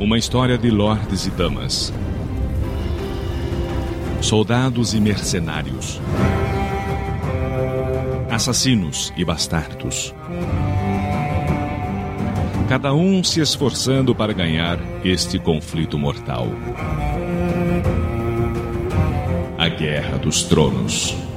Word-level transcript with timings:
Uma 0.00 0.16
história 0.16 0.56
de 0.56 0.70
lordes 0.70 1.26
e 1.26 1.30
damas, 1.30 1.92
soldados 4.20 4.94
e 4.94 5.00
mercenários, 5.00 6.00
assassinos 8.30 9.12
e 9.16 9.24
bastardos. 9.24 10.14
Cada 12.68 12.94
um 12.94 13.24
se 13.24 13.40
esforçando 13.40 14.14
para 14.14 14.32
ganhar 14.32 14.78
este 15.04 15.36
conflito 15.36 15.98
mortal. 15.98 16.46
A 19.58 19.68
Guerra 19.68 20.16
dos 20.18 20.44
Tronos. 20.44 21.27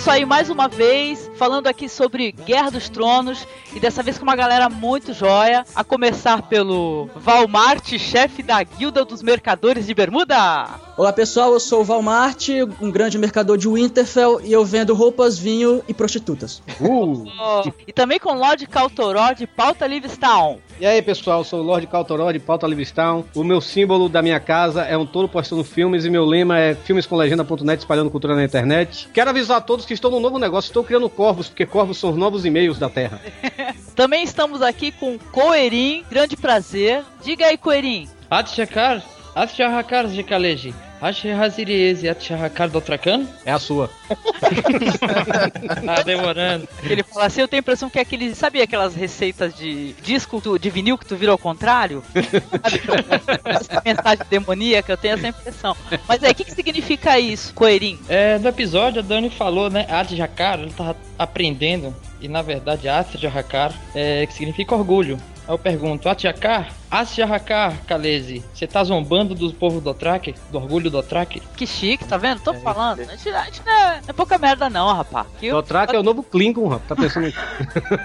Isso 0.00 0.10
aí, 0.10 0.24
mais 0.24 0.48
uma 0.48 0.66
vez, 0.66 1.30
falando 1.36 1.66
aqui 1.66 1.86
sobre 1.86 2.32
Guerra 2.32 2.70
dos 2.70 2.88
Tronos, 2.88 3.46
e 3.74 3.78
dessa 3.78 4.02
vez 4.02 4.16
com 4.16 4.22
uma 4.22 4.34
galera 4.34 4.70
muito 4.70 5.12
joia, 5.12 5.62
a 5.74 5.84
começar 5.84 6.40
pelo 6.48 7.10
Valmart, 7.14 7.98
chefe 7.98 8.42
da 8.42 8.62
Guilda 8.62 9.04
dos 9.04 9.22
Mercadores 9.22 9.86
de 9.86 9.92
Bermuda. 9.92 10.70
Olá 10.96 11.12
pessoal, 11.12 11.52
eu 11.52 11.60
sou 11.60 11.82
o 11.82 11.84
Valmart, 11.84 12.48
um 12.80 12.90
grande 12.90 13.18
mercador 13.18 13.58
de 13.58 13.68
Winterfell, 13.68 14.40
e 14.42 14.50
eu 14.50 14.64
vendo 14.64 14.94
roupas, 14.94 15.38
vinho 15.38 15.82
e 15.86 15.92
prostitutas. 15.92 16.62
Uh. 16.80 17.26
Oh, 17.38 17.70
e 17.86 17.92
também 17.92 18.18
com 18.18 18.32
Lord 18.32 18.66
Caltoró 18.68 19.34
de 19.34 19.46
Pauta 19.46 19.86
Livestown. 19.86 20.60
E 20.80 20.86
aí 20.86 21.02
pessoal, 21.02 21.44
sou 21.44 21.60
o 21.60 21.62
Lord 21.62 21.86
Caltoró 21.88 22.32
de 22.32 22.38
Pauta 22.38 22.66
Livestown. 22.66 23.22
O 23.34 23.44
meu 23.44 23.60
símbolo 23.60 24.08
da 24.08 24.22
minha 24.22 24.40
casa 24.40 24.80
é 24.80 24.96
um 24.96 25.04
touro 25.04 25.28
postando 25.28 25.62
filmes 25.62 26.06
e 26.06 26.10
meu 26.10 26.24
lema 26.24 26.58
é 26.58 26.74
filmescomlegenda.net 26.74 27.80
espalhando 27.80 28.10
cultura 28.10 28.34
na 28.34 28.42
internet. 28.42 29.06
Quero 29.12 29.28
avisar 29.28 29.58
a 29.58 29.60
todos 29.60 29.84
que 29.84 29.92
estou 29.92 30.10
num 30.10 30.20
novo 30.20 30.38
negócio, 30.38 30.68
estou 30.68 30.82
criando 30.82 31.10
corvos, 31.10 31.48
porque 31.48 31.66
corvos 31.66 31.98
são 31.98 32.08
os 32.08 32.16
novos 32.16 32.46
e-mails 32.46 32.78
da 32.78 32.88
Terra. 32.88 33.20
Também 33.94 34.24
estamos 34.24 34.62
aqui 34.62 34.90
com 34.90 35.18
Coerim, 35.18 36.02
grande 36.10 36.34
prazer. 36.34 37.04
Diga 37.22 37.48
aí, 37.48 37.58
Coerim. 37.58 38.08
Atchakar, 38.30 39.04
Atchahakar 39.34 40.06
de 40.06 40.22
Kaleji. 40.22 40.74
Ashehaziriese 41.00 42.08
Atchahakar 42.08 42.68
do 42.68 42.80
Tracan? 42.80 43.26
É 43.44 43.52
a 43.52 43.58
sua. 43.58 43.90
ah, 45.88 46.02
demorando. 46.02 46.68
Ele 46.82 47.02
fala 47.02 47.26
assim, 47.26 47.40
eu 47.40 47.48
tenho 47.48 47.60
a 47.60 47.62
impressão 47.62 47.88
que 47.88 47.98
é 47.98 48.02
aquele. 48.02 48.34
Sabe 48.34 48.60
aquelas 48.60 48.94
receitas 48.94 49.54
de 49.54 49.94
disco 50.02 50.40
tu, 50.40 50.58
de 50.58 50.68
vinil 50.68 50.98
que 50.98 51.06
tu 51.06 51.16
vira 51.16 51.32
ao 51.32 51.38
contrário? 51.38 52.02
essa 53.44 53.82
mensagem 53.84 54.26
demoníaca, 54.28 54.92
eu 54.92 54.96
tenho 54.96 55.14
essa 55.14 55.28
impressão. 55.28 55.76
Mas 56.06 56.22
aí, 56.22 56.32
o 56.32 56.34
que, 56.34 56.44
que 56.44 56.52
significa 56.52 57.18
isso, 57.18 57.54
Coerim? 57.54 57.98
É, 58.08 58.38
no 58.38 58.48
episódio 58.48 59.00
a 59.00 59.04
Dani 59.04 59.30
falou, 59.30 59.70
né? 59.70 59.86
Atchahakar, 59.88 60.60
ele 60.60 60.72
tava 60.72 60.96
aprendendo. 61.18 61.94
E 62.20 62.28
na 62.28 62.42
verdade, 62.42 62.88
Atchahakar 62.88 63.72
é 63.94 64.26
que 64.26 64.34
significa 64.34 64.74
orgulho. 64.74 65.18
Aí 65.50 65.54
eu 65.54 65.58
pergunto, 65.58 66.08
Atiakar? 66.08 66.72
Asiahakar, 66.88 67.84
Kalezi, 67.84 68.44
você 68.54 68.68
tá 68.68 68.84
zombando 68.84 69.34
do 69.34 69.52
povo 69.52 69.80
do 69.80 69.90
Otrak? 69.90 70.32
Do 70.48 70.58
orgulho 70.58 70.88
do 70.88 70.98
Otrak? 70.98 71.42
Que 71.56 71.66
chique, 71.66 72.04
tá 72.04 72.16
vendo? 72.16 72.40
Tô 72.40 72.52
é, 72.52 72.60
falando. 72.60 73.00
A 73.00 73.16
gente, 73.16 73.28
a 73.30 73.42
gente 73.42 73.60
não, 73.66 73.72
é, 73.72 74.00
não, 74.00 74.10
é, 74.10 74.12
pouca 74.12 74.38
merda 74.38 74.70
não, 74.70 74.94
rapaz. 74.94 75.26
O 75.42 75.56
Otrak 75.56 75.92
é 75.92 75.98
o 75.98 76.04
novo 76.04 76.22
Klingon, 76.22 76.68
rapaz. 76.68 76.88
Tá 76.88 76.94
pensando 76.94 77.34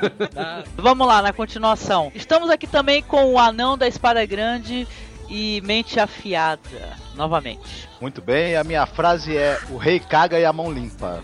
Vamos 0.75 1.05
lá, 1.05 1.21
na 1.21 1.31
continuação. 1.31 2.11
Estamos 2.15 2.49
aqui 2.49 2.65
também 2.65 3.03
com 3.03 3.33
o 3.33 3.37
anão 3.37 3.77
da 3.77 3.87
espada 3.87 4.25
grande 4.25 4.87
e 5.29 5.61
mente 5.61 5.99
afiada, 5.99 6.97
novamente. 7.13 7.87
Muito 8.01 8.23
bem, 8.23 8.55
a 8.55 8.63
minha 8.63 8.87
frase 8.87 9.37
é: 9.37 9.59
o 9.69 9.77
rei 9.77 9.99
caga 9.99 10.39
e 10.39 10.45
a 10.45 10.51
mão 10.51 10.71
limpa. 10.71 11.23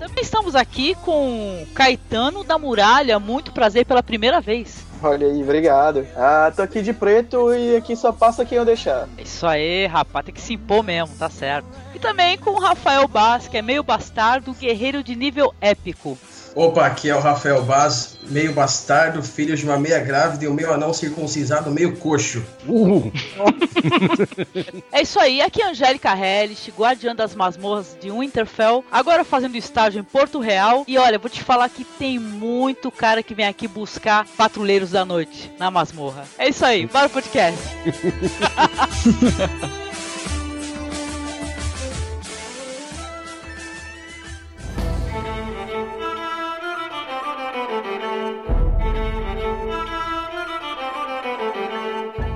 Também 0.00 0.20
estamos 0.20 0.56
aqui 0.56 0.96
com 0.96 1.64
Caetano 1.76 2.42
da 2.42 2.58
Muralha, 2.58 3.20
muito 3.20 3.52
prazer 3.52 3.86
pela 3.86 4.02
primeira 4.02 4.40
vez. 4.40 4.84
Olha 5.04 5.26
aí, 5.26 5.42
obrigado. 5.42 6.06
Ah, 6.16 6.50
tô 6.54 6.62
aqui 6.62 6.80
de 6.80 6.94
preto 6.94 7.54
e 7.54 7.76
aqui 7.76 7.94
só 7.94 8.10
passa 8.10 8.42
quem 8.42 8.56
eu 8.56 8.64
deixar. 8.64 9.06
Isso 9.18 9.46
aí, 9.46 9.86
rapaz, 9.86 10.24
tem 10.24 10.34
que 10.34 10.40
se 10.40 10.54
impor 10.54 10.82
mesmo, 10.82 11.14
tá 11.18 11.28
certo. 11.28 11.68
E 11.94 11.98
também 11.98 12.38
com 12.38 12.52
o 12.52 12.58
Rafael 12.58 13.06
Bass, 13.06 13.46
que 13.46 13.58
é 13.58 13.62
meio 13.62 13.82
bastardo, 13.82 14.54
guerreiro 14.54 15.04
de 15.04 15.14
nível 15.14 15.54
épico. 15.60 16.16
Opa, 16.54 16.86
aqui 16.86 17.10
é 17.10 17.16
o 17.16 17.20
Rafael 17.20 17.64
Baz, 17.64 18.16
meio 18.28 18.52
bastardo, 18.52 19.22
filho 19.22 19.56
de 19.56 19.64
uma 19.64 19.76
meia 19.76 19.98
grávida 19.98 20.44
e 20.44 20.48
um 20.48 20.54
meio 20.54 20.72
anão 20.72 20.94
circuncisado, 20.94 21.70
meio 21.70 21.96
coxo. 21.96 22.44
Uhul. 22.66 23.12
é 24.92 25.02
isso 25.02 25.18
aí, 25.18 25.40
aqui 25.40 25.60
é 25.60 25.68
Angélica 25.68 26.16
Hellish, 26.16 26.72
guardiã 26.76 27.14
das 27.14 27.34
masmorras 27.34 27.96
de 28.00 28.10
Winterfell, 28.10 28.84
agora 28.90 29.24
fazendo 29.24 29.56
estágio 29.56 30.00
em 30.00 30.04
Porto 30.04 30.38
Real. 30.38 30.84
E 30.86 30.96
olha, 30.96 31.18
vou 31.18 31.28
te 31.28 31.42
falar 31.42 31.68
que 31.68 31.84
tem 31.84 32.20
muito 32.20 32.90
cara 32.90 33.22
que 33.22 33.34
vem 33.34 33.46
aqui 33.46 33.66
buscar 33.66 34.24
patrulheiros 34.36 34.92
da 34.92 35.04
noite 35.04 35.50
na 35.58 35.72
masmorra. 35.72 36.24
É 36.38 36.48
isso 36.48 36.64
aí, 36.64 36.86
bora 36.86 37.08
pro 37.08 37.20
podcast. 37.20 37.58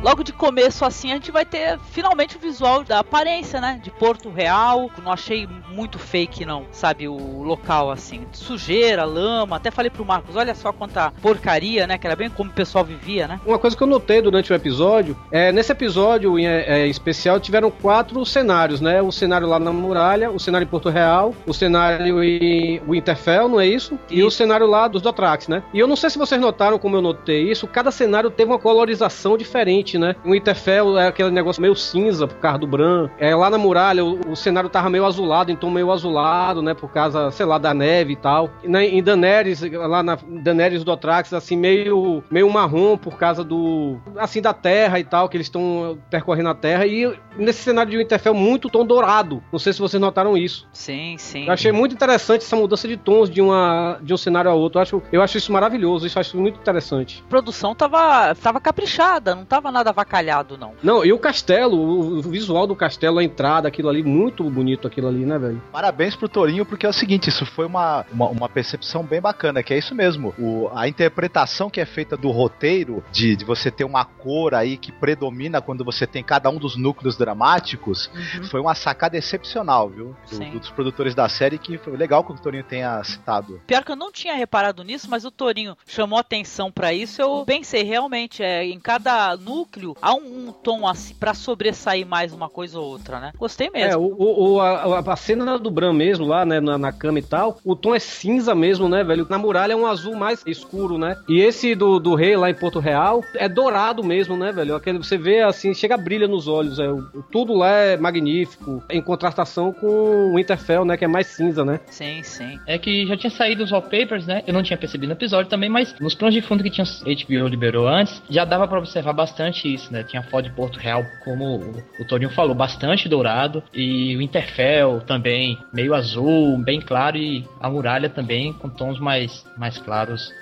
logo 0.08 0.22
de 0.22 0.32
começo 0.32 0.84
assim 0.84 1.10
a 1.10 1.14
gente 1.14 1.30
vai 1.30 1.44
ter 1.44 1.78
finalmente 1.91 2.36
o 2.36 2.41
visual 2.41 2.82
da 2.84 3.00
aparência, 3.00 3.60
né? 3.60 3.80
De 3.82 3.91
Porto 3.91 4.30
Real. 4.30 4.91
Não 5.02 5.12
achei 5.12 5.48
muito 5.70 5.98
fake, 5.98 6.44
não, 6.44 6.66
sabe? 6.70 7.08
O 7.08 7.42
local 7.42 7.91
assim. 7.91 8.26
Sujeira, 8.32 9.04
lama. 9.04 9.56
Até 9.56 9.70
falei 9.70 9.91
pro 9.91 10.04
Marcos: 10.04 10.36
olha 10.36 10.54
só 10.54 10.72
quanta 10.72 11.10
porcaria, 11.22 11.86
né? 11.86 11.98
Que 11.98 12.06
era 12.06 12.16
bem 12.16 12.30
como 12.30 12.50
o 12.50 12.54
pessoal 12.54 12.84
vivia, 12.84 13.26
né? 13.28 13.41
Uma 13.44 13.58
coisa 13.58 13.76
que 13.76 13.82
eu 13.82 13.86
notei 13.86 14.22
durante 14.22 14.52
o 14.52 14.54
episódio 14.56 15.16
é 15.30 15.52
nesse 15.52 15.72
episódio 15.72 16.38
em, 16.38 16.46
é, 16.46 16.86
em 16.86 16.90
especial 16.90 17.40
tiveram 17.40 17.70
quatro 17.70 18.25
cenários, 18.25 18.80
né? 18.80 19.02
O 19.02 19.12
cenário 19.12 19.46
lá 19.46 19.58
na 19.58 19.72
muralha, 19.72 20.30
o 20.30 20.38
cenário 20.38 20.64
em 20.64 20.69
Porto 20.69 20.88
Real, 20.88 21.34
o 21.46 21.52
cenário 21.52 22.22
em 22.22 22.80
Winterfell, 22.88 23.48
não 23.48 23.60
é 23.60 23.66
isso? 23.66 23.88
isso. 23.88 23.98
E 24.10 24.22
o 24.22 24.30
cenário 24.30 24.66
lá 24.66 24.88
dos 24.88 25.00
Dothrax, 25.00 25.48
né? 25.48 25.62
E 25.72 25.78
eu 25.78 25.86
não 25.86 25.96
sei 25.96 26.10
se 26.10 26.19
vocês 26.19 26.40
notaram 26.40 26.78
como 26.78 26.96
eu 26.96 27.02
notei 27.02 27.50
isso, 27.50 27.66
cada 27.66 27.90
cenário 27.90 28.30
teve 28.30 28.50
uma 28.50 28.58
colorização 28.58 29.38
diferente, 29.38 29.96
né? 29.98 30.16
O 30.25 30.32
Winterfell 30.32 30.98
é 30.98 31.09
aquele 31.09 31.31
negócio 31.31 31.60
meio 31.60 31.75
cinza 31.75 32.26
por 32.26 32.38
causa 32.38 32.59
do 32.59 32.66
Bran. 32.66 33.09
É, 33.19 33.34
lá 33.34 33.50
na 33.50 33.59
muralha 33.59 34.04
o, 34.04 34.32
o, 34.32 34.36
cenário 34.36 34.70
tava 34.70 34.88
meio 34.91 35.04
azulado, 35.04 35.50
então 35.50 35.70
meio 35.70 35.91
azulado, 35.91 36.62
né? 36.62 36.75
Por 36.75 36.91
causa, 36.91 37.31
sei 37.31 37.47
lá, 37.47 37.59
da 37.59 37.75
neve 37.75 38.12
e 38.12 38.16
tal. 38.16 38.50
E 38.62 38.69
na, 38.69 38.84
em 38.84 39.03
Daenerys, 39.03 39.62
lá 39.72 40.03
na 40.03 40.16
Daenerys 40.16 40.84
do 40.84 40.92
Otrax, 40.92 41.32
assim, 41.32 41.56
meio, 41.56 42.22
meio 42.31 42.48
marrom 42.50 42.97
por 42.97 43.16
causa 43.16 43.44
do. 43.44 43.98
assim, 44.16 44.41
da 44.41 44.53
terra 44.53 44.98
e 44.98 45.04
tal, 45.04 45.28
que 45.28 45.37
eles 45.37 45.47
estão 45.47 45.98
percorrendo 46.10 46.48
a 46.48 46.54
terra. 46.54 46.87
E 46.87 47.12
nesse 47.37 47.62
cenário 47.62 47.91
de 47.91 47.97
Winterfell, 47.97 48.34
muito 48.34 48.69
tom 48.69 48.84
dourado. 48.84 49.42
Não 49.53 49.58
sei 49.58 49.72
se 49.72 49.78
vocês 49.78 50.00
notaram 50.00 50.37
isso. 50.37 50.66
Sim, 50.72 51.16
sim. 51.19 51.47
Eu 51.47 51.53
achei 51.53 51.72
muito 51.72 51.94
interessante 51.94 52.42
essa 52.42 52.56
mudança 52.56 52.87
de 52.87 52.97
tons 52.97 53.31
de, 53.31 53.41
uma, 53.41 53.98
de 54.03 54.12
um 54.12 54.16
cenário 54.16 54.50
ao 54.50 54.58
outro. 54.58 54.78
Eu 54.78 54.82
acho, 54.82 55.03
eu 55.12 55.22
acho 55.22 55.38
isso 55.38 55.53
maravilhoso, 55.53 56.06
isso 56.06 56.19
eu 56.19 56.20
acho 56.20 56.37
muito 56.37 56.58
interessante. 56.58 57.22
A 57.26 57.28
produção 57.28 57.75
tava, 57.75 58.34
tava 58.34 58.60
caprichada, 58.60 59.34
não 59.34 59.44
tava 59.44 59.70
nada 59.70 59.88
avacalhado, 59.88 60.56
não. 60.56 60.75
Não, 60.82 61.04
e 61.04 61.12
o 61.12 61.19
castelo, 61.19 61.78
o 61.78 62.22
visual 62.22 62.66
do 62.66 62.76
castelo, 62.76 63.19
a 63.19 63.25
entrada, 63.25 63.69
aquilo 63.69 63.88
ali, 63.88 64.03
muito 64.03 64.44
bonito 64.44 64.87
aquilo 64.87 65.09
ali, 65.09 65.25
né, 65.25 65.38
velho? 65.38 65.62
Parabéns 65.72 66.15
pro 66.16 66.28
Torinho, 66.28 66.65
porque 66.65 66.87
é 66.87 66.88
o 66.88 66.93
seguinte, 66.93 67.28
isso 67.28 67.44
foi 67.47 67.66
uma, 67.66 68.04
uma, 68.12 68.28
uma 68.28 68.49
percepção 68.49 69.03
bem 69.03 69.21
bacana, 69.21 69.62
que 69.62 69.73
é 69.73 69.79
isso 69.79 69.94
mesmo. 69.94 70.35
O, 70.38 70.70
a 70.75 70.88
interpretação 70.88 71.70
que 71.70 71.81
é 71.81 71.87
feita 71.87 72.17
do 72.17 72.31
roteiro, 72.31 73.02
de, 73.11 73.37
de 73.37 73.44
você 73.44 73.70
ter 73.70 73.85
uma 73.85 74.05
cor 74.05 74.55
aí 74.55 74.76
que 74.76 74.93
predomina 74.93 75.61
quando 75.61 75.85
você 75.85 76.06
tem 76.06 76.23
cada 76.23 76.50
um 76.50 76.56
dos 76.56 76.76
núcleos 76.76 77.17
dramáticos, 77.17 78.11
uhum. 78.14 78.44
foi 78.44 78.61
uma 78.61 78.75
sacada 78.75 79.17
excepcional, 79.17 79.88
viu? 79.88 80.17
Do, 80.31 80.58
dos 80.58 80.70
produtores 80.70 81.14
da 81.14 81.29
série, 81.29 81.58
que 81.58 81.79
foi 81.79 81.96
legal 81.96 82.25
que 82.25 82.32
o 82.32 82.38
Torinho 82.38 82.64
tenha 82.64 83.02
citado. 83.05 83.61
Pior 83.67 83.84
que 83.84 83.93
eu 83.93 83.96
não 83.96 84.12
tinha 84.12 84.34
reparado 84.34 84.82
nisso, 84.82 85.08
mas 85.11 85.25
o 85.25 85.31
Torinho 85.31 85.76
chamou 85.87 86.19
atenção 86.19 86.70
para 86.70 86.93
isso, 86.93 87.20
eu 87.20 87.44
pensei 87.46 87.82
realmente, 87.82 88.43
é, 88.43 88.64
em 88.64 88.79
cada 88.79 89.37
núcleo 89.37 89.68
núcleo, 89.69 89.94
há 90.00 90.15
um, 90.15 90.49
um 90.49 90.53
tom 90.53 90.87
assim 90.87 91.15
pra 91.15 91.35
sobressair 91.35 92.06
mais 92.06 92.32
uma 92.32 92.49
coisa 92.49 92.79
ou 92.79 92.87
outra, 92.87 93.20
né? 93.20 93.32
Gostei 93.38 93.70
mesmo. 93.70 93.93
É, 93.93 93.97
o, 93.97 94.55
o, 94.55 94.61
a, 94.61 95.00
a 95.00 95.17
cena 95.17 95.59
do 95.59 95.70
Bran 95.70 95.93
mesmo, 95.93 96.26
lá, 96.26 96.44
né, 96.44 96.61
na, 96.61 96.79
na, 96.79 96.93
cama 96.93 97.19
e 97.19 97.23
tal, 97.23 97.59
o 97.65 97.76
tom 97.76 97.94
é 97.94 97.99
cinza 97.99 98.55
mesmo, 98.55 98.88
né, 98.88 99.05
velho? 99.05 99.26
Na 99.29 99.38
muralha 99.38 99.75
é 99.75 99.76
um 99.76 99.87
azul 99.87 100.17
mais 100.17 100.43
escuro, 100.47 100.99
né? 100.99 101.17
E 101.29 101.41
esse 101.41 101.75
do, 101.75 101.99
do 101.99 102.15
rei 102.15 102.37
lá 102.37 102.50
em 102.50 102.55
Porto 102.55 102.79
Real 102.79 103.23
é 103.35 103.49
dourado 103.49 104.03
mesmo, 104.03 104.37
né, 104.37 104.50
velho? 104.53 104.75
Aquele, 104.75 104.99
você 104.99 105.19
vê 105.19 105.43
assim, 105.43 105.75
chega 105.75 105.97
brilha 105.97 106.26
nos 106.26 106.49
olhos, 106.49 106.79
é, 106.79 106.87
tudo 107.31 107.55
lá 107.55 107.70
é 107.70 107.97
magnífico, 107.97 108.82
em 108.91 109.03
contrastação 109.03 109.73
com 109.73 109.87
o 109.87 110.37
Winterfell, 110.37 110.85
né, 110.85 110.97
que 110.97 111.05
é 111.05 111.09
mais 111.09 111.26
cinza, 111.26 111.65
né? 111.65 111.81
Sim, 111.87 112.23
sim. 112.23 112.59
É 112.67 112.79
que 112.79 113.06
já 113.06 113.17
tinha 113.17 113.31
saído 113.31 113.65
os 113.65 113.70
wallpapers, 113.70 114.26
né? 114.26 114.43
Eu 114.47 114.55
não 114.55 114.62
tinha 114.62 114.79
percebido 114.79 115.09
no 115.09 115.15
episódio 115.15 115.50
também, 115.50 115.69
mas 115.69 115.94
nos 116.00 116.15
planos 116.15 116.35
de 116.35 116.41
fundo 116.41 116.62
que 116.62 116.70
tinha 116.70 116.85
HBO 116.85 117.49
liberou 117.49 117.87
antes, 117.87 118.23
já 118.31 118.44
dava 118.44 118.67
para 118.67 118.79
observar 118.79 119.12
bastante 119.12 119.57
isso, 119.66 119.93
né? 119.93 120.05
Tinha 120.05 120.22
foto 120.22 120.44
de 120.44 120.55
Porto 120.55 120.78
Real, 120.78 121.05
como 121.25 121.56
o, 121.56 121.84
o 122.00 122.05
Torinho 122.06 122.31
falou, 122.31 122.55
bastante 122.55 123.08
dourado, 123.08 123.62
e 123.72 124.16
o 124.16 124.22
Interfell 124.22 125.00
também, 125.00 125.58
meio 125.72 125.94
azul, 125.94 126.58
bem 126.58 126.81
claro, 126.81 127.16
e 127.16 127.44
a 127.60 127.69
muralha 127.70 128.08
também 128.08 128.52
com 128.52 128.69
tons 128.69 129.00
mais, 129.00 129.44
mais 129.56 129.78
claros. 129.78 130.32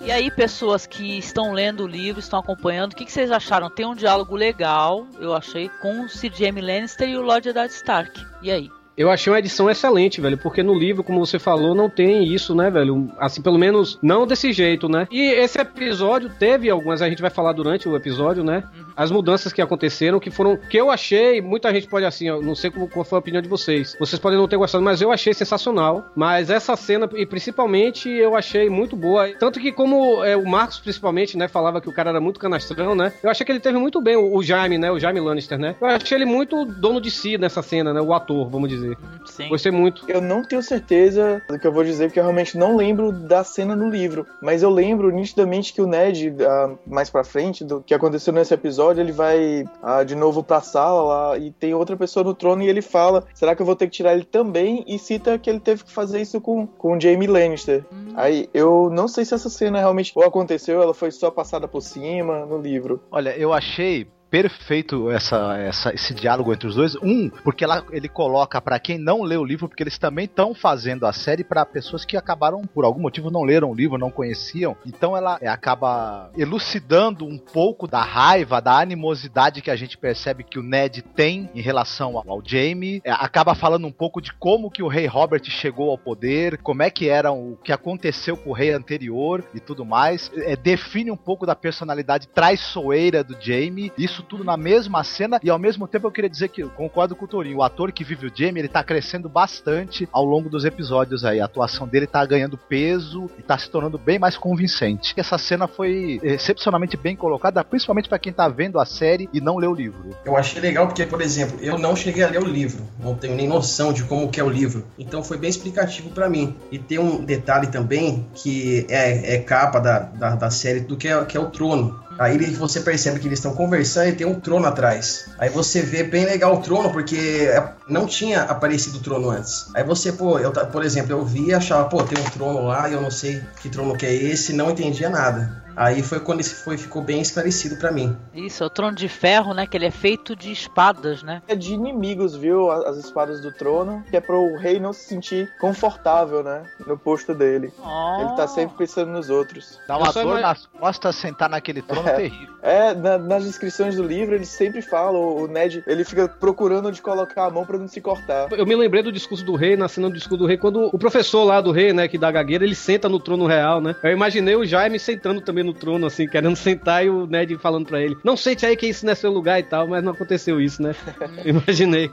E 0.00 0.10
aí, 0.10 0.30
pessoas 0.30 0.86
que 0.86 1.18
estão 1.18 1.52
lendo 1.52 1.84
o 1.84 1.86
livro, 1.86 2.18
estão 2.18 2.38
acompanhando, 2.38 2.92
o 2.92 2.96
que, 2.96 3.04
que 3.04 3.12
vocês 3.12 3.30
acharam? 3.30 3.68
Tem 3.68 3.84
um 3.84 3.94
diálogo 3.94 4.34
legal, 4.34 5.06
eu 5.20 5.34
achei, 5.34 5.68
com 5.82 6.02
o 6.02 6.08
Sir 6.08 6.32
Jaime 6.34 6.62
Lannister 6.62 7.06
e 7.06 7.16
o 7.16 7.20
Lord 7.20 7.46
Eddard 7.46 7.70
Stark. 7.70 8.26
E 8.40 8.50
aí? 8.50 8.70
Eu 8.98 9.08
achei 9.12 9.32
uma 9.32 9.38
edição 9.38 9.70
excelente, 9.70 10.20
velho, 10.20 10.36
porque 10.36 10.60
no 10.60 10.74
livro, 10.76 11.04
como 11.04 11.24
você 11.24 11.38
falou, 11.38 11.72
não 11.72 11.88
tem 11.88 12.24
isso, 12.24 12.52
né, 12.52 12.68
velho? 12.68 13.08
Assim, 13.16 13.40
pelo 13.40 13.56
menos 13.56 13.96
não 14.02 14.26
desse 14.26 14.52
jeito, 14.52 14.88
né? 14.88 15.06
E 15.08 15.30
esse 15.34 15.60
episódio 15.60 16.28
teve 16.36 16.68
algumas, 16.68 17.00
a 17.00 17.08
gente 17.08 17.22
vai 17.22 17.30
falar 17.30 17.52
durante 17.52 17.88
o 17.88 17.94
episódio, 17.94 18.42
né? 18.42 18.64
Uhum. 18.76 18.87
As 18.98 19.12
mudanças 19.12 19.52
que 19.52 19.62
aconteceram, 19.62 20.18
que 20.18 20.28
foram, 20.28 20.56
que 20.56 20.76
eu 20.76 20.90
achei, 20.90 21.40
muita 21.40 21.72
gente 21.72 21.86
pode 21.86 22.04
assim, 22.04 22.26
eu 22.26 22.42
não 22.42 22.56
sei 22.56 22.68
como, 22.68 22.88
qual 22.88 23.04
foi 23.04 23.16
a 23.16 23.20
opinião 23.20 23.40
de 23.40 23.48
vocês. 23.48 23.96
Vocês 24.00 24.18
podem 24.18 24.36
não 24.36 24.48
ter 24.48 24.56
gostado, 24.56 24.82
mas 24.82 25.00
eu 25.00 25.12
achei 25.12 25.32
sensacional. 25.32 26.06
Mas 26.16 26.50
essa 26.50 26.74
cena, 26.74 27.08
e 27.14 27.24
principalmente, 27.24 28.08
eu 28.08 28.34
achei 28.34 28.68
muito 28.68 28.96
boa. 28.96 29.32
Tanto 29.38 29.60
que 29.60 29.70
como 29.70 30.24
é, 30.24 30.36
o 30.36 30.44
Marcos, 30.44 30.80
principalmente, 30.80 31.38
né, 31.38 31.46
falava 31.46 31.80
que 31.80 31.88
o 31.88 31.92
cara 31.92 32.10
era 32.10 32.20
muito 32.20 32.40
canastrão, 32.40 32.96
né? 32.96 33.12
Eu 33.22 33.30
achei 33.30 33.46
que 33.46 33.52
ele 33.52 33.60
teve 33.60 33.78
muito 33.78 34.00
bem, 34.00 34.16
o, 34.16 34.34
o 34.34 34.42
Jaime, 34.42 34.78
né? 34.78 34.90
O 34.90 34.98
Jaime 34.98 35.20
Lannister, 35.20 35.58
né? 35.58 35.76
Eu 35.80 35.86
achei 35.86 36.18
ele 36.18 36.24
muito 36.24 36.64
dono 36.64 37.00
de 37.00 37.12
si 37.12 37.38
nessa 37.38 37.62
cena, 37.62 37.94
né? 37.94 38.00
O 38.00 38.12
ator, 38.12 38.48
vamos 38.48 38.68
dizer. 38.68 38.98
Sim. 39.24 39.48
Gostei 39.48 39.70
muito. 39.70 40.10
Eu 40.10 40.20
não 40.20 40.42
tenho 40.42 40.60
certeza 40.60 41.40
do 41.48 41.56
que 41.56 41.66
eu 41.68 41.72
vou 41.72 41.84
dizer, 41.84 42.06
porque 42.06 42.18
eu 42.18 42.24
realmente 42.24 42.58
não 42.58 42.76
lembro 42.76 43.12
da 43.12 43.44
cena 43.44 43.76
no 43.76 43.88
livro. 43.88 44.26
Mas 44.42 44.64
eu 44.64 44.70
lembro 44.70 45.10
nitidamente 45.10 45.72
que 45.72 45.80
o 45.80 45.86
Ned, 45.86 46.30
uh, 46.30 46.78
mais 46.84 47.08
pra 47.08 47.22
frente, 47.22 47.64
do 47.64 47.80
que 47.80 47.94
aconteceu 47.94 48.32
nesse 48.32 48.52
episódio, 48.52 48.87
ele 48.96 49.12
vai 49.12 49.62
uh, 49.82 50.04
de 50.04 50.14
novo 50.14 50.42
pra 50.42 50.60
sala 50.60 51.02
lá 51.02 51.38
e 51.38 51.50
tem 51.50 51.74
outra 51.74 51.96
pessoa 51.96 52.24
no 52.24 52.34
trono 52.34 52.62
e 52.62 52.68
ele 52.68 52.82
fala: 52.82 53.24
será 53.34 53.54
que 53.54 53.62
eu 53.62 53.66
vou 53.66 53.76
ter 53.76 53.86
que 53.86 53.96
tirar 53.96 54.14
ele 54.14 54.24
também? 54.24 54.84
E 54.86 54.98
cita 54.98 55.38
que 55.38 55.50
ele 55.50 55.60
teve 55.60 55.84
que 55.84 55.92
fazer 55.92 56.20
isso 56.20 56.40
com, 56.40 56.66
com 56.66 56.96
o 56.96 57.00
Jaime 57.00 57.26
Lannister. 57.26 57.84
Hum. 57.92 58.12
Aí 58.14 58.48
eu 58.54 58.88
não 58.90 59.08
sei 59.08 59.24
se 59.24 59.34
essa 59.34 59.50
cena 59.50 59.78
realmente 59.78 60.12
ou 60.14 60.24
aconteceu, 60.24 60.80
ela 60.80 60.94
foi 60.94 61.10
só 61.10 61.30
passada 61.30 61.68
por 61.68 61.80
cima 61.80 62.46
no 62.46 62.58
livro. 62.58 63.02
Olha, 63.10 63.36
eu 63.36 63.52
achei 63.52 64.06
perfeito 64.30 65.10
essa, 65.10 65.56
essa, 65.58 65.94
esse 65.94 66.14
diálogo 66.14 66.52
entre 66.52 66.68
os 66.68 66.74
dois. 66.74 66.94
Um, 66.96 67.28
porque 67.28 67.64
ela, 67.64 67.84
ele 67.90 68.08
coloca 68.08 68.60
para 68.60 68.78
quem 68.78 68.98
não 68.98 69.22
lê 69.22 69.36
o 69.36 69.44
livro, 69.44 69.68
porque 69.68 69.82
eles 69.82 69.98
também 69.98 70.24
estão 70.24 70.54
fazendo 70.54 71.06
a 71.06 71.12
série 71.12 71.44
para 71.44 71.64
pessoas 71.64 72.04
que 72.04 72.16
acabaram, 72.16 72.62
por 72.62 72.84
algum 72.84 73.00
motivo, 73.00 73.30
não 73.30 73.42
leram 73.42 73.70
o 73.70 73.74
livro, 73.74 73.98
não 73.98 74.10
conheciam. 74.10 74.76
Então 74.86 75.16
ela 75.16 75.38
é, 75.40 75.48
acaba 75.48 76.30
elucidando 76.36 77.24
um 77.24 77.38
pouco 77.38 77.86
da 77.86 78.02
raiva, 78.02 78.60
da 78.60 78.78
animosidade 78.78 79.62
que 79.62 79.70
a 79.70 79.76
gente 79.76 79.96
percebe 79.96 80.44
que 80.44 80.58
o 80.58 80.62
Ned 80.62 81.02
tem 81.02 81.50
em 81.54 81.60
relação 81.60 82.16
ao, 82.16 82.30
ao 82.30 82.42
Jaime. 82.44 83.00
É, 83.04 83.10
acaba 83.10 83.54
falando 83.54 83.86
um 83.86 83.92
pouco 83.92 84.20
de 84.20 84.32
como 84.34 84.70
que 84.70 84.82
o 84.82 84.88
rei 84.88 85.06
Robert 85.06 85.42
chegou 85.44 85.90
ao 85.90 85.98
poder, 85.98 86.58
como 86.58 86.82
é 86.82 86.90
que 86.90 87.08
era 87.08 87.32
o 87.32 87.56
que 87.62 87.72
aconteceu 87.72 88.36
com 88.36 88.50
o 88.50 88.54
rei 88.54 88.72
anterior 88.72 89.44
e 89.54 89.60
tudo 89.60 89.84
mais. 89.84 90.30
É, 90.36 90.56
define 90.56 91.10
um 91.10 91.16
pouco 91.16 91.46
da 91.46 91.54
personalidade 91.54 92.28
traiçoeira 92.28 93.24
do 93.24 93.36
Jaime. 93.40 93.92
Isso 93.96 94.17
isso 94.18 94.22
tudo 94.22 94.42
na 94.42 94.56
mesma 94.56 95.04
cena 95.04 95.38
e 95.42 95.48
ao 95.48 95.58
mesmo 95.58 95.86
tempo 95.86 96.06
eu 96.06 96.10
queria 96.10 96.28
dizer 96.28 96.48
que 96.48 96.62
eu 96.62 96.70
concordo 96.70 97.14
com 97.14 97.24
o 97.24 97.28
Torinho, 97.28 97.58
o 97.58 97.62
ator 97.62 97.92
que 97.92 98.02
vive 98.02 98.26
o 98.26 98.32
Jamie, 98.34 98.60
ele 98.60 98.68
tá 98.68 98.82
crescendo 98.82 99.28
bastante 99.28 100.08
ao 100.12 100.24
longo 100.24 100.48
dos 100.48 100.64
episódios 100.64 101.24
aí, 101.24 101.40
a 101.40 101.44
atuação 101.44 101.86
dele 101.86 102.06
tá 102.06 102.24
ganhando 102.26 102.58
peso 102.58 103.30
e 103.38 103.42
tá 103.42 103.56
se 103.56 103.70
tornando 103.70 103.96
bem 103.96 104.18
mais 104.18 104.36
convincente. 104.36 105.14
Essa 105.16 105.38
cena 105.38 105.68
foi 105.68 106.18
excepcionalmente 106.22 106.96
bem 106.96 107.14
colocada, 107.14 107.62
principalmente 107.62 108.08
para 108.08 108.18
quem 108.18 108.32
tá 108.32 108.48
vendo 108.48 108.80
a 108.80 108.84
série 108.84 109.28
e 109.32 109.40
não 109.40 109.56
leu 109.56 109.70
o 109.70 109.74
livro. 109.74 110.10
Eu 110.24 110.36
achei 110.36 110.60
legal 110.60 110.86
porque, 110.86 111.06
por 111.06 111.20
exemplo, 111.20 111.58
eu 111.60 111.78
não 111.78 111.94
cheguei 111.94 112.24
a 112.24 112.28
ler 112.28 112.42
o 112.42 112.46
livro, 112.46 112.82
não 112.98 113.14
tenho 113.14 113.36
nem 113.36 113.46
noção 113.46 113.92
de 113.92 114.02
como 114.04 114.28
que 114.30 114.40
é 114.40 114.44
o 114.44 114.50
livro, 114.50 114.84
então 114.98 115.22
foi 115.22 115.36
bem 115.36 115.50
explicativo 115.50 116.10
para 116.10 116.28
mim. 116.28 116.56
E 116.72 116.78
tem 116.78 116.98
um 116.98 117.24
detalhe 117.24 117.68
também 117.68 118.26
que 118.34 118.86
é, 118.88 119.34
é 119.34 119.38
capa 119.38 119.78
da, 119.78 119.98
da, 120.00 120.34
da 120.34 120.50
série 120.50 120.80
do 120.80 120.96
que 120.96 121.08
é, 121.08 121.24
que 121.24 121.36
é 121.36 121.40
o 121.40 121.50
trono. 121.50 122.07
Aí 122.18 122.36
você 122.54 122.80
percebe 122.80 123.20
que 123.20 123.28
eles 123.28 123.38
estão 123.38 123.54
conversando 123.54 124.08
e 124.08 124.12
tem 124.12 124.26
um 124.26 124.40
trono 124.40 124.66
atrás. 124.66 125.26
Aí 125.38 125.48
você 125.48 125.80
vê 125.82 126.02
bem 126.02 126.24
legal 126.24 126.56
o 126.56 126.60
trono, 126.60 126.90
porque 126.90 127.16
é, 127.16 127.72
não 127.88 128.06
tinha 128.06 128.42
aparecido 128.42 128.98
o 128.98 129.00
trono 129.00 129.30
antes. 129.30 129.66
Aí 129.72 129.84
você, 129.84 130.10
pô, 130.12 130.38
eu, 130.38 130.50
por 130.50 130.84
exemplo, 130.84 131.12
eu 131.12 131.24
vi 131.24 131.46
e 131.46 131.54
achava, 131.54 131.88
pô, 131.88 132.02
tem 132.02 132.18
um 132.18 132.30
trono 132.30 132.64
lá 132.64 132.88
e 132.88 132.94
eu 132.94 133.00
não 133.00 133.10
sei 133.10 133.40
que 133.62 133.68
trono 133.68 133.96
que 133.96 134.04
é 134.04 134.12
esse, 134.12 134.52
não 134.52 134.70
entendia 134.70 135.08
nada. 135.08 135.62
Aí 135.78 136.02
foi 136.02 136.18
quando 136.18 136.40
isso 136.40 136.56
foi, 136.56 136.76
ficou 136.76 137.00
bem 137.00 137.20
esclarecido 137.20 137.76
para 137.76 137.92
mim. 137.92 138.16
Isso, 138.34 138.64
é 138.64 138.66
o 138.66 138.70
trono 138.70 138.96
de 138.96 139.08
ferro, 139.08 139.54
né? 139.54 139.64
Que 139.64 139.76
ele 139.76 139.86
é 139.86 139.92
feito 139.92 140.34
de 140.34 140.50
espadas, 140.50 141.22
né? 141.22 141.40
É 141.46 141.54
de 141.54 141.72
inimigos, 141.72 142.34
viu? 142.34 142.68
As 142.68 142.96
espadas 142.96 143.40
do 143.40 143.52
trono, 143.52 144.02
que 144.10 144.16
é 144.16 144.20
pro 144.20 144.56
rei 144.56 144.80
não 144.80 144.92
se 144.92 145.04
sentir 145.04 145.48
confortável, 145.60 146.42
né? 146.42 146.64
No 146.84 146.98
posto 146.98 147.32
dele. 147.32 147.72
Oh. 147.78 148.22
Ele 148.22 148.36
tá 148.36 148.48
sempre 148.48 148.76
pensando 148.76 149.12
nos 149.12 149.30
outros. 149.30 149.78
Dá 149.86 149.96
uma 149.96 150.12
dor 150.12 150.40
nas 150.40 150.66
costas 150.66 151.14
sentar 151.14 151.48
naquele 151.48 151.80
trono 151.80 152.08
é, 152.08 152.12
terrível. 152.14 152.54
É, 152.60 152.92
na, 152.94 153.16
nas 153.16 153.44
descrições 153.44 153.94
do 153.94 154.02
livro 154.02 154.34
eles 154.34 154.48
sempre 154.48 154.82
falam, 154.82 155.36
o 155.36 155.46
Ned, 155.46 155.84
ele 155.86 156.02
fica 156.02 156.26
procurando 156.26 156.88
onde 156.88 157.00
colocar 157.00 157.44
a 157.44 157.50
mão 157.50 157.64
para 157.64 157.78
não 157.78 157.86
se 157.86 158.00
cortar. 158.00 158.52
Eu 158.52 158.66
me 158.66 158.74
lembrei 158.74 159.02
do 159.02 159.12
discurso 159.12 159.44
do 159.44 159.54
rei, 159.54 159.76
na 159.76 159.86
cena 159.86 160.08
do 160.08 160.14
discurso 160.14 160.38
do 160.38 160.46
rei, 160.46 160.58
quando 160.58 160.90
o 160.92 160.98
professor 160.98 161.44
lá 161.44 161.60
do 161.60 161.70
rei, 161.70 161.92
né, 161.92 162.08
que 162.08 162.18
dá 162.18 162.32
gagueira, 162.32 162.64
ele 162.64 162.74
senta 162.74 163.08
no 163.08 163.20
trono 163.20 163.46
real, 163.46 163.80
né? 163.80 163.94
Eu 164.02 164.10
imaginei 164.10 164.56
o 164.56 164.66
Jaime 164.66 164.98
sentando 164.98 165.40
também 165.40 165.67
no 165.68 165.74
trono, 165.74 166.06
assim, 166.06 166.26
querendo 166.26 166.56
sentar 166.56 167.04
e 167.04 167.10
o 167.10 167.26
Ned 167.26 167.56
falando 167.58 167.86
pra 167.86 168.00
ele: 168.00 168.16
Não 168.24 168.36
sente 168.36 168.66
aí 168.66 168.76
que 168.76 168.86
isso 168.86 169.04
não 169.04 169.12
é 169.12 169.14
seu 169.14 169.30
lugar 169.30 169.60
e 169.60 169.62
tal, 169.62 169.86
mas 169.86 170.02
não 170.02 170.12
aconteceu 170.12 170.60
isso, 170.60 170.82
né? 170.82 170.94
Imaginei. 171.44 172.10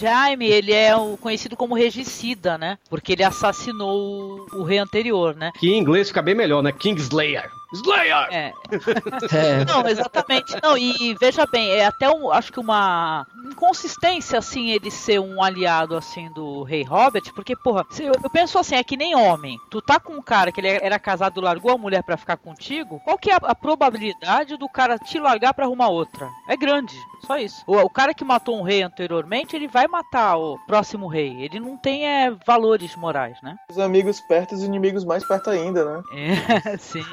Jaime, 0.00 0.46
ele 0.46 0.72
é 0.72 0.96
o 0.96 1.16
conhecido 1.16 1.56
como 1.56 1.74
regicida, 1.74 2.56
né? 2.56 2.78
Porque 2.88 3.12
ele 3.12 3.22
assassinou 3.22 4.46
o, 4.52 4.60
o 4.60 4.62
rei 4.62 4.78
anterior, 4.78 5.36
né? 5.36 5.52
Que 5.58 5.70
em 5.70 5.78
inglês 5.78 6.08
fica 6.08 6.22
bem 6.22 6.34
melhor, 6.34 6.62
né? 6.62 6.72
Kingslayer. 6.72 7.50
Slayer! 7.72 8.28
É. 8.30 8.52
é. 9.32 9.64
Não, 9.64 9.86
exatamente. 9.86 10.56
Não, 10.62 10.76
e, 10.76 10.92
e, 11.00 11.14
veja 11.14 11.46
bem, 11.46 11.70
é 11.70 11.86
até 11.86 12.10
um, 12.10 12.30
acho 12.32 12.52
que 12.52 12.58
uma 12.58 13.26
inconsistência, 13.46 14.38
assim, 14.38 14.70
ele 14.70 14.90
ser 14.90 15.20
um 15.20 15.42
aliado, 15.42 15.96
assim, 15.96 16.30
do 16.32 16.64
rei 16.64 16.82
Robert, 16.82 17.22
porque, 17.34 17.54
porra, 17.54 17.84
eu, 18.00 18.12
eu, 18.22 18.30
penso 18.30 18.58
assim, 18.58 18.74
é 18.74 18.82
que 18.82 18.96
nem 18.96 19.14
homem. 19.14 19.56
Tu 19.70 19.80
tá 19.80 20.00
com 20.00 20.14
um 20.14 20.22
cara 20.22 20.50
que 20.50 20.60
ele 20.60 20.68
era 20.68 20.98
casado, 20.98 21.40
largou 21.40 21.72
a 21.72 21.78
mulher 21.78 22.02
para 22.02 22.16
ficar 22.16 22.36
contigo, 22.36 23.00
qual 23.04 23.18
que 23.18 23.30
é 23.30 23.34
a, 23.34 23.36
a, 23.36 23.54
probabilidade 23.54 24.56
do 24.56 24.68
cara 24.68 24.98
te 24.98 25.20
largar 25.20 25.54
para 25.54 25.64
arrumar 25.64 25.88
outra? 25.88 26.28
É 26.48 26.56
grande, 26.56 26.94
só 27.24 27.38
isso. 27.38 27.62
O, 27.66 27.76
o, 27.76 27.90
cara 27.90 28.12
que 28.12 28.24
matou 28.24 28.58
um 28.58 28.62
rei 28.62 28.82
anteriormente, 28.82 29.54
ele 29.54 29.68
vai 29.68 29.86
matar 29.90 30.36
o 30.36 30.58
próximo 30.66 31.06
rei. 31.06 31.42
Ele 31.42 31.60
não 31.60 31.76
tem 31.76 32.06
é, 32.06 32.30
valores 32.46 32.94
morais, 32.96 33.36
né? 33.42 33.56
Os 33.70 33.78
amigos 33.78 34.20
perto 34.20 34.52
e 34.52 34.56
os 34.56 34.62
inimigos 34.62 35.04
mais 35.04 35.24
perto 35.24 35.50
ainda, 35.50 35.84
né? 35.84 36.02
É, 36.12 36.76
sim. 36.78 37.04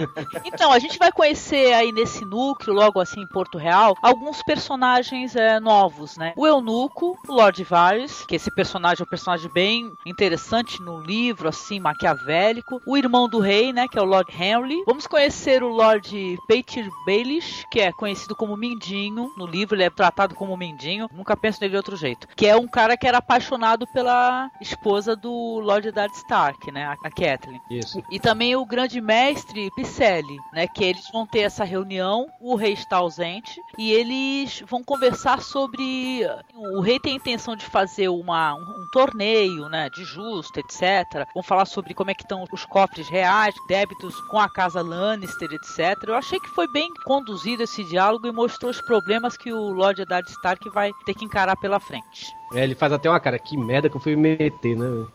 Então, 0.45 0.71
a 0.71 0.79
gente 0.79 0.97
vai 0.97 1.11
conhecer 1.11 1.73
aí 1.73 1.91
nesse 1.91 2.23
núcleo, 2.25 2.75
logo 2.75 2.99
assim 2.99 3.21
em 3.21 3.27
Porto 3.27 3.57
Real, 3.57 3.95
alguns 4.01 4.41
personagens 4.43 5.35
é, 5.35 5.59
novos, 5.59 6.17
né? 6.17 6.33
O 6.35 6.45
Eunuco, 6.45 7.17
o 7.27 7.33
Lord 7.33 7.63
Varys, 7.63 8.25
que 8.25 8.35
esse 8.35 8.53
personagem 8.53 9.01
é 9.01 9.05
um 9.05 9.09
personagem 9.09 9.49
bem 9.51 9.91
interessante 10.05 10.81
no 10.81 11.01
livro, 11.01 11.47
assim, 11.49 11.79
maquiavélico. 11.79 12.81
O 12.85 12.97
irmão 12.97 13.27
do 13.27 13.39
rei, 13.39 13.73
né, 13.73 13.87
que 13.87 13.97
é 13.97 14.01
o 14.01 14.05
Lord 14.05 14.31
Henry. 14.31 14.83
Vamos 14.85 15.07
conhecer 15.07 15.63
o 15.63 15.69
Lord 15.69 16.37
Peter 16.47 16.87
Baelish, 17.05 17.65
que 17.71 17.79
é 17.79 17.91
conhecido 17.91 18.35
como 18.35 18.57
Mindinho. 18.57 19.31
No 19.37 19.45
livro 19.45 19.75
ele 19.75 19.83
é 19.83 19.89
tratado 19.89 20.35
como 20.35 20.57
Mindinho. 20.57 21.09
Nunca 21.11 21.35
penso 21.35 21.59
nele 21.61 21.71
de 21.71 21.77
outro 21.77 21.95
jeito. 21.95 22.27
Que 22.35 22.47
é 22.47 22.55
um 22.55 22.66
cara 22.67 22.97
que 22.97 23.07
era 23.07 23.17
apaixonado 23.17 23.87
pela 23.87 24.49
esposa 24.61 25.15
do 25.15 25.59
Lord 25.59 25.87
Eddard 25.87 26.15
Stark, 26.15 26.71
né, 26.71 26.85
a 26.85 27.09
Catelyn. 27.09 27.59
Isso. 27.69 28.03
E 28.11 28.19
também 28.19 28.55
o 28.55 28.65
grande 28.65 28.99
mestre 29.01 29.69
Picelli, 29.75 30.37
né? 30.53 30.67
Que 30.67 30.83
eles 30.83 31.09
vão 31.11 31.25
ter 31.25 31.39
essa 31.39 31.63
reunião, 31.63 32.27
o 32.41 32.55
rei 32.55 32.73
está 32.73 32.97
ausente 32.97 33.61
e 33.77 33.91
eles 33.91 34.63
vão 34.67 34.83
conversar 34.83 35.41
sobre 35.41 36.27
o 36.55 36.81
rei 36.81 36.99
tem 36.99 37.13
a 37.13 37.15
intenção 37.17 37.55
de 37.55 37.65
fazer 37.65 38.09
uma, 38.09 38.55
um, 38.55 38.83
um 38.83 38.87
torneio, 38.91 39.69
né? 39.69 39.89
De 39.89 40.03
justo, 40.03 40.59
etc. 40.59 41.27
Vão 41.33 41.43
falar 41.43 41.65
sobre 41.65 41.93
como 41.93 42.11
é 42.11 42.13
que 42.13 42.23
estão 42.23 42.43
os 42.51 42.65
cofres 42.65 43.07
reais, 43.09 43.55
débitos 43.67 44.19
com 44.21 44.39
a 44.39 44.49
casa 44.49 44.81
Lannister, 44.81 45.49
etc. 45.51 46.03
Eu 46.07 46.15
achei 46.15 46.39
que 46.39 46.49
foi 46.49 46.67
bem 46.67 46.89
conduzido 47.05 47.63
esse 47.63 47.83
diálogo 47.83 48.27
e 48.27 48.31
mostrou 48.31 48.71
os 48.71 48.81
problemas 48.81 49.37
que 49.37 49.51
o 49.51 49.71
Lord 49.71 50.01
Eddard 50.01 50.29
Stark 50.29 50.69
vai 50.69 50.91
ter 51.05 51.13
que 51.13 51.25
encarar 51.25 51.55
pela 51.57 51.79
frente. 51.79 52.37
É, 52.57 52.63
ele 52.63 52.73
faz 52.73 52.91
até 52.91 53.07
uma 53.07 53.19
cara, 53.19 53.37
que 53.37 53.55
merda 53.55 53.87
que 53.87 53.95
eu 53.95 54.01
fui 54.01 54.15
me 54.15 54.35
meter, 54.35 54.75
né? 54.75 55.05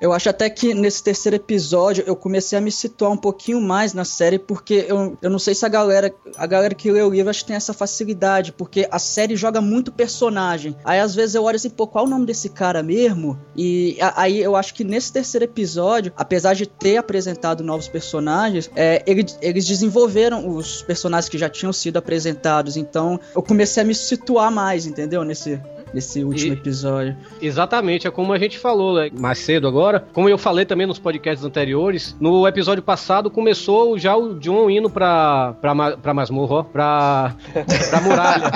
Eu 0.00 0.10
acho 0.10 0.30
até 0.30 0.48
que 0.48 0.72
nesse 0.72 1.02
terceiro 1.02 1.36
episódio 1.36 2.02
eu 2.06 2.16
comecei 2.16 2.56
a 2.56 2.62
me 2.62 2.72
situar 2.72 3.12
um 3.12 3.16
pouquinho 3.16 3.60
mais 3.60 3.92
na 3.92 4.06
série, 4.06 4.38
porque 4.38 4.86
eu, 4.88 5.18
eu 5.20 5.28
não 5.28 5.38
sei 5.38 5.54
se 5.54 5.66
a 5.66 5.68
galera, 5.68 6.14
a 6.36 6.46
galera 6.46 6.74
que 6.74 6.90
lê 6.90 7.02
o 7.02 7.10
livro 7.10 7.28
acho 7.28 7.40
que 7.40 7.48
tem 7.48 7.56
essa 7.56 7.74
facilidade, 7.74 8.52
porque 8.52 8.88
a 8.90 8.98
série 8.98 9.36
joga 9.36 9.60
muito 9.60 9.92
personagem. 9.92 10.74
Aí 10.82 10.98
às 10.98 11.14
vezes 11.14 11.34
eu 11.34 11.44
olho 11.44 11.56
assim, 11.56 11.68
pô, 11.68 11.86
qual 11.86 12.06
é 12.06 12.08
o 12.08 12.10
nome 12.10 12.24
desse 12.24 12.48
cara 12.48 12.82
mesmo? 12.82 13.38
E 13.54 13.98
a, 14.00 14.22
aí 14.22 14.40
eu 14.40 14.56
acho 14.56 14.72
que 14.72 14.82
nesse 14.82 15.12
terceiro 15.12 15.44
episódio, 15.44 16.10
apesar 16.16 16.54
de 16.54 16.64
ter 16.66 16.96
apresentado 16.96 17.62
novos 17.62 17.86
personagens, 17.86 18.70
é, 18.74 19.02
ele, 19.06 19.26
eles 19.42 19.66
desenvolveram 19.66 20.48
os 20.48 20.80
personagens 20.80 21.28
que 21.28 21.36
já 21.36 21.50
tinham 21.50 21.72
sido 21.72 21.98
apresentados. 21.98 22.78
Então 22.78 23.20
eu 23.36 23.42
comecei 23.42 23.82
a 23.82 23.86
me 23.86 23.94
situar 23.94 24.50
mais, 24.50 24.86
entendeu? 24.92 25.24
Nesse, 25.24 25.60
nesse 25.92 26.22
último 26.24 26.52
E- 26.54 26.56
episódio. 26.56 27.16
Exatamente, 27.40 28.06
é 28.06 28.10
como 28.10 28.32
a 28.32 28.38
gente 28.38 28.58
falou 28.58 28.94
né, 28.94 29.10
mais 29.18 29.38
cedo 29.38 29.66
agora. 29.68 30.04
Como 30.12 30.28
eu 30.28 30.38
falei 30.38 30.64
também 30.64 30.86
nos 30.86 30.98
podcasts 30.98 31.44
anteriores, 31.44 32.16
no 32.20 32.46
episódio 32.46 32.82
passado 32.82 33.30
começou 33.30 33.98
já 33.98 34.16
o 34.16 34.38
John 34.38 34.70
indo 34.70 34.88
pra, 34.88 35.54
pra, 35.60 35.96
pra 35.96 36.14
masmorra, 36.14 36.54
ó, 36.56 36.62
pra, 36.62 37.34
pra 37.90 38.00
muralha. 38.00 38.50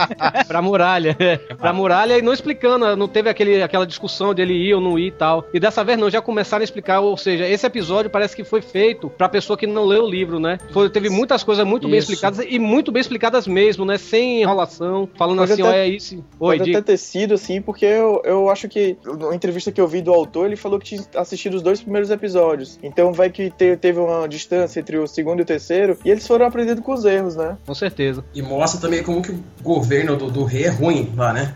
pra 0.46 0.62
muralha, 0.62 1.16
é, 1.18 1.36
pra 1.36 1.72
muralha 1.72 2.18
e 2.18 2.22
não 2.22 2.32
explicando, 2.32 2.96
não 2.96 3.08
teve 3.08 3.28
aquele, 3.28 3.62
aquela 3.62 3.86
discussão 3.86 4.32
dele 4.34 4.54
ir 4.54 4.74
ou 4.74 4.80
não 4.80 4.98
ir 4.98 5.08
e 5.08 5.12
tal. 5.12 5.44
E 5.52 5.60
dessa 5.60 5.82
vez 5.84 5.98
não, 5.98 6.10
já 6.10 6.20
começaram 6.22 6.62
a 6.62 6.64
explicar, 6.64 7.00
ou 7.00 7.16
seja, 7.16 7.46
esse 7.48 7.66
episódio 7.66 8.10
parece 8.10 8.34
que 8.36 8.44
foi 8.44 8.60
feito 8.62 9.08
pra 9.10 9.28
pessoa 9.28 9.56
que 9.56 9.66
não 9.66 9.84
leu 9.84 10.04
o 10.04 10.08
livro, 10.10 10.38
né? 10.38 10.58
Foi, 10.70 10.88
teve 10.90 11.08
muitas 11.08 11.42
coisas 11.42 11.66
muito 11.66 11.88
bem 11.88 11.98
Isso. 11.98 12.12
explicadas 12.12 12.44
e 12.48 12.58
muito 12.58 12.90
bem 12.92 13.00
explicadas 13.00 13.46
mesmo, 13.46 13.84
né? 13.84 13.98
Sem 13.98 14.42
enrolação, 14.42 15.08
falando 15.16 15.38
Pode 15.38 15.52
assim, 15.52 15.62
até- 15.62 15.70
ó, 15.70 15.74
é 15.74 15.88
isso. 15.88 16.16
Oi, 16.40 16.56
Pode 16.58 16.64
diga. 16.64 16.78
até 16.78 16.92
ter 16.92 16.96
sido 16.96 17.25
assim, 17.34 17.60
porque 17.60 17.84
eu, 17.84 18.20
eu 18.24 18.48
acho 18.50 18.68
que 18.68 18.96
na 19.04 19.34
entrevista 19.34 19.70
que 19.72 19.80
eu 19.80 19.86
vi 19.88 20.00
do 20.02 20.12
autor, 20.12 20.46
ele 20.46 20.56
falou 20.56 20.78
que 20.78 20.86
tinha 20.86 21.02
assistido 21.16 21.54
os 21.54 21.62
dois 21.62 21.80
primeiros 21.80 22.10
episódios. 22.10 22.78
Então 22.82 23.12
vai 23.12 23.30
que 23.30 23.50
te- 23.50 23.76
teve 23.76 23.98
uma 23.98 24.28
distância 24.28 24.80
entre 24.80 24.96
o 24.98 25.06
segundo 25.06 25.40
e 25.40 25.42
o 25.42 25.46
terceiro, 25.46 25.98
e 26.04 26.10
eles 26.10 26.26
foram 26.26 26.46
aprendendo 26.46 26.82
com 26.82 26.92
os 26.92 27.04
erros, 27.04 27.36
né? 27.36 27.56
Com 27.66 27.74
certeza. 27.74 28.24
E 28.34 28.42
mostra 28.42 28.80
também 28.80 29.02
como 29.02 29.22
que 29.22 29.32
o 29.32 29.42
governo 29.62 30.16
do, 30.16 30.30
do 30.30 30.44
rei 30.44 30.64
é 30.64 30.70
ruim 30.70 31.12
lá, 31.16 31.32
né? 31.32 31.54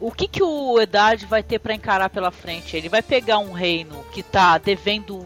O 0.00 0.10
que, 0.10 0.26
que 0.28 0.42
o 0.42 0.80
Eddard 0.80 1.24
vai 1.26 1.42
ter 1.42 1.58
pra 1.58 1.74
encarar 1.74 2.08
pela 2.10 2.30
frente? 2.30 2.76
Ele 2.76 2.88
vai 2.88 3.02
pegar 3.02 3.38
um 3.38 3.52
reino 3.52 3.94
que 4.12 4.22
tá 4.22 4.58
devendo 4.58 5.24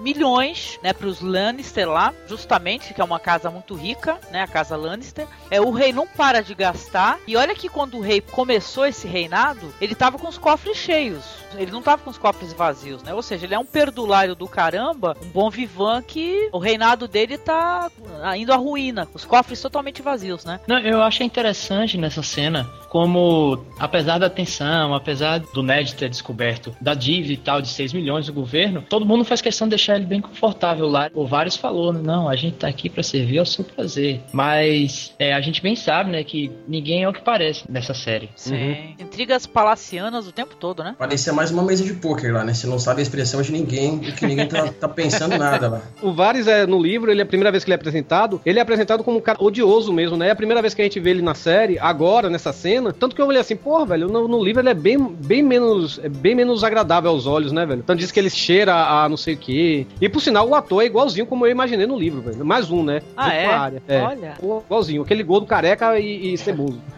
milhões, 0.00 0.78
né, 0.82 0.92
pros 0.92 1.20
Lannister 1.20 1.88
lá, 1.88 2.12
justamente, 2.26 2.92
que 2.94 3.00
é 3.00 3.04
uma 3.04 3.20
casa 3.20 3.50
muito 3.50 3.74
rica, 3.74 4.18
né, 4.30 4.42
a 4.42 4.46
casa 4.46 4.76
Lannister. 4.76 5.26
É, 5.50 5.60
o 5.60 5.70
rei 5.70 5.92
não 5.92 6.06
para 6.06 6.42
de 6.42 6.54
gastar, 6.54 7.18
e 7.26 7.36
olha 7.36 7.54
que 7.54 7.68
quando 7.68 7.96
o 7.96 8.00
rei 8.00 8.20
começou 8.20 8.86
esse 8.86 9.06
reinado, 9.06 9.72
ele 9.80 9.94
tava 9.94 10.18
com 10.18 10.28
os 10.28 10.38
cofres 10.38 10.76
cheios. 10.76 11.24
Ele 11.56 11.72
não 11.72 11.82
tava 11.82 12.02
com 12.02 12.10
os 12.10 12.18
cofres 12.18 12.52
vazios, 12.52 13.02
né? 13.02 13.12
Ou 13.12 13.22
seja, 13.22 13.44
ele 13.44 13.54
é 13.54 13.58
um 13.58 13.64
perdulário 13.64 14.36
do 14.36 14.46
caramba, 14.46 15.16
um 15.20 15.28
bom 15.28 15.50
vivan 15.50 16.00
que 16.00 16.48
o 16.52 16.58
reinado 16.58 17.08
dele 17.08 17.36
tá 17.36 17.90
indo 18.36 18.52
à 18.52 18.56
ruína. 18.56 19.08
Os 19.12 19.24
cofres 19.24 19.60
totalmente 19.60 20.00
vazios, 20.00 20.44
né? 20.44 20.60
Não, 20.66 20.78
eu 20.78 21.02
achei 21.02 21.26
interessante 21.26 21.98
nessa 21.98 22.22
cena 22.22 22.70
como, 22.90 23.64
apesar 23.78 24.18
da 24.18 24.28
tensão, 24.28 24.92
apesar 24.92 25.38
do 25.38 25.62
Ned 25.62 25.94
ter 25.94 26.10
descoberto 26.10 26.74
da 26.80 26.92
dívida 26.92 27.32
e 27.32 27.36
tal 27.36 27.62
de 27.62 27.68
6 27.68 27.92
milhões 27.92 28.26
do 28.26 28.32
governo, 28.32 28.82
todo 28.82 29.06
mundo 29.06 29.24
faz 29.24 29.40
questão 29.40 29.68
de 29.68 29.70
deixar 29.70 29.94
ele 29.94 30.06
bem 30.06 30.20
confortável 30.20 30.88
lá. 30.88 31.08
O 31.14 31.24
Vários 31.24 31.56
falou, 31.56 31.92
né, 31.92 32.00
não, 32.02 32.28
a 32.28 32.34
gente 32.34 32.56
tá 32.56 32.66
aqui 32.66 32.90
pra 32.90 33.04
servir 33.04 33.38
ao 33.38 33.46
seu 33.46 33.64
prazer. 33.64 34.20
Mas 34.32 35.14
é, 35.20 35.32
a 35.32 35.40
gente 35.40 35.62
bem 35.62 35.76
sabe, 35.76 36.10
né, 36.10 36.24
que 36.24 36.50
ninguém 36.66 37.04
é 37.04 37.08
o 37.08 37.12
que 37.12 37.22
parece 37.22 37.62
nessa 37.70 37.94
série. 37.94 38.28
Sim. 38.34 38.96
Intrigas 38.98 39.46
palacianas 39.46 40.26
o 40.26 40.32
tempo 40.32 40.56
todo, 40.56 40.82
né? 40.82 40.96
Parecia 40.98 41.32
mais 41.32 41.52
uma 41.52 41.62
mesa 41.62 41.84
de 41.84 41.94
pôquer 41.94 42.32
lá, 42.34 42.44
né? 42.44 42.54
Você 42.54 42.66
não 42.66 42.78
sabe 42.78 42.98
a 42.98 43.02
expressão 43.02 43.40
de 43.40 43.52
ninguém 43.52 44.00
e 44.02 44.10
que 44.10 44.26
ninguém 44.26 44.48
tá, 44.48 44.66
tá 44.72 44.88
pensando 44.88 45.38
nada 45.38 45.68
lá. 45.68 45.82
O 46.02 46.12
Varys 46.12 46.48
é 46.48 46.66
no 46.66 46.82
livro, 46.82 47.10
ele 47.10 47.20
é 47.20 47.24
a 47.24 47.26
primeira 47.26 47.52
vez 47.52 47.62
que 47.62 47.70
ele 47.70 47.74
é 47.74 47.76
apresentado, 47.76 48.40
ele 48.44 48.58
é 48.58 48.62
apresentado 48.62 49.04
como 49.04 49.18
um 49.18 49.20
cara 49.20 49.38
odioso 49.40 49.92
mesmo, 49.92 50.16
né? 50.16 50.28
É 50.28 50.30
a 50.30 50.36
primeira 50.36 50.60
vez 50.60 50.74
que 50.74 50.80
a 50.80 50.84
gente 50.84 50.98
vê 50.98 51.10
ele 51.10 51.22
na 51.22 51.34
série, 51.34 51.78
agora, 51.78 52.28
nessa 52.28 52.52
cena. 52.52 52.79
Tanto 52.92 53.14
que 53.14 53.22
eu 53.22 53.26
olhei 53.26 53.40
assim, 53.40 53.56
porra, 53.56 53.86
velho, 53.86 54.08
no, 54.08 54.26
no 54.26 54.42
livro 54.42 54.60
ele 54.60 54.70
é 54.70 54.74
bem, 54.74 54.98
bem 54.98 55.42
menos 55.42 56.00
é 56.02 56.08
bem 56.08 56.34
menos 56.34 56.64
agradável 56.64 57.10
aos 57.10 57.26
olhos, 57.26 57.52
né, 57.52 57.66
velho? 57.66 57.82
Tanto 57.82 57.98
diz 57.98 58.10
que 58.10 58.18
ele 58.18 58.30
cheira 58.30 58.74
a 58.74 59.08
não 59.08 59.16
sei 59.16 59.34
o 59.34 59.38
quê. 59.38 59.86
E 60.00 60.08
por 60.08 60.20
sinal, 60.20 60.48
o 60.48 60.54
ator 60.54 60.82
é 60.82 60.86
igualzinho 60.86 61.26
como 61.26 61.46
eu 61.46 61.50
imaginei 61.50 61.86
no 61.86 61.98
livro, 61.98 62.20
velho. 62.22 62.44
Mais 62.44 62.70
um, 62.70 62.82
né? 62.82 63.02
Ah, 63.16 63.34
é? 63.34 63.46
área. 63.46 63.82
É. 63.86 64.02
Olha. 64.02 64.34
Igualzinho, 64.66 65.02
aquele 65.02 65.22
gordo 65.22 65.46
careca 65.46 65.98
e, 65.98 66.34
e 66.34 66.38
ceboso. 66.38 66.80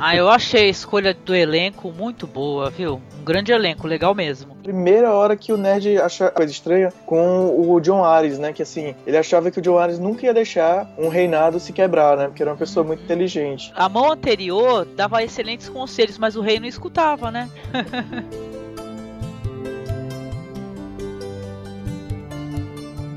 Ah, 0.00 0.16
eu 0.16 0.28
achei 0.28 0.66
a 0.66 0.68
escolha 0.68 1.14
do 1.14 1.34
elenco 1.34 1.92
muito 1.92 2.26
boa, 2.26 2.70
viu? 2.70 3.00
Um 3.20 3.24
grande 3.24 3.52
elenco, 3.52 3.86
legal 3.86 4.14
mesmo. 4.14 4.54
Primeira 4.62 5.12
hora 5.12 5.36
que 5.36 5.52
o 5.52 5.56
Ned 5.56 5.98
acha 5.98 6.30
coisa 6.30 6.50
estranha 6.50 6.92
com 7.06 7.70
o 7.70 7.80
John 7.80 8.04
Ares, 8.04 8.38
né? 8.38 8.52
Que 8.52 8.62
assim, 8.62 8.94
ele 9.06 9.16
achava 9.16 9.50
que 9.50 9.58
o 9.58 9.62
John 9.62 9.78
Ares 9.78 9.98
nunca 9.98 10.26
ia 10.26 10.34
deixar 10.34 10.90
um 10.98 11.08
reinado 11.08 11.58
se 11.58 11.72
quebrar, 11.72 12.16
né? 12.16 12.26
Porque 12.26 12.42
era 12.42 12.50
uma 12.50 12.56
pessoa 12.56 12.84
muito 12.84 13.02
inteligente. 13.02 13.72
A 13.74 13.88
mão 13.88 14.12
anterior 14.12 14.86
dava 15.00 15.22
excelentes 15.22 15.66
conselhos, 15.66 16.18
mas 16.18 16.36
o 16.36 16.42
rei 16.42 16.60
não 16.60 16.68
escutava, 16.68 17.30
né? 17.30 17.48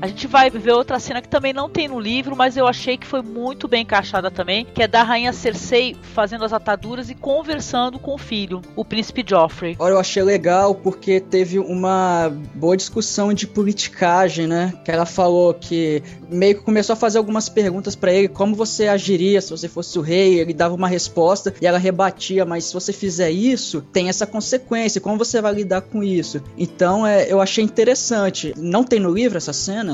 A 0.04 0.06
gente 0.06 0.26
vai 0.26 0.50
ver 0.50 0.72
outra 0.72 1.00
cena 1.00 1.22
que 1.22 1.28
também 1.30 1.54
não 1.54 1.66
tem 1.66 1.88
no 1.88 1.98
livro, 1.98 2.36
mas 2.36 2.58
eu 2.58 2.66
achei 2.66 2.98
que 2.98 3.06
foi 3.06 3.22
muito 3.22 3.66
bem 3.66 3.84
encaixada 3.84 4.30
também, 4.30 4.66
que 4.66 4.82
é 4.82 4.86
da 4.86 5.02
rainha 5.02 5.32
Cersei 5.32 5.96
fazendo 6.12 6.44
as 6.44 6.52
ataduras 6.52 7.08
e 7.08 7.14
conversando 7.14 7.98
com 7.98 8.14
o 8.14 8.18
filho, 8.18 8.60
o 8.76 8.84
príncipe 8.84 9.24
Joffrey. 9.26 9.76
Olha, 9.78 9.94
eu 9.94 9.98
achei 9.98 10.22
legal 10.22 10.74
porque 10.74 11.20
teve 11.20 11.58
uma 11.58 12.30
boa 12.54 12.76
discussão 12.76 13.32
de 13.32 13.46
politicagem, 13.46 14.46
né? 14.46 14.74
Que 14.84 14.90
ela 14.90 15.06
falou 15.06 15.54
que 15.54 16.02
meio 16.28 16.56
que 16.56 16.62
começou 16.62 16.92
a 16.92 16.96
fazer 16.96 17.16
algumas 17.16 17.48
perguntas 17.48 17.96
pra 17.96 18.12
ele, 18.12 18.28
como 18.28 18.54
você 18.54 18.88
agiria 18.88 19.40
se 19.40 19.48
você 19.48 19.68
fosse 19.68 19.98
o 19.98 20.02
rei? 20.02 20.38
Ele 20.38 20.52
dava 20.52 20.74
uma 20.74 20.86
resposta 20.86 21.54
e 21.62 21.66
ela 21.66 21.78
rebatia, 21.78 22.44
mas 22.44 22.64
se 22.64 22.74
você 22.74 22.92
fizer 22.92 23.30
isso, 23.30 23.80
tem 23.80 24.10
essa 24.10 24.26
consequência, 24.26 25.00
como 25.00 25.16
você 25.16 25.40
vai 25.40 25.54
lidar 25.54 25.80
com 25.80 26.02
isso? 26.02 26.42
Então, 26.58 27.06
é, 27.06 27.32
eu 27.32 27.40
achei 27.40 27.64
interessante. 27.64 28.52
Não 28.54 28.84
tem 28.84 29.00
no 29.00 29.10
livro 29.10 29.38
essa 29.38 29.54
cena? 29.54 29.93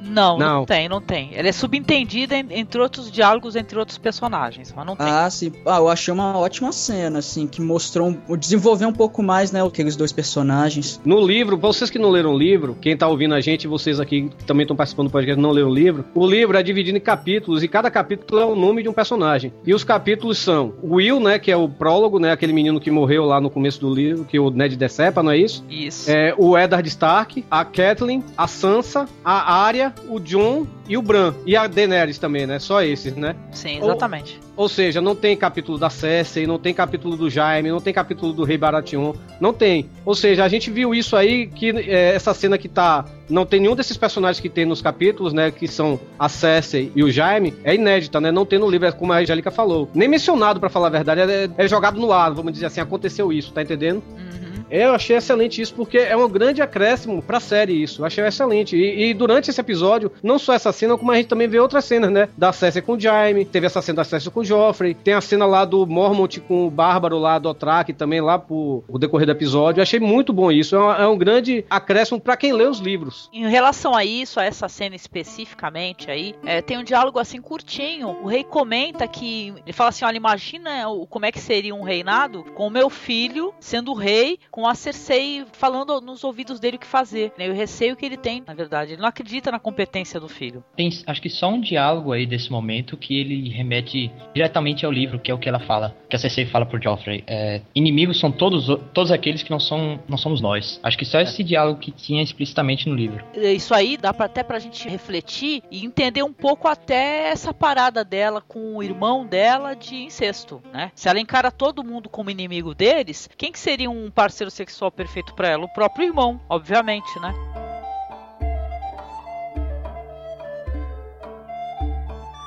Não, 0.00 0.38
não, 0.38 0.48
Não. 0.58 0.64
tem, 0.64 0.88
não 0.88 1.00
tem. 1.00 1.30
Ela 1.34 1.48
é 1.48 1.52
subentendida 1.52 2.36
en- 2.36 2.46
entre 2.50 2.80
outros 2.80 3.10
diálogos 3.10 3.56
entre 3.56 3.78
outros 3.78 3.98
personagens, 3.98 4.72
mas 4.76 4.86
não 4.86 4.96
tem. 4.96 5.06
Ah, 5.08 5.28
sim. 5.30 5.52
Ah, 5.66 5.78
eu 5.78 5.88
achei 5.88 6.12
uma 6.12 6.38
ótima 6.38 6.72
cena, 6.72 7.18
assim, 7.18 7.46
que 7.46 7.60
mostrou, 7.60 8.08
um, 8.28 8.36
desenvolveu 8.36 8.88
um 8.88 8.92
pouco 8.92 9.22
mais, 9.22 9.50
né, 9.52 9.62
aqueles 9.64 9.96
dois 9.96 10.12
personagens. 10.12 11.00
No 11.04 11.20
livro, 11.24 11.56
vocês 11.56 11.90
que 11.90 11.98
não 11.98 12.10
leram 12.10 12.32
o 12.34 12.38
livro, 12.38 12.76
quem 12.80 12.96
tá 12.96 13.06
ouvindo 13.08 13.34
a 13.34 13.40
gente, 13.40 13.66
vocês 13.66 13.98
aqui 14.00 14.28
que 14.38 14.44
também 14.44 14.62
estão 14.64 14.76
participando 14.76 15.08
do 15.08 15.12
podcast 15.12 15.40
não 15.40 15.50
leram 15.50 15.68
o 15.68 15.74
livro, 15.74 16.04
o 16.14 16.26
livro 16.26 16.56
é 16.56 16.62
dividido 16.62 16.96
em 16.96 17.00
capítulos 17.00 17.62
e 17.62 17.68
cada 17.68 17.90
capítulo 17.90 18.40
é 18.40 18.44
o 18.44 18.54
nome 18.54 18.82
de 18.82 18.88
um 18.88 18.92
personagem. 18.92 19.52
E 19.66 19.74
os 19.74 19.84
capítulos 19.84 20.38
são 20.38 20.74
o 20.82 20.94
Will, 20.96 21.20
né, 21.20 21.38
que 21.38 21.50
é 21.50 21.56
o 21.56 21.68
prólogo, 21.68 22.18
né, 22.18 22.32
aquele 22.32 22.52
menino 22.52 22.80
que 22.80 22.90
morreu 22.90 23.24
lá 23.24 23.40
no 23.40 23.50
começo 23.50 23.80
do 23.80 23.92
livro, 23.92 24.24
que 24.24 24.38
o 24.38 24.50
Ned 24.50 24.76
decepa, 24.76 25.22
não 25.22 25.32
é 25.32 25.38
isso? 25.38 25.64
Isso. 25.68 26.10
É, 26.10 26.34
o 26.38 26.56
Eddard 26.56 26.88
Stark, 26.88 27.44
a 27.50 27.64
Catelyn, 27.64 28.22
a 28.36 28.46
Sansa, 28.46 29.08
a 29.24 29.54
Arya, 29.64 29.87
o 30.08 30.18
Jon 30.18 30.66
e 30.88 30.96
o 30.96 31.02
Bran. 31.02 31.34
E 31.46 31.56
a 31.56 31.66
Daenerys 31.66 32.18
também, 32.18 32.46
né? 32.46 32.58
Só 32.58 32.82
esses, 32.82 33.14
né? 33.14 33.34
Sim, 33.52 33.78
exatamente. 33.78 34.40
Ou 34.56 34.68
seja, 34.68 35.00
não 35.00 35.14
tem 35.14 35.36
capítulo 35.36 35.78
da 35.78 35.88
Cersei, 35.88 36.46
não 36.46 36.58
tem 36.58 36.74
capítulo 36.74 37.16
do 37.16 37.30
Jaime, 37.30 37.70
não 37.70 37.80
tem 37.80 37.94
capítulo 37.94 38.32
do 38.32 38.44
Rei 38.44 38.58
Baratheon, 38.58 39.14
não 39.40 39.52
tem. 39.52 39.88
Ou 40.04 40.14
seja, 40.14 40.44
a 40.44 40.48
gente 40.48 40.70
viu 40.70 40.94
isso 40.94 41.14
aí, 41.14 41.46
que 41.46 41.70
é, 41.70 42.14
essa 42.14 42.34
cena 42.34 42.58
que 42.58 42.68
tá... 42.68 43.04
Não 43.28 43.44
tem 43.44 43.60
nenhum 43.60 43.76
desses 43.76 43.96
personagens 43.96 44.40
que 44.40 44.48
tem 44.48 44.64
nos 44.64 44.80
capítulos, 44.80 45.34
né, 45.34 45.50
que 45.50 45.68
são 45.68 46.00
a 46.18 46.30
Cersei 46.30 46.90
e 46.96 47.04
o 47.04 47.10
Jaime, 47.10 47.54
é 47.62 47.74
inédita, 47.74 48.18
né, 48.20 48.32
não 48.32 48.46
tem 48.46 48.58
no 48.58 48.70
livro, 48.70 48.88
é 48.88 48.92
como 48.92 49.12
a 49.12 49.18
Angélica 49.18 49.50
falou. 49.50 49.88
Nem 49.94 50.08
mencionado, 50.08 50.58
pra 50.58 50.70
falar 50.70 50.86
a 50.86 50.90
verdade, 50.90 51.20
é, 51.20 51.50
é 51.56 51.68
jogado 51.68 52.00
no 52.00 52.10
ar, 52.10 52.32
vamos 52.32 52.54
dizer 52.54 52.66
assim, 52.66 52.80
aconteceu 52.80 53.30
isso, 53.30 53.52
tá 53.52 53.62
entendendo? 53.62 54.02
Uhum. 54.10 54.27
Eu 54.70 54.92
achei 54.92 55.16
excelente 55.16 55.60
isso, 55.60 55.74
porque 55.74 55.98
é 55.98 56.16
um 56.16 56.28
grande 56.28 56.62
acréscimo 56.62 57.22
pra 57.22 57.40
série 57.40 57.82
isso. 57.82 58.02
Eu 58.02 58.06
achei 58.06 58.24
excelente. 58.24 58.76
E, 58.76 59.10
e, 59.10 59.14
durante 59.14 59.50
esse 59.50 59.60
episódio, 59.60 60.12
não 60.22 60.38
só 60.38 60.52
essa 60.52 60.72
cena, 60.72 60.96
como 60.96 61.10
a 61.10 61.16
gente 61.16 61.28
também 61.28 61.48
vê 61.48 61.58
outras 61.58 61.84
cenas, 61.84 62.10
né? 62.10 62.28
Da 62.36 62.52
Cersei 62.52 62.82
com 62.82 62.92
o 62.92 63.00
Jaime, 63.00 63.44
teve 63.44 63.66
essa 63.66 63.82
cena 63.82 63.96
da 63.96 64.04
Cersei 64.04 64.30
com 64.30 64.40
o 64.40 64.44
Joffrey, 64.44 64.94
tem 64.94 65.14
a 65.14 65.20
cena 65.20 65.46
lá 65.46 65.64
do 65.64 65.86
Mormont 65.86 66.40
com 66.40 66.66
o 66.66 66.70
Bárbaro 66.70 67.18
lá 67.18 67.38
do 67.38 67.48
Otrak, 67.48 67.92
também 67.92 68.20
lá 68.20 68.38
pro 68.38 68.84
decorrer 68.98 69.26
do 69.26 69.32
episódio. 69.32 69.80
Eu 69.80 69.82
achei 69.82 70.00
muito 70.00 70.32
bom 70.32 70.50
isso. 70.50 70.76
É 70.76 70.78
um, 70.78 70.92
é 70.92 71.08
um 71.08 71.18
grande 71.18 71.64
acréscimo 71.68 72.20
para 72.20 72.36
quem 72.36 72.52
lê 72.52 72.66
os 72.66 72.78
livros. 72.78 73.28
Em 73.32 73.48
relação 73.48 73.94
a 73.94 74.04
isso, 74.04 74.40
a 74.40 74.44
essa 74.44 74.68
cena 74.68 74.96
especificamente 74.96 76.10
aí, 76.10 76.34
é, 76.44 76.60
tem 76.60 76.78
um 76.78 76.84
diálogo 76.84 77.18
assim 77.18 77.40
curtinho. 77.40 78.18
O 78.22 78.26
rei 78.26 78.44
comenta 78.44 79.06
que 79.06 79.54
ele 79.64 79.72
fala 79.72 79.90
assim: 79.90 80.04
olha, 80.04 80.16
imagina 80.16 80.84
como 81.08 81.26
é 81.26 81.32
que 81.32 81.40
seria 81.40 81.74
um 81.74 81.82
reinado 81.82 82.44
com 82.54 82.66
o 82.66 82.70
meu 82.70 82.90
filho 82.90 83.54
sendo 83.60 83.92
rei, 83.92 84.38
com 84.58 84.66
a 84.66 84.74
Cersei 84.74 85.44
falando 85.52 86.00
nos 86.00 86.24
ouvidos 86.24 86.58
dele 86.58 86.78
o 86.78 86.80
que 86.80 86.86
fazer. 86.86 87.32
Né? 87.38 87.48
O 87.48 87.54
receio 87.54 87.94
que 87.94 88.04
ele 88.04 88.16
tem, 88.16 88.42
na 88.44 88.52
verdade. 88.52 88.94
Ele 88.94 89.00
não 89.00 89.08
acredita 89.08 89.52
na 89.52 89.60
competência 89.60 90.18
do 90.18 90.28
filho. 90.28 90.64
Tem, 90.76 90.90
acho 91.06 91.22
que 91.22 91.30
só 91.30 91.48
um 91.48 91.60
diálogo 91.60 92.10
aí 92.10 92.26
desse 92.26 92.50
momento 92.50 92.96
que 92.96 93.20
ele 93.20 93.50
remete 93.50 94.10
diretamente 94.34 94.84
ao 94.84 94.90
livro, 94.90 95.20
que 95.20 95.30
é 95.30 95.34
o 95.34 95.38
que 95.38 95.48
ela 95.48 95.60
fala, 95.60 95.96
que 96.10 96.16
a 96.16 96.18
Cersei 96.18 96.44
fala 96.44 96.66
pro 96.66 96.82
Joffrey. 96.82 97.22
É, 97.28 97.60
inimigos 97.72 98.18
são 98.18 98.32
todos, 98.32 98.66
todos 98.92 99.12
aqueles 99.12 99.44
que 99.44 99.50
não, 99.52 99.60
são, 99.60 100.00
não 100.08 100.18
somos 100.18 100.40
nós. 100.40 100.80
Acho 100.82 100.98
que 100.98 101.04
só 101.04 101.20
esse 101.20 101.44
diálogo 101.44 101.78
que 101.78 101.92
tinha 101.92 102.20
explicitamente 102.20 102.88
no 102.88 102.96
livro. 102.96 103.24
Isso 103.36 103.72
aí 103.72 103.96
dá 103.96 104.12
pra, 104.12 104.26
até 104.26 104.42
pra 104.42 104.58
gente 104.58 104.88
refletir 104.88 105.62
e 105.70 105.86
entender 105.86 106.24
um 106.24 106.32
pouco 106.32 106.66
até 106.66 107.28
essa 107.28 107.54
parada 107.54 108.04
dela 108.04 108.40
com 108.40 108.74
o 108.74 108.82
irmão 108.82 109.24
dela 109.24 109.74
de 109.74 109.94
incesto, 109.94 110.60
né? 110.72 110.90
Se 110.96 111.08
ela 111.08 111.20
encara 111.20 111.52
todo 111.52 111.84
mundo 111.84 112.08
como 112.08 112.28
inimigo 112.28 112.74
deles, 112.74 113.30
quem 113.36 113.52
que 113.52 113.58
seria 113.60 113.88
um 113.88 114.10
parceiro 114.10 114.47
sexual 114.50 114.90
perfeito 114.90 115.34
para 115.34 115.48
ela? 115.48 115.64
O 115.64 115.72
próprio 115.72 116.06
irmão, 116.06 116.40
obviamente, 116.48 117.18
né? 117.20 117.34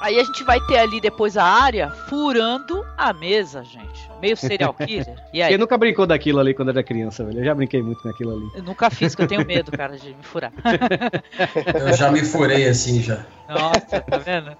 Aí 0.01 0.20
a 0.20 0.24
gente 0.24 0.43
vai 0.43 0.60
ter 0.62 0.79
ali 0.79 1.00
depois 1.00 1.38
a 1.38 1.43
área 1.43 1.91
furando 2.10 2.84
a 2.98 3.13
mesa, 3.13 3.63
gente. 3.63 4.10
Meio 4.20 4.36
serial 4.36 4.74
killer. 4.74 5.15
E 5.31 5.41
aí? 5.41 5.50
Quem 5.50 5.58
nunca 5.60 5.77
brincou 5.77 6.08
daquilo 6.08 6.39
ali 6.39 6.53
quando 6.55 6.70
era 6.70 6.84
criança, 6.84 7.24
velho? 7.24 7.39
Eu 7.39 7.46
já 7.46 7.53
brinquei 7.53 7.81
muito 7.84 8.05
naquilo 8.05 8.34
ali. 8.34 8.51
Eu 8.55 8.63
nunca 8.63 8.89
fiz, 8.89 9.13
que 9.13 9.22
eu 9.22 9.27
tenho 9.27 9.46
medo, 9.46 9.72
cara, 9.72 9.96
de 9.98 10.10
me 10.10 10.24
furar. 10.24 10.51
eu 11.88 11.93
já 11.93 12.12
me 12.12 12.25
furei 12.25 12.67
assim 12.67 13.01
já. 13.01 13.24
Nossa, 13.51 14.00
tá 14.01 14.17
vendo? 14.17 14.55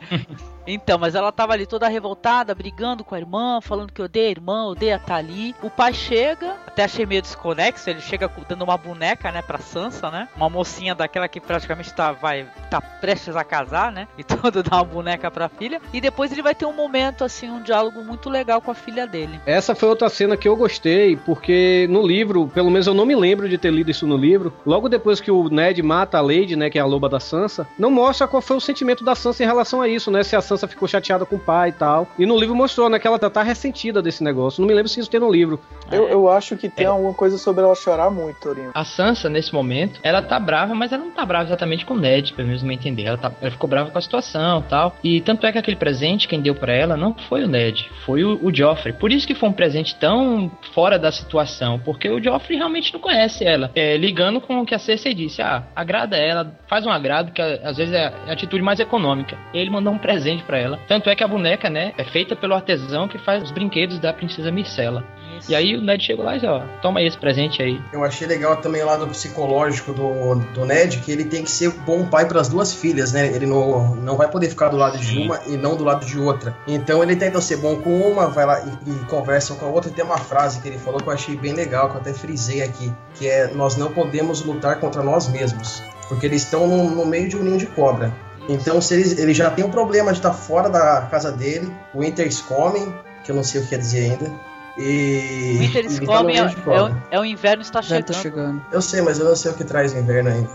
Então, 0.67 1.00
mas 1.00 1.15
ela 1.15 1.31
tava 1.31 1.53
ali 1.53 1.65
toda 1.65 1.88
revoltada, 1.88 2.53
brigando 2.53 3.03
com 3.03 3.15
a 3.15 3.19
irmã, 3.19 3.60
falando 3.62 3.91
que 3.91 4.01
odeia 4.01 4.27
a 4.27 4.31
irmã, 4.31 4.65
odeia 4.65 4.98
a 4.98 5.00
Tali. 5.00 5.55
O 5.63 5.69
pai 5.69 5.93
chega, 5.93 6.55
até 6.67 6.83
achei 6.83 7.05
meio 7.05 7.21
desconexo, 7.21 7.89
ele 7.89 8.01
chega 8.01 8.29
dando 8.48 8.63
uma 8.63 8.77
boneca, 8.77 9.31
né, 9.31 9.41
pra 9.41 9.57
Sansa, 9.57 10.12
né? 10.12 10.27
Uma 10.36 10.50
mocinha 10.50 10.93
daquela 10.93 11.27
que 11.27 11.39
praticamente 11.39 11.93
tá, 11.93 12.12
vai, 12.12 12.45
tá 12.69 12.79
prestes 12.79 13.36
a 13.36 13.43
casar, 13.43 13.91
né? 13.91 14.07
E 14.17 14.24
todo 14.24 14.62
dá 14.62 14.77
uma 14.77 14.83
boneca 14.83 15.31
pra 15.31 15.50
filha. 15.50 15.81
E 15.91 16.00
depois 16.00 16.31
ele 16.31 16.41
vai 16.41 16.53
ter 16.53 16.65
um 16.65 16.74
momento, 16.74 17.24
assim, 17.24 17.50
um 17.50 17.62
diálogo 17.62 18.03
muito 18.03 18.29
legal 18.29 18.62
com 18.62 18.71
a 18.71 18.75
filha 18.75 19.07
dele. 19.07 19.39
Essa 19.45 19.74
foi 19.74 19.89
outra 19.89 20.10
cena 20.10 20.38
que 20.38 20.48
eu 20.48 20.55
gostei, 20.55 21.15
porque 21.15 21.88
no 21.89 22.05
livro, 22.05 22.48
pelo 22.48 22.69
menos 22.69 22.88
eu 22.88 22.93
não 22.93 23.05
me 23.05 23.15
lembro 23.15 23.50
de 23.50 23.57
ter 23.57 23.71
lido 23.71 23.89
isso 23.89 24.05
no 24.05 24.17
livro, 24.17 24.53
logo 24.65 24.88
depois 24.88 25.19
que 25.19 25.31
o 25.31 25.50
Ned 25.50 25.81
mata 25.81 26.17
a 26.17 26.21
Lady, 26.21 26.55
né, 26.55 26.69
que 26.69 26.77
é 26.77 26.81
a 26.81 26.86
loba 26.86 27.10
da 27.10 27.19
Sansa, 27.19 27.67
não 27.79 27.89
mostra 27.89 28.27
qual 28.27 28.41
foi 28.41 28.57
o 28.57 28.62
sentimento 28.62 28.81
da 29.04 29.16
Sansa 29.16 29.44
em 29.44 29.46
relação 29.46 29.82
a 29.82 29.88
isso, 29.88 30.12
né? 30.12 30.24
Se 30.24 30.36
a 30.36 30.42
Sansa 30.42 30.68
ficou 30.68 30.88
chateada 30.88 31.26
com 31.26 31.36
o 31.36 31.40
pai 31.40 31.70
e 31.70 31.74
tal. 31.74 32.08
E 32.18 32.26
no 32.26 32.38
livro 32.38 32.56
mostrou, 32.56 32.90
né, 32.90 33.00
que 33.00 33.08
ela 33.08 33.20
tá 33.20 33.44
ressentida 33.44 34.02
desse 34.02 34.24
negócio. 34.24 34.62
Não 34.62 34.68
me 34.68 34.74
lembro 34.74 34.90
se 34.90 35.00
isso 35.00 35.10
tem 35.10 35.20
no 35.20 35.32
livro. 35.32 35.60
Eu, 35.92 36.08
eu 36.08 36.30
acho 36.30 36.56
que 36.58 36.70
tem 36.70 36.86
é. 36.86 36.90
alguma 36.90 37.14
coisa 37.14 37.38
sobre 37.38 37.64
ela 37.64 37.76
chorar 37.76 38.10
muito, 38.10 38.40
Torinho. 38.40 38.72
A 38.74 38.84
Sansa, 38.84 39.30
nesse 39.30 39.54
momento, 39.54 40.00
ela 40.04 40.22
tá 40.22 40.40
brava, 40.40 40.74
mas 40.74 40.92
ela 40.92 41.04
não 41.04 41.12
tá 41.12 41.26
brava 41.26 41.46
exatamente 41.46 41.86
com 41.86 41.94
o 41.94 42.00
Ned, 42.00 42.34
pelo 42.34 42.48
menos 42.48 42.64
me 42.64 42.74
entender. 42.74 43.04
Ela, 43.04 43.18
tá, 43.18 43.32
ela 43.42 43.52
ficou 43.52 43.70
brava 43.70 43.92
com 43.92 43.98
a 43.98 44.02
situação 44.02 44.62
tal. 44.62 44.96
E 45.04 45.22
tanto 45.22 45.46
é 45.46 45.52
que 45.52 45.58
aquele 45.58 45.78
presente, 45.78 46.28
quem 46.28 46.42
deu 46.42 46.56
para 46.56 46.74
ela, 46.74 46.96
não 46.96 47.14
foi 47.14 47.44
o 47.44 47.48
Ned, 47.48 47.90
foi 48.06 48.24
o, 48.24 48.40
o 48.42 48.54
Joffrey. 48.54 48.94
Por 48.94 49.12
isso 49.12 49.28
que 49.28 49.36
foi 49.36 49.50
um 49.50 49.54
presente 49.54 49.96
tão 49.96 50.52
fora 50.74 50.98
da 50.98 51.12
situação, 51.12 51.80
porque 51.80 52.10
o 52.10 52.24
Joffrey 52.24 52.58
realmente 52.58 52.94
não 52.94 53.00
conhece 53.00 53.44
ela. 53.44 53.72
É, 53.76 53.98
ligando 53.98 54.40
com 54.40 54.62
o 54.62 54.66
que 54.66 54.74
a 54.74 54.80
Cersei 54.80 55.14
disse, 55.14 55.42
ah, 55.42 55.64
agrada 55.76 56.18
ela, 56.18 56.56
faz 56.68 56.86
um 56.86 56.90
agrado, 56.90 57.32
que 57.32 57.42
às 57.42 57.78
vezes 57.78 57.94
é 57.94 58.14
a 58.28 58.32
atitude 58.32 58.64
mais 58.64 58.71
econômica. 58.80 59.38
E 59.54 59.58
ele 59.58 59.70
mandou 59.70 59.94
um 59.94 59.98
presente 59.98 60.44
para 60.44 60.58
ela. 60.58 60.80
Tanto 60.88 61.10
é 61.10 61.16
que 61.16 61.24
a 61.24 61.28
boneca, 61.28 61.70
né, 61.70 61.94
é 61.98 62.04
feita 62.04 62.36
pelo 62.36 62.54
artesão 62.54 63.08
que 63.08 63.18
faz 63.18 63.44
os 63.44 63.51
brinquedos 63.51 64.00
da 64.00 64.13
princesa 64.13 64.51
Micela. 64.51 65.04
E 65.50 65.56
aí 65.56 65.75
o 65.75 65.82
Ned 65.82 66.04
chegou 66.04 66.24
lá 66.24 66.34
e 66.34 66.40
disse, 66.40 66.48
ó, 66.48 66.62
toma 66.82 67.00
aí 67.00 67.08
esse 67.08 67.18
presente 67.18 67.62
aí. 67.62 67.82
Eu 67.92 68.04
achei 68.04 68.28
legal 68.28 68.58
também 68.58 68.84
lá 68.84 68.96
do 68.96 69.08
psicológico 69.08 69.94
do, 69.94 70.36
do 70.54 70.66
Ned, 70.66 71.00
que 71.00 71.12
ele 71.12 71.25
tem 71.25 71.44
que 71.44 71.51
ser 71.51 71.72
bom 71.72 72.06
pai 72.06 72.28
para 72.28 72.40
as 72.40 72.48
duas 72.48 72.74
filhas, 72.74 73.12
né? 73.12 73.28
Ele 73.28 73.46
não, 73.46 73.96
não 73.96 74.18
vai 74.18 74.30
poder 74.30 74.50
ficar 74.50 74.70
do 74.70 74.78
lado 74.78 74.98
de 74.98 75.20
uma 75.20 75.40
e 75.48 75.58
não 75.58 75.75
do 75.75 75.84
lado 75.84 76.06
de 76.06 76.20
outra. 76.20 76.56
Então 76.68 77.01
ele 77.01 77.16
tenta 77.16 77.42
ser 77.42 77.58
bom 77.58 77.78
com 77.78 78.00
uma, 78.00 78.28
vai 78.28 78.46
lá 78.46 78.62
e, 78.62 78.92
e 78.92 79.06
conversa 79.06 79.56
com 79.56 79.66
a 79.66 79.70
outra. 79.70 79.90
E 79.90 79.94
tem 79.94 80.06
uma 80.06 80.18
frase 80.18 80.62
que 80.62 80.68
ele 80.68 80.78
falou 80.78 81.00
que 81.00 81.08
eu 81.08 81.13
achei 81.13 81.36
bem 81.36 81.54
legal, 81.54 81.90
que 81.90 81.96
eu 81.96 82.01
até 82.01 82.13
frisei 82.13 82.62
aqui, 82.62 82.92
que 83.16 83.28
é 83.28 83.48
nós 83.48 83.75
não 83.78 83.92
podemos 83.92 84.44
lutar 84.44 84.80
contra 84.80 85.01
nós 85.01 85.28
mesmos. 85.28 85.82
Porque 86.08 86.25
eles 86.25 86.44
estão 86.44 86.68
no, 86.68 86.90
no 86.90 87.06
meio 87.06 87.30
de 87.30 87.38
um 87.38 87.44
ninho 87.44 87.58
de 87.58 87.68
cobra. 87.68 88.13
Então, 88.50 88.81
se 88.81 88.93
ele, 88.93 89.21
ele 89.21 89.33
já 89.33 89.50
tem 89.50 89.63
um 89.63 89.71
problema 89.71 90.12
de 90.12 90.19
estar 90.19 90.33
fora 90.33 90.69
da 90.69 91.07
casa 91.10 91.31
dele, 91.31 91.71
o 91.93 92.00
Winters 92.00 92.41
comem, 92.41 92.93
que 93.24 93.31
eu 93.31 93.36
não 93.36 93.43
sei 93.43 93.62
o 93.62 93.63
que 93.63 93.69
quer 93.69 93.79
dizer 93.79 94.12
ainda. 94.12 94.31
E. 94.77 95.57
Winters 95.60 95.99
comem 95.99 96.38
é, 96.38 96.41
é, 96.41 96.82
o, 96.82 96.97
é, 97.12 97.19
o 97.19 97.25
inverno 97.25 97.62
está 97.62 97.82
chegando. 97.82 98.06
Tá 98.06 98.13
chegando. 98.13 98.65
Eu 98.71 98.82
sei, 98.82 99.01
mas 99.01 99.19
eu 99.19 99.25
não 99.25 99.36
sei 99.36 99.51
o 99.51 99.54
que 99.54 99.63
traz 99.63 99.93
o 99.93 99.97
inverno 99.97 100.30
ainda. 100.30 100.49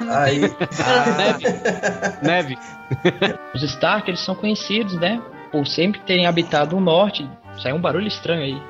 Aí. 0.10 0.40
Ah, 0.84 1.10
neve. 2.22 2.56
neve. 2.56 2.58
Os 3.54 3.62
Stark, 3.62 4.10
eles 4.10 4.20
são 4.20 4.34
conhecidos, 4.34 4.94
né? 4.94 5.22
Por 5.52 5.66
sempre 5.66 6.00
terem 6.00 6.26
habitado 6.26 6.76
o 6.76 6.80
norte. 6.80 7.28
Saiu 7.62 7.76
um 7.76 7.80
barulho 7.80 8.06
estranho 8.06 8.42
aí. 8.42 8.62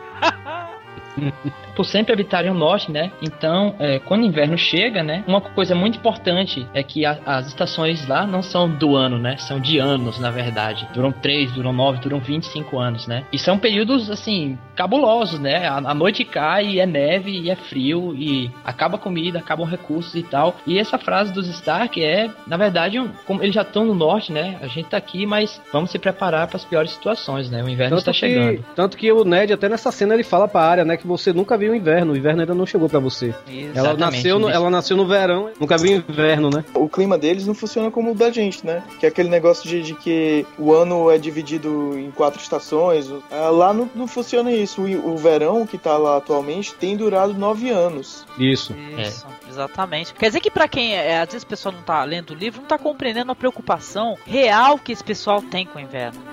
Por 1.75 1.85
sempre 1.85 2.13
habitarem 2.13 2.51
o 2.51 2.55
norte, 2.55 2.91
né? 2.91 3.11
Então, 3.23 3.75
é, 3.79 3.99
quando 3.99 4.23
o 4.23 4.27
inverno 4.27 4.57
chega, 4.57 5.03
né? 5.03 5.25
Uma 5.27 5.41
coisa 5.41 5.75
muito 5.75 5.99
importante 5.99 6.67
é 6.75 6.83
que 6.83 7.05
a, 7.05 7.19
as 7.25 7.49
estações 7.49 8.07
lá 8.07 8.27
não 8.27 8.43
são 8.43 8.69
do 8.69 8.97
ano, 8.97 9.19
né? 9.19 9.37
São 9.37 9.61
de 9.61 9.79
anos, 9.79 10.19
na 10.19 10.31
verdade. 10.31 10.89
Duram 10.93 11.13
3, 11.13 11.53
duram 11.53 11.73
9, 11.73 12.01
duram 12.01 12.19
25 12.19 12.79
anos, 12.79 13.07
né? 13.07 13.25
E 13.33 13.39
são 13.39 13.59
períodos, 13.59 14.11
assim, 14.11 14.59
cabulosos, 14.75 15.39
né? 15.39 15.67
A, 15.67 15.77
a 15.77 15.95
noite 15.95 16.25
cai 16.25 16.67
e 16.67 16.81
é 16.81 16.87
neve 16.87 17.31
e 17.31 17.51
é 17.51 17.57
frio 17.57 18.15
e 18.15 18.51
acaba 18.65 18.97
a 18.97 18.99
comida, 18.99 19.39
acabam 19.39 19.67
recursos 19.67 20.15
e 20.15 20.23
tal. 20.23 20.57
E 20.67 20.79
essa 20.79 20.99
frase 20.99 21.33
dos 21.33 21.49
Stark 21.49 22.03
é, 22.03 22.31
na 22.47 22.57
verdade, 22.57 22.99
um, 22.99 23.09
como 23.27 23.43
eles 23.43 23.55
já 23.55 23.63
estão 23.63 23.85
no 23.85 23.95
norte, 23.95 24.33
né? 24.33 24.59
A 24.61 24.67
gente 24.67 24.89
tá 24.89 24.97
aqui, 24.97 25.27
mas 25.27 25.61
vamos 25.73 25.91
se 25.91 25.99
preparar 25.99 26.47
para 26.47 26.57
as 26.57 26.65
piores 26.65 26.91
situações, 26.93 27.51
né? 27.51 27.63
O 27.63 27.69
inverno 27.69 27.97
tanto 27.97 28.11
está 28.11 28.13
que, 28.13 28.19
chegando. 28.19 28.65
Tanto 28.75 28.97
que 28.97 29.11
o 29.13 29.25
Ned, 29.25 29.53
até 29.53 29.69
nessa 29.69 29.91
cena, 29.93 30.15
ele 30.15 30.25
fala 30.25 30.49
pra 30.49 30.63
área, 30.63 30.85
né? 30.85 30.97
Que 30.97 31.07
você 31.07 31.33
nunca 31.33 31.57
viu 31.61 31.73
o 31.73 31.75
inverno. 31.75 32.13
O 32.13 32.17
inverno 32.17 32.41
ainda 32.41 32.55
não 32.55 32.67
chegou 32.67 32.89
para 32.89 32.99
você. 32.99 33.27
Exatamente, 33.47 33.79
ela 33.79 33.97
nasceu, 33.97 34.39
no, 34.39 34.49
ela 34.49 34.71
nasceu 34.71 34.97
no 34.97 35.07
verão, 35.07 35.51
nunca 35.61 35.77
viu 35.77 35.97
inverno, 35.97 36.51
né? 36.51 36.65
O 36.75 36.89
clima 36.89 37.17
deles 37.17 37.47
não 37.47 37.55
funciona 37.55 37.91
como 37.91 38.13
o 38.13 38.15
da 38.15 38.31
gente, 38.31 38.67
né? 38.67 38.83
Que 38.99 39.07
é 39.07 39.09
aquele 39.09 39.29
negócio 39.29 39.69
de, 39.69 39.83
de 39.83 39.95
que 39.95 40.47
o 40.59 40.73
ano 40.73 41.11
é 41.11 41.19
dividido 41.19 41.99
em 41.99 42.11
quatro 42.11 42.41
estações. 42.41 43.11
Ah, 43.31 43.51
lá 43.51 43.73
não, 43.73 43.89
não 43.95 44.09
funciona 44.09 44.51
isso. 44.51 44.83
O, 44.83 45.13
o, 45.15 45.17
verão 45.17 45.67
que 45.67 45.77
tá 45.77 45.97
lá 45.97 46.17
atualmente 46.17 46.75
tem 46.75 46.97
durado 46.97 47.35
nove 47.35 47.71
anos. 47.71 48.25
Isso. 48.39 48.75
Isso, 48.99 49.27
é. 49.27 49.51
exatamente. 49.51 50.15
Quer 50.15 50.27
dizer 50.27 50.41
que 50.41 50.51
para 50.51 50.67
quem 50.67 50.95
é, 50.95 51.21
às 51.21 51.29
vezes 51.29 51.43
o 51.43 51.47
pessoal 51.47 51.75
não 51.75 51.83
tá 51.83 52.03
lendo 52.05 52.31
o 52.31 52.35
livro, 52.35 52.61
não 52.61 52.69
tá 52.69 52.79
compreendendo 52.79 53.31
a 53.31 53.35
preocupação 53.35 54.17
real 54.27 54.79
que 54.79 54.93
esse 54.93 55.05
pessoal 55.05 55.43
tem 55.43 55.67
com 55.67 55.79
o 55.79 55.83
inverno 55.83 56.30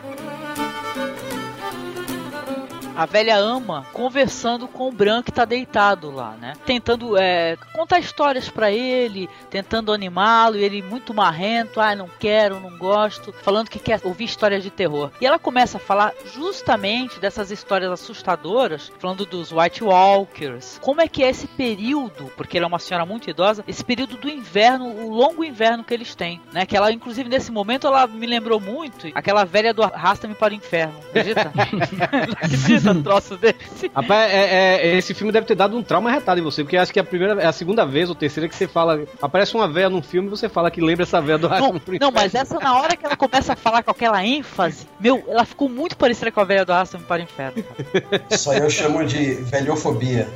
a 2.98 3.06
velha 3.06 3.38
ama 3.38 3.86
conversando 3.94 4.68
com 4.68 4.90
o 4.90 4.92
Bran 4.92 5.22
que 5.22 5.32
tá 5.32 5.46
deitado 5.46 6.10
lá, 6.10 6.32
né? 6.32 6.54
Tentando 6.66 7.16
é, 7.16 7.56
contar 7.72 8.00
histórias 8.00 8.50
para 8.50 8.72
ele, 8.72 9.30
tentando 9.52 9.94
animá-lo, 9.94 10.58
e 10.58 10.64
ele 10.64 10.82
muito 10.82 11.14
marrento, 11.14 11.80
ah, 11.80 11.96
não 11.96 12.10
quero, 12.20 12.60
não 12.60 12.76
gosto, 12.76 13.32
falando 13.44 13.70
que 13.70 13.78
quer 13.78 14.02
ouvir 14.04 14.24
histórias 14.24 14.64
de 14.64 14.72
terror. 14.72 15.12
E 15.22 15.28
ela 15.28 15.38
começa 15.38 15.78
a 15.78 15.80
falar 15.80 16.12
justamente 16.34 17.20
dessas 17.20 17.52
histórias 17.52 17.92
assustadoras, 17.92 18.92
falando 18.98 19.28
dos 19.28 19.52
White 19.52 19.84
Walkers. 19.84 20.80
Como 20.82 21.00
é 21.00 21.08
que 21.08 21.24
é 21.24 21.30
esse 21.30 21.46
período, 21.46 22.32
porque 22.36 22.58
ela 22.58 22.66
é 22.66 22.68
uma 22.68 22.80
senhora 22.80 23.06
muito 23.06 23.30
idosa, 23.30 23.64
esse 23.68 23.86
período 23.86 24.18
do 24.18 24.28
inverno, 24.28 24.88
o 24.88 25.14
longo 25.14 25.44
inverno 25.44 25.84
que 25.84 25.94
eles 25.94 26.16
têm, 26.16 26.42
né? 26.52 26.66
Que 26.66 26.76
ela, 26.76 26.92
inclusive, 26.92 27.30
nesse 27.30 27.52
momento, 27.52 27.86
ela 27.86 28.08
me 28.08 28.26
lembrou 28.26 28.60
muito 28.60 29.08
aquela 29.14 29.44
velha 29.44 29.72
do 29.72 29.84
Arrasta-me 29.84 30.34
para 30.34 30.52
o 30.52 30.58
Inferno. 30.58 30.96
Acredita? 31.10 31.54
troço 32.96 33.38
desse. 33.38 33.90
Rapaz, 33.96 34.32
é, 34.32 34.76
é, 34.76 34.98
esse 34.98 35.14
filme 35.14 35.32
deve 35.32 35.46
ter 35.46 35.56
dado 35.56 35.78
um 35.78 35.84
trauma 35.84 36.12
retado 36.12 36.40
em 36.40 36.44
você, 36.44 36.64
porque 36.64 36.78
acho 36.78 36.92
que 36.92 37.00
é 37.00 37.02
a 37.02 37.06
primeira, 37.06 37.42
é 37.42 37.46
a 37.46 37.52
segunda 37.52 37.86
vez 37.86 38.10
ou 38.10 38.16
terceira 38.16 38.48
que 38.48 38.56
você 38.56 38.68
fala. 38.68 39.04
Aparece 39.22 39.56
uma 39.56 39.68
véia 39.68 39.90
num 39.90 40.02
filme 40.02 40.28
e 40.28 40.30
você 40.30 40.50
fala 40.50 40.72
que 40.72 40.82
lembra 40.82 41.04
essa 41.04 41.22
véia 41.22 41.38
do 41.38 41.50
Não, 41.50 41.82
não, 42.00 42.12
mas 42.12 42.36
essa 42.36 42.60
na 42.60 42.80
hora 42.80 42.96
que 42.96 43.06
ela 43.06 43.16
começa 43.16 43.54
a 43.54 43.56
falar 43.56 43.84
com 43.84 43.92
aquela 43.92 44.24
ênfase, 44.26 44.88
meu, 45.00 45.24
ela 45.28 45.46
ficou 45.46 45.70
muito 45.70 45.98
parecida 45.98 46.32
com 46.32 46.40
a 46.40 46.44
velha 46.44 46.66
do 46.66 46.74
Arrasta-me 46.74 47.04
para 47.04 47.22
o 47.22 47.24
Inferno. 47.24 47.64
Isso 48.30 48.52
aí 48.52 48.60
eu 48.60 48.70
chamo 48.70 49.06
de 49.06 49.36
velhofobia. 49.36 50.28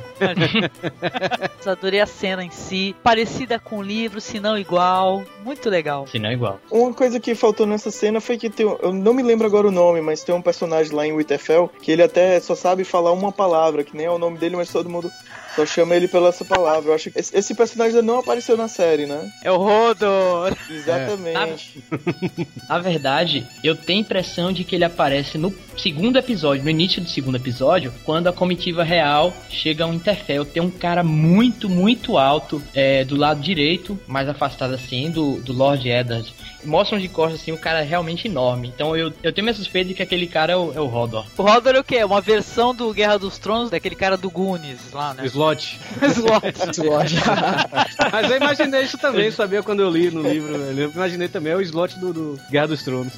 Mas 1.56 1.66
Adorei 1.66 2.00
a 2.00 2.06
cena 2.06 2.44
em 2.44 2.50
si, 2.50 2.94
parecida 3.02 3.58
com 3.58 3.78
o 3.78 3.82
livro, 3.82 4.20
se 4.20 4.40
não 4.40 4.56
igual, 4.56 5.22
muito 5.44 5.68
legal. 5.68 6.06
Se 6.06 6.18
não 6.18 6.28
é 6.28 6.32
igual. 6.32 6.60
Uma 6.70 6.92
coisa 6.92 7.18
que 7.20 7.34
faltou 7.34 7.66
nessa 7.66 7.90
cena 7.90 8.20
foi 8.20 8.36
que 8.36 8.50
tem, 8.50 8.66
eu 8.66 8.92
não 8.92 9.14
me 9.14 9.22
lembro 9.22 9.46
agora 9.46 9.68
o 9.68 9.70
nome, 9.70 10.00
mas 10.00 10.22
tem 10.22 10.34
um 10.34 10.42
personagem 10.42 10.94
lá 10.94 11.06
em 11.06 11.16
Winterfell 11.16 11.70
que 11.80 11.90
ele 11.90 12.02
até 12.02 12.38
só 12.42 12.54
sabe 12.54 12.84
falar 12.84 13.12
uma 13.12 13.32
palavra, 13.32 13.84
que 13.84 13.96
nem 13.96 14.06
é 14.06 14.10
o 14.10 14.18
nome 14.18 14.38
dele, 14.38 14.56
mas 14.56 14.70
todo 14.70 14.90
mundo 14.90 15.10
só 15.54 15.66
chama 15.66 15.94
ele 15.94 16.08
pela 16.08 16.28
essa 16.28 16.44
palavra. 16.44 16.90
Eu 16.90 16.94
acho 16.94 17.10
que 17.10 17.18
esse, 17.18 17.36
esse 17.36 17.54
personagem 17.54 17.96
ainda 17.96 18.06
não 18.06 18.20
apareceu 18.20 18.56
na 18.56 18.68
série, 18.68 19.06
né? 19.06 19.30
É 19.42 19.50
o 19.50 19.56
Rodor. 19.56 20.56
Exatamente. 20.70 21.82
Na 22.68 22.78
verdade, 22.78 23.46
eu 23.62 23.76
tenho 23.76 23.98
a 23.98 24.02
impressão 24.02 24.52
de 24.52 24.64
que 24.64 24.74
ele 24.74 24.84
aparece 24.84 25.36
no 25.36 25.54
segundo 25.76 26.18
episódio, 26.18 26.64
no 26.64 26.70
início 26.70 27.02
do 27.02 27.08
segundo 27.08 27.36
episódio, 27.36 27.92
quando 28.04 28.28
a 28.28 28.32
comitiva 28.32 28.82
real 28.82 29.32
chega 29.50 29.84
a 29.84 29.86
um 29.86 29.94
Interfell. 29.94 30.44
Tem 30.44 30.62
um 30.62 30.70
cara 30.70 31.02
muito, 31.02 31.68
muito 31.68 32.16
alto 32.16 32.62
é, 32.74 33.04
do 33.04 33.16
lado 33.16 33.40
direito, 33.40 33.98
mais 34.06 34.28
afastado 34.28 34.74
assim, 34.74 35.10
do, 35.10 35.40
do 35.40 35.52
Lord 35.52 35.88
Eddard. 35.88 36.32
Mostram 36.64 36.98
de 36.98 37.08
costas 37.08 37.40
assim, 37.40 37.52
o 37.52 37.58
cara 37.58 37.80
é 37.80 37.84
realmente 37.84 38.28
enorme. 38.28 38.68
Então 38.74 38.96
eu, 38.96 39.12
eu 39.22 39.32
tenho 39.32 39.44
minha 39.44 39.54
suspeita 39.54 39.88
de 39.88 39.94
que 39.94 40.02
aquele 40.02 40.26
cara 40.26 40.52
é 40.52 40.56
o, 40.56 40.72
é 40.74 40.80
o 40.80 40.92
Hodor. 40.92 41.26
O 41.36 41.42
Rodor 41.42 41.74
é 41.74 41.80
o 41.80 41.84
quê? 41.84 42.02
Uma 42.04 42.20
versão 42.20 42.74
do 42.74 42.92
Guerra 42.92 43.18
dos 43.18 43.38
Tronos 43.38 43.70
daquele 43.70 43.94
cara 43.94 44.16
do 44.16 44.30
Goonies 44.30 44.92
lá, 44.92 45.14
né? 45.14 45.24
Slot. 45.26 45.80
Slot. 46.72 47.14
Mas 48.12 48.30
eu 48.30 48.36
imaginei 48.36 48.82
isso 48.82 48.98
também, 48.98 49.30
sabia 49.30 49.62
quando 49.62 49.80
eu 49.80 49.90
li 49.90 50.10
no 50.10 50.22
livro, 50.22 50.58
velho. 50.58 50.80
Eu 50.80 50.90
imaginei 50.90 51.28
também 51.28 51.52
é 51.52 51.56
o 51.56 51.62
slot 51.62 51.98
do, 51.98 52.12
do 52.12 52.40
Guerra 52.50 52.68
dos 52.68 52.82
Tronos. 52.82 53.12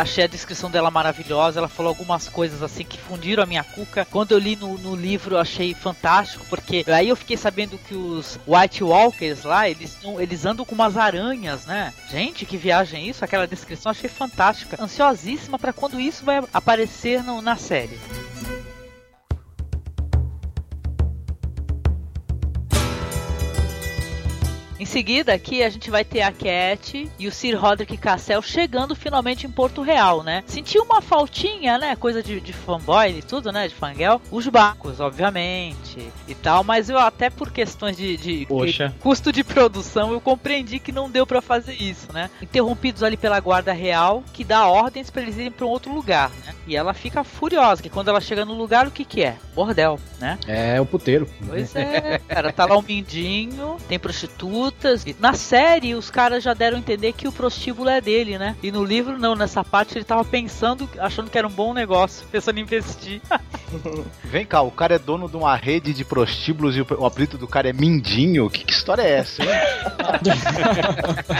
Achei 0.00 0.24
a 0.24 0.26
descrição 0.26 0.70
dela 0.70 0.90
maravilhosa. 0.90 1.60
Ela 1.60 1.68
falou 1.68 1.90
algumas 1.90 2.28
coisas 2.28 2.62
assim 2.62 2.84
que 2.84 2.98
fundiram 2.98 3.42
a 3.42 3.46
minha 3.46 3.62
cuca. 3.62 4.06
Quando 4.10 4.32
eu 4.32 4.38
li 4.38 4.56
no, 4.56 4.78
no 4.78 4.94
livro, 4.96 5.34
eu 5.34 5.38
achei 5.40 5.74
fantástico, 5.74 6.44
porque 6.48 6.84
aí 6.88 7.08
eu 7.08 7.16
fiquei 7.16 7.36
sabendo 7.36 7.76
que 7.78 7.94
os 7.94 8.38
White 8.46 8.82
Walkers 8.82 9.44
lá, 9.44 9.68
eles, 9.68 9.96
eles 10.18 10.44
andam 10.46 10.64
com 10.64 10.74
umas 10.74 10.96
aranhas, 10.96 11.66
né? 11.66 11.92
Gente, 12.10 12.46
que 12.46 12.56
viagem 12.56 13.08
isso! 13.08 13.24
Aquela 13.24 13.46
descrição 13.46 13.90
achei 13.90 14.08
fantástica. 14.08 14.82
Ansiosíssima 14.82 15.58
pra 15.58 15.72
quando 15.72 16.00
isso 16.00 16.24
vai 16.24 16.42
aparecer 16.52 17.22
no- 17.22 17.42
na 17.42 17.56
série. 17.56 17.98
Seguida, 24.90 25.32
aqui 25.32 25.62
a 25.62 25.70
gente 25.70 25.88
vai 25.88 26.04
ter 26.04 26.20
a 26.20 26.32
Cat 26.32 27.08
e 27.16 27.28
o 27.28 27.32
Sir 27.32 27.56
Roderick 27.56 27.96
Cassel 27.96 28.42
chegando 28.42 28.96
finalmente 28.96 29.46
em 29.46 29.50
Porto 29.50 29.82
Real, 29.82 30.24
né? 30.24 30.42
Senti 30.46 30.78
uma 30.80 31.00
faltinha, 31.00 31.78
né? 31.78 31.94
Coisa 31.94 32.20
de, 32.20 32.40
de 32.40 32.52
fanboy 32.52 33.18
e 33.18 33.22
tudo, 33.22 33.52
né? 33.52 33.68
De 33.68 33.74
fangirl. 33.74 34.20
Os 34.32 34.48
barcos, 34.48 34.98
obviamente, 34.98 36.10
e 36.26 36.34
tal. 36.34 36.64
Mas 36.64 36.90
eu 36.90 36.98
até 36.98 37.30
por 37.30 37.52
questões 37.52 37.96
de, 37.96 38.16
de 38.16 38.46
Poxa. 38.46 38.92
custo 38.98 39.32
de 39.32 39.44
produção, 39.44 40.12
eu 40.12 40.20
compreendi 40.20 40.80
que 40.80 40.90
não 40.90 41.08
deu 41.08 41.24
pra 41.24 41.40
fazer 41.40 41.74
isso, 41.74 42.12
né? 42.12 42.28
Interrompidos 42.42 43.04
ali 43.04 43.16
pela 43.16 43.38
guarda 43.38 43.72
real, 43.72 44.24
que 44.32 44.42
dá 44.42 44.66
ordens 44.66 45.08
pra 45.08 45.22
eles 45.22 45.36
irem 45.36 45.52
pra 45.52 45.66
um 45.66 45.70
outro 45.70 45.94
lugar, 45.94 46.30
né? 46.44 46.52
E 46.66 46.74
ela 46.74 46.92
fica 46.92 47.22
furiosa, 47.22 47.80
que 47.80 47.88
quando 47.88 48.08
ela 48.08 48.20
chega 48.20 48.44
no 48.44 48.54
lugar, 48.54 48.88
o 48.88 48.90
que 48.90 49.04
que 49.04 49.22
é? 49.22 49.36
Bordel, 49.54 50.00
né? 50.18 50.36
É, 50.48 50.80
o 50.80 50.86
puteiro. 50.86 51.28
Pois 51.46 51.74
é, 51.76 52.20
cara, 52.26 52.52
tá 52.52 52.64
lá 52.64 52.76
um 52.76 52.82
mindinho, 52.82 53.76
tem 53.88 53.98
prostitutas. 53.98 54.79
E 55.06 55.16
na 55.18 55.34
série, 55.34 55.94
os 55.94 56.10
caras 56.10 56.42
já 56.42 56.54
deram 56.54 56.76
a 56.76 56.80
entender 56.80 57.12
que 57.12 57.28
o 57.28 57.32
prostíbulo 57.32 57.88
é 57.88 58.00
dele, 58.00 58.38
né? 58.38 58.56
E 58.62 58.70
no 58.72 58.82
livro, 58.84 59.18
não, 59.18 59.34
nessa 59.34 59.62
parte 59.62 59.96
ele 59.98 60.04
tava 60.04 60.24
pensando, 60.24 60.88
achando 60.98 61.30
que 61.30 61.36
era 61.38 61.46
um 61.46 61.50
bom 61.50 61.72
negócio, 61.74 62.26
pensando 62.32 62.58
em 62.58 62.62
investir. 62.62 63.20
Vem 64.24 64.44
cá, 64.46 64.62
o 64.62 64.70
cara 64.70 64.94
é 64.94 64.98
dono 64.98 65.28
de 65.28 65.36
uma 65.36 65.54
rede 65.54 65.92
de 65.92 66.04
prostíbulos 66.04 66.76
e 66.76 66.80
o, 66.80 67.04
apelido 67.06 67.36
do 67.38 67.46
cara 67.46 67.68
é 67.68 67.72
Mindinho? 67.72 68.48
Que, 68.50 68.64
que 68.64 68.72
história 68.72 69.02
é 69.02 69.10
essa, 69.18 69.42
hein? 69.42 69.48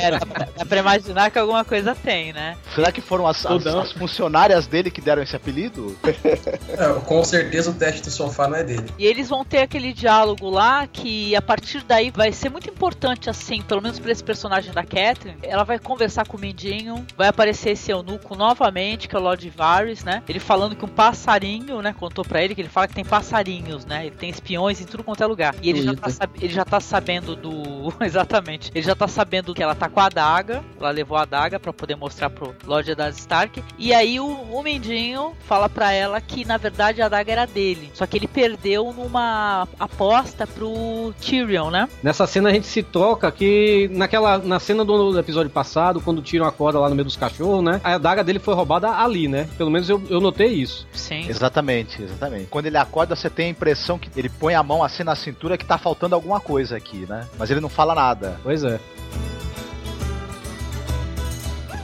É, 0.01 0.11
dá, 0.13 0.19
dá 0.57 0.67
pra 0.67 0.79
imaginar 0.79 1.31
que 1.31 1.39
alguma 1.39 1.65
coisa 1.65 1.95
tem, 1.95 2.33
né? 2.33 2.57
Será 2.75 2.93
que 2.93 3.01
foram 3.01 3.27
as, 3.27 3.45
as- 3.47 3.67
as 3.67 3.93
funcionárias 3.93 4.67
dele 4.67 4.91
que 4.91 5.01
deram 5.01 5.23
esse 5.23 5.35
apelido? 5.37 5.97
É, 6.05 7.01
com 7.05 7.25
certeza 7.25 7.71
o 7.71 7.75
teste 7.75 8.03
do 8.03 8.11
sofá 8.11 8.49
não 8.49 8.57
é 8.57 8.65
dele. 8.65 8.87
E 8.99 9.05
eles 9.07 9.29
vão 9.29 9.45
ter 9.45 9.59
aquele 9.59 9.93
diálogo 9.93 10.49
lá 10.51 10.87
que 10.87 11.35
a 11.35 11.43
partir 11.43 11.83
daí 11.83 12.11
vai 12.11 12.33
ser 12.33 12.49
muito 12.51 12.69
importante, 12.69 13.29
assim, 13.31 13.63
pelo 13.63 13.81
menos 13.83 13.99
pra 13.99 14.11
esse 14.13 14.23
personagem 14.23 14.73
da 14.73 14.83
Catherine. 14.83 15.39
Ela 15.43 15.65
vai 15.65 15.79
conversar 15.79 16.27
com 16.27 16.37
o 16.37 16.41
Mindinho, 16.41 17.07
vai 17.17 17.29
aparecer 17.29 17.71
esse 17.71 17.91
eunuco 17.91 18.35
novamente, 18.37 19.09
que 19.09 19.17
é 19.17 19.19
o 19.19 19.23
Lord 19.23 19.49
Varys, 19.51 20.05
né? 20.05 20.23
Ele 20.29 20.39
falando 20.39 20.77
que 20.77 20.85
um 20.85 20.89
passarinho, 20.89 21.81
né? 21.83 21.95
Contou 21.99 22.25
pra 22.25 22.43
ele 22.43 22.55
que 22.55 22.61
ele 22.61 22.69
fala 22.69 22.89
que 22.89 22.95
tem 22.95 23.05
passarinhos, 23.05 23.85
né? 23.85 24.07
Ele 24.07 24.17
tem 24.17 24.31
espiões 24.31 24.81
em 24.81 24.85
tudo 24.85 25.03
quanto 25.05 25.23
é 25.23 25.27
lugar. 25.27 25.55
E 25.63 25.71
ele, 25.71 25.83
já 25.83 25.95
tá, 25.95 26.09
sab- 26.11 26.37
ele 26.41 26.53
já 26.53 26.65
tá 26.65 26.81
sabendo 26.81 27.37
do. 27.37 27.93
Exatamente. 28.05 28.71
Ele 28.75 28.85
já 28.85 28.95
tá 28.95 29.07
sabendo 29.09 29.55
que 29.55 29.63
ela 29.63 29.75
tá 29.75 29.89
com 29.89 30.01
a 30.01 30.07
adaga. 30.07 30.63
Ela 30.79 30.91
levou 30.91 31.17
a 31.17 31.23
adaga 31.23 31.59
pra 31.61 31.73
poder 31.73 31.97
mostrar 31.97 32.31
pro 32.31 32.55
Lord 32.65 32.91
Eddard 32.91 33.17
Stark. 33.19 33.63
E 33.79 33.93
aí 33.93 34.19
o, 34.21 34.27
o 34.27 34.63
Mindinho 34.63 35.35
fala 35.47 35.69
pra 35.69 35.93
ela 35.93 36.21
que 36.21 36.45
na 36.45 36.57
verdade 36.57 37.01
a 37.03 37.07
adaga 37.07 37.33
era 37.33 37.47
dele. 37.47 37.91
Só 37.95 38.07
que 38.07 38.17
ele 38.19 38.27
perdeu 38.29 38.93
numa 38.93 39.67
aposta 39.79 40.47
pro 40.47 41.13
Tyrion, 41.21 41.71
né? 41.71 41.89
Nessa 42.03 42.27
cena 42.27 42.49
a 42.51 42.53
gente 42.53 42.67
se 42.67 42.83
toca 43.21 43.31
que 43.31 43.91
naquela 43.93 44.39
na 44.39 44.59
cena 44.59 44.83
do 44.85 45.19
episódio 45.19 45.51
passado, 45.51 46.01
quando 46.01 46.23
tiram 46.23 46.47
a 46.47 46.53
corda 46.53 46.79
lá 46.79 46.89
no 46.89 46.95
meio 46.95 47.05
dos 47.05 47.17
cachorros, 47.17 47.63
né? 47.63 47.81
A 47.85 47.95
adaga 47.95 48.25
dele 48.25 48.39
foi 48.39 48.55
roubada 48.55 48.91
ali, 48.91 49.29
né? 49.29 49.47
Pelo 49.59 49.71
menos 49.71 49.89
eu, 49.89 50.03
eu 50.09 50.21
notei 50.21 50.49
isso. 50.49 50.87
Sim. 50.93 51.29
Exatamente, 51.29 52.03
exatamente. 52.03 52.47
Quando 52.47 52.67
ele 52.67 52.79
acorda, 52.79 53.15
você 53.15 53.29
tem 53.29 53.47
a 53.47 53.51
impressão 53.51 53.99
que 53.99 54.09
ele 54.19 54.31
põe 54.31 54.55
a 54.55 54.63
mão 54.63 54.83
assim 54.83 55.05
na 55.05 55.15
cintura 55.15 55.59
que 55.59 55.65
tá 55.65 55.77
faltando 55.77 56.15
alguma 56.15 56.41
coisa 56.41 56.77
aqui, 56.77 57.05
né? 57.09 57.27
Mas 57.39 57.51
ele 57.51 57.61
não 57.61 57.69
fala 57.69 57.95
nada. 57.95 58.41
Pois 58.43 58.65
é. 58.65 58.81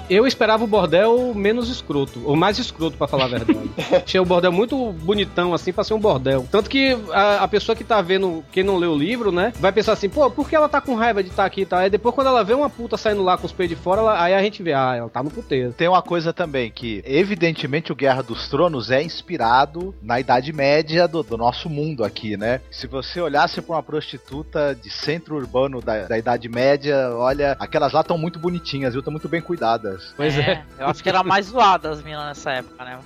Eu 0.09 0.27
esperava 0.27 0.63
o 0.63 0.67
bordel 0.67 1.33
menos 1.35 1.69
escroto, 1.69 2.21
ou 2.25 2.37
mais 2.37 2.59
escroto, 2.59 2.97
pra 2.97 3.09
falar 3.09 3.25
a 3.25 3.29
verdade. 3.29 3.59
Achei 4.05 4.21
o 4.21 4.25
bordel 4.25 4.53
muito 4.53 4.93
bonitão, 4.93 5.53
assim, 5.53 5.73
pra 5.73 5.83
ser 5.83 5.95
um 5.95 5.99
bordel. 6.01 6.47
Tanto 6.51 6.71
que 6.71 6.97
a, 7.13 7.43
a 7.43 7.49
pessoa 7.49 7.75
que 7.75 7.83
tá 7.83 8.01
vendo, 8.01 8.45
quem 8.53 8.63
não 8.63 8.77
lê 8.77 8.87
o 8.87 8.95
livro, 8.97 9.33
né, 9.33 9.53
vai 9.59 9.73
pensar 9.73 9.93
assim, 9.95 10.09
pô, 10.09 10.31
por 10.31 10.49
que 10.49 10.55
ela 10.55 10.69
tá 10.69 10.81
com 10.81 10.95
raiva 10.95 11.23
de 11.23 11.31
estar 11.31 11.45
aqui 11.45 11.63
e 11.63 11.67
tal? 11.67 11.81
Aí 11.81 11.91
depois, 11.91 12.15
quando 12.15 12.29
ela 12.29 12.45
vê 12.45 12.55
uma 12.55 12.71
puta 12.71 12.97
saindo 12.97 13.23
lá 13.23 13.37
com 13.37 13.47
os 13.47 13.53
peitos 13.53 13.77
de 13.77 13.83
fora, 13.83 14.01
ela- 14.01 14.23
aí 14.23 14.33
a 14.35 14.43
gente 14.43 14.63
vê, 14.63 14.73
ah, 14.73 14.95
ela 14.97 15.09
tá 15.09 15.23
no 15.23 15.31
puteiro. 15.31 15.73
Tem 15.73 15.89
uma 15.89 16.03
coisa 16.03 16.33
também 16.33 16.71
que, 16.71 17.03
evidentemente, 17.05 17.91
o 17.91 17.97
Guerra 17.97 18.23
dos 18.23 18.49
Tronos 18.49 18.91
é 18.93 19.03
inspirado 19.03 19.95
na 20.01 20.21
Idade 20.21 20.53
Média 20.53 21.09
do, 21.09 21.23
do 21.23 21.37
nosso 21.37 21.69
mundo 21.69 22.05
aqui, 22.05 22.37
né? 22.37 22.61
Se 22.71 22.87
você 22.87 23.21
olhasse 23.21 23.61
pra 23.61 23.75
uma 23.77 23.83
prostituta 23.83 24.73
de 24.81 24.89
centro 24.91 25.35
urbano 25.37 25.81
da, 25.81 26.03
da 26.07 26.17
Idade 26.17 26.49
Média, 26.49 27.11
olha, 27.15 27.57
aquelas 27.59 27.93
lá 27.93 28.03
estão 28.03 28.17
muito 28.17 28.39
bonitinhas, 28.39 28.93
viu? 28.95 29.01
Estão 29.01 29.11
muito 29.13 29.29
bem 29.29 29.41
cuidadas. 29.41 29.96
Pois 30.17 30.39
é. 30.39 30.65
Eu 30.79 30.87
acho 30.87 31.03
que 31.03 31.09
era 31.09 31.23
mais 31.23 31.47
zoada 31.47 31.91
as 31.91 32.03
minas 32.03 32.25
nessa 32.27 32.53
época, 32.53 32.85
né? 32.85 32.99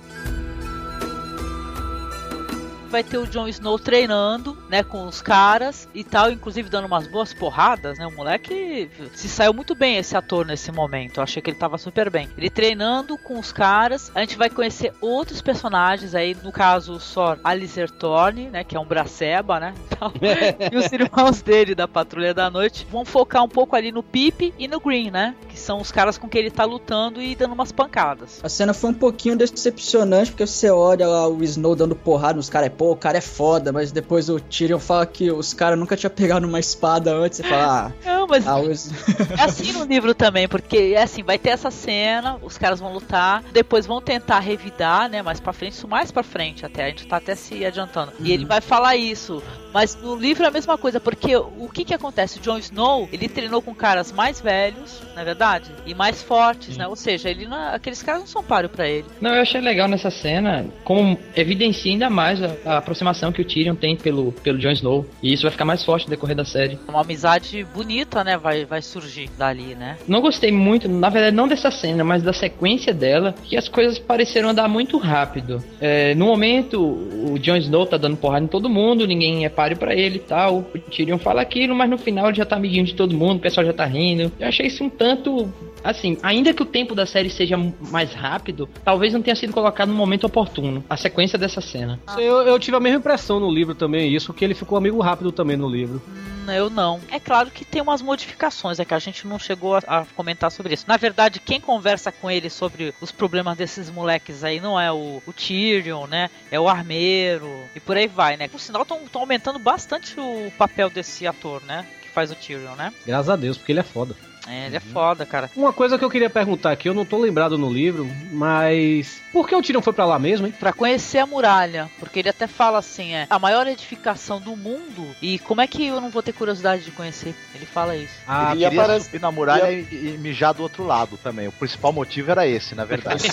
Vai 2.91 3.05
ter 3.05 3.17
o 3.17 3.25
Jon 3.25 3.47
Snow 3.47 3.79
treinando, 3.79 4.57
né, 4.69 4.83
com 4.83 5.05
os 5.07 5.21
caras 5.21 5.87
e 5.93 6.03
tal, 6.03 6.29
inclusive 6.29 6.69
dando 6.69 6.85
umas 6.85 7.07
boas 7.07 7.33
porradas, 7.33 7.97
né? 7.97 8.05
O 8.05 8.11
moleque 8.11 8.89
se 9.15 9.29
saiu 9.29 9.53
muito 9.53 9.73
bem 9.73 9.95
esse 9.95 10.15
ator 10.17 10.45
nesse 10.45 10.73
momento. 10.73 11.17
Eu 11.17 11.23
achei 11.23 11.41
que 11.41 11.49
ele 11.49 11.57
tava 11.57 11.77
super 11.77 12.09
bem. 12.09 12.27
Ele 12.37 12.49
treinando 12.49 13.17
com 13.17 13.39
os 13.39 13.53
caras. 13.53 14.11
A 14.13 14.19
gente 14.19 14.37
vai 14.37 14.49
conhecer 14.49 14.93
outros 14.99 15.41
personagens 15.41 16.13
aí, 16.13 16.35
no 16.43 16.51
caso 16.51 16.93
o 16.93 16.99
Sor 16.99 17.39
Alistair 17.45 17.89
Thorne, 17.89 18.49
né, 18.49 18.63
que 18.65 18.75
é 18.75 18.79
um 18.79 18.85
braceba, 18.85 19.59
né? 19.59 19.73
E 20.71 20.75
os 20.75 20.91
irmãos 20.91 21.41
dele 21.41 21.75
da 21.75 21.87
Patrulha 21.87 22.33
da 22.33 22.49
Noite 22.49 22.87
vão 22.91 23.05
focar 23.05 23.43
um 23.43 23.47
pouco 23.47 23.75
ali 23.75 23.91
no 23.91 24.01
Pip 24.03 24.53
e 24.57 24.67
no 24.67 24.79
Green, 24.79 25.11
né? 25.11 25.35
Que 25.47 25.57
são 25.57 25.79
os 25.79 25.91
caras 25.91 26.17
com 26.17 26.27
quem 26.27 26.41
ele 26.41 26.51
tá 26.51 26.65
lutando 26.65 27.21
e 27.21 27.35
dando 27.35 27.53
umas 27.53 27.71
pancadas. 27.71 28.39
A 28.43 28.49
cena 28.49 28.73
foi 28.73 28.89
um 28.89 28.93
pouquinho 28.93 29.37
decepcionante, 29.37 30.31
porque 30.31 30.45
você 30.45 30.69
olha 30.69 31.07
lá 31.07 31.27
o 31.27 31.43
Snow 31.43 31.75
dando 31.75 31.95
porrada 31.95 32.35
nos 32.35 32.49
caras, 32.49 32.67
é 32.67 32.69
pô, 32.81 32.93
o 32.93 32.95
cara 32.95 33.19
é 33.19 33.21
foda, 33.21 33.71
mas 33.71 33.91
depois 33.91 34.27
o 34.27 34.39
Tyrion 34.39 34.79
fala 34.79 35.05
que 35.05 35.29
os 35.29 35.53
caras 35.53 35.77
nunca 35.77 35.95
tinham 35.95 36.09
pegado 36.09 36.47
uma 36.47 36.59
espada 36.59 37.13
antes, 37.13 37.37
você 37.37 37.43
fala, 37.43 37.93
Não, 38.03 38.25
mas 38.25 38.47
ah, 38.47 38.53
ah 38.53 38.59
o 38.59 38.71
Snow- 38.71 38.97
é 39.37 39.43
assim 39.43 39.71
no 39.71 39.83
livro 39.85 40.15
também, 40.15 40.47
porque 40.47 40.93
é 40.95 41.03
assim, 41.03 41.21
vai 41.21 41.37
ter 41.37 41.49
essa 41.49 41.69
cena, 41.69 42.39
os 42.41 42.57
caras 42.57 42.79
vão 42.79 42.91
lutar, 42.91 43.43
depois 43.53 43.85
vão 43.85 44.01
tentar 44.01 44.39
revidar, 44.39 45.07
né, 45.07 45.21
mais 45.21 45.39
pra 45.39 45.53
frente, 45.53 45.73
isso 45.73 45.87
mais 45.87 46.11
pra 46.11 46.23
frente 46.23 46.65
até, 46.65 46.85
a 46.85 46.87
gente 46.87 47.05
tá 47.05 47.17
até 47.17 47.35
se 47.35 47.63
adiantando. 47.63 48.13
E 48.19 48.31
ele 48.31 48.45
vai 48.45 48.61
falar 48.61 48.95
isso, 48.95 49.43
Mas 49.73 49.95
no 49.95 50.15
livro 50.15 50.43
é 50.43 50.47
a 50.47 50.51
mesma 50.51 50.77
coisa, 50.77 50.99
porque 50.99 51.35
o 51.35 51.69
que 51.73 51.85
que 51.85 51.93
acontece? 51.93 52.39
O 52.39 52.41
Jon 52.41 52.57
Snow, 52.57 53.07
ele 53.11 53.29
treinou 53.29 53.61
com 53.61 53.73
caras 53.73 54.11
mais 54.11 54.41
velhos, 54.41 55.01
na 55.15 55.21
é 55.21 55.25
verdade, 55.25 55.71
e 55.85 55.93
mais 55.93 56.21
fortes, 56.21 56.77
né? 56.77 56.87
Ou 56.87 56.95
seja, 56.95 57.29
ele 57.29 57.45
não, 57.45 57.73
aqueles 57.73 58.01
caras 58.03 58.21
não 58.21 58.27
são 58.27 58.43
páreo 58.43 58.69
para 58.69 58.87
ele. 58.87 59.05
Não, 59.19 59.33
eu 59.33 59.41
achei 59.41 59.61
legal 59.61 59.87
nessa 59.87 60.09
cena, 60.09 60.65
como 60.83 61.17
evidencia 61.35 61.91
ainda 61.91 62.09
mais 62.09 62.41
a, 62.41 62.55
a, 62.65 62.77
aproximação 62.77 63.31
que 63.31 63.41
o 63.41 63.45
Tyrion 63.45 63.75
tem 63.75 63.95
pelo, 63.95 64.31
pelo 64.31 64.57
Jon 64.57 64.71
Snow. 64.71 65.05
E 65.21 65.33
isso 65.33 65.43
vai 65.43 65.51
ficar 65.51 65.65
mais 65.65 65.83
forte 65.83 66.05
no 66.05 66.09
decorrer 66.09 66.35
da 66.35 66.45
série. 66.45 66.79
Uma 66.87 67.01
amizade 67.01 67.63
bonita, 67.63 68.23
né? 68.23 68.37
Vai, 68.37 68.65
vai 68.65 68.81
surgir 68.81 69.29
dali, 69.37 69.75
né? 69.75 69.97
Não 70.07 70.21
gostei 70.21 70.51
muito, 70.51 70.89
na 70.89 71.09
verdade, 71.09 71.35
não 71.35 71.47
dessa 71.47 71.71
cena, 71.71 72.03
mas 72.03 72.23
da 72.23 72.33
sequência 72.33 72.93
dela, 72.93 73.33
que 73.43 73.55
as 73.55 73.67
coisas 73.67 73.99
pareceram 73.99 74.49
andar 74.49 74.67
muito 74.67 74.97
rápido. 74.97 75.63
É, 75.79 76.15
no 76.15 76.25
momento, 76.25 76.81
o 76.81 77.37
Jon 77.39 77.57
Snow 77.57 77.85
tá 77.85 77.97
dando 77.97 78.17
porrada 78.17 78.45
em 78.45 78.47
todo 78.47 78.69
mundo, 78.69 79.07
ninguém 79.07 79.45
é 79.45 79.49
páreo 79.61 79.77
para 79.77 79.93
ele 79.93 80.15
e 80.15 80.19
tal. 80.19 80.59
O 80.59 80.63
Tyrion 80.89 81.19
fala 81.19 81.41
aquilo, 81.41 81.75
mas 81.75 81.89
no 81.89 81.97
final 81.97 82.27
ele 82.27 82.37
já 82.37 82.45
tá 82.45 82.55
amiguinho 82.55 82.85
de 82.85 82.95
todo 82.95 83.15
mundo, 83.15 83.37
o 83.37 83.41
pessoal 83.41 83.65
já 83.65 83.73
tá 83.73 83.85
rindo. 83.85 84.31
Eu 84.39 84.47
achei 84.47 84.65
isso 84.65 84.83
um 84.83 84.89
tanto 84.89 85.51
assim, 85.83 86.17
ainda 86.21 86.53
que 86.53 86.63
o 86.63 86.65
tempo 86.65 86.95
da 86.95 87.05
série 87.05 87.29
seja 87.29 87.57
mais 87.89 88.13
rápido, 88.13 88.69
talvez 88.83 89.13
não 89.13 89.21
tenha 89.21 89.35
sido 89.35 89.53
colocado 89.53 89.89
no 89.89 89.95
momento 89.95 90.25
oportuno. 90.25 90.83
A 90.89 90.97
sequência 90.97 91.37
dessa 91.37 91.61
cena. 91.61 91.99
Eu, 92.17 92.41
eu 92.41 92.59
tive 92.59 92.77
a 92.77 92.79
mesma 92.79 92.99
impressão 92.99 93.39
no 93.39 93.51
livro 93.51 93.75
também, 93.75 94.13
isso, 94.13 94.33
que 94.33 94.43
ele 94.43 94.53
ficou 94.53 94.77
amigo 94.77 94.99
rápido 94.99 95.31
também 95.31 95.57
no 95.57 95.69
livro. 95.69 96.01
Hum, 96.07 96.51
eu 96.51 96.69
não. 96.69 96.99
É 97.09 97.19
claro 97.19 97.51
que 97.51 97.65
tem 97.65 97.81
umas 97.81 98.01
modificações, 98.01 98.79
é 98.79 98.85
que 98.85 98.93
a 98.93 98.99
gente 98.99 99.27
não 99.27 99.39
chegou 99.39 99.75
a, 99.75 99.81
a, 99.87 100.05
comentar 100.15 100.51
sobre 100.51 100.73
isso. 100.73 100.85
Na 100.87 100.97
verdade, 100.97 101.39
quem 101.39 101.59
conversa 101.59 102.11
com 102.11 102.29
ele 102.29 102.49
sobre 102.49 102.93
os 103.01 103.11
problemas 103.11 103.57
desses 103.57 103.89
moleques 103.89 104.43
aí 104.43 104.59
não 104.59 104.79
é 104.79 104.91
o, 104.91 105.21
o 105.25 105.33
Tyrion, 105.33 106.07
né? 106.07 106.29
É 106.51 106.59
o 106.59 106.67
Armeiro 106.67 107.49
e 107.75 107.79
por 107.79 107.97
aí 107.97 108.07
vai, 108.07 108.37
né? 108.37 108.47
Por 108.47 108.59
sinal, 108.59 108.83
estão 108.83 108.99
aumentando 109.15 109.59
bastante 109.59 110.19
o 110.19 110.51
papel 110.57 110.89
desse 110.89 111.27
ator, 111.27 111.61
né? 111.63 111.85
Que 112.01 112.09
faz 112.09 112.31
o 112.31 112.35
Tyrion, 112.35 112.75
né? 112.75 112.93
Graças 113.05 113.29
a 113.29 113.35
Deus, 113.35 113.57
porque 113.57 113.71
ele 113.71 113.79
é 113.79 113.83
foda. 113.83 114.15
É, 114.47 114.67
ele 114.67 114.77
é 114.77 114.79
foda, 114.79 115.25
cara. 115.25 115.49
Uma 115.55 115.71
coisa 115.71 115.97
que 115.97 116.05
eu 116.05 116.09
queria 116.09 116.29
perguntar 116.29 116.71
aqui, 116.71 116.89
eu 116.89 116.93
não 116.93 117.05
tô 117.05 117.17
lembrado 117.17 117.57
no 117.57 117.71
livro, 117.71 118.09
mas 118.31 119.21
por 119.31 119.47
que 119.47 119.55
o 119.55 119.61
Tyrion 119.61 119.81
foi 119.81 119.93
para 119.93 120.05
lá 120.05 120.19
mesmo, 120.19 120.47
hein? 120.47 120.53
Pra 120.59 120.73
conhecer 120.73 121.19
a 121.19 121.25
muralha, 121.25 121.89
porque 121.99 122.19
ele 122.19 122.29
até 122.29 122.47
fala 122.47 122.79
assim, 122.79 123.13
é 123.13 123.27
a 123.29 123.39
maior 123.39 123.67
edificação 123.67 124.41
do 124.41 124.55
mundo 124.55 125.07
e 125.21 125.39
como 125.39 125.61
é 125.61 125.67
que 125.67 125.87
eu 125.87 126.01
não 126.01 126.09
vou 126.09 126.21
ter 126.21 126.33
curiosidade 126.33 126.83
de 126.83 126.91
conhecer? 126.91 127.35
Ele 127.55 127.65
fala 127.65 127.95
isso. 127.95 128.13
Ah, 128.27 128.51
ele 128.51 128.61
ia 128.61 128.69
queria 128.69 128.99
subir 128.99 129.21
na 129.21 129.31
muralha 129.31 129.71
ia... 129.71 129.85
e, 129.91 130.17
mijar 130.17 130.53
do 130.53 130.63
outro 130.63 130.85
lado 130.85 131.17
também. 131.17 131.47
O 131.47 131.51
principal 131.51 131.93
motivo 131.93 132.31
era 132.31 132.45
esse, 132.47 132.75
na 132.75 132.83
verdade. 132.83 133.23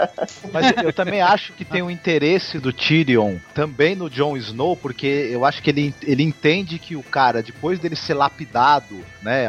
mas 0.52 0.72
eu 0.82 0.92
também 0.92 1.20
acho 1.20 1.52
que 1.52 1.64
tem 1.64 1.82
um 1.82 1.90
interesse 1.90 2.58
do 2.58 2.72
Tyrion 2.72 3.36
também 3.54 3.94
no 3.94 4.08
Jon 4.08 4.36
Snow, 4.36 4.76
porque 4.76 5.28
eu 5.30 5.44
acho 5.44 5.62
que 5.62 5.70
ele, 5.70 5.94
ele 6.02 6.22
entende 6.22 6.78
que 6.78 6.96
o 6.96 7.02
cara, 7.02 7.42
depois 7.42 7.78
dele 7.78 7.96
ser 7.96 8.14
lapidado, 8.14 9.04
né, 9.22 9.46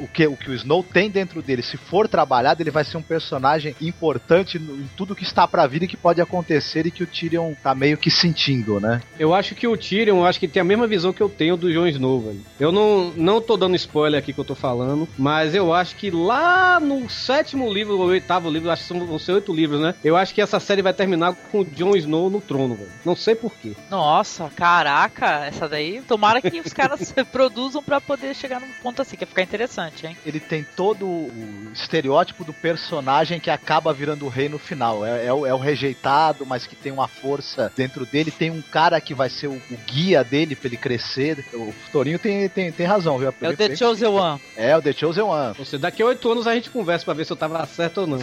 o 0.00 0.08
que, 0.08 0.27
o 0.28 0.36
que 0.36 0.50
o 0.50 0.54
Snow 0.54 0.82
tem 0.82 1.10
dentro 1.10 1.42
dele, 1.42 1.62
se 1.62 1.76
for 1.76 2.08
trabalhado, 2.08 2.62
ele 2.62 2.70
vai 2.70 2.84
ser 2.84 2.96
um 2.96 3.02
personagem 3.02 3.74
importante 3.80 4.58
em 4.58 4.88
tudo 4.96 5.14
que 5.14 5.22
está 5.22 5.46
pra 5.46 5.66
vida 5.66 5.84
e 5.84 5.88
que 5.88 5.96
pode 5.96 6.20
acontecer 6.20 6.86
e 6.86 6.90
que 6.90 7.02
o 7.02 7.06
Tyrion 7.06 7.54
tá 7.62 7.74
meio 7.74 7.96
que 7.96 8.10
sentindo, 8.10 8.80
né? 8.80 9.02
Eu 9.18 9.34
acho 9.34 9.54
que 9.54 9.66
o 9.66 9.76
Tyrion, 9.76 10.18
eu 10.18 10.26
acho 10.26 10.38
que 10.38 10.48
tem 10.48 10.60
a 10.60 10.64
mesma 10.64 10.86
visão 10.86 11.12
que 11.12 11.22
eu 11.22 11.28
tenho 11.28 11.56
do 11.56 11.72
Jon 11.72 11.86
Snow, 11.86 12.20
velho. 12.20 12.40
Eu 12.58 12.72
não, 12.72 13.12
não 13.16 13.40
tô 13.40 13.56
dando 13.56 13.76
spoiler 13.76 14.18
aqui 14.18 14.32
que 14.32 14.40
eu 14.40 14.44
tô 14.44 14.54
falando, 14.54 15.08
mas 15.18 15.54
eu 15.54 15.72
acho 15.72 15.96
que 15.96 16.10
lá 16.10 16.78
no 16.80 17.08
sétimo 17.08 17.72
livro, 17.72 17.98
ou 17.98 18.06
oitavo 18.06 18.50
livro, 18.50 18.70
acho 18.70 18.82
que 18.82 18.88
são, 18.88 19.06
vão 19.06 19.18
ser 19.18 19.32
oito 19.32 19.52
livros, 19.52 19.80
né? 19.80 19.94
Eu 20.04 20.16
acho 20.16 20.34
que 20.34 20.40
essa 20.40 20.60
série 20.60 20.82
vai 20.82 20.92
terminar 20.92 21.34
com 21.50 21.60
o 21.60 21.64
Jon 21.64 21.96
Snow 21.96 22.30
no 22.30 22.40
trono, 22.40 22.74
velho. 22.74 22.90
Não 23.04 23.16
sei 23.16 23.34
porquê. 23.34 23.72
Nossa, 23.90 24.50
caraca, 24.54 25.46
essa 25.46 25.68
daí. 25.68 26.02
Tomara 26.02 26.40
que 26.40 26.60
os 26.60 26.72
caras 26.72 27.12
produzam 27.30 27.82
para 27.82 28.00
poder 28.00 28.34
chegar 28.34 28.60
num 28.60 28.72
ponto 28.82 29.02
assim, 29.02 29.16
que 29.16 29.22
ia 29.22 29.26
ficar 29.26 29.42
interessante, 29.42 30.06
hein? 30.08 30.16
Ele 30.24 30.40
tem 30.40 30.64
todo 30.76 31.06
o 31.06 31.70
estereótipo 31.72 32.44
do 32.44 32.52
personagem 32.52 33.38
que 33.40 33.50
acaba 33.50 33.92
virando 33.92 34.26
o 34.26 34.28
rei 34.28 34.48
no 34.48 34.58
final. 34.58 35.04
É, 35.04 35.26
é, 35.26 35.32
o, 35.32 35.46
é 35.46 35.54
o, 35.54 35.58
rejeitado, 35.58 36.44
mas 36.46 36.66
que 36.66 36.74
tem 36.76 36.90
uma 36.92 37.08
força 37.08 37.72
dentro 37.76 38.04
dele. 38.06 38.30
Tem 38.30 38.50
um 38.50 38.62
cara 38.62 39.00
que 39.00 39.14
vai 39.14 39.28
ser 39.28 39.48
o, 39.48 39.52
o 39.52 39.76
guia 39.86 40.24
dele 40.24 40.56
pra 40.56 40.68
ele 40.68 40.76
crescer. 40.76 41.44
O 41.52 41.74
Torinho 41.92 42.18
tem, 42.18 42.48
tem, 42.48 42.72
tem 42.72 42.86
razão, 42.86 43.18
viu? 43.18 43.34
É 43.40 43.48
o 43.48 43.56
The 43.56 43.76
Chosen 43.76 44.08
One. 44.08 44.40
É, 44.56 44.76
o 44.76 44.82
The 44.82 44.92
Chosen 44.92 45.24
One. 45.24 45.54
Você, 45.54 45.78
daqui 45.78 46.02
a 46.02 46.06
oito 46.06 46.30
anos 46.30 46.46
a 46.46 46.54
gente 46.54 46.70
conversa 46.70 47.04
pra 47.04 47.14
ver 47.14 47.24
se 47.24 47.32
eu 47.32 47.36
tava 47.36 47.64
certo 47.66 48.02
ou 48.02 48.06
não. 48.06 48.18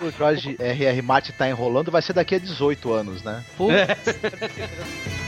o 0.00 0.10
Jorge 0.10 0.56
R.R. 0.58 1.02
Martin 1.02 1.32
tá 1.32 1.48
enrolando, 1.48 1.90
vai 1.90 2.02
ser 2.02 2.12
daqui 2.12 2.34
a 2.34 2.38
18 2.38 2.92
anos, 2.92 3.22
né? 3.22 3.44
Putz. 3.56 3.72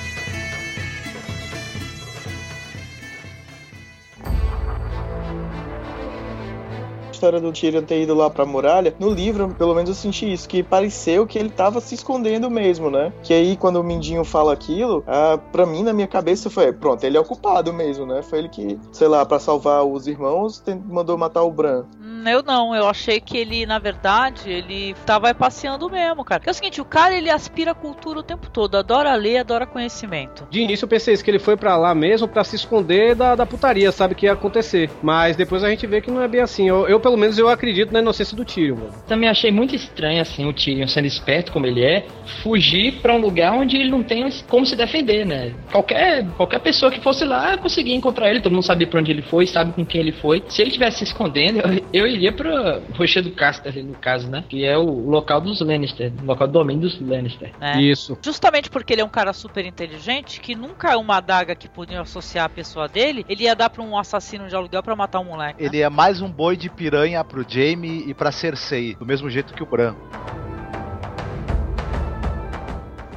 história 7.25 7.41
do 7.41 7.53
Tyrion 7.53 7.83
ter 7.83 8.03
ido 8.03 8.15
lá 8.15 8.29
pra 8.29 8.45
muralha, 8.45 8.95
no 8.99 9.09
livro, 9.09 9.55
pelo 9.57 9.75
menos 9.75 9.89
eu 9.89 9.95
senti 9.95 10.31
isso, 10.31 10.47
que 10.47 10.63
pareceu 10.63 11.27
que 11.27 11.39
ele 11.39 11.49
tava 11.49 11.81
se 11.81 11.95
escondendo 11.95 12.51
mesmo, 12.51 12.91
né? 12.91 13.13
Que 13.23 13.33
aí, 13.33 13.57
quando 13.57 13.77
o 13.77 13.85
Mindinho 13.85 14.25
fala 14.25 14.53
aquilo, 14.53 15.03
ah, 15.07 15.39
pra 15.51 15.65
mim, 15.65 15.83
na 15.83 15.93
minha 15.93 16.07
cabeça, 16.07 16.51
foi, 16.51 16.71
pronto, 16.73 17.03
ele 17.03 17.17
é 17.17 17.21
o 17.21 17.25
culpado 17.25 17.73
mesmo, 17.73 18.05
né? 18.05 18.23
Foi 18.23 18.41
ele 18.41 18.49
que, 18.51 18.79
sei 18.93 19.09
lá, 19.09 19.25
para 19.25 19.39
salvar 19.39 19.85
os 19.85 20.07
irmãos, 20.07 20.63
mandou 20.87 21.17
matar 21.17 21.43
o 21.43 21.51
Bran. 21.51 21.85
Hum, 21.99 22.13
eu 22.31 22.43
não, 22.43 22.75
eu 22.75 22.89
achei 22.89 23.21
que 23.21 23.37
ele, 23.37 23.67
na 23.67 23.79
verdade, 23.79 24.51
ele 24.51 24.95
tava 25.07 25.35
passeando 25.35 25.91
mesmo, 25.91 26.25
cara. 26.25 26.41
Porque 26.41 26.51
é 26.51 26.53
o 26.53 26.55
seguinte, 26.55 26.81
o 26.81 26.85
cara, 26.85 27.15
ele 27.15 27.31
aspira 27.31 27.73
a 27.73 27.75
cultura 27.75 28.21
o 28.21 28.23
tempo 28.23 28.49
todo, 28.51 28.77
adora 28.77 29.15
ler, 29.15 29.39
adora 29.39 29.67
conhecimento. 29.67 30.47
De 30.51 30.61
início 30.61 30.85
eu 30.85 30.89
pensei 30.89 31.15
isso, 31.15 31.25
que 31.25 31.31
ele 31.31 31.39
foi 31.39 31.57
para 31.57 31.77
lá 31.77 31.95
mesmo 31.95 32.29
para 32.29 32.45
se 32.45 32.57
esconder 32.57 33.15
da, 33.15 33.35
da 33.35 33.47
putaria, 33.47 33.91
sabe, 33.93 34.15
que 34.15 34.27
ia 34.27 34.33
acontecer. 34.33 34.91
Mas 35.03 35.37
depois 35.37 35.65
a 35.65 35.71
gente 35.71 35.87
vê 35.87 36.01
que 36.01 36.11
não 36.11 36.23
é 36.23 36.29
bem 36.29 36.41
assim. 36.41 36.69
Eu, 36.69 36.87
eu 36.89 37.01
pelo 37.01 37.17
menos 37.17 37.39
eu 37.39 37.49
acredito 37.49 37.93
na 37.93 38.01
inocência 38.01 38.37
do 38.37 38.45
Tyrion, 38.45 38.77
mano. 38.77 38.93
Também 39.07 39.29
achei 39.29 39.51
muito 39.51 39.75
estranho, 39.75 40.21
assim, 40.21 40.47
o 40.47 40.53
Tyrion 40.53 40.87
sendo 40.87 41.07
esperto 41.07 41.53
como 41.53 41.67
ele 41.67 41.83
é, 41.83 42.07
fugir 42.43 43.01
para 43.01 43.15
um 43.15 43.19
lugar 43.19 43.53
onde 43.53 43.77
ele 43.77 43.91
não 43.91 44.03
tem 44.03 44.29
como 44.49 44.67
se 44.67 44.77
defender, 44.77 45.27
né? 45.27 45.53
Qualquer, 45.71 46.27
qualquer 46.37 46.61
pessoa 46.61 46.91
que 46.91 47.01
fosse 47.01 47.25
lá 47.25 47.57
conseguia 47.59 47.95
encontrar 47.95 48.31
ele, 48.31 48.41
todo 48.41 48.53
mundo 48.53 48.65
sabia 48.65 48.87
pra 48.87 49.01
onde 49.01 49.11
ele 49.11 49.23
foi, 49.23 49.47
sabe 49.47 49.73
com 49.73 49.85
quem 49.85 50.01
ele 50.01 50.13
foi. 50.13 50.43
Se 50.49 50.63
ele 50.63 50.71
tivesse 50.71 50.99
se 50.99 51.05
escondendo, 51.05 51.61
eu, 51.61 51.83
eu 51.93 52.07
iria 52.14 52.33
pra 52.33 52.81
Rocha 52.96 53.22
do 53.22 53.31
Caster, 53.31 53.85
no 53.85 53.94
caso, 53.94 54.29
né? 54.29 54.44
Que 54.48 54.64
é 54.64 54.77
o 54.77 54.85
local 54.85 55.40
dos 55.40 55.61
Lannister, 55.61 56.12
o 56.22 56.27
local 56.27 56.46
do 56.46 56.53
domínio 56.53 56.83
dos 56.83 57.00
Lannister. 57.00 57.53
É. 57.61 57.81
Isso. 57.81 58.18
Justamente 58.22 58.70
porque 58.70 58.92
ele 58.92 59.03
é 59.03 59.05
um 59.05 59.09
cara 59.09 59.33
super 59.33 59.64
inteligente, 59.64 60.40
que 60.40 60.55
nunca 60.55 60.96
uma 60.96 61.16
adaga 61.16 61.55
que 61.55 61.68
podia 61.68 62.00
associar 62.00 62.46
a 62.46 62.48
pessoa 62.48 62.88
dele, 62.88 63.24
ele 63.29 63.44
ia 63.44 63.55
dar 63.55 63.70
pra 63.70 63.83
um 63.83 63.98
assassino 63.98 64.48
de 64.48 64.55
aluguel 64.55 64.83
pra 64.83 64.96
matar 64.96 65.20
um 65.20 65.24
moleque. 65.24 65.62
Né? 65.62 65.68
Ele 65.68 65.81
é 65.81 65.88
mais 65.88 66.20
um 66.20 66.31
boi 66.31 66.57
de 66.57 66.70
piranha 66.70 67.22
pro 67.24 67.44
Jaime 67.46 68.05
e 68.07 68.14
pra 68.14 68.33
Cersei, 68.33 68.94
do 68.94 69.07
mesmo 69.07 69.29
jeito 69.29 69.55
que 69.55 69.62
o 69.62 69.66
Bran. 69.66 69.94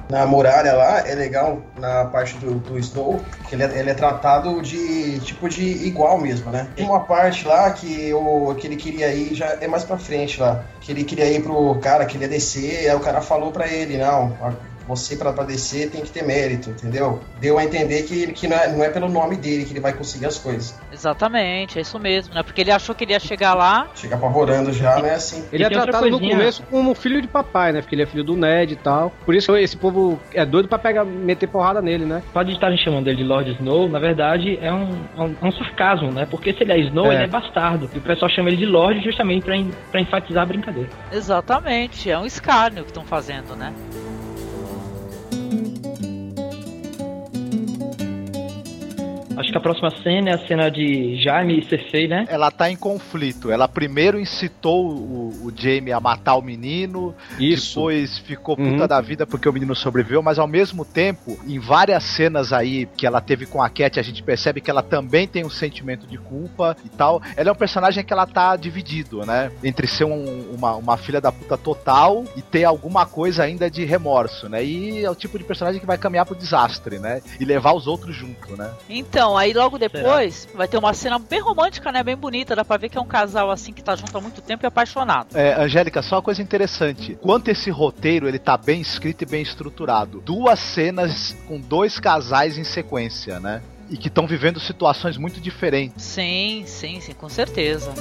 Na 0.09 0.25
muralha 0.25 0.73
lá 0.73 1.07
é 1.07 1.13
legal 1.13 1.61
na 1.77 2.05
parte 2.05 2.37
do, 2.37 2.55
do 2.55 2.79
Snow, 2.79 3.21
que 3.47 3.55
ele 3.55 3.63
é, 3.63 3.79
ele 3.79 3.89
é, 3.89 3.93
tratado 3.93 4.61
de 4.61 5.19
tipo 5.19 5.49
de 5.49 5.63
igual 5.85 6.17
mesmo, 6.17 6.49
né? 6.49 6.67
Tem 6.75 6.85
uma 6.85 7.01
parte 7.01 7.45
lá 7.45 7.69
que, 7.71 8.13
o, 8.13 8.55
que 8.55 8.67
ele 8.67 8.77
queria 8.77 9.13
ir, 9.13 9.35
já 9.35 9.57
é 9.59 9.67
mais 9.67 9.83
pra 9.83 9.97
frente 9.97 10.39
lá, 10.39 10.63
que 10.79 10.91
ele 10.91 11.03
queria 11.03 11.29
ir 11.29 11.43
pro 11.43 11.75
cara, 11.75 12.05
queria 12.05 12.27
descer, 12.27 12.89
aí 12.89 12.95
o 12.95 13.01
cara 13.01 13.21
falou 13.21 13.51
pra 13.51 13.67
ele, 13.67 13.97
não, 13.97 14.31
você 14.87 15.15
para 15.15 15.31
descer 15.43 15.89
tem 15.89 16.01
que 16.01 16.09
ter 16.09 16.23
mérito, 16.23 16.69
entendeu? 16.69 17.19
Deu 17.39 17.57
a 17.57 17.63
entender 17.63 18.03
que, 18.03 18.27
que 18.33 18.47
não, 18.47 18.57
é, 18.57 18.71
não 18.71 18.83
é 18.83 18.89
pelo 18.89 19.09
nome 19.09 19.35
dele 19.35 19.65
que 19.65 19.73
ele 19.73 19.79
vai 19.79 19.93
conseguir 19.93 20.25
as 20.25 20.37
coisas. 20.37 20.79
Exatamente, 20.91 21.77
é 21.77 21.81
isso 21.81 21.99
mesmo, 21.99 22.33
né? 22.33 22.43
Porque 22.43 22.61
ele 22.61 22.71
achou 22.71 22.95
que 22.95 23.03
ele 23.03 23.13
ia 23.13 23.19
chegar 23.19 23.53
lá. 23.53 23.87
Chega 23.95 24.15
apavorando 24.15 24.71
já, 24.71 24.97
não 24.97 25.05
é 25.05 25.15
assim. 25.15 25.43
Ele 25.51 25.63
é 25.63 25.69
tratado 25.69 26.09
no 26.09 26.19
começo 26.19 26.63
como 26.63 26.93
filho 26.95 27.21
de 27.21 27.27
papai, 27.27 27.71
né? 27.71 27.81
Porque 27.81 27.95
ele 27.95 28.03
é 28.03 28.05
filho 28.05 28.23
do 28.23 28.35
Ned 28.35 28.73
e 28.73 28.75
tal. 28.77 29.11
Por 29.25 29.35
isso 29.35 29.55
esse 29.57 29.75
povo 29.75 30.19
é 30.33 30.45
doido 30.45 30.67
pra 30.67 30.79
pegar, 30.79 31.03
meter 31.03 31.47
porrada 31.47 31.81
nele, 31.81 32.05
né? 32.05 32.23
Pode 32.33 32.51
estarem 32.51 32.77
chamando 32.77 33.07
ele 33.07 33.17
de 33.17 33.23
Lord 33.23 33.51
Snow, 33.51 33.89
na 33.89 33.99
verdade 33.99 34.57
é 34.61 34.71
um, 34.71 34.89
é 35.17 35.21
um, 35.21 35.35
é 35.41 35.45
um 35.45 35.51
sarcasmo, 35.51 36.11
né? 36.11 36.25
Porque 36.29 36.53
se 36.53 36.63
ele 36.63 36.71
é 36.71 36.79
Snow, 36.79 37.11
é. 37.11 37.15
ele 37.15 37.23
é 37.23 37.27
bastardo. 37.27 37.89
E 37.93 37.97
o 37.97 38.01
pessoal 38.01 38.29
chama 38.29 38.49
ele 38.49 38.57
de 38.57 38.65
Lord 38.65 39.01
justamente 39.03 39.43
pra, 39.43 39.55
pra 39.91 40.01
enfatizar 40.01 40.43
a 40.43 40.45
brincadeira. 40.45 40.89
Exatamente, 41.11 42.09
é 42.09 42.17
um 42.17 42.25
escárnio 42.25 42.83
que 42.83 42.89
estão 42.89 43.03
fazendo, 43.03 43.55
né? 43.55 43.73
Acho 49.37 49.51
que 49.51 49.57
a 49.57 49.61
próxima 49.61 49.91
cena 50.03 50.31
é 50.31 50.33
a 50.33 50.47
cena 50.47 50.69
de 50.69 51.21
Jaime 51.21 51.59
e 51.59 51.63
Cersei, 51.63 52.07
né? 52.07 52.25
Ela 52.27 52.49
tá 52.51 52.69
em 52.71 52.75
conflito. 52.75 53.51
Ela 53.51 53.67
primeiro 53.67 54.19
incitou 54.19 54.87
o, 54.89 55.29
o 55.45 55.53
Jamie 55.55 55.93
a 55.93 55.99
matar 55.99 56.35
o 56.35 56.41
menino, 56.41 57.13
Isso. 57.39 57.75
depois 57.75 58.17
ficou 58.19 58.55
puta 58.57 58.67
Uhum. 58.81 58.87
da 58.87 58.99
vida 59.01 59.25
porque 59.27 59.47
o 59.47 59.53
menino 59.53 59.75
sobreviveu, 59.75 60.21
mas 60.23 60.39
ao 60.39 60.47
mesmo 60.47 60.83
tempo, 60.83 61.37
em 61.47 61.59
várias 61.59 62.03
cenas 62.03 62.51
aí 62.51 62.87
que 62.97 63.05
ela 63.05 63.21
teve 63.21 63.45
com 63.45 63.61
a 63.61 63.69
Cat, 63.69 63.99
a 63.99 64.03
gente 64.03 64.23
percebe 64.23 64.59
que 64.59 64.69
ela 64.71 64.81
também 64.81 65.27
tem 65.27 65.45
um 65.45 65.49
sentimento 65.49 66.07
de 66.07 66.17
culpa 66.17 66.75
e 66.83 66.89
tal. 66.89 67.21
Ela 67.35 67.49
é 67.49 67.51
um 67.51 67.55
personagem 67.55 68.03
que 68.03 68.11
ela 68.11 68.25
tá 68.25 68.55
dividido, 68.55 69.25
né? 69.25 69.51
Entre 69.63 69.85
ser 69.87 70.05
um- 70.05 70.51
uma, 70.53 70.75
uma 70.75 70.97
filha 70.97 71.21
da 71.21 71.31
puta 71.31 71.57
total 71.57 72.23
e 72.35 72.41
ter 72.41 72.63
alguma 72.63 73.05
coisa 73.05 73.43
ainda 73.43 73.69
de 73.69 73.85
remorso, 73.85 74.49
né? 74.49 74.63
E 74.65 75.03
é 75.05 75.09
o 75.11 75.15
tipo 75.15 75.37
de 75.37 75.43
personagem 75.43 75.79
que 75.79 75.85
vai 75.85 75.97
caminhar 75.97 76.25
pro 76.25 76.35
desastre, 76.35 76.97
né? 76.99 77.21
E 77.39 77.45
levar 77.45 77.73
os 77.73 77.85
outros 77.87 78.15
junto, 78.15 78.55
né? 78.57 78.71
Então, 78.89 79.26
aí 79.35 79.51
logo 79.51 79.79
depois 79.79 80.47
vai 80.53 80.67
ter 80.67 80.77
uma 80.77 80.93
cena 80.93 81.17
bem 81.17 81.41
romântica, 81.41 81.91
né? 81.91 82.03
Bem 82.03 82.15
bonita. 82.15 82.55
Dá 82.55 82.63
pra 82.63 82.77
ver 82.77 82.89
que 82.89 82.97
é 82.97 83.01
um 83.01 83.07
casal 83.07 83.49
assim 83.49 83.73
que 83.73 83.81
tá 83.81 83.95
junto 83.95 84.15
há 84.15 84.21
muito 84.21 84.41
tempo 84.41 84.65
e 84.65 84.67
apaixonado. 84.67 85.35
É, 85.35 85.59
Angélica, 85.59 86.01
só 86.01 86.17
uma 86.17 86.21
coisa 86.21 86.41
interessante. 86.41 87.17
Quanto 87.21 87.49
esse 87.49 87.69
roteiro 87.71 88.27
ele 88.27 88.39
tá 88.39 88.55
bem 88.55 88.79
escrito 88.79 89.23
e 89.23 89.25
bem 89.25 89.41
estruturado. 89.41 90.21
Duas 90.21 90.59
cenas 90.59 91.35
com 91.47 91.59
dois 91.59 91.99
casais 91.99 92.57
em 92.57 92.63
sequência, 92.63 93.39
né? 93.39 93.61
E 93.89 93.97
que 93.97 94.09
estão 94.09 94.27
vivendo 94.27 94.59
situações 94.59 95.17
muito 95.17 95.39
diferentes. 95.39 96.03
Sim, 96.03 96.63
sim, 96.67 96.99
sim, 96.99 97.13
com 97.13 97.29
certeza. 97.29 97.93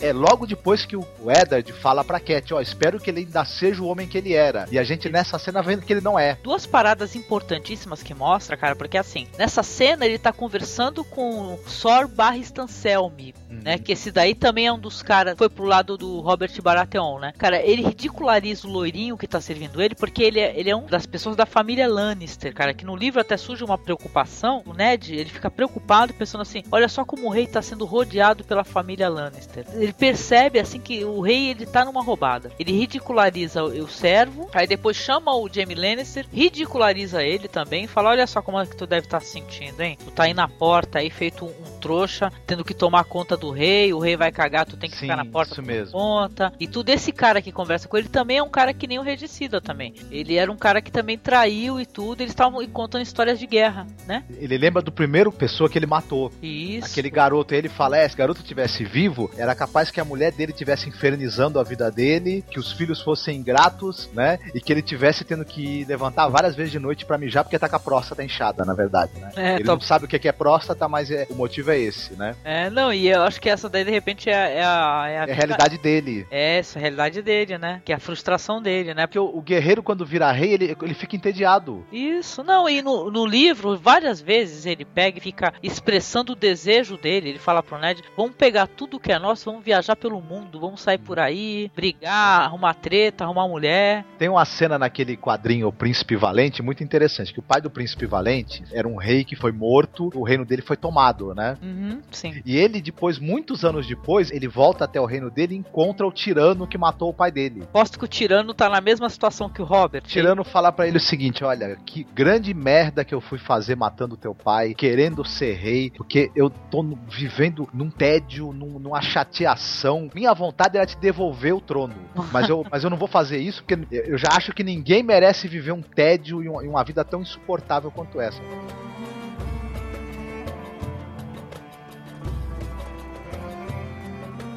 É 0.00 0.12
logo 0.12 0.46
depois 0.46 0.86
que 0.86 0.96
o 0.96 1.06
Eddard 1.26 1.72
fala 1.72 2.04
pra 2.04 2.20
Cat, 2.20 2.54
ó, 2.54 2.60
espero 2.60 3.00
que 3.00 3.10
ele 3.10 3.20
ainda 3.20 3.44
seja 3.44 3.82
o 3.82 3.86
homem 3.86 4.06
que 4.06 4.18
ele 4.18 4.32
era. 4.32 4.66
E 4.70 4.78
a 4.78 4.84
gente 4.84 5.08
nessa 5.08 5.38
cena 5.38 5.62
vendo 5.62 5.82
que 5.82 5.92
ele 5.92 6.00
não 6.00 6.18
é. 6.18 6.38
Duas 6.42 6.66
paradas 6.66 7.16
importantíssimas 7.16 8.02
que 8.02 8.14
mostra, 8.14 8.56
cara, 8.56 8.76
porque 8.76 8.96
assim, 8.96 9.26
nessa 9.36 9.62
cena 9.62 10.06
ele 10.06 10.18
tá 10.18 10.32
conversando 10.32 11.04
com 11.04 11.54
o 11.54 11.58
Sor 11.66 12.08
Barristan 12.08 12.66
Selmy, 12.66 13.34
né? 13.50 13.78
Que 13.78 13.92
esse 13.92 14.10
daí 14.10 14.34
também 14.34 14.66
é 14.66 14.72
um 14.72 14.78
dos 14.78 15.02
caras, 15.02 15.36
foi 15.36 15.48
pro 15.48 15.64
lado 15.64 15.96
do 15.96 16.20
Robert 16.20 16.50
Baratheon, 16.62 17.18
né? 17.18 17.32
Cara, 17.36 17.60
ele 17.60 17.82
ridiculariza 17.82 18.66
o 18.66 18.70
loirinho 18.70 19.16
que 19.16 19.26
tá 19.26 19.40
servindo 19.40 19.82
ele, 19.82 19.94
porque 19.94 20.22
ele 20.22 20.40
é, 20.40 20.58
ele 20.58 20.70
é 20.70 20.76
um 20.76 20.86
das 20.86 21.06
pessoas 21.06 21.36
da 21.36 21.46
família 21.46 21.88
Lannister, 21.88 22.54
cara, 22.54 22.74
que 22.74 22.84
no 22.84 22.96
livro 22.96 23.20
até 23.20 23.36
surge 23.36 23.64
uma 23.64 23.78
preocupação, 23.78 24.62
o 24.66 24.72
Ned, 24.72 25.14
ele 25.14 25.30
fica 25.30 25.50
preocupado 25.50 26.14
pensando 26.14 26.42
assim, 26.42 26.62
olha 26.70 26.88
só 26.88 27.04
como 27.04 27.26
o 27.26 27.30
rei 27.30 27.46
tá 27.46 27.62
sendo 27.62 27.84
rodeado 27.84 28.44
pela 28.44 28.64
família 28.64 29.08
Lannister. 29.08 29.64
Ele 29.72 29.87
percebe, 29.92 30.58
assim, 30.58 30.80
que 30.80 31.04
o 31.04 31.20
rei, 31.20 31.50
ele 31.50 31.66
tá 31.66 31.84
numa 31.84 32.02
roubada. 32.02 32.50
Ele 32.58 32.72
ridiculariza 32.72 33.62
o, 33.62 33.84
o 33.84 33.88
servo, 33.88 34.48
aí 34.52 34.66
depois 34.66 34.96
chama 34.96 35.34
o 35.34 35.48
Jaime 35.48 35.74
Lannister, 35.74 36.26
ridiculariza 36.32 37.22
ele 37.22 37.48
também, 37.48 37.86
fala, 37.86 38.10
olha 38.10 38.26
só 38.26 38.42
como 38.42 38.60
é 38.60 38.66
que 38.66 38.76
tu 38.76 38.86
deve 38.86 39.06
estar 39.06 39.20
se 39.20 39.32
sentindo, 39.32 39.80
hein? 39.80 39.96
Tu 40.04 40.10
tá 40.10 40.24
aí 40.24 40.34
na 40.34 40.48
porta 40.48 40.98
aí, 40.98 41.10
feito 41.10 41.44
um 41.44 41.77
trouxa, 41.78 42.30
tendo 42.46 42.64
que 42.64 42.74
tomar 42.74 43.04
conta 43.04 43.36
do 43.36 43.50
rei, 43.50 43.92
o 43.92 43.98
rei 43.98 44.16
vai 44.16 44.30
cagar, 44.32 44.66
tu 44.66 44.76
tem 44.76 44.90
que 44.90 44.96
Sim, 44.96 45.02
ficar 45.02 45.16
na 45.16 45.24
porta 45.24 45.52
isso 45.52 45.62
mesmo. 45.62 45.92
conta. 45.92 46.52
E 46.60 46.66
tudo 46.66 46.88
esse 46.90 47.12
cara 47.12 47.40
que 47.40 47.52
conversa 47.52 47.88
com 47.88 47.96
ele 47.96 48.08
também 48.08 48.38
é 48.38 48.42
um 48.42 48.48
cara 48.50 48.72
que 48.74 48.86
nem 48.86 48.98
o 48.98 49.02
Regicida 49.02 49.60
também. 49.60 49.94
Ele 50.10 50.36
era 50.36 50.50
um 50.50 50.56
cara 50.56 50.80
que 50.82 50.90
também 50.90 51.16
traiu 51.16 51.80
e 51.80 51.86
tudo, 51.86 52.20
eles 52.20 52.32
estavam 52.32 52.66
contando 52.68 53.02
histórias 53.02 53.38
de 53.38 53.46
guerra, 53.46 53.86
né? 54.06 54.24
Ele 54.38 54.58
lembra 54.58 54.82
do 54.82 54.92
primeiro 54.92 55.30
pessoa 55.32 55.68
que 55.70 55.78
ele 55.78 55.86
matou. 55.86 56.30
Isso. 56.42 56.88
Aquele 56.90 57.10
garoto, 57.10 57.54
ele 57.54 57.68
fala, 57.68 57.96
é, 57.96 58.08
se 58.08 58.14
o 58.14 58.18
garoto 58.18 58.42
tivesse 58.42 58.84
vivo, 58.84 59.30
era 59.36 59.54
capaz 59.54 59.90
que 59.90 60.00
a 60.00 60.04
mulher 60.04 60.32
dele 60.32 60.52
tivesse 60.52 60.88
infernizando 60.88 61.58
a 61.60 61.62
vida 61.62 61.90
dele, 61.90 62.44
que 62.50 62.58
os 62.58 62.72
filhos 62.72 63.00
fossem 63.00 63.36
ingratos, 63.38 64.08
né? 64.12 64.38
E 64.54 64.60
que 64.60 64.72
ele 64.72 64.82
tivesse 64.82 65.24
tendo 65.24 65.44
que 65.44 65.84
levantar 65.84 66.28
várias 66.28 66.54
vezes 66.56 66.72
de 66.72 66.78
noite 66.78 67.04
pra 67.04 67.18
mijar 67.18 67.44
porque 67.44 67.58
tá 67.58 67.68
com 67.68 67.76
a 67.76 67.80
próstata 67.80 68.24
inchada, 68.24 68.64
na 68.64 68.74
verdade, 68.74 69.12
né? 69.18 69.30
É, 69.36 69.54
ele 69.56 69.64
não 69.64 69.80
sabe 69.80 70.04
o 70.04 70.08
que 70.08 70.18
que 70.18 70.28
é 70.28 70.32
próstata, 70.32 70.88
mas 70.88 71.10
é- 71.10 71.26
o 71.30 71.34
motivo 71.34 71.67
é 71.70 71.78
esse, 71.78 72.14
né? 72.14 72.34
É, 72.44 72.70
não, 72.70 72.92
e 72.92 73.08
eu 73.08 73.22
acho 73.22 73.40
que 73.40 73.48
essa 73.48 73.68
daí 73.68 73.84
de 73.84 73.90
repente 73.90 74.28
é, 74.28 74.58
é 74.58 74.64
a, 74.64 75.04
é 75.08 75.18
a 75.20 75.26
É 75.26 75.32
a 75.32 75.34
realidade 75.34 75.78
dele. 75.78 76.26
É, 76.30 76.58
essa 76.58 76.78
é 76.78 76.80
a 76.80 76.82
realidade 76.82 77.22
dele, 77.22 77.58
né? 77.58 77.82
Que 77.84 77.92
é 77.92 77.96
a 77.96 78.00
frustração 78.00 78.60
dele, 78.62 78.94
né? 78.94 79.06
Porque 79.06 79.18
o, 79.18 79.24
o 79.24 79.40
guerreiro, 79.40 79.82
quando 79.82 80.04
vira 80.04 80.30
rei, 80.32 80.54
ele, 80.54 80.76
ele 80.80 80.94
fica 80.94 81.16
entediado. 81.16 81.84
Isso, 81.92 82.42
não, 82.42 82.68
e 82.68 82.82
no, 82.82 83.10
no 83.10 83.26
livro, 83.26 83.76
várias 83.76 84.20
vezes 84.20 84.66
ele 84.66 84.84
pega 84.84 85.18
e 85.18 85.20
fica 85.20 85.52
expressando 85.62 86.32
o 86.32 86.36
desejo 86.36 86.96
dele. 86.96 87.30
Ele 87.30 87.38
fala 87.38 87.62
pro 87.62 87.78
Ned: 87.78 88.02
vamos 88.16 88.34
pegar 88.36 88.66
tudo 88.66 89.00
que 89.00 89.12
é 89.12 89.18
nosso, 89.18 89.50
vamos 89.50 89.64
viajar 89.64 89.96
pelo 89.96 90.20
mundo, 90.20 90.60
vamos 90.60 90.80
sair 90.80 90.98
por 90.98 91.18
aí, 91.18 91.70
brigar, 91.74 92.42
arrumar 92.42 92.74
treta, 92.74 93.24
arrumar 93.24 93.48
mulher. 93.48 94.04
Tem 94.18 94.28
uma 94.28 94.44
cena 94.44 94.78
naquele 94.78 95.16
quadrinho 95.16 95.68
O 95.68 95.72
Príncipe 95.72 96.16
Valente 96.16 96.62
muito 96.62 96.82
interessante, 96.82 97.32
que 97.32 97.40
o 97.40 97.42
pai 97.42 97.60
do 97.60 97.70
Príncipe 97.70 98.06
Valente 98.06 98.62
era 98.72 98.86
um 98.86 98.96
rei 98.96 99.24
que 99.24 99.36
foi 99.36 99.52
morto, 99.52 100.10
o 100.14 100.22
reino 100.22 100.44
dele 100.44 100.62
foi 100.62 100.76
tomado, 100.76 101.34
né? 101.34 101.57
Uhum, 101.62 102.00
sim. 102.10 102.40
E 102.44 102.56
ele 102.56 102.80
depois, 102.80 103.18
muitos 103.18 103.64
anos 103.64 103.86
depois, 103.86 104.30
ele 104.30 104.46
volta 104.48 104.84
até 104.84 105.00
o 105.00 105.04
reino 105.06 105.30
dele 105.30 105.54
e 105.54 105.58
encontra 105.58 106.06
o 106.06 106.12
tirano 106.12 106.66
que 106.66 106.78
matou 106.78 107.10
o 107.10 107.14
pai 107.14 107.30
dele. 107.30 107.64
Posto 107.72 107.98
que 107.98 108.04
o 108.04 108.08
tirano 108.08 108.54
tá 108.54 108.68
na 108.68 108.80
mesma 108.80 109.08
situação 109.08 109.48
que 109.48 109.60
o 109.60 109.64
Robert. 109.64 110.02
O 110.04 110.08
tirano 110.08 110.44
fala 110.44 110.70
pra 110.70 110.86
ele 110.86 110.96
o 110.98 111.00
seguinte: 111.00 111.42
olha, 111.44 111.76
que 111.84 112.04
grande 112.14 112.52
merda 112.54 113.04
que 113.04 113.14
eu 113.14 113.20
fui 113.20 113.38
fazer 113.38 113.74
matando 113.76 114.16
teu 114.16 114.34
pai, 114.34 114.74
querendo 114.74 115.24
ser 115.24 115.54
rei, 115.54 115.90
porque 115.96 116.30
eu 116.36 116.48
tô 116.50 116.82
vivendo 117.08 117.68
num 117.72 117.90
tédio, 117.90 118.52
num- 118.52 118.78
numa 118.78 119.00
chateação. 119.00 120.08
Minha 120.14 120.32
vontade 120.34 120.76
era 120.76 120.86
te 120.86 120.96
devolver 120.96 121.54
o 121.54 121.60
trono, 121.60 121.94
mas 122.32 122.48
eu, 122.48 122.64
mas 122.70 122.84
eu 122.84 122.90
não 122.90 122.96
vou 122.96 123.08
fazer 123.08 123.38
isso 123.38 123.62
porque 123.64 123.86
eu 123.90 124.16
já 124.18 124.28
acho 124.32 124.52
que 124.52 124.62
ninguém 124.62 125.02
merece 125.02 125.48
viver 125.48 125.72
um 125.72 125.82
tédio 125.82 126.42
e 126.42 126.48
uma 126.68 126.84
vida 126.84 127.04
tão 127.04 127.20
insuportável 127.22 127.90
quanto 127.90 128.20
essa. 128.20 128.40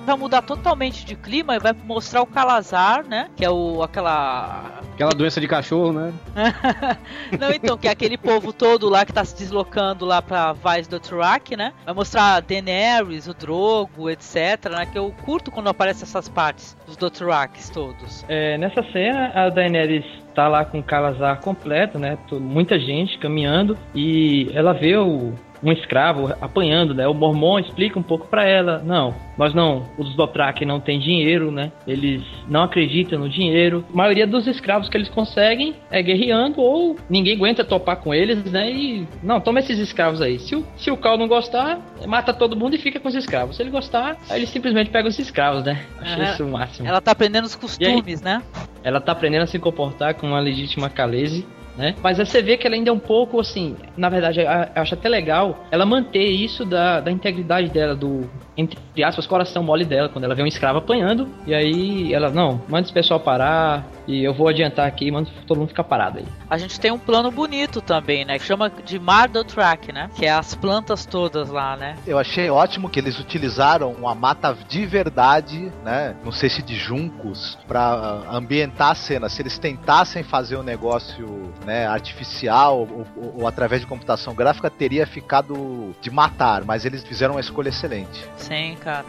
Vai 0.06 0.16
mudar 0.16 0.42
totalmente 0.42 1.06
de 1.06 1.16
clima 1.16 1.56
e 1.56 1.60
vai 1.60 1.74
mostrar 1.74 2.22
o 2.22 2.26
Calazar, 2.26 3.06
né? 3.08 3.30
Que 3.36 3.46
é 3.46 3.50
o 3.50 3.84
aquela 3.84 4.82
Aquela 4.94 5.12
doença 5.12 5.42
de 5.42 5.48
cachorro, 5.48 5.94
né? 5.94 6.14
Não, 7.40 7.52
então, 7.52 7.78
que 7.78 7.88
é 7.88 7.92
aquele 7.92 8.18
povo 8.18 8.54
todo 8.54 8.90
lá 8.90 9.06
que 9.06 9.14
tá 9.14 9.24
se 9.24 9.36
deslocando 9.36 10.06
lá 10.06 10.22
pra 10.22 10.54
Vaz 10.54 10.88
do 10.88 11.00
Turak, 11.00 11.56
né? 11.56 11.74
Vai 11.86 11.94
mostrar 11.94 12.36
a 12.36 12.40
Daenerys, 12.40 13.28
o 13.28 13.34
Drogo, 13.34 14.10
etc, 14.10 14.70
né? 14.70 14.86
Que 14.86 15.00
eu 15.00 15.14
curto 15.24 15.50
quando 15.50 15.70
aparecem 15.70 16.04
essas 16.04 16.30
partes 16.30 16.78
dos 16.86 16.98
Dothrakis 16.98 17.70
todos. 17.70 18.26
É, 18.28 18.58
nessa 18.58 18.84
cena, 18.92 19.32
a 19.34 19.50
Daenerys 19.50 20.06
tá 20.36 20.48
lá 20.48 20.66
com 20.66 20.80
o 20.80 20.84
Calazar 20.84 21.40
completo, 21.40 21.98
né? 21.98 22.18
Muita 22.32 22.80
gente 22.80 23.18
caminhando 23.18 23.78
e 23.96 24.52
ela 24.54 24.74
vê 24.74 24.98
o, 24.98 25.34
um 25.64 25.72
escravo 25.72 26.34
apanhando, 26.42 26.94
né? 26.94 27.08
O 27.08 27.14
Mormon 27.14 27.60
explica 27.60 28.00
um 28.00 28.04
pouco 28.04 28.28
pra 28.28 28.46
ela, 28.46 28.82
não, 28.84 29.14
nós 29.38 29.54
não, 29.54 29.88
os 29.98 30.16
Dothraki 30.16 30.66
não 30.66 30.80
têm 30.80 31.00
dinheiro, 31.00 31.52
né? 31.52 31.72
Eles 31.88 32.22
não 32.48 32.64
acreditam 32.64 33.20
no 33.20 33.30
dinheiro. 33.30 33.86
A 33.92 33.96
maioria 33.96 34.28
dos 34.28 34.48
escravos 34.48 34.90
que 34.90 34.98
eles 34.98 35.10
conseguem 35.10 35.76
é 35.90 36.02
guerreando 36.02 36.62
ou 36.62 36.96
ninguém 37.10 37.36
aguenta 37.36 37.64
topar 37.64 37.98
com 37.98 38.14
eles, 38.14 38.44
né? 38.52 38.72
E 38.72 39.08
não, 39.24 39.40
toma 39.40 39.60
esses 39.60 39.80
escravos 39.80 40.22
aí. 40.22 40.40
Se 40.40 40.56
o, 40.56 40.66
se 40.78 40.92
o 40.92 40.98
Cal 40.98 41.18
não 41.18 41.28
gostar, 41.28 41.80
mata 42.08 42.34
todo 42.34 42.56
mundo 42.56 42.76
e 42.76 42.80
fica 42.80 43.00
com 43.00 43.08
os 43.08 43.16
escravos. 43.16 43.56
Se 43.56 43.64
ele 43.64 43.70
gostar, 43.70 44.18
aí 44.30 44.40
ele 44.40 44.48
simplesmente 44.48 44.90
pega 44.90 45.08
os 45.08 45.18
escravos, 45.18 45.64
né? 45.64 45.86
Achei 46.00 46.24
Aham. 46.24 46.34
isso 46.34 46.46
o 46.46 46.52
máximo. 46.52 46.88
Ela 46.88 47.02
tá 47.02 47.12
aprendendo 47.12 47.46
os 47.46 47.56
costumes, 47.56 48.22
né? 48.22 48.42
Ela 48.84 49.00
tá 49.00 49.12
aprendendo 49.12 49.44
a 49.44 49.48
se 49.48 49.60
comportar 49.60 50.16
com 50.16 50.28
uma 50.28 50.40
legítima 50.40 50.90
Khaleesi, 50.90 51.46
né? 51.78 51.96
Mas 52.02 52.18
você 52.18 52.42
vê 52.42 52.58
que 52.58 52.68
ela 52.68 52.76
ainda 52.76 52.90
é 52.90 52.94
um 52.94 53.00
pouco 53.00 53.40
assim, 53.40 53.76
na 53.98 54.10
verdade, 54.10 54.42
eu 54.42 54.48
acho 54.76 54.94
até 54.94 55.08
legal 55.08 55.66
ela 55.72 55.86
manter 55.86 56.26
isso 56.26 56.66
da, 56.66 57.00
da 57.00 57.12
integridade 57.12 57.70
dela, 57.70 57.96
do, 57.96 58.30
entre 58.58 58.78
aspas, 59.04 59.26
coração 59.26 59.64
mole 59.64 59.86
dela, 59.86 60.10
quando 60.10 60.26
ela 60.26 60.36
vê 60.36 60.44
um 60.44 60.48
escravo 60.48 60.80
apanhando, 60.80 61.28
e 61.48 61.54
aí 61.54 62.14
ela, 62.14 62.30
não, 62.30 62.62
manda 62.68 62.82
esse 62.84 62.94
pessoal 62.94 63.20
parar, 63.20 63.88
e 64.08 64.24
eu 64.24 64.34
vou 64.34 64.48
adiantar 64.48 64.86
aqui, 64.88 65.10
manda 65.10 65.30
todo 65.48 65.58
mundo 65.60 65.70
ficar 65.70 65.86
parado 65.86 66.20
aí. 66.20 66.26
A 66.50 66.58
gente 66.58 66.80
tem 66.80 66.92
um 66.92 67.00
plano 67.00 67.32
bonito 67.32 67.82
também, 67.82 68.26
né? 68.26 68.38
Que 68.38 68.46
chama 68.46 68.70
de 68.70 69.00
Mar 69.00 69.30
Dothrak, 69.30 69.92
né? 69.94 70.10
Que 70.16 70.26
é 70.26 70.32
as 70.32 70.54
plantas 70.54 71.06
todas 71.06 71.50
lá, 71.50 71.78
né? 71.78 71.96
Eu 72.06 72.20
achei 72.20 72.50
ótimo 72.50 72.90
que 72.90 73.00
eles 73.00 73.18
utilizaram 73.20 73.92
uma 73.94 74.14
mata 74.14 74.56
de 74.68 74.86
verdade, 74.86 75.72
né? 75.84 76.16
Não 76.24 76.32
sei 76.32 76.50
se 76.50 76.62
de 76.62 76.76
juncos, 76.76 77.58
pra 77.68 78.22
ambientar 78.30 78.92
a 78.92 78.96
cena. 78.96 79.30
Se 79.30 79.42
eles 79.42 79.58
tentassem 79.58 80.24
fazer 80.24 80.58
um 80.58 80.64
negócio 80.64 81.54
né, 81.66 81.88
artificial 81.88 82.80
ou, 82.80 83.08
ou- 83.16 83.36
ou 83.42 83.48
através 83.48 83.82
de 83.82 83.88
computação 83.88 84.34
gráfica, 84.36 84.70
teria 84.70 85.08
ficado 85.08 85.96
de 86.02 86.12
matar, 86.12 86.66
mas 86.66 86.86
eles 86.86 87.04
fizeram 87.04 87.36
uma 87.36 87.42
escolha 87.42 87.70
excelente. 87.70 88.26
Sem 88.42 88.76
capa. 88.76 89.08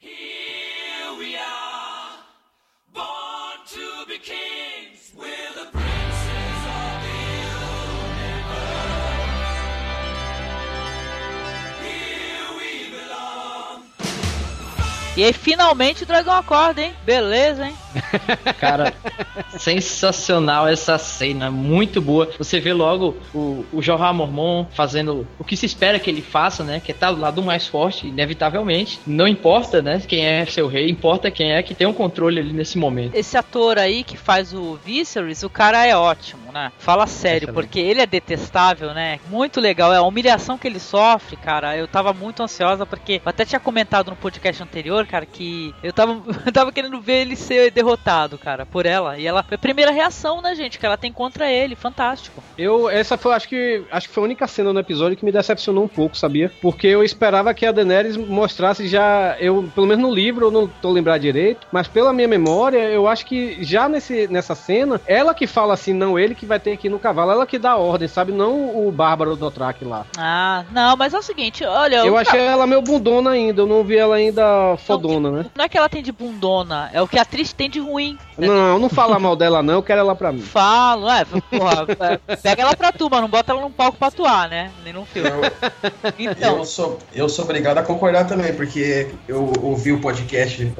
Here 0.00 1.12
we 1.18 1.36
are, 1.36 2.18
born 2.92 3.58
to 3.66 4.06
be 4.08 4.18
king. 4.18 4.53
E 15.16 15.22
aí 15.22 15.32
finalmente 15.32 16.02
o 16.02 16.06
dragão 16.06 16.34
acorda, 16.34 16.82
hein? 16.82 16.92
Beleza, 17.04 17.66
hein? 17.66 17.74
Cara, 18.58 18.92
sensacional 19.56 20.66
essa 20.66 20.98
cena, 20.98 21.50
muito 21.50 22.00
boa. 22.00 22.28
Você 22.36 22.58
vê 22.58 22.72
logo 22.72 23.16
o, 23.32 23.64
o 23.72 23.80
Jorah 23.80 24.12
Mormon 24.12 24.66
fazendo 24.72 25.26
o 25.38 25.44
que 25.44 25.56
se 25.56 25.66
espera 25.66 26.00
que 26.00 26.10
ele 26.10 26.20
faça, 26.20 26.64
né? 26.64 26.80
Que 26.84 26.90
é 26.90 26.94
estar 26.94 27.08
tá 27.08 27.12
do 27.12 27.20
lado 27.20 27.42
mais 27.42 27.66
forte, 27.66 28.08
inevitavelmente. 28.08 28.98
Não 29.06 29.28
importa, 29.28 29.80
né? 29.80 30.02
Quem 30.06 30.26
é 30.26 30.44
seu 30.46 30.66
rei, 30.66 30.90
importa 30.90 31.30
quem 31.30 31.52
é 31.52 31.62
que 31.62 31.74
tem 31.74 31.86
o 31.86 31.90
um 31.90 31.94
controle 31.94 32.40
ali 32.40 32.52
nesse 32.52 32.76
momento. 32.76 33.14
Esse 33.14 33.36
ator 33.36 33.78
aí 33.78 34.02
que 34.02 34.16
faz 34.16 34.52
o 34.52 34.78
Viserys, 34.84 35.44
o 35.44 35.50
cara 35.50 35.86
é 35.86 35.96
ótimo, 35.96 36.42
né? 36.54 36.72
Fala 36.78 37.06
sério, 37.06 37.46
Excelente. 37.46 37.54
porque 37.54 37.80
ele 37.80 38.00
é 38.00 38.06
detestável, 38.06 38.94
né? 38.94 39.18
Muito 39.28 39.60
legal. 39.60 39.92
É 39.92 39.96
a 39.96 40.02
humilhação 40.02 40.56
que 40.56 40.68
ele 40.68 40.78
sofre, 40.78 41.36
cara. 41.36 41.76
Eu 41.76 41.88
tava 41.88 42.12
muito 42.12 42.42
ansiosa 42.42 42.86
porque 42.86 43.20
eu 43.24 43.28
até 43.28 43.44
tinha 43.44 43.58
comentado 43.58 44.10
no 44.10 44.16
podcast 44.16 44.62
anterior, 44.62 45.04
cara, 45.04 45.26
que 45.26 45.74
eu 45.82 45.92
tava, 45.92 46.22
eu 46.46 46.52
tava 46.52 46.72
querendo 46.72 47.00
ver 47.00 47.22
ele 47.22 47.34
ser 47.34 47.72
derrotado, 47.72 48.38
cara, 48.38 48.64
por 48.64 48.86
ela. 48.86 49.18
E 49.18 49.26
ela 49.26 49.42
foi 49.42 49.56
a 49.56 49.58
primeira 49.58 49.90
reação, 49.90 50.40
né, 50.40 50.54
gente, 50.54 50.78
que 50.78 50.86
ela 50.86 50.96
tem 50.96 51.12
contra 51.12 51.50
ele. 51.50 51.74
Fantástico. 51.74 52.42
Eu, 52.56 52.88
essa 52.88 53.18
foi, 53.18 53.34
acho 53.34 53.48
que, 53.48 53.82
acho 53.90 54.08
que 54.08 54.14
foi 54.14 54.22
a 54.22 54.26
única 54.26 54.46
cena 54.46 54.72
no 54.72 54.78
episódio 54.78 55.16
que 55.16 55.24
me 55.24 55.32
decepcionou 55.32 55.84
um 55.84 55.88
pouco, 55.88 56.16
sabia? 56.16 56.52
Porque 56.62 56.86
eu 56.86 57.02
esperava 57.02 57.52
que 57.52 57.66
a 57.66 57.72
Daenerys 57.72 58.16
mostrasse 58.16 58.86
já, 58.86 59.36
eu, 59.40 59.68
pelo 59.74 59.88
menos 59.88 60.02
no 60.02 60.14
livro, 60.14 60.46
eu 60.46 60.50
não 60.52 60.68
tô 60.68 60.92
lembrado 60.92 61.20
direito, 61.20 61.66
mas 61.72 61.88
pela 61.88 62.12
minha 62.12 62.28
memória, 62.28 62.78
eu 62.78 63.08
acho 63.08 63.26
que 63.26 63.58
já 63.64 63.88
nesse, 63.88 64.28
nessa 64.28 64.54
cena, 64.54 65.00
ela 65.06 65.34
que 65.34 65.46
fala 65.46 65.74
assim, 65.74 65.92
não 65.92 66.16
ele 66.16 66.34
que 66.34 66.43
vai 66.44 66.60
ter 66.60 66.76
que 66.76 66.86
ir 66.86 66.90
no 66.90 66.98
cavalo, 66.98 67.30
ela 67.30 67.46
que 67.46 67.58
dá 67.58 67.76
ordem, 67.76 68.08
sabe? 68.08 68.32
Não 68.32 68.86
o 68.86 68.92
Bárbaro 68.92 69.36
do 69.36 69.50
Track 69.50 69.84
lá. 69.84 70.06
Ah, 70.16 70.64
não, 70.70 70.96
mas 70.96 71.14
é 71.14 71.18
o 71.18 71.22
seguinte, 71.22 71.64
olha. 71.64 71.96
Eu, 71.96 72.06
eu 72.06 72.16
achei 72.16 72.40
ela 72.40 72.66
meio 72.66 72.82
bundona 72.82 73.30
ainda, 73.30 73.62
eu 73.62 73.66
não 73.66 73.84
vi 73.84 73.96
ela 73.96 74.16
ainda 74.16 74.76
fodona, 74.78 75.30
não, 75.30 75.38
né? 75.38 75.46
Não 75.54 75.64
é 75.64 75.68
que 75.68 75.78
ela 75.78 75.88
tem 75.88 76.02
de 76.02 76.12
bundona, 76.12 76.90
é 76.92 77.00
o 77.00 77.08
que 77.08 77.18
a 77.18 77.22
atriz 77.22 77.52
tem 77.52 77.68
de 77.68 77.80
ruim. 77.80 78.18
Né? 78.36 78.46
Não, 78.46 78.78
não 78.78 78.88
fala 78.88 79.18
mal 79.18 79.36
dela, 79.36 79.62
não, 79.62 79.74
eu 79.74 79.82
quero 79.82 80.00
ela 80.00 80.14
pra 80.14 80.32
mim. 80.32 80.40
Falo, 80.40 81.08
é, 81.08 81.24
porra, 81.24 81.86
é, 82.28 82.36
pega 82.36 82.62
ela 82.62 82.76
pra 82.76 82.92
tu, 82.92 83.08
mas 83.10 83.20
não 83.20 83.28
bota 83.28 83.52
ela 83.52 83.60
num 83.60 83.70
palco 83.70 83.98
pra 83.98 84.08
atuar, 84.08 84.48
né? 84.48 84.70
Nem 84.82 84.92
num 84.92 85.04
filme. 85.04 85.30
Eu, 85.30 85.42
então. 86.18 86.58
Eu 86.58 86.64
sou, 86.64 86.98
eu 87.14 87.28
sou 87.28 87.44
obrigado 87.44 87.78
a 87.78 87.82
concordar 87.82 88.26
também, 88.26 88.54
porque 88.54 89.08
eu 89.28 89.52
ouvi 89.62 89.92
o 89.92 90.00
podcast 90.00 90.72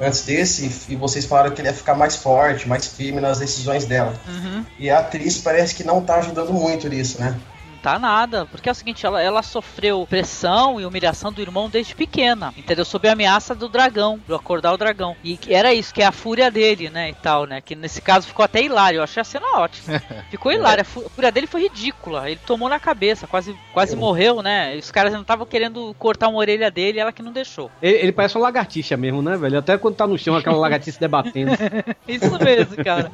antes 0.00 0.24
desse 0.24 0.92
e 0.92 0.96
vocês 0.96 1.24
falaram 1.24 1.50
que 1.50 1.60
ele 1.60 1.68
ia 1.68 1.74
ficar 1.74 1.94
mais 1.94 2.16
forte, 2.16 2.68
mais 2.68 2.86
firme 2.86 3.20
nas 3.20 3.38
decisões 3.38 3.84
dela. 3.84 4.14
Uhum. 4.28 4.64
E 4.78 4.90
a 4.90 5.02
atriz 5.12 5.38
parece 5.38 5.74
que 5.74 5.84
não 5.84 6.02
tá 6.02 6.16
ajudando 6.16 6.52
muito 6.52 6.88
nisso, 6.88 7.20
né? 7.20 7.38
Tá 7.82 7.98
nada. 7.98 8.46
Porque 8.46 8.68
é 8.68 8.72
o 8.72 8.74
seguinte, 8.74 9.04
ela, 9.04 9.20
ela 9.20 9.42
sofreu 9.42 10.06
pressão 10.08 10.80
e 10.80 10.86
humilhação 10.86 11.32
do 11.32 11.42
irmão 11.42 11.68
desde 11.68 11.94
pequena, 11.94 12.54
entendeu? 12.56 12.84
Sob 12.84 13.08
a 13.08 13.12
ameaça 13.12 13.54
do 13.54 13.68
dragão, 13.68 14.20
do 14.26 14.34
acordar 14.34 14.72
o 14.72 14.78
dragão. 14.78 15.16
E 15.24 15.38
era 15.48 15.74
isso, 15.74 15.92
que 15.92 16.02
é 16.02 16.06
a 16.06 16.12
fúria 16.12 16.50
dele, 16.50 16.88
né, 16.88 17.10
e 17.10 17.14
tal, 17.14 17.44
né? 17.44 17.60
Que 17.60 17.74
nesse 17.74 18.00
caso 18.00 18.26
ficou 18.26 18.44
até 18.44 18.62
hilário. 18.62 18.98
Eu 18.98 19.02
achei 19.02 19.20
a 19.20 19.24
cena 19.24 19.46
ótima. 19.58 20.00
Ficou 20.30 20.52
hilário. 20.52 20.82
A 20.82 20.84
fúria 20.84 21.32
dele 21.32 21.46
foi 21.46 21.62
ridícula. 21.62 22.30
Ele 22.30 22.40
tomou 22.46 22.68
na 22.68 22.78
cabeça, 22.78 23.26
quase, 23.26 23.54
quase 23.72 23.96
morreu, 23.96 24.42
né? 24.42 24.76
E 24.76 24.78
os 24.78 24.90
caras 24.90 25.12
não 25.12 25.22
estavam 25.22 25.44
querendo 25.44 25.94
cortar 25.98 26.28
uma 26.28 26.38
orelha 26.38 26.70
dele 26.70 26.98
ela 26.98 27.12
que 27.12 27.22
não 27.22 27.32
deixou. 27.32 27.70
Ele, 27.82 27.96
ele, 27.96 28.12
parece 28.12 28.36
uma 28.36 28.42
lagartixa 28.42 28.96
mesmo, 28.96 29.20
né, 29.20 29.36
velho? 29.36 29.58
Até 29.58 29.76
quando 29.76 29.96
tá 29.96 30.06
no 30.06 30.18
chão, 30.18 30.36
aquela 30.36 30.56
lagartixa 30.56 30.98
debatendo. 31.00 31.52
isso 32.06 32.38
mesmo, 32.38 32.84
cara. 32.84 33.10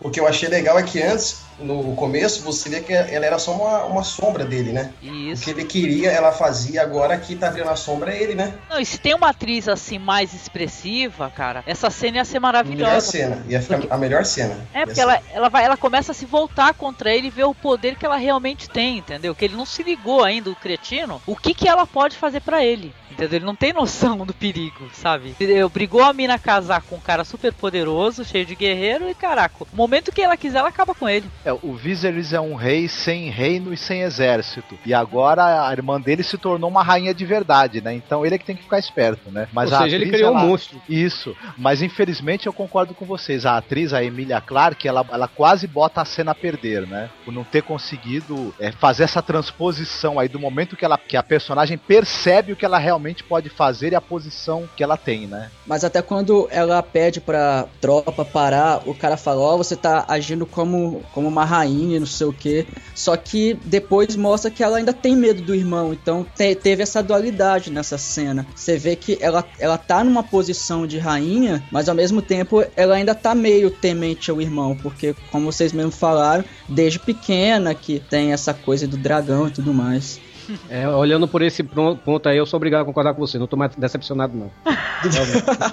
o 0.00 0.10
que 0.10 0.20
eu 0.20 0.26
achei 0.26 0.48
legal 0.48 0.78
é 0.78 0.82
que 0.82 1.02
antes, 1.02 1.42
no 1.58 1.94
começo, 1.94 2.42
você 2.42 2.68
vê 2.68 2.80
que 2.80 2.92
ela 2.92 3.26
era 3.26 3.38
só 3.38 3.52
uma, 3.52 3.84
uma 3.88 4.04
sombra 4.04 4.44
dele, 4.44 4.72
né? 4.72 4.92
Isso. 5.02 5.42
O 5.42 5.44
que 5.44 5.50
ele 5.50 5.64
queria, 5.64 6.10
ela 6.10 6.32
fazia, 6.32 6.82
agora 6.82 7.16
que 7.16 7.34
tá 7.36 7.50
vendo 7.50 7.70
a 7.70 7.76
sombra 7.76 8.12
é 8.12 8.22
ele, 8.22 8.34
né? 8.34 8.54
Não, 8.68 8.78
e 8.80 8.84
se 8.84 8.98
tem 8.98 9.14
uma 9.14 9.30
atriz 9.30 9.68
assim 9.68 9.98
mais 9.98 10.34
expressiva, 10.34 11.30
cara, 11.30 11.62
essa 11.66 11.90
cena 11.90 12.18
ia 12.18 12.24
ser 12.24 12.38
maravilhosa. 12.38 12.90
Melhor 12.90 13.00
cena, 13.00 13.44
ia 13.48 13.60
ficar 13.60 13.78
porque... 13.78 13.94
a 13.94 13.98
melhor 13.98 14.24
cena. 14.24 14.56
É, 14.72 14.84
porque 14.84 15.00
ela, 15.00 15.20
ela, 15.32 15.48
vai, 15.48 15.64
ela 15.64 15.76
começa 15.76 16.12
a 16.12 16.14
se 16.14 16.24
voltar 16.24 16.74
contra 16.74 17.12
ele 17.12 17.28
e 17.28 17.30
ver 17.30 17.44
o 17.44 17.54
poder 17.54 17.96
que 17.96 18.06
ela 18.06 18.16
realmente 18.16 18.68
tem, 18.68 18.98
entendeu? 18.98 19.34
Que 19.34 19.44
ele 19.44 19.56
não 19.56 19.66
se 19.66 19.82
ligou 19.82 20.24
ainda, 20.24 20.50
o 20.50 20.56
cretino, 20.56 21.20
o 21.26 21.36
que, 21.36 21.54
que 21.54 21.68
ela 21.68 21.86
pode 21.86 22.16
fazer 22.16 22.40
para 22.40 22.64
ele 22.64 22.94
entendeu? 23.18 23.38
Ele 23.38 23.44
não 23.44 23.54
tem 23.54 23.72
noção 23.72 24.18
do 24.18 24.32
perigo, 24.32 24.88
sabe? 24.92 25.34
Ele 25.40 25.62
obrigou 25.62 26.02
a 26.02 26.12
mina 26.12 26.34
a 26.34 26.38
casar 26.38 26.82
com 26.82 26.96
um 26.96 27.00
cara 27.00 27.24
super 27.24 27.52
poderoso, 27.52 28.24
cheio 28.24 28.46
de 28.46 28.54
guerreiro, 28.54 29.08
e 29.08 29.14
caraca, 29.14 29.64
o 29.64 29.76
momento 29.76 30.12
que 30.12 30.22
ela 30.22 30.36
quiser, 30.36 30.58
ela 30.58 30.68
acaba 30.68 30.94
com 30.94 31.08
ele. 31.08 31.28
É, 31.44 31.52
o 31.52 31.74
Viserys 31.74 32.32
é 32.32 32.40
um 32.40 32.54
rei 32.54 32.88
sem 32.88 33.28
reino 33.30 33.72
e 33.72 33.76
sem 33.78 34.02
exército. 34.02 34.78
E 34.84 34.92
agora 34.92 35.66
a 35.68 35.72
irmã 35.72 36.00
dele 36.00 36.22
se 36.22 36.36
tornou 36.36 36.68
uma 36.68 36.82
rainha 36.82 37.14
de 37.14 37.24
verdade, 37.24 37.80
né? 37.80 37.94
Então 37.94 38.24
ele 38.24 38.34
é 38.34 38.38
que 38.38 38.44
tem 38.44 38.56
que 38.56 38.62
ficar 38.62 38.78
esperto, 38.78 39.30
né? 39.30 39.48
Mas 39.52 39.72
Ou 39.72 39.78
seja, 39.78 39.96
atriz, 39.96 40.02
ele 40.02 40.10
criou 40.10 40.30
ela... 40.30 40.42
um 40.42 40.48
monstro. 40.48 40.80
Isso. 40.88 41.36
Mas 41.56 41.82
infelizmente 41.82 42.46
eu 42.46 42.52
concordo 42.52 42.94
com 42.94 43.04
vocês. 43.04 43.46
A 43.46 43.56
atriz, 43.56 43.92
a 43.92 44.04
Emilia 44.04 44.40
Clarke, 44.40 44.86
ela, 44.86 45.04
ela 45.10 45.28
quase 45.28 45.66
bota 45.66 46.00
a 46.00 46.04
cena 46.04 46.32
a 46.32 46.34
perder, 46.34 46.86
né? 46.86 47.08
Por 47.24 47.32
não 47.32 47.44
ter 47.44 47.62
conseguido 47.62 48.54
é, 48.60 48.70
fazer 48.72 49.04
essa 49.04 49.22
transposição 49.22 50.18
aí 50.18 50.28
do 50.28 50.38
momento 50.38 50.76
que, 50.76 50.84
ela, 50.84 50.98
que 50.98 51.16
a 51.16 51.22
personagem 51.22 51.78
percebe 51.78 52.52
o 52.52 52.56
que 52.56 52.64
ela 52.64 52.78
realmente 52.78 52.98
realmente 52.98 53.24
pode 53.24 53.48
fazer 53.48 53.92
e 53.92 53.94
a 53.94 54.00
posição 54.00 54.68
que 54.76 54.82
ela 54.82 54.96
tem, 54.96 55.26
né? 55.26 55.50
Mas 55.66 55.84
até 55.84 56.02
quando 56.02 56.48
ela 56.50 56.82
pede 56.82 57.20
pra 57.20 57.66
tropa 57.80 58.24
parar, 58.24 58.82
o 58.86 58.94
cara 58.94 59.16
fala, 59.16 59.40
ó, 59.40 59.54
oh, 59.54 59.58
você 59.58 59.76
tá 59.76 60.04
agindo 60.08 60.44
como, 60.44 61.02
como 61.12 61.28
uma 61.28 61.44
rainha, 61.44 62.00
não 62.00 62.06
sei 62.06 62.26
o 62.26 62.32
quê. 62.32 62.66
Só 62.94 63.16
que 63.16 63.54
depois 63.68 64.16
mostra 64.16 64.50
que 64.50 64.62
ela 64.62 64.78
ainda 64.78 64.92
tem 64.92 65.14
medo 65.14 65.42
do 65.42 65.54
irmão, 65.54 65.92
então 65.92 66.26
te, 66.36 66.54
teve 66.54 66.82
essa 66.82 67.02
dualidade 67.02 67.70
nessa 67.70 67.98
cena. 67.98 68.46
Você 68.54 68.76
vê 68.76 68.96
que 68.96 69.18
ela, 69.20 69.44
ela 69.58 69.78
tá 69.78 70.02
numa 70.02 70.22
posição 70.22 70.86
de 70.86 70.98
rainha, 70.98 71.62
mas 71.70 71.88
ao 71.88 71.94
mesmo 71.94 72.22
tempo 72.22 72.64
ela 72.74 72.94
ainda 72.94 73.14
tá 73.14 73.34
meio 73.34 73.70
temente 73.70 74.30
ao 74.30 74.40
irmão, 74.40 74.76
porque 74.82 75.14
como 75.30 75.52
vocês 75.52 75.72
mesmo 75.72 75.92
falaram, 75.92 76.44
desde 76.68 76.98
pequena 76.98 77.74
que 77.74 78.00
tem 78.00 78.32
essa 78.32 78.52
coisa 78.54 78.86
do 78.88 78.96
dragão 78.96 79.48
e 79.48 79.50
tudo 79.50 79.72
mais. 79.72 80.20
É, 80.68 80.88
olhando 80.88 81.26
por 81.28 81.42
esse 81.42 81.62
ponto 81.62 82.28
aí, 82.28 82.36
eu 82.36 82.46
sou 82.46 82.56
obrigado 82.56 82.82
a 82.82 82.84
concordar 82.84 83.14
com 83.14 83.20
você. 83.20 83.38
Não 83.38 83.46
tô 83.46 83.56
mais 83.56 83.74
decepcionado, 83.74 84.36
não. 84.36 84.50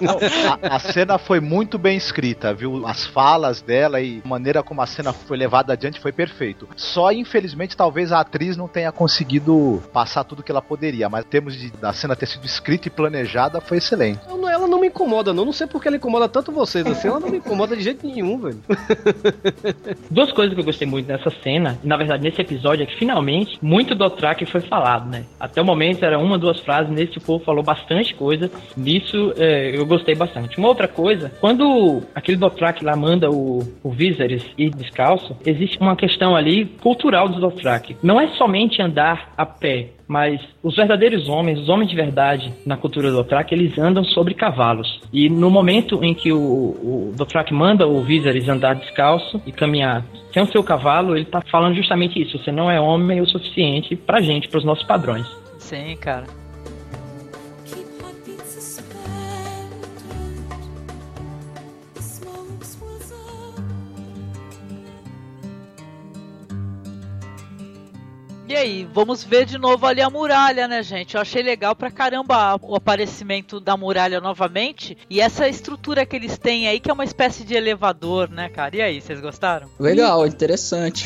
não 0.02 0.20
a, 0.70 0.76
a, 0.76 0.80
cena 0.80 1.18
foi 1.18 1.40
muito 1.40 1.78
bem 1.78 1.98
escrita, 1.98 2.54
viu? 2.54 2.86
As 2.86 3.06
falas 3.06 3.62
dela 3.62 4.02
e 4.02 4.22
a 4.24 4.28
maneira 4.28 4.64
como 4.64 4.82
a 4.82 4.86
cena 4.86 5.14
foi 5.14 5.38
levada 5.38 5.74
adiante 5.74 6.00
foi 6.00 6.12
perfeito. 6.12 6.68
Só, 6.76 7.12
infelizmente, 7.12 7.76
talvez 7.76 8.12
a 8.12 8.20
atriz 8.20 8.58
não 8.58 8.68
tenha 8.68 8.92
conseguido 8.92 9.82
passar 9.94 10.24
tudo 10.24 10.44
que 10.44 10.52
ela 10.52 10.62
poderia, 10.62 11.10
mas 11.10 11.26
em 11.26 11.30
termos 11.30 11.56
de 11.56 11.72
da 11.72 11.94
cena 11.94 12.16
ter 12.16 12.26
sido 12.26 12.46
escrita 12.46 12.88
e 12.88 12.92
planejada, 12.92 13.60
foi 13.62 13.78
excelente. 13.78 14.22
Não, 14.28 14.38
ela 14.66 14.72
não 14.72 14.80
me 14.80 14.88
incomoda, 14.88 15.34
não. 15.34 15.46
Não 15.46 15.54
sei 15.54 15.68
porque 15.68 15.88
ela 15.88 15.98
incomoda 15.98 16.28
tanto 16.28 16.52
vocês 16.52 16.86
assim. 16.86 17.08
Ela 17.08 17.20
não 17.20 17.30
me 17.30 17.38
incomoda 17.38 17.76
de 17.76 17.84
jeito 17.84 18.06
nenhum, 18.06 18.38
velho. 18.38 18.60
Duas 20.10 20.32
coisas 20.32 20.54
que 20.54 20.60
eu 20.60 20.66
gostei 20.66 20.88
muito 20.88 21.08
nessa 21.08 21.30
cena, 21.44 21.80
na 21.84 21.96
verdade, 21.96 22.24
nesse 22.24 22.42
episódio, 22.42 22.84
é 22.84 22.86
que 22.86 22.98
finalmente 22.98 23.58
muito 23.62 23.96
do 23.96 24.10
track 24.10 24.46
foi 24.46 24.62
falado, 24.62 25.10
né? 25.10 25.26
Até 25.40 25.62
o 25.62 25.66
momento 25.66 26.04
era 26.04 26.18
uma, 26.18 26.38
duas 26.38 26.60
frases, 26.60 26.92
nesse 26.92 27.14
tipo 27.14 27.40
falou 27.40 27.64
bastante 27.64 28.14
coisa. 28.16 28.50
Nisso 28.76 29.34
é, 29.38 29.78
eu 29.78 29.86
gostei 29.86 30.16
bastante. 30.16 30.58
Uma 30.58 30.68
outra 30.68 30.88
coisa, 30.88 31.32
quando 31.40 32.02
aquele 32.14 32.38
Dothraki 32.38 32.84
lá 32.84 32.96
manda 32.96 33.30
o, 33.30 33.60
o 33.84 33.92
Viserys 33.92 34.44
ir 34.58 34.72
descalço, 34.72 35.36
existe 35.46 35.78
uma 35.80 35.96
questão 35.96 36.36
ali 36.36 36.66
cultural 36.66 37.30
dos 37.30 37.40
Dothraki. 37.40 37.98
Não 38.02 38.20
é 38.20 38.28
somente 38.30 38.82
andar 38.82 39.34
a 39.38 39.46
pé, 39.46 39.90
mas 40.08 40.40
os 40.62 40.76
verdadeiros 40.76 41.28
homens, 41.28 41.60
os 41.60 41.70
homens 41.70 41.90
de 41.90 41.96
verdade 41.96 42.54
na 42.66 42.78
cultura 42.78 43.10
do 43.10 43.18
Dothraki, 43.18 43.54
eles 43.54 43.78
andam 43.78 44.04
sobre 44.04 44.34
cavalos. 44.34 45.02
E 45.12 45.30
no 45.30 45.50
momento 45.50 46.04
em 46.04 46.14
que 46.14 46.32
o, 46.32 46.38
o 46.38 47.14
Dothraki 47.16 47.54
manda 47.54 47.88
o 47.88 48.02
Viserys 48.04 48.48
andar 48.48 48.76
descalço 48.76 49.42
e 49.46 49.52
caminhar 49.52 50.06
sem 50.34 50.44
o 50.44 50.48
seu 50.48 50.64
cavalo, 50.64 51.16
ele 51.16 51.24
está 51.24 51.42
falando 51.50 51.76
justamente 51.76 52.22
isso. 52.22 52.38
Você 52.38 52.52
não 52.52 52.70
é 52.70 52.80
homem 52.80 53.22
o 53.22 53.28
suficiente 53.28 53.96
pra 53.96 54.22
gente, 54.22 54.50
pros 54.50 54.66
nossos 54.66 54.86
padrões. 54.86 55.26
Sim, 55.58 55.96
cara. 55.96 56.45
E 68.56 68.58
aí, 68.58 68.90
vamos 68.94 69.22
ver 69.22 69.46
de 69.46 69.58
novo 69.58 69.86
ali 69.86 70.02
a 70.02 70.10
muralha, 70.10 70.66
né, 70.66 70.82
gente? 70.82 71.16
Eu 71.16 71.22
achei 71.22 71.44
legal 71.44 71.76
pra 71.76 71.92
caramba 71.92 72.58
o 72.62 72.74
aparecimento 72.74 73.60
da 73.60 73.76
muralha 73.76 74.22
novamente. 74.22 74.98
E 75.10 75.20
essa 75.20 75.46
estrutura 75.46 76.06
que 76.06 76.16
eles 76.16 76.38
têm 76.38 76.66
aí, 76.66 76.80
que 76.80 76.90
é 76.90 76.94
uma 76.94 77.04
espécie 77.04 77.44
de 77.44 77.54
elevador, 77.54 78.30
né, 78.30 78.48
cara? 78.48 78.78
E 78.78 78.82
aí, 78.82 79.02
vocês 79.02 79.20
gostaram? 79.20 79.70
Legal, 79.78 80.26
interessante. 80.26 81.06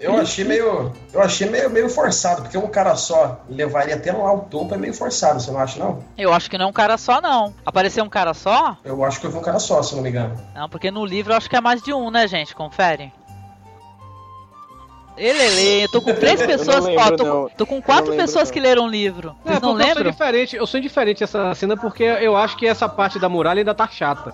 Eu 0.00 0.16
achei 0.16 0.46
meio. 0.46 0.90
Eu 1.12 1.20
achei 1.20 1.46
meio, 1.46 1.68
meio 1.68 1.90
forçado, 1.90 2.40
porque 2.40 2.56
um 2.56 2.68
cara 2.68 2.96
só 2.96 3.40
levar 3.46 3.82
ele 3.82 3.92
até 3.92 4.10
lá 4.10 4.32
o 4.32 4.40
topo 4.40 4.74
é 4.74 4.78
meio 4.78 4.94
forçado, 4.94 5.40
você 5.40 5.50
não 5.50 5.60
acha, 5.60 5.78
não? 5.78 6.02
Eu 6.16 6.32
acho 6.32 6.48
que 6.48 6.56
não 6.56 6.64
é 6.64 6.68
um 6.68 6.72
cara 6.72 6.96
só, 6.96 7.20
não. 7.20 7.52
Apareceu 7.66 8.02
um 8.02 8.08
cara 8.08 8.32
só? 8.32 8.78
Eu 8.82 9.04
acho 9.04 9.20
que 9.20 9.26
eu 9.26 9.30
vi 9.30 9.36
um 9.36 9.42
cara 9.42 9.58
só, 9.58 9.82
se 9.82 9.94
não 9.94 10.02
me 10.02 10.08
engano. 10.08 10.40
Não, 10.54 10.70
porque 10.70 10.90
no 10.90 11.04
livro 11.04 11.34
eu 11.34 11.36
acho 11.36 11.50
que 11.50 11.56
é 11.56 11.60
mais 11.60 11.82
de 11.82 11.92
um, 11.92 12.10
né, 12.10 12.26
gente? 12.26 12.54
Confere. 12.54 13.12
Elele, 15.22 15.82
eu 15.84 15.88
tô 15.90 16.00
com 16.00 16.14
três 16.14 16.40
pessoas, 16.44 16.84
lembro, 16.86 17.02
ó, 17.02 17.10
tô, 17.16 17.24
com- 17.24 17.48
tô 17.58 17.66
com 17.66 17.82
quatro 17.82 18.10
lembro, 18.10 18.24
pessoas 18.24 18.48
não. 18.48 18.52
que 18.54 18.60
leram 18.60 18.86
o 18.86 18.88
livro. 18.88 19.36
É, 19.44 19.50
Vocês 19.50 19.60
não 19.60 19.68
porque 19.72 19.82
eu 19.82 19.86
sou 19.86 19.94
lembram? 19.94 20.10
diferente, 20.10 20.56
eu 20.56 20.66
sou 20.66 20.78
indiferente 20.80 21.22
essa 21.22 21.54
cena 21.54 21.76
porque 21.76 22.02
eu 22.04 22.34
acho 22.36 22.56
que 22.56 22.66
essa 22.66 22.88
parte 22.88 23.18
da 23.18 23.28
muralha 23.28 23.60
ainda 23.60 23.74
tá 23.74 23.86
chata. 23.86 24.32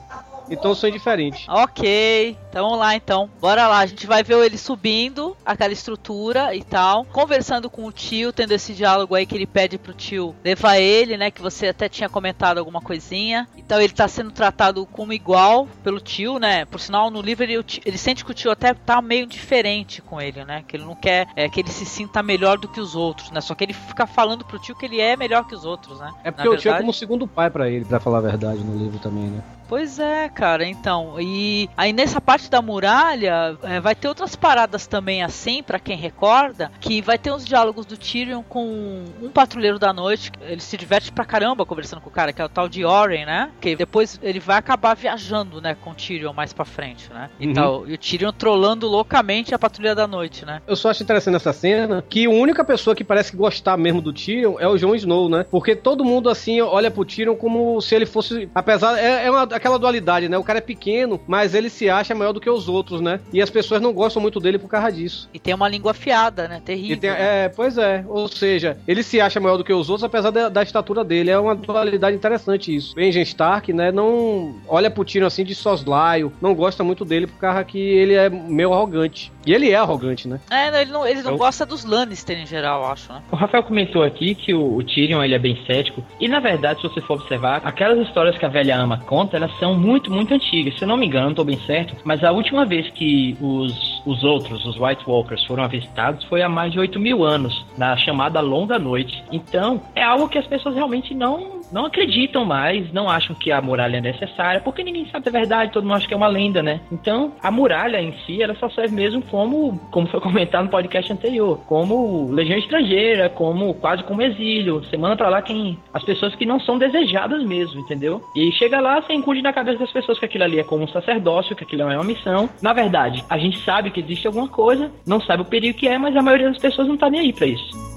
Então 0.50 0.70
eu 0.70 0.74
sou 0.74 0.88
indiferente. 0.88 1.46
Ok, 1.48 2.36
então 2.48 2.64
vamos 2.64 2.78
lá 2.78 2.94
então. 2.94 3.28
Bora 3.40 3.66
lá, 3.66 3.78
a 3.78 3.86
gente 3.86 4.06
vai 4.06 4.22
ver 4.22 4.36
ele 4.44 4.58
subindo 4.58 5.36
aquela 5.44 5.72
estrutura 5.72 6.54
e 6.54 6.62
tal, 6.62 7.04
conversando 7.06 7.68
com 7.68 7.84
o 7.84 7.92
tio, 7.92 8.32
tendo 8.32 8.52
esse 8.52 8.72
diálogo 8.72 9.14
aí 9.14 9.26
que 9.26 9.34
ele 9.34 9.46
pede 9.46 9.78
pro 9.78 9.92
tio 9.92 10.34
levar 10.44 10.78
ele, 10.78 11.16
né? 11.16 11.30
Que 11.30 11.42
você 11.42 11.68
até 11.68 11.88
tinha 11.88 12.08
comentado 12.08 12.58
alguma 12.58 12.80
coisinha. 12.80 13.48
Então 13.56 13.80
ele 13.80 13.92
tá 13.92 14.06
sendo 14.08 14.30
tratado 14.30 14.86
como 14.86 15.12
igual 15.12 15.66
pelo 15.82 16.00
tio, 16.00 16.38
né? 16.38 16.64
Por 16.64 16.80
sinal, 16.80 17.10
no 17.10 17.20
livro 17.20 17.44
ele, 17.44 17.64
ele 17.84 17.98
sente 17.98 18.24
que 18.24 18.30
o 18.30 18.34
tio 18.34 18.50
até 18.50 18.72
tá 18.74 19.02
meio 19.02 19.26
diferente 19.26 20.00
com 20.00 20.20
ele, 20.20 20.44
né? 20.44 20.64
Que 20.66 20.76
ele 20.76 20.84
não 20.84 20.94
quer 20.94 21.28
é, 21.34 21.48
que 21.48 21.60
ele 21.60 21.70
se 21.70 21.84
sinta 21.84 22.22
melhor 22.22 22.58
do 22.58 22.68
que 22.68 22.80
os 22.80 22.94
outros, 22.94 23.30
né? 23.30 23.40
Só 23.40 23.54
que 23.54 23.64
ele 23.64 23.72
fica 23.72 24.06
falando 24.06 24.44
pro 24.44 24.58
tio 24.58 24.76
que 24.76 24.86
ele 24.86 25.00
é 25.00 25.16
melhor 25.16 25.44
que 25.46 25.54
os 25.54 25.64
outros, 25.64 25.98
né? 25.98 26.12
É 26.22 26.30
porque 26.30 26.48
o 26.48 26.56
tio 26.56 26.72
é 26.72 26.78
como 26.78 26.92
segundo 26.92 27.26
pai 27.26 27.50
pra 27.50 27.68
ele, 27.68 27.84
pra 27.84 28.00
falar 28.00 28.18
a 28.18 28.22
verdade 28.22 28.62
no 28.62 28.76
livro 28.76 28.98
também, 28.98 29.24
né? 29.24 29.42
Pois 29.68 29.98
é, 29.98 30.28
cara, 30.28 30.64
então. 30.64 31.16
E 31.20 31.68
aí 31.76 31.92
nessa 31.92 32.20
parte 32.20 32.48
da 32.48 32.62
muralha, 32.62 33.58
é, 33.64 33.80
vai 33.80 33.94
ter 33.96 34.06
outras 34.08 34.36
paradas 34.36 34.86
também 34.86 35.22
assim, 35.24 35.62
pra 35.62 35.78
quem 35.80 35.96
recorda, 35.96 36.70
que 36.80 37.02
vai 37.02 37.18
ter 37.18 37.32
uns 37.32 37.44
diálogos 37.44 37.84
do 37.84 37.96
Tyrion 37.96 38.42
com 38.42 39.04
um 39.20 39.28
patrulheiro 39.30 39.78
da 39.78 39.92
noite. 39.92 40.30
Ele 40.40 40.60
se 40.60 40.76
diverte 40.76 41.10
pra 41.10 41.24
caramba 41.24 41.66
conversando 41.66 42.00
com 42.00 42.08
o 42.08 42.12
cara, 42.12 42.32
que 42.32 42.40
é 42.40 42.44
o 42.44 42.48
tal 42.48 42.68
de 42.68 42.84
Oren, 42.84 43.24
né? 43.26 43.50
Que 43.60 43.74
depois 43.74 44.20
ele 44.22 44.38
vai 44.38 44.56
acabar 44.56 44.94
viajando, 44.94 45.60
né, 45.60 45.76
com 45.82 45.90
o 45.90 45.94
Tyrion 45.94 46.32
mais 46.32 46.52
pra 46.52 46.64
frente, 46.64 47.12
né? 47.12 47.28
E, 47.40 47.48
Uhum. 47.48 47.52
tal, 47.54 47.88
e 47.88 47.94
o 47.94 47.98
Tyrion 47.98 48.32
trolando 48.32 48.86
loucamente 48.86 49.54
a 49.54 49.58
patrulha 49.58 49.94
da 49.94 50.06
noite, 50.06 50.44
né? 50.44 50.62
Eu 50.66 50.76
só 50.76 50.90
acho 50.90 51.02
interessante 51.02 51.36
essa 51.36 51.52
cena 51.52 52.04
que 52.08 52.26
a 52.26 52.30
única 52.30 52.64
pessoa 52.64 52.94
que 52.94 53.02
parece 53.02 53.36
gostar 53.36 53.76
mesmo 53.76 54.00
do 54.00 54.12
Tyrion 54.12 54.56
é 54.60 54.68
o 54.68 54.78
Jon 54.78 54.94
Snow, 54.94 55.28
né? 55.28 55.44
Porque 55.50 55.74
todo 55.74 56.04
mundo 56.04 56.30
assim 56.30 56.60
olha 56.60 56.90
pro 56.90 57.04
Tyrion 57.04 57.34
como 57.34 57.80
se 57.80 57.94
ele 57.96 58.06
fosse. 58.06 58.48
Apesar. 58.54 58.96
É, 58.98 59.26
é 59.26 59.30
uma- 59.30 59.55
aquela 59.56 59.78
dualidade, 59.78 60.28
né? 60.28 60.36
O 60.38 60.44
cara 60.44 60.58
é 60.58 60.62
pequeno, 60.62 61.20
mas 61.26 61.54
ele 61.54 61.68
se 61.70 61.88
acha 61.90 62.14
maior 62.14 62.32
do 62.32 62.40
que 62.40 62.48
os 62.50 62.68
outros, 62.68 63.00
né? 63.00 63.20
E 63.32 63.40
as 63.42 63.50
pessoas 63.50 63.80
não 63.80 63.92
gostam 63.92 64.20
muito 64.22 64.38
dele 64.40 64.58
por 64.58 64.68
causa 64.68 64.92
disso. 64.92 65.28
E 65.32 65.38
tem 65.38 65.54
uma 65.54 65.68
língua 65.68 65.90
afiada, 65.92 66.48
né? 66.48 66.60
Terrível. 66.64 66.96
E 66.96 67.00
tem- 67.00 67.10
né? 67.10 67.44
é, 67.44 67.48
pois 67.48 67.78
é. 67.78 68.04
Ou 68.08 68.28
seja, 68.28 68.78
ele 68.86 69.02
se 69.02 69.20
acha 69.20 69.40
maior 69.40 69.56
do 69.56 69.64
que 69.64 69.72
os 69.72 69.88
outros, 69.90 70.04
apesar 70.04 70.30
da, 70.30 70.48
da 70.48 70.62
estatura 70.62 71.02
dele. 71.04 71.30
É 71.30 71.38
uma 71.38 71.54
dualidade 71.54 72.16
interessante 72.16 72.74
isso. 72.74 72.94
Benjen 72.94 73.22
Stark, 73.22 73.72
né? 73.72 73.90
Não 73.92 74.54
olha 74.68 74.90
pro 74.90 75.04
Tyrion 75.04 75.26
assim 75.26 75.44
de 75.44 75.54
soslaio, 75.54 76.32
não 76.40 76.54
gosta 76.54 76.82
muito 76.84 77.04
dele 77.04 77.26
por 77.26 77.38
causa 77.38 77.64
que 77.64 77.78
ele 77.78 78.14
é 78.14 78.28
meio 78.28 78.72
arrogante. 78.72 79.32
E 79.46 79.52
ele 79.52 79.70
é 79.70 79.76
arrogante, 79.76 80.26
né? 80.28 80.40
É, 80.50 80.70
não, 80.70 80.78
ele 80.80 80.92
não, 80.92 81.06
ele 81.06 81.22
não 81.22 81.32
Eu- 81.32 81.38
gosta 81.38 81.64
dos 81.64 81.84
Lannister 81.84 82.38
em 82.38 82.46
geral, 82.46 82.82
eu 82.82 82.88
acho, 82.90 83.12
né? 83.12 83.22
O 83.30 83.36
Rafael 83.36 83.62
comentou 83.62 84.02
aqui 84.02 84.34
que 84.34 84.52
o, 84.54 84.76
o 84.76 84.82
Tyrion 84.82 85.22
ele 85.22 85.34
é 85.34 85.38
bem 85.38 85.56
cético. 85.66 86.02
E 86.20 86.28
na 86.28 86.40
verdade, 86.40 86.80
se 86.80 86.88
você 86.88 87.00
for 87.00 87.14
observar, 87.20 87.60
aquelas 87.64 87.98
histórias 88.06 88.36
que 88.36 88.44
a 88.44 88.48
velha 88.48 88.76
ama 88.76 88.98
conta, 89.06 89.36
elas 89.36 89.45
são 89.58 89.74
muito, 89.74 90.10
muito 90.10 90.32
antigas. 90.34 90.76
Se 90.76 90.84
eu 90.84 90.88
não 90.88 90.96
me 90.96 91.06
engano, 91.06 91.34
tô 91.34 91.44
bem 91.44 91.58
certo. 91.60 91.96
Mas 92.04 92.22
a 92.22 92.32
última 92.32 92.64
vez 92.64 92.88
que 92.90 93.36
os, 93.40 94.02
os 94.06 94.24
outros, 94.24 94.64
os 94.64 94.78
White 94.78 95.04
Walkers, 95.06 95.44
foram 95.44 95.64
avistados 95.64 96.24
foi 96.24 96.42
há 96.42 96.48
mais 96.48 96.72
de 96.72 96.78
8 96.78 96.98
mil 96.98 97.24
anos, 97.24 97.64
na 97.76 97.96
chamada 97.96 98.40
Longa 98.40 98.78
Noite. 98.78 99.22
Então, 99.32 99.80
é 99.94 100.02
algo 100.02 100.28
que 100.28 100.38
as 100.38 100.46
pessoas 100.46 100.74
realmente 100.74 101.14
não, 101.14 101.60
não 101.72 101.86
acreditam 101.86 102.44
mais, 102.44 102.92
não 102.92 103.08
acham 103.08 103.34
que 103.34 103.50
a 103.50 103.60
muralha 103.60 103.98
é 103.98 104.00
necessária, 104.00 104.60
porque 104.60 104.82
ninguém 104.82 105.06
sabe 105.10 105.28
a 105.28 105.32
verdade, 105.32 105.72
todo 105.72 105.84
mundo 105.84 105.96
acha 105.96 106.06
que 106.06 106.14
é 106.14 106.16
uma 106.16 106.26
lenda, 106.26 106.62
né? 106.62 106.80
Então, 106.90 107.32
a 107.42 107.50
muralha 107.50 108.00
em 108.00 108.12
si, 108.24 108.42
ela 108.42 108.54
só 108.54 108.68
serve 108.70 108.94
mesmo 108.94 109.22
como, 109.22 109.78
como 109.90 110.06
foi 110.06 110.20
comentado 110.20 110.64
no 110.64 110.70
podcast 110.70 111.12
anterior, 111.12 111.60
como 111.66 112.30
legião 112.30 112.58
estrangeira, 112.58 113.28
como 113.28 113.74
quase 113.74 114.02
como 114.04 114.22
exílio. 114.22 114.80
Você 114.80 114.96
manda 114.96 115.16
pra 115.16 115.28
lá 115.28 115.42
quem 115.42 115.78
as 115.92 116.04
pessoas 116.04 116.34
que 116.34 116.46
não 116.46 116.60
são 116.60 116.78
desejadas 116.78 117.42
mesmo, 117.44 117.80
entendeu? 117.80 118.22
E 118.34 118.50
chega 118.52 118.80
lá, 118.80 119.00
você 119.00 119.12
incude 119.36 119.42
na 119.42 119.52
cabeça 119.52 119.78
das 119.78 119.92
pessoas 119.92 120.18
que 120.18 120.24
aquilo 120.24 120.44
ali 120.44 120.58
é 120.58 120.64
como 120.64 120.84
um 120.84 120.88
sacerdócio, 120.88 121.54
que 121.54 121.64
aquilo 121.64 121.82
é 121.82 121.96
uma 121.96 122.04
missão. 122.04 122.48
Na 122.62 122.72
verdade, 122.72 123.24
a 123.28 123.38
gente 123.38 123.58
sabe 123.64 123.90
que 123.90 124.00
existe 124.00 124.26
alguma 124.26 124.48
coisa, 124.48 124.90
não 125.06 125.20
sabe 125.20 125.42
o 125.42 125.46
perigo 125.46 125.78
que 125.78 125.88
é, 125.88 125.98
mas 125.98 126.16
a 126.16 126.22
maioria 126.22 126.48
das 126.48 126.58
pessoas 126.58 126.88
não 126.88 126.96
tá 126.96 127.10
nem 127.10 127.20
aí 127.20 127.32
pra 127.32 127.46
isso. 127.46 127.95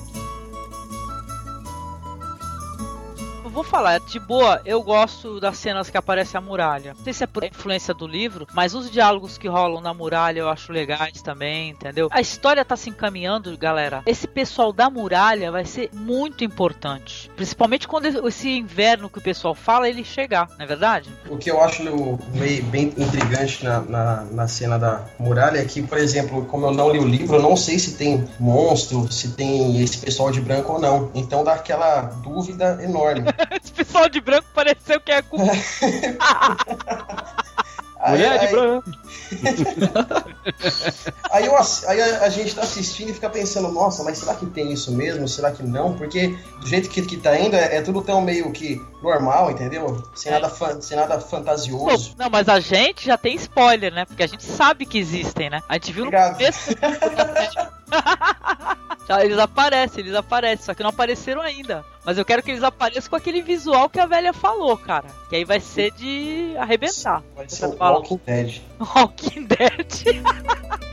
Vou 3.60 3.64
falar, 3.66 4.00
de 4.00 4.22
boa, 4.22 4.62
eu 4.64 4.82
gosto 4.82 5.38
das 5.38 5.58
cenas 5.58 5.90
que 5.90 5.98
aparece 5.98 6.38
a 6.38 6.40
muralha. 6.40 6.94
Não 6.98 7.04
sei 7.04 7.12
se 7.12 7.26
é 7.26 7.28
por 7.28 7.44
influência 7.44 7.94
do 7.94 8.08
livro, 8.08 8.48
mas 8.54 8.74
os 8.74 8.90
diálogos 8.90 9.38
que 9.38 9.50
rolam 9.50 9.82
na 9.82 9.94
muralha 9.94 10.40
eu 10.40 10.48
acho 10.48 10.72
legais 10.72 11.22
também, 11.22 11.72
entendeu? 11.72 12.08
A 12.10 12.22
história 12.22 12.64
tá 12.64 12.78
se 12.78 12.90
encaminhando, 12.90 13.58
galera. 13.58 14.02
Esse 14.06 14.30
pessoal 14.30 14.72
da 14.72 14.90
muralha 14.90 15.52
vai 15.52 15.66
ser 15.66 15.90
muito 15.92 16.42
importante. 16.42 17.30
Principalmente 17.36 17.86
quando 17.86 18.06
esse 18.30 18.50
inverno 18.50 19.10
que 19.10 19.20
o 19.20 19.22
pessoal 19.22 19.54
fala, 19.54 19.90
ele 19.90 20.06
chegar, 20.06 20.48
não 20.58 20.64
é 20.64 20.66
verdade? 20.66 21.10
O 21.30 21.38
que 21.38 21.52
eu 21.52 21.62
acho 21.62 21.84
meio, 22.34 22.64
bem 22.64 22.94
intrigante 22.98 23.66
na, 23.66 23.82
na, 23.82 24.24
na 24.32 24.48
cena 24.48 24.80
da 24.80 25.04
muralha 25.20 25.60
é 25.60 25.66
que, 25.66 25.82
por 25.82 25.98
exemplo, 25.98 26.46
como 26.46 26.66
eu 26.66 26.72
não 26.72 26.90
li 26.90 27.00
o 27.00 27.06
livro, 27.06 27.36
eu 27.36 27.42
não 27.42 27.58
sei 27.58 27.78
se 27.78 27.98
tem 27.98 28.26
monstro, 28.40 29.12
se 29.12 29.32
tem 29.32 29.82
esse 29.84 29.98
pessoal 29.98 30.32
de 30.32 30.40
branco 30.40 30.72
ou 30.72 30.80
não. 30.80 31.12
Então 31.14 31.44
dá 31.44 31.56
aquela 31.56 32.04
dúvida 32.24 32.80
enorme. 32.82 33.26
esse 33.62 33.72
pessoal 33.72 34.08
de 34.10 34.22
branco 34.22 34.48
pareceu 34.54 35.00
que 35.02 35.12
é 35.12 35.22
com... 35.22 35.38
Aí- 38.02 38.12
Mulher 38.14 38.40
de 38.40 38.46
aí- 38.46 38.52
branco. 38.52 38.90
Aí, 41.32 41.46
eu 41.46 41.56
aí 41.88 42.02
a, 42.02 42.22
a 42.24 42.30
gente 42.30 42.56
tá 42.56 42.62
assistindo 42.62 43.10
e 43.10 43.14
fica 43.14 43.30
pensando, 43.30 43.70
nossa, 43.72 44.04
mas 44.04 44.18
será 44.18 44.34
que 44.36 44.46
tem 44.48 44.72
isso 44.72 44.92
mesmo? 44.94 45.28
Será 45.28 45.52
que 45.52 45.62
não? 45.62 45.94
Porque 45.96 46.30
do 46.62 46.66
jeito 46.68 46.90
que, 46.90 47.02
que 47.04 47.18
tá 47.18 47.38
indo, 47.38 47.56
é, 47.56 47.76
é 47.76 47.82
tudo 47.82 48.02
tão 48.02 48.22
meio 48.22 48.52
que 48.52 48.82
normal, 49.04 49.52
entendeu? 49.52 50.02
Sem 50.16 50.32
nada, 50.32 50.50
fan- 50.50 50.80
sem 50.82 50.96
nada 50.98 51.20
fantasioso. 51.20 52.12
Pô, 52.16 52.24
não, 52.24 52.30
mas 52.30 52.48
a 52.50 52.60
gente 52.62 53.06
já 53.06 53.18
tem 53.18 53.36
spoiler, 53.36 53.94
né? 53.94 54.06
Porque 54.06 54.24
a 54.24 54.28
gente 54.28 54.44
sabe 54.44 54.86
que 54.86 54.98
existem, 54.98 55.50
né? 55.50 55.62
A 55.70 55.74
gente 55.74 55.92
viu 55.92 56.06
no 56.06 56.08
Obrigado. 56.08 56.38
começo. 56.38 56.70
Já, 59.10 59.26
eles 59.26 59.40
aparecem, 59.40 60.02
eles 60.02 60.14
aparecem, 60.14 60.64
só 60.64 60.74
que 60.76 60.84
não 60.84 60.92
apareceram 60.92 61.42
ainda. 61.42 61.84
Mas 62.06 62.20
eu 62.20 62.24
quero 62.24 62.44
que 62.44 62.52
eles 62.52 62.62
apareçam 62.62 63.10
com 63.10 63.16
aquele 63.16 63.42
visual 63.42 63.90
que 63.90 64.00
a 64.00 64.06
velha 64.06 64.32
falou, 64.32 64.78
cara. 64.78 65.08
Que 65.28 65.38
aí 65.38 65.44
vai 65.44 65.60
ser 65.60 65.92
de 65.94 66.54
arrebentar. 66.60 67.24
Vai 67.36 67.50
ser 67.50 67.66
o 67.66 67.76
Walking 67.80 68.22
Dead. 68.24 68.62
Walking 68.80 69.48
Dead. 69.48 70.24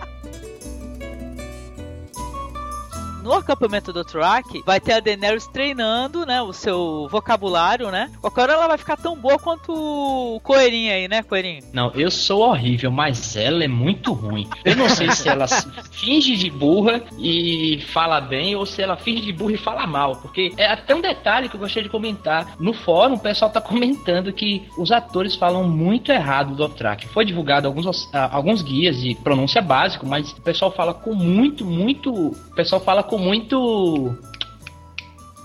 No 3.27 3.33
acampamento 3.33 3.93
do 3.93 4.05
Track, 4.05 4.62
vai 4.64 4.79
ter 4.79 4.93
a 4.93 5.01
Daenerys 5.01 5.49
treinando, 5.49 6.24
né, 6.24 6.41
o 6.41 6.53
seu 6.53 7.09
vocabulário, 7.11 7.91
né? 7.91 8.09
Qualquer 8.20 8.43
hora 8.43 8.53
ela 8.53 8.68
vai 8.68 8.79
ficar 8.79 8.97
tão 8.97 9.16
boa 9.16 9.37
quanto 9.37 9.72
o 9.74 10.39
Coelhinho 10.45 10.93
aí, 10.93 11.09
né, 11.09 11.24
Coelhinho? 11.24 11.64
Não, 11.72 11.91
eu 11.97 12.09
sou 12.09 12.43
horrível, 12.43 12.89
mas 12.89 13.35
ela 13.35 13.64
é 13.64 13.68
muito 13.68 14.12
ruim. 14.12 14.49
Eu 14.64 14.77
não 14.77 14.89
sei 14.89 15.11
se 15.11 15.29
ela 15.29 15.49
finge 15.91 16.37
de 16.37 16.49
burra 16.49 17.03
e 17.18 17.85
fala 17.93 18.20
bem 18.20 18.55
ou 18.55 18.64
se 18.64 18.81
ela 18.81 18.97
finge 18.97 19.22
de 19.22 19.33
burra 19.33 19.55
e 19.55 19.59
fala 19.59 19.89
mal. 19.89 20.14
Porque 20.14 20.53
é 20.57 20.70
até 20.70 20.95
um 20.95 21.01
detalhe 21.01 21.49
que 21.49 21.57
eu 21.57 21.61
gostaria 21.61 21.83
de 21.83 21.91
comentar. 21.91 22.55
No 22.61 22.72
fórum, 22.72 23.14
o 23.14 23.20
pessoal 23.20 23.51
tá 23.51 23.61
comentando 23.61 24.33
que 24.33 24.68
os 24.79 24.93
atores 24.93 25.35
falam 25.35 25.64
muito 25.64 26.12
errado 26.12 26.51
do 26.51 26.68
Dothraki. 26.68 27.09
Foi 27.09 27.24
divulgado 27.24 27.66
alguns, 27.66 28.09
ah, 28.14 28.31
alguns 28.31 28.62
guias 28.62 29.01
de 29.01 29.16
pronúncia 29.16 29.61
básico, 29.61 30.07
mas 30.07 30.31
o 30.31 30.41
pessoal 30.43 30.70
fala 30.70 30.95
com 30.95 31.12
muito, 31.12 31.64
muito. 31.64 32.12
O 32.12 32.55
pessoal 32.55 32.81
fala 32.81 33.03
com 33.03 33.16
muito. 33.19 34.17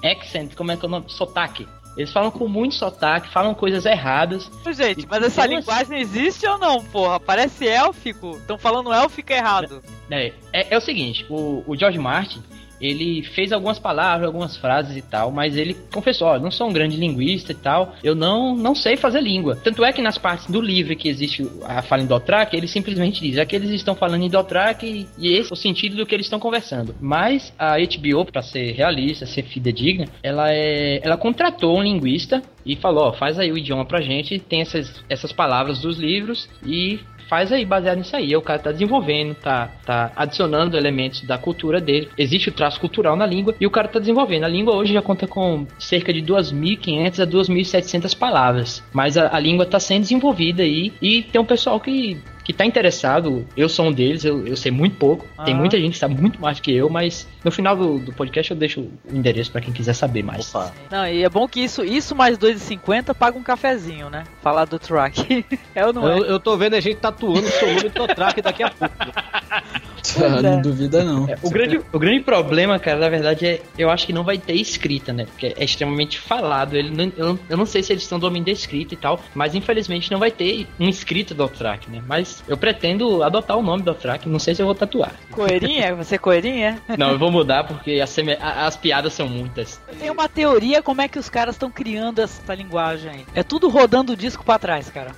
Accent, 0.03 0.55
como 0.55 0.71
é 0.71 0.77
que 0.77 0.85
é 0.85 0.87
o 0.87 0.91
nome? 0.91 1.05
Sotaque. 1.07 1.67
Eles 1.97 2.11
falam 2.11 2.31
com 2.31 2.47
muito 2.47 2.75
sotaque, 2.75 3.31
falam 3.31 3.53
coisas 3.53 3.85
erradas. 3.85 4.49
Gente, 4.71 5.05
mas 5.09 5.23
essa 5.23 5.45
linguagem 5.45 5.99
existe 5.99 6.47
ou 6.47 6.57
não, 6.57 6.83
porra? 6.85 7.19
Parece 7.19 7.67
élfico. 7.67 8.37
Estão 8.37 8.57
falando 8.57 8.93
élfico 8.93 9.33
errado. 9.33 9.83
É, 10.09 10.33
é, 10.53 10.73
é 10.73 10.77
o 10.77 10.81
seguinte, 10.81 11.25
o, 11.29 11.63
o 11.67 11.75
George 11.75 11.99
Martin, 11.99 12.41
ele 12.81 13.23
fez 13.23 13.51
algumas 13.51 13.79
palavras, 13.79 14.25
algumas 14.25 14.57
frases 14.57 14.97
e 14.97 15.01
tal, 15.01 15.31
mas 15.31 15.55
ele 15.55 15.75
confessou, 15.93 16.27
ó, 16.27 16.35
eu 16.35 16.41
não 16.41 16.51
sou 16.51 16.67
um 16.67 16.73
grande 16.73 16.97
linguista 16.97 17.51
e 17.51 17.55
tal, 17.55 17.95
eu 18.03 18.15
não, 18.15 18.55
não 18.55 18.73
sei 18.73 18.97
fazer 18.97 19.21
língua. 19.21 19.55
Tanto 19.55 19.85
é 19.85 19.93
que 19.93 20.01
nas 20.01 20.17
partes 20.17 20.47
do 20.47 20.59
livro 20.59 20.95
que 20.95 21.07
existe 21.07 21.47
a 21.63 21.81
fala 21.81 22.01
em 22.01 22.07
Dothraki, 22.07 22.55
ele 22.55 22.67
simplesmente 22.67 23.21
diz, 23.21 23.37
aqui 23.37 23.55
eles 23.55 23.69
estão 23.69 23.95
falando 23.95 24.23
em 24.23 24.29
Dothraki 24.29 25.07
e 25.17 25.33
esse 25.33 25.51
é 25.51 25.53
o 25.53 25.57
sentido 25.57 25.95
do 25.95 26.05
que 26.05 26.15
eles 26.15 26.25
estão 26.25 26.39
conversando. 26.39 26.95
Mas 26.99 27.53
a 27.57 27.75
HBO, 27.77 28.25
para 28.25 28.41
ser 28.41 28.71
realista, 28.71 29.25
ser 29.25 29.43
fidedigna, 29.43 30.07
ela 30.23 30.51
é, 30.51 30.99
ela 31.03 31.17
contratou 31.17 31.77
um 31.77 31.83
linguista 31.83 32.41
e 32.65 32.75
falou, 32.75 33.05
ó, 33.05 33.13
faz 33.13 33.39
aí 33.39 33.51
o 33.51 33.57
idioma 33.57 33.85
pra 33.85 34.01
gente, 34.01 34.39
tem 34.39 34.61
essas, 34.61 35.03
essas 35.09 35.31
palavras 35.31 35.79
dos 35.79 35.97
livros 35.97 36.49
e 36.65 36.99
faz 37.31 37.49
aí, 37.49 37.63
baseado 37.63 37.99
nisso 37.99 38.13
aí. 38.13 38.25
Aí 38.25 38.35
O 38.35 38.41
cara 38.41 38.59
tá 38.59 38.73
desenvolvendo, 38.73 39.33
tá, 39.35 39.71
tá 39.85 40.11
adicionando 40.17 40.75
elementos 40.75 41.21
da 41.21 41.37
cultura 41.37 41.79
dele. 41.79 42.09
Existe 42.17 42.49
o 42.49 42.51
traço 42.51 42.77
cultural 42.77 43.15
na 43.15 43.25
língua 43.25 43.55
e 43.57 43.65
o 43.65 43.71
cara 43.71 43.87
tá 43.87 43.99
desenvolvendo. 43.99 44.43
A 44.43 44.49
língua 44.49 44.75
hoje 44.75 44.91
já 44.91 45.01
conta 45.01 45.25
com 45.25 45.65
cerca 45.79 46.11
de 46.11 46.21
2.500 46.21 47.23
a 47.23 47.25
2.700 47.25 48.17
palavras. 48.17 48.83
Mas 48.91 49.17
a, 49.17 49.33
a 49.33 49.39
língua 49.39 49.65
tá 49.65 49.79
sendo 49.79 50.01
desenvolvida 50.01 50.63
aí 50.63 50.91
e 51.01 51.23
tem 51.23 51.39
um 51.39 51.45
pessoal 51.45 51.79
que. 51.79 52.19
Que 52.51 52.57
tá 52.57 52.65
interessado, 52.65 53.47
eu 53.55 53.69
sou 53.69 53.85
um 53.85 53.93
deles, 53.93 54.25
eu, 54.25 54.45
eu 54.45 54.57
sei 54.57 54.73
muito 54.73 54.97
pouco. 54.97 55.25
Tem 55.45 55.53
Ah. 55.53 55.57
muita 55.57 55.79
gente 55.79 55.93
que 55.93 55.97
sabe 55.97 56.19
muito 56.19 56.41
mais 56.41 56.57
do 56.57 56.63
que 56.63 56.75
eu, 56.75 56.89
mas 56.89 57.25
no 57.45 57.49
final 57.49 57.77
do, 57.77 57.97
do 57.97 58.11
podcast 58.11 58.51
eu 58.51 58.57
deixo 58.57 58.81
o 58.81 58.91
endereço 59.09 59.49
pra 59.53 59.61
quem 59.61 59.71
quiser 59.73 59.93
saber 59.93 60.21
mais. 60.21 60.53
Opa. 60.53 60.73
Não, 60.91 61.07
e 61.07 61.23
é 61.23 61.29
bom 61.29 61.47
que 61.47 61.61
isso, 61.61 61.81
isso 61.81 62.13
mais 62.13 62.37
2,50 62.37 63.13
paga 63.15 63.37
um 63.37 63.41
cafezinho, 63.43 64.09
né? 64.09 64.25
Falar 64.41 64.65
do 64.65 64.77
track. 64.77 65.45
é 65.73 65.85
ou 65.85 65.93
não 65.93 66.05
é? 66.09 66.19
Eu, 66.19 66.25
eu 66.25 66.39
tô 66.41 66.57
vendo 66.57 66.73
a 66.73 66.81
gente 66.81 66.97
tatuando 66.97 67.39
o 67.39 67.49
seu 67.51 67.73
nome 67.73 67.89
Totrack 67.89 68.41
daqui 68.41 68.63
a 68.63 68.69
pouco. 68.69 68.93
Ah, 70.21 70.41
não 70.41 70.61
duvida 70.61 71.03
não. 71.03 71.27
É, 71.27 71.37
o, 71.41 71.49
grande, 71.49 71.81
o 71.91 71.99
grande 71.99 72.21
problema, 72.21 72.77
cara, 72.79 72.99
na 72.99 73.09
verdade, 73.09 73.45
é 73.45 73.61
eu 73.77 73.89
acho 73.89 74.05
que 74.05 74.13
não 74.13 74.23
vai 74.23 74.37
ter 74.37 74.53
escrita, 74.53 75.11
né? 75.13 75.25
Porque 75.25 75.53
é 75.57 75.63
extremamente 75.63 76.19
falado. 76.19 76.75
Ele 76.75 76.89
não, 76.91 77.11
eu, 77.17 77.25
não, 77.27 77.39
eu 77.49 77.57
não 77.57 77.65
sei 77.65 77.81
se 77.83 77.91
eles 77.93 78.03
estão 78.03 78.19
domínio 78.19 78.45
da 78.45 78.51
escrita 78.51 78.93
e 78.93 78.97
tal, 78.97 79.19
mas 79.33 79.55
infelizmente 79.55 80.11
não 80.11 80.19
vai 80.19 80.31
ter 80.31 80.67
um 80.79 80.87
escrito 80.87 81.33
do 81.33 81.47
Track, 81.47 81.89
né? 81.89 82.01
Mas 82.07 82.43
eu 82.47 82.57
pretendo 82.57 83.23
adotar 83.23 83.57
o 83.57 83.61
nome 83.61 83.83
do 83.83 83.93
Track, 83.93 84.27
não 84.29 84.39
sei 84.39 84.55
se 84.55 84.61
eu 84.61 84.65
vou 84.65 84.75
tatuar. 84.75 85.13
Coelhinha? 85.31 85.95
Você 86.01 86.15
é 86.15 86.17
coelhinha? 86.17 86.81
Não, 86.97 87.11
eu 87.11 87.19
vou 87.19 87.31
mudar 87.31 87.63
porque 87.63 87.99
as, 88.01 88.15
as 88.39 88.75
piadas 88.77 89.13
são 89.13 89.27
muitas. 89.27 89.79
Tem 89.99 90.09
uma 90.09 90.27
teoria 90.29 90.81
como 90.81 91.01
é 91.01 91.07
que 91.07 91.19
os 91.19 91.29
caras 91.29 91.55
estão 91.55 91.69
criando 91.71 92.19
essa 92.19 92.53
linguagem 92.53 93.09
aí. 93.11 93.25
É 93.35 93.43
tudo 93.43 93.69
rodando 93.69 94.13
o 94.13 94.15
disco 94.17 94.43
pra 94.43 94.57
trás, 94.59 94.89
cara. 94.89 95.11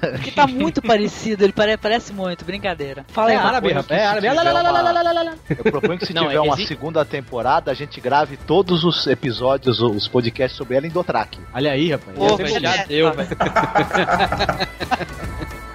Porque 0.00 0.30
tá 0.30 0.46
muito 0.48 0.80
parecido, 0.82 1.44
ele 1.44 1.52
pare- 1.52 1.76
parece 1.76 2.12
muito, 2.12 2.44
brincadeira. 2.44 3.04
Fala 3.08 3.32
É 3.32 3.36
aí, 3.36 3.38
árabe, 3.42 3.72
rapaz. 3.72 4.00
É 4.00 4.06
árabe. 4.06 4.27
Tiver 4.36 4.52
lá, 4.52 4.62
lá, 4.70 5.22
uma-. 5.22 5.34
Eu 5.48 5.64
proponho 5.64 5.98
que 5.98 6.06
se 6.06 6.12
Não, 6.14 6.26
tiver 6.26 6.40
uma 6.40 6.54
existe- 6.54 6.68
segunda 6.68 7.04
temporada, 7.04 7.70
a 7.70 7.74
gente 7.74 8.00
grave 8.00 8.36
todos 8.36 8.84
os 8.84 9.06
episódios, 9.06 9.80
os 9.80 10.08
podcasts 10.08 10.56
sobre 10.56 10.76
ela 10.76 10.86
em 10.86 10.90
Dotrak. 10.90 11.38
Olha 11.54 11.72
aí, 11.72 11.90
rapaz. 11.92 12.16
Pô, 12.16 12.36
Velho, 12.36 12.48
velho, 12.48 12.60
já 12.60 12.84
deu, 12.84 13.10
tá. 13.10 13.22
velho. 13.22 13.36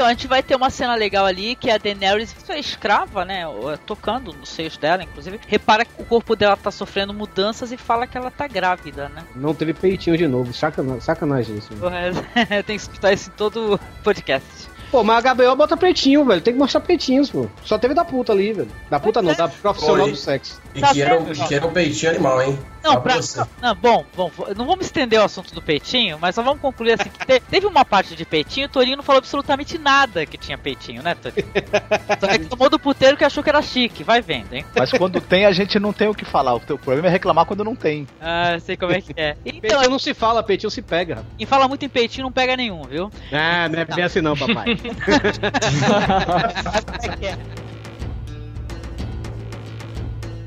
Então, 0.00 0.08
a 0.08 0.12
gente 0.14 0.26
vai 0.26 0.42
ter 0.42 0.54
uma 0.56 0.70
cena 0.70 0.94
legal 0.94 1.26
ali 1.26 1.54
que 1.54 1.70
a 1.70 1.76
Daenerys, 1.76 2.34
sua 2.46 2.56
escrava, 2.56 3.22
né, 3.22 3.42
é, 3.42 3.76
tocando 3.84 4.32
nos 4.32 4.48
seios 4.48 4.78
dela, 4.78 5.02
inclusive, 5.02 5.38
repara 5.46 5.84
que 5.84 5.90
o 6.00 6.06
corpo 6.06 6.34
dela 6.34 6.56
tá 6.56 6.70
sofrendo 6.70 7.12
mudanças 7.12 7.70
e 7.70 7.76
fala 7.76 8.06
que 8.06 8.16
ela 8.16 8.30
tá 8.30 8.48
grávida, 8.48 9.10
né? 9.10 9.22
Não 9.36 9.52
teve 9.54 9.74
peitinho 9.74 10.16
de 10.16 10.26
novo. 10.26 10.54
Sacana- 10.54 11.02
Sacanagem 11.02 11.58
isso. 11.58 11.68
Tem 12.64 12.76
que 12.78 12.82
escutar 12.82 13.12
isso 13.12 13.28
em 13.28 13.32
todo 13.34 13.78
podcast. 14.02 14.70
Pô, 14.90 15.04
mas 15.04 15.24
a 15.24 15.34
HBO 15.34 15.54
bota 15.54 15.76
peitinho, 15.76 16.24
velho. 16.24 16.40
Tem 16.40 16.54
que 16.54 16.58
mostrar 16.58 16.80
peitinhos, 16.80 17.30
pô. 17.30 17.46
Só 17.62 17.78
teve 17.78 17.92
da 17.92 18.04
puta 18.04 18.32
ali, 18.32 18.54
velho. 18.54 18.70
Da 18.88 18.98
puta 18.98 19.20
não, 19.20 19.34
da 19.34 19.48
profissional 19.48 20.06
Oi. 20.06 20.12
do 20.12 20.16
sexo. 20.16 20.60
E 20.74 20.80
Tá 20.80 20.92
que 20.92 21.02
era, 21.02 21.18
o- 21.20 21.24
que 21.26 21.54
era 21.54 21.66
o 21.66 21.72
peitinho 21.72 22.12
animal, 22.12 22.40
hein? 22.42 22.58
Não, 22.82 23.00
pra, 23.02 23.16
você. 23.16 23.42
não, 23.60 23.74
bom, 23.74 24.06
bom, 24.16 24.30
não 24.56 24.64
vamos 24.66 24.86
estender 24.86 25.20
o 25.20 25.24
assunto 25.24 25.52
do 25.54 25.60
peitinho, 25.60 26.16
mas 26.18 26.34
só 26.34 26.42
vamos 26.42 26.62
concluir 26.62 26.92
assim 26.92 27.10
que 27.10 27.26
te- 27.26 27.40
teve 27.50 27.66
uma 27.66 27.84
parte 27.84 28.14
de 28.14 28.24
peitinho, 28.24 28.66
o 28.66 28.70
Torinho 28.70 28.96
não 28.96 29.02
falou 29.02 29.18
absolutamente 29.18 29.76
nada 29.76 30.24
que 30.24 30.38
tinha 30.38 30.56
peitinho, 30.56 31.02
né, 31.02 31.14
Torinho? 31.16 31.46
Só 32.20 32.26
reclamou 32.26 32.70
do 32.70 32.78
puteiro 32.78 33.16
que 33.16 33.24
achou 33.24 33.42
que 33.42 33.50
era 33.50 33.60
chique, 33.60 34.02
vai 34.04 34.22
vendo, 34.22 34.52
hein? 34.54 34.64
Mas 34.74 34.90
quando 34.92 35.20
tem, 35.20 35.44
a 35.44 35.52
gente 35.52 35.78
não 35.78 35.92
tem 35.92 36.08
o 36.08 36.14
que 36.14 36.24
falar. 36.24 36.54
O 36.54 36.60
teu 36.60 36.78
problema 36.78 37.08
é 37.08 37.10
reclamar 37.10 37.44
quando 37.44 37.64
não 37.64 37.74
tem. 37.74 38.06
Ah, 38.20 38.56
sei 38.60 38.76
como 38.76 38.92
é 38.92 39.00
que 39.00 39.12
é. 39.16 39.36
Então, 39.44 39.60
Peitinho 39.60 39.90
não 39.90 39.98
se 39.98 40.14
fala, 40.14 40.42
peitinho 40.42 40.70
se 40.70 40.80
pega, 40.82 41.24
e 41.38 41.44
fala 41.44 41.66
muito 41.68 41.84
em 41.84 41.88
peitinho, 41.88 42.24
não 42.24 42.32
pega 42.32 42.56
nenhum, 42.56 42.82
viu? 42.84 43.10
Ah, 43.32 43.68
não 43.68 43.78
é 43.80 43.84
bem 43.84 44.04
assim 44.04 44.20
não, 44.20 44.36
papai. 44.36 44.78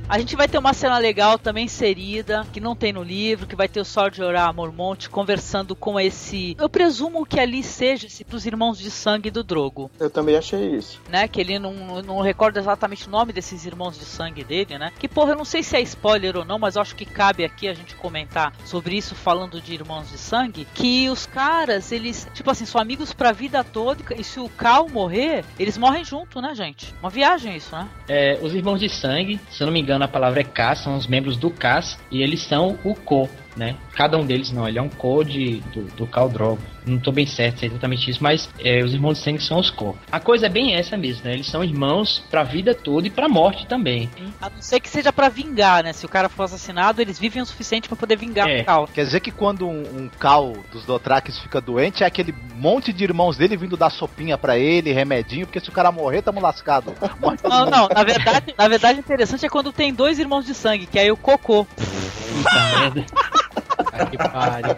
A 0.09 0.19
gente 0.19 0.35
vai 0.35 0.47
ter 0.47 0.57
uma 0.57 0.73
cena 0.73 0.97
legal 0.97 1.39
também 1.39 1.65
inserida, 1.65 2.45
que 2.53 2.59
não 2.59 2.75
tem 2.75 2.93
no 2.93 3.01
livro, 3.01 3.47
que 3.47 3.55
vai 3.55 3.67
ter 3.67 3.79
o 3.79 3.85
Sword 3.85 4.17
Jorah 4.17 4.51
Mormont 4.53 5.09
conversando 5.09 5.75
com 5.75 5.99
esse. 5.99 6.55
Eu 6.59 6.69
presumo 6.69 7.25
que 7.25 7.39
ali 7.39 7.63
seja 7.63 8.05
esse 8.07 8.23
dos 8.23 8.45
irmãos 8.45 8.77
de 8.77 8.91
sangue 8.91 9.31
do 9.31 9.43
Drogo. 9.43 9.89
Eu 9.99 10.09
também 10.09 10.35
achei 10.35 10.75
isso. 10.75 11.01
né? 11.09 11.27
Que 11.27 11.41
ele 11.41 11.57
não, 11.57 12.01
não 12.03 12.21
recorda 12.21 12.59
exatamente 12.59 13.07
o 13.07 13.11
nome 13.11 13.33
desses 13.33 13.65
irmãos 13.65 13.97
de 13.97 14.05
sangue 14.05 14.43
dele, 14.43 14.77
né? 14.77 14.91
Que 14.99 15.07
porra, 15.07 15.31
eu 15.31 15.37
não 15.37 15.45
sei 15.45 15.63
se 15.63 15.75
é 15.75 15.81
spoiler 15.81 16.35
ou 16.37 16.45
não, 16.45 16.59
mas 16.59 16.75
eu 16.75 16.81
acho 16.81 16.95
que 16.95 17.05
cabe 17.05 17.43
aqui 17.43 17.67
a 17.67 17.73
gente 17.73 17.95
comentar 17.95 18.53
sobre 18.65 18.95
isso 18.95 19.15
falando 19.15 19.59
de 19.61 19.73
irmãos 19.73 20.09
de 20.11 20.17
sangue. 20.17 20.67
Que 20.75 21.09
os 21.09 21.25
caras, 21.25 21.91
eles, 21.91 22.27
tipo 22.33 22.51
assim, 22.51 22.65
são 22.65 22.79
amigos 22.79 23.13
pra 23.13 23.31
vida 23.31 23.63
toda. 23.63 24.03
E 24.15 24.23
se 24.23 24.39
o 24.39 24.49
Cal 24.49 24.87
morrer, 24.89 25.43
eles 25.57 25.77
morrem 25.77 26.03
junto, 26.03 26.39
né, 26.41 26.53
gente? 26.53 26.93
Uma 27.01 27.09
viagem 27.09 27.55
isso, 27.55 27.75
né? 27.75 27.87
É, 28.07 28.37
os 28.41 28.53
irmãos 28.53 28.79
de 28.79 28.89
sangue, 28.89 29.39
se 29.49 29.63
eu 29.63 29.67
não 29.67 29.73
me 29.73 29.79
engano, 29.79 30.02
a 30.03 30.07
palavra 30.07 30.41
é 30.41 30.43
K, 30.43 30.75
são 30.75 30.95
os 30.95 31.07
membros 31.07 31.37
do 31.37 31.49
CAS, 31.49 31.97
e 32.11 32.21
eles 32.21 32.41
são 32.41 32.77
o 32.83 32.93
Co, 32.93 33.29
né? 33.55 33.75
Cada 33.93 34.17
um 34.17 34.25
deles 34.25 34.51
não, 34.51 34.67
ele 34.67 34.79
é 34.79 34.81
um 34.81 34.89
Co 34.89 35.23
de, 35.23 35.61
do, 35.73 35.83
do. 35.95 36.07
Não 36.85 36.99
tô 36.99 37.11
bem 37.11 37.25
certo 37.25 37.59
se 37.59 37.65
é 37.65 37.69
exatamente 37.69 38.09
isso, 38.09 38.21
mas 38.21 38.49
é, 38.59 38.83
os 38.83 38.93
irmãos 38.93 39.17
de 39.17 39.23
sangue 39.23 39.41
são 39.41 39.59
os 39.59 39.69
Co. 39.69 39.97
A 40.11 40.19
coisa 40.19 40.45
é 40.47 40.49
bem 40.49 40.75
essa 40.75 40.97
mesmo, 40.97 41.23
né? 41.25 41.33
Eles 41.33 41.47
são 41.47 41.63
irmãos 41.63 42.23
pra 42.29 42.43
vida 42.43 42.75
toda 42.75 43.07
e 43.07 43.09
pra 43.09 43.27
morte 43.29 43.65
também. 43.67 44.09
A 44.41 44.49
não 44.49 44.61
ser 44.61 44.79
que 44.79 44.89
seja 44.89 45.11
pra 45.13 45.29
vingar, 45.29 45.83
né? 45.83 45.93
Se 45.93 46.05
o 46.05 46.09
cara 46.09 46.29
for 46.29 46.43
assassinado, 46.43 47.01
eles 47.01 47.17
vivem 47.19 47.41
o 47.41 47.45
suficiente 47.45 47.87
pra 47.87 47.95
poder 47.97 48.17
vingar 48.17 48.47
É. 48.49 48.61
o 48.61 48.65
Cal. 48.65 48.87
Quer 48.93 49.05
dizer 49.05 49.19
que 49.19 49.31
quando 49.31 49.67
um, 49.67 49.81
um 49.81 50.09
cal 50.19 50.53
dos 50.71 50.85
Dothraques 50.85 51.37
fica 51.39 51.61
doente, 51.61 52.03
é 52.03 52.07
aquele 52.07 52.33
monte 52.55 52.91
de 52.91 53.03
irmãos 53.03 53.37
dele 53.37 53.55
vindo 53.57 53.77
dar 53.77 53.89
sopinha 53.89 54.37
pra 54.37 54.57
ele, 54.57 54.91
remedinho, 54.91 55.45
porque 55.45 55.59
se 55.59 55.69
o 55.69 55.73
cara 55.73 55.91
morrer, 55.91 56.21
tamo 56.21 56.41
lascado. 56.41 56.93
Não, 57.21 57.59
mundo. 57.61 57.71
não, 57.71 57.87
na 57.87 58.03
verdade, 58.03 58.53
na 58.57 58.67
verdade, 58.67 58.99
o 58.99 59.01
interessante 59.01 59.45
é 59.45 59.49
quando 59.49 59.71
tem 59.71 59.93
dois 59.93 60.19
irmãos 60.19 60.45
de 60.45 60.53
sangue, 60.53 60.85
que 60.85 60.99
aí 60.99 61.11
o 61.11 61.17
Cocô. 61.17 61.65
Puta 61.65 62.69
merda. 62.79 63.05
Ai, 63.91 64.09
que 64.09 64.17
pariu. 64.17 64.75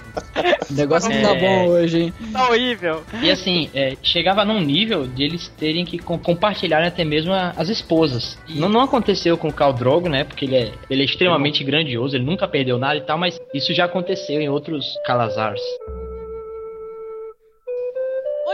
O 0.69 0.73
negócio 0.73 1.09
não 1.09 1.21
tá 1.21 1.29
É. 1.35 1.39
bom 1.39 1.67
hoje, 1.69 2.01
hein? 2.01 2.13
Tá 2.33 2.49
horrível. 2.49 3.03
E 3.21 3.29
assim, 3.31 3.69
é, 3.73 3.95
chegava 4.03 4.43
num 4.43 4.59
nível 4.61 5.07
de 5.07 5.23
eles 5.23 5.47
terem 5.49 5.85
que 5.85 5.97
com, 5.99 6.17
compartilhar 6.17 6.83
até 6.85 7.03
mesmo 7.03 7.31
a- 7.31 7.53
as 7.55 7.69
esposas. 7.69 8.37
Não, 8.49 8.67
não 8.69 8.81
aconteceu 8.81 9.37
com 9.37 9.47
o 9.49 9.53
Khal 9.53 9.73
Drogo, 9.73 10.09
né? 10.09 10.23
Porque 10.23 10.45
ele 10.45 10.55
é, 10.55 10.71
ele 10.89 11.01
é 11.01 11.05
extremamente 11.05 11.63
grandioso, 11.63 12.15
ele 12.15 12.25
nunca 12.25 12.47
perdeu 12.47 12.77
nada 12.77 12.97
e 12.97 13.01
tal, 13.01 13.17
mas 13.17 13.39
isso 13.53 13.73
já 13.73 13.85
aconteceu 13.85 14.39
em 14.41 14.49
outros 14.49 14.85
Calazars. 15.05 15.61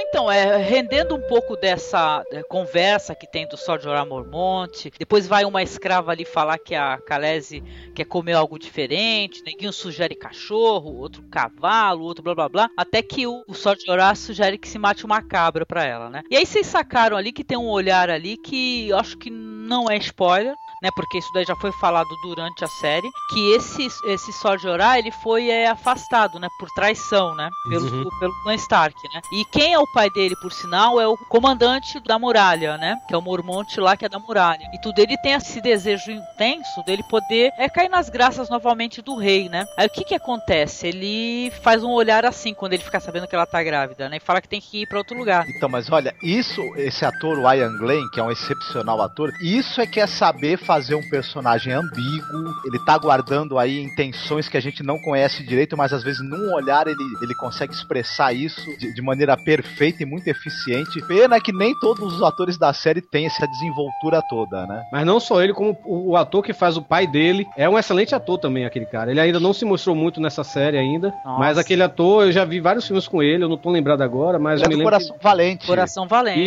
Então, 0.04 0.32
é, 0.32 0.58
rendendo 0.58 1.16
um 1.16 1.22
pouco 1.22 1.56
dessa 1.56 2.24
é, 2.32 2.42
conversa 2.44 3.14
que 3.14 3.28
tem 3.28 3.48
do 3.48 3.56
Sword 3.56 3.84
Jorah 3.84 4.04
Mormont, 4.04 4.92
depois 4.98 5.28
vai 5.28 5.46
uma 5.46 5.62
escrava 5.62 6.12
ali 6.12 6.26
falar 6.26 6.58
que 6.58 6.74
a 6.74 6.98
Khaleesi 6.98 7.64
quer 7.94 8.06
comer 8.06 8.34
algo 8.34 8.58
diferente, 8.58 9.44
neguinho 9.44 9.72
sugere 9.72 10.16
cachorro, 10.16 10.98
outro 10.98 11.22
cavalo, 11.30 12.04
outro 12.04 12.24
blá 12.24 12.34
blá 12.34 12.50
blá, 12.50 12.70
até 12.76 13.04
que 13.04 13.28
o, 13.28 13.44
o 13.48 13.54
Jorah 13.54 14.16
sugere 14.16 14.58
que 14.58 14.68
se 14.68 14.80
mate 14.80 15.06
uma 15.06 15.22
cabra 15.22 15.68
pra 15.68 15.86
ela, 15.86 16.10
né? 16.10 16.24
E 16.32 16.36
aí 16.36 16.48
vocês 16.48 16.66
sacaram 16.66 17.16
ali 17.16 17.32
que 17.32 17.44
tem 17.44 17.58
um 17.58 17.70
olhar 17.70 18.10
ali 18.10 18.38
que 18.38 18.90
eu 18.90 18.98
acho 18.98 19.18
que 19.18 19.30
não 19.30 19.90
é 19.90 19.98
spoiler, 19.98 20.58
né? 20.82 20.90
Porque 20.96 21.18
isso 21.18 21.32
daí 21.34 21.46
já 21.46 21.56
foi 21.56 21.72
falado 21.72 22.10
durante 22.24 22.64
a 22.64 22.68
série, 22.68 23.10
que 23.30 23.52
esse 23.54 23.88
esse 24.06 24.32
Jorah, 24.62 24.98
ele 24.98 25.12
foi 25.12 25.50
é, 25.50 25.68
afastado, 25.68 26.40
né, 26.40 26.48
por 26.60 26.70
traição, 26.72 27.36
né, 27.36 27.50
pelo 27.70 27.92
Uhum. 27.92 28.10
pelo 28.20 28.34
clã 28.44 28.56
Stark, 28.56 28.96
né? 29.14 29.22
E 29.34 29.46
quem 29.46 29.74
é 29.74 29.80
o 29.80 29.92
pai 29.94 30.10
dele, 30.10 30.36
por 30.42 30.52
sinal, 30.52 31.00
é 31.00 31.08
o 31.08 31.18
comandante 31.18 32.00
da 32.00 32.18
muralha, 32.18 32.78
né? 32.78 32.98
Que 33.08 33.14
é 33.14 33.18
o 33.18 33.22
Mormont 33.22 33.80
lá 33.80 33.98
que 33.98 34.06
é 34.06 34.10
da 34.10 34.20
muralha. 34.20 34.70
E 34.74 34.80
tudo 34.82 35.00
ele 35.00 35.18
tem 35.18 35.34
esse 35.34 35.62
desejo 35.62 36.12
intenso 36.12 36.84
dele 36.86 37.04
poder 37.10 37.52
é 37.58 37.68
cair 37.70 37.90
nas 37.90 38.10
graças 38.10 38.50
novamente 38.50 39.02
do 39.02 39.16
rei, 39.16 39.50
né? 39.50 39.66
Aí 39.78 39.88
o 39.88 39.90
que 39.90 40.04
que 40.04 40.16
acontece? 40.16 40.88
Ele 40.88 41.52
faz 41.62 41.84
um 41.84 41.92
olhar 41.92 42.26
assim 42.26 42.54
quando 42.54 42.74
ele 42.74 42.84
fica 42.84 43.00
sabendo 43.00 43.28
que 43.28 43.36
ela 43.36 43.46
tá 43.46 43.62
grávida, 43.64 44.10
né? 44.10 44.18
E 44.18 44.20
fala 44.20 44.42
que 44.42 44.48
tem 44.48 44.62
que 44.62 44.82
ir 44.84 44.88
pra 44.88 44.98
outro 45.00 45.18
lugar. 45.18 45.46
Então, 45.50 45.70
mas 45.70 45.92
olha, 45.92 46.16
isso, 46.22 46.62
esse 46.78 47.04
ator, 47.06 47.38
o 47.38 47.54
Ian 47.54 47.78
Glenn, 47.78 48.10
que 48.10 48.20
é 48.20 48.24
um 48.24 48.32
excepcional 48.32 49.02
ator, 49.02 49.32
isso 49.42 49.82
é 49.82 49.88
que 49.88 50.00
é 50.00 50.08
saber 50.08 50.58
fazer 50.72 50.96
um 50.96 51.02
personagem 51.10 51.74
ambíguo. 51.74 52.56
Ele 52.66 52.80
tá 52.86 52.98
guardando 52.98 53.60
aí 53.60 53.78
intenções 53.82 54.48
que 54.48 54.56
a 54.56 54.62
gente 54.62 54.82
não 54.82 54.98
conhece 54.98 55.44
direito, 55.44 55.76
mas 55.76 55.92
às 55.92 56.02
vezes 56.02 56.22
num 56.22 56.54
olhar 56.54 56.88
ele, 56.88 57.04
ele 57.22 57.36
consegue 57.36 57.74
expressar 57.74 58.32
isso 58.32 58.62
de, 58.78 58.94
de 58.94 59.02
maneira 59.02 59.36
perfeita 59.36 60.02
e 60.02 60.06
muito 60.06 60.26
eficiente. 60.30 61.02
Pena 61.08 61.42
que 61.42 61.52
nem 61.52 61.78
todos 61.78 62.16
os 62.16 62.24
atores 62.24 62.58
da 62.58 62.72
série 62.72 63.02
têm 63.02 63.26
essa 63.26 63.46
desenvoltura 63.46 64.22
toda, 64.30 64.66
né? 64.66 64.82
Mas 64.94 65.06
não 65.06 65.20
só 65.20 65.44
ele, 65.44 65.54
como 65.54 65.78
o, 65.84 66.12
o 66.12 66.16
ator 66.16 66.42
que 66.42 66.54
faz 66.54 66.78
o 66.78 66.82
pai 66.82 67.06
dele 67.06 67.46
é 67.58 67.68
um 67.68 67.78
excelente 67.78 68.16
ator 68.16 68.38
também, 68.38 68.64
aquele 68.64 68.86
cara. 68.86 69.12
Ele 69.12 69.20
ainda 69.20 69.42
não 69.42 69.52
se 69.52 69.66
mostrou 69.66 69.94
muito 69.94 70.22
nessa 70.22 70.42
série 70.42 70.78
ainda, 70.78 71.14
Nossa. 71.26 71.38
mas 71.38 71.58
aquele 71.58 71.84
ator, 71.84 72.28
eu 72.28 72.32
já 72.32 72.46
vi 72.46 72.62
vários 72.62 72.88
filmes 72.88 73.10
com 73.10 73.22
ele, 73.22 73.44
eu 73.44 73.50
não 73.50 73.58
tô 73.58 73.70
lembrado 73.70 74.04
agora, 74.04 74.40
mas 74.40 74.62
Ele 74.62 74.64
é 74.64 74.66
eu 74.68 74.70
me 74.70 74.76
lembro. 74.78 74.92
coração 74.94 75.18
valente. 75.22 75.68
Coração 75.68 76.04
que... 76.06 76.10
valente. 76.10 76.40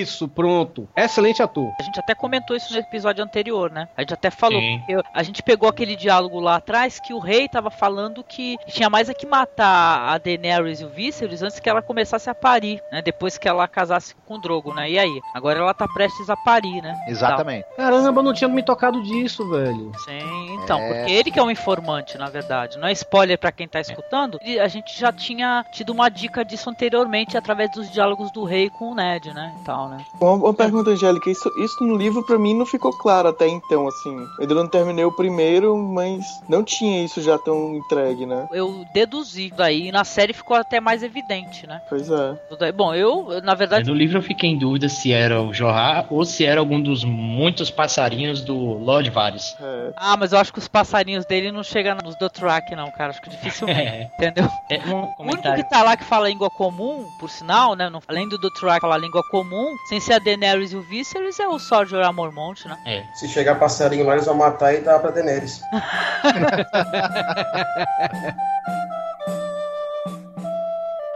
Isso, 0.00 0.26
pronto. 0.28 0.88
Excelente 0.96 1.42
ator. 1.42 1.70
A 1.78 1.82
gente 1.82 2.00
até 2.00 2.14
comentou 2.14 2.56
isso 2.56 2.72
no 2.72 2.80
episódio 2.80 3.22
anterior. 3.22 3.49
Anterior, 3.50 3.70
né? 3.70 3.88
A 3.96 4.02
gente 4.02 4.14
até 4.14 4.30
falou, 4.30 4.60
porque 4.60 5.02
a 5.12 5.22
gente 5.22 5.42
pegou 5.42 5.68
aquele 5.68 5.96
diálogo 5.96 6.38
lá 6.40 6.56
atrás 6.56 7.00
que 7.00 7.12
o 7.12 7.18
rei 7.18 7.48
tava 7.48 7.70
falando 7.70 8.22
que 8.22 8.56
tinha 8.68 8.88
mais 8.88 9.08
é 9.08 9.14
que 9.14 9.26
matar 9.26 10.08
a 10.08 10.18
Daenerys 10.18 10.80
e 10.80 10.84
o 10.84 10.88
Viserys 10.88 11.42
antes 11.42 11.58
que 11.58 11.68
ela 11.68 11.82
começasse 11.82 12.30
a 12.30 12.34
parir, 12.34 12.80
né? 12.92 13.02
Depois 13.02 13.36
que 13.36 13.48
ela 13.48 13.66
casasse 13.66 14.14
com 14.26 14.34
o 14.34 14.38
Drogo, 14.38 14.72
né? 14.72 14.90
E 14.90 14.98
aí? 14.98 15.20
Agora 15.34 15.58
ela 15.58 15.74
tá 15.74 15.86
prestes 15.88 16.30
a 16.30 16.36
parir, 16.36 16.80
né? 16.82 16.96
Exatamente. 17.08 17.66
Caramba, 17.76 18.20
eu 18.20 18.24
não 18.24 18.32
tinha 18.32 18.48
me 18.48 18.62
tocado 18.62 19.02
disso, 19.02 19.48
velho. 19.50 19.92
Sim, 20.04 20.54
então, 20.62 20.78
É. 20.78 21.00
porque 21.00 21.12
ele 21.12 21.30
que 21.30 21.38
é 21.38 21.42
um 21.42 21.50
informante, 21.50 22.16
na 22.16 22.28
verdade. 22.28 22.78
Não 22.78 22.88
é 22.88 22.92
spoiler 22.92 23.38
pra 23.38 23.52
quem 23.52 23.66
tá 23.66 23.80
escutando. 23.80 24.38
E 24.42 24.60
A 24.60 24.68
gente 24.68 24.98
já 24.98 25.10
tinha 25.12 25.64
tido 25.72 25.90
uma 25.90 26.08
dica 26.08 26.44
disso 26.44 26.68
anteriormente 26.68 27.36
através 27.36 27.70
dos 27.70 27.90
diálogos 27.90 28.30
do 28.30 28.44
rei 28.44 28.68
com 28.68 28.90
o 28.92 28.94
Ned, 28.94 29.32
né? 29.32 29.54
E 29.60 29.64
tal, 29.64 29.88
né? 29.88 30.04
Uma, 30.20 30.32
uma 30.34 30.54
pergunta, 30.54 30.90
Angélica, 30.90 31.30
isso, 31.30 31.50
isso 31.58 31.82
no 31.82 31.96
livro 31.96 32.22
pra 32.24 32.38
mim 32.38 32.54
não 32.54 32.66
ficou 32.66 32.92
claro 32.92 33.28
até 33.40 33.48
então, 33.48 33.88
assim. 33.88 34.14
Eu 34.36 34.42
ainda 34.42 34.54
não 34.54 34.66
terminei 34.66 35.04
o 35.04 35.12
primeiro, 35.12 35.76
mas 35.78 36.42
não 36.46 36.62
tinha 36.62 37.02
isso 37.02 37.22
já 37.22 37.38
tão 37.38 37.74
entregue, 37.74 38.26
né? 38.26 38.46
Eu 38.50 38.84
deduzi 38.92 39.50
daí 39.56 39.88
e 39.88 39.92
na 39.92 40.04
série 40.04 40.34
ficou 40.34 40.56
até 40.56 40.78
mais 40.78 41.02
evidente, 41.02 41.66
né? 41.66 41.80
Pois 41.88 42.10
é. 42.10 42.72
Bom, 42.72 42.94
eu, 42.94 43.40
na 43.42 43.54
verdade, 43.54 43.88
No 43.88 43.96
livro 43.96 44.18
eu 44.18 44.22
fiquei 44.22 44.50
em 44.50 44.58
dúvida 44.58 44.88
se 44.88 45.12
era 45.12 45.40
o 45.40 45.54
Jorah 45.54 46.04
ou 46.10 46.24
se 46.24 46.44
era 46.44 46.60
algum 46.60 46.80
dos 46.80 47.02
muitos 47.02 47.70
passarinhos 47.70 48.42
do 48.42 48.54
Lord 48.54 49.08
Varys. 49.08 49.56
é. 49.60 49.92
Ah, 49.96 50.16
mas 50.16 50.32
eu 50.32 50.38
acho 50.38 50.52
que 50.52 50.58
os 50.58 50.68
passarinhos 50.68 51.24
dele 51.24 51.50
não 51.50 51.62
chegam 51.62 51.96
nos 52.04 52.16
Dothraki, 52.16 52.76
não, 52.76 52.90
cara. 52.90 53.10
Acho 53.10 53.22
que 53.22 53.30
dificilmente. 53.30 53.80
É, 53.80 54.10
Entendeu? 54.18 54.48
é 54.70 54.78
um 54.86 55.04
O 55.18 55.22
único 55.22 55.54
que 55.54 55.64
tá 55.64 55.82
lá 55.82 55.96
que 55.96 56.04
fala 56.04 56.28
língua 56.28 56.50
comum, 56.50 57.06
por 57.18 57.30
sinal, 57.30 57.74
né? 57.74 57.90
além 58.06 58.28
do 58.28 58.38
Dothraki 58.38 58.80
falar 58.80 58.98
língua 58.98 59.22
comum, 59.30 59.76
sem 59.88 60.00
ser 60.00 60.14
a 60.14 60.18
Daenerys 60.18 60.72
e 60.72 60.76
o 60.76 60.82
Viserys, 60.82 61.38
é 61.40 61.48
o 61.48 61.58
Sor 61.58 61.86
Jorah 61.86 62.12
Mormont, 62.12 62.66
né? 62.66 62.76
É. 62.84 63.04
Se 63.20 63.28
chegar 63.28 63.56
passarinho 63.56 64.06
lá, 64.06 64.14
eles 64.14 64.24
vão 64.24 64.34
matar 64.34 64.72
e 64.72 64.80
dar 64.80 64.98
pra 64.98 65.10
Daenerys. 65.10 65.60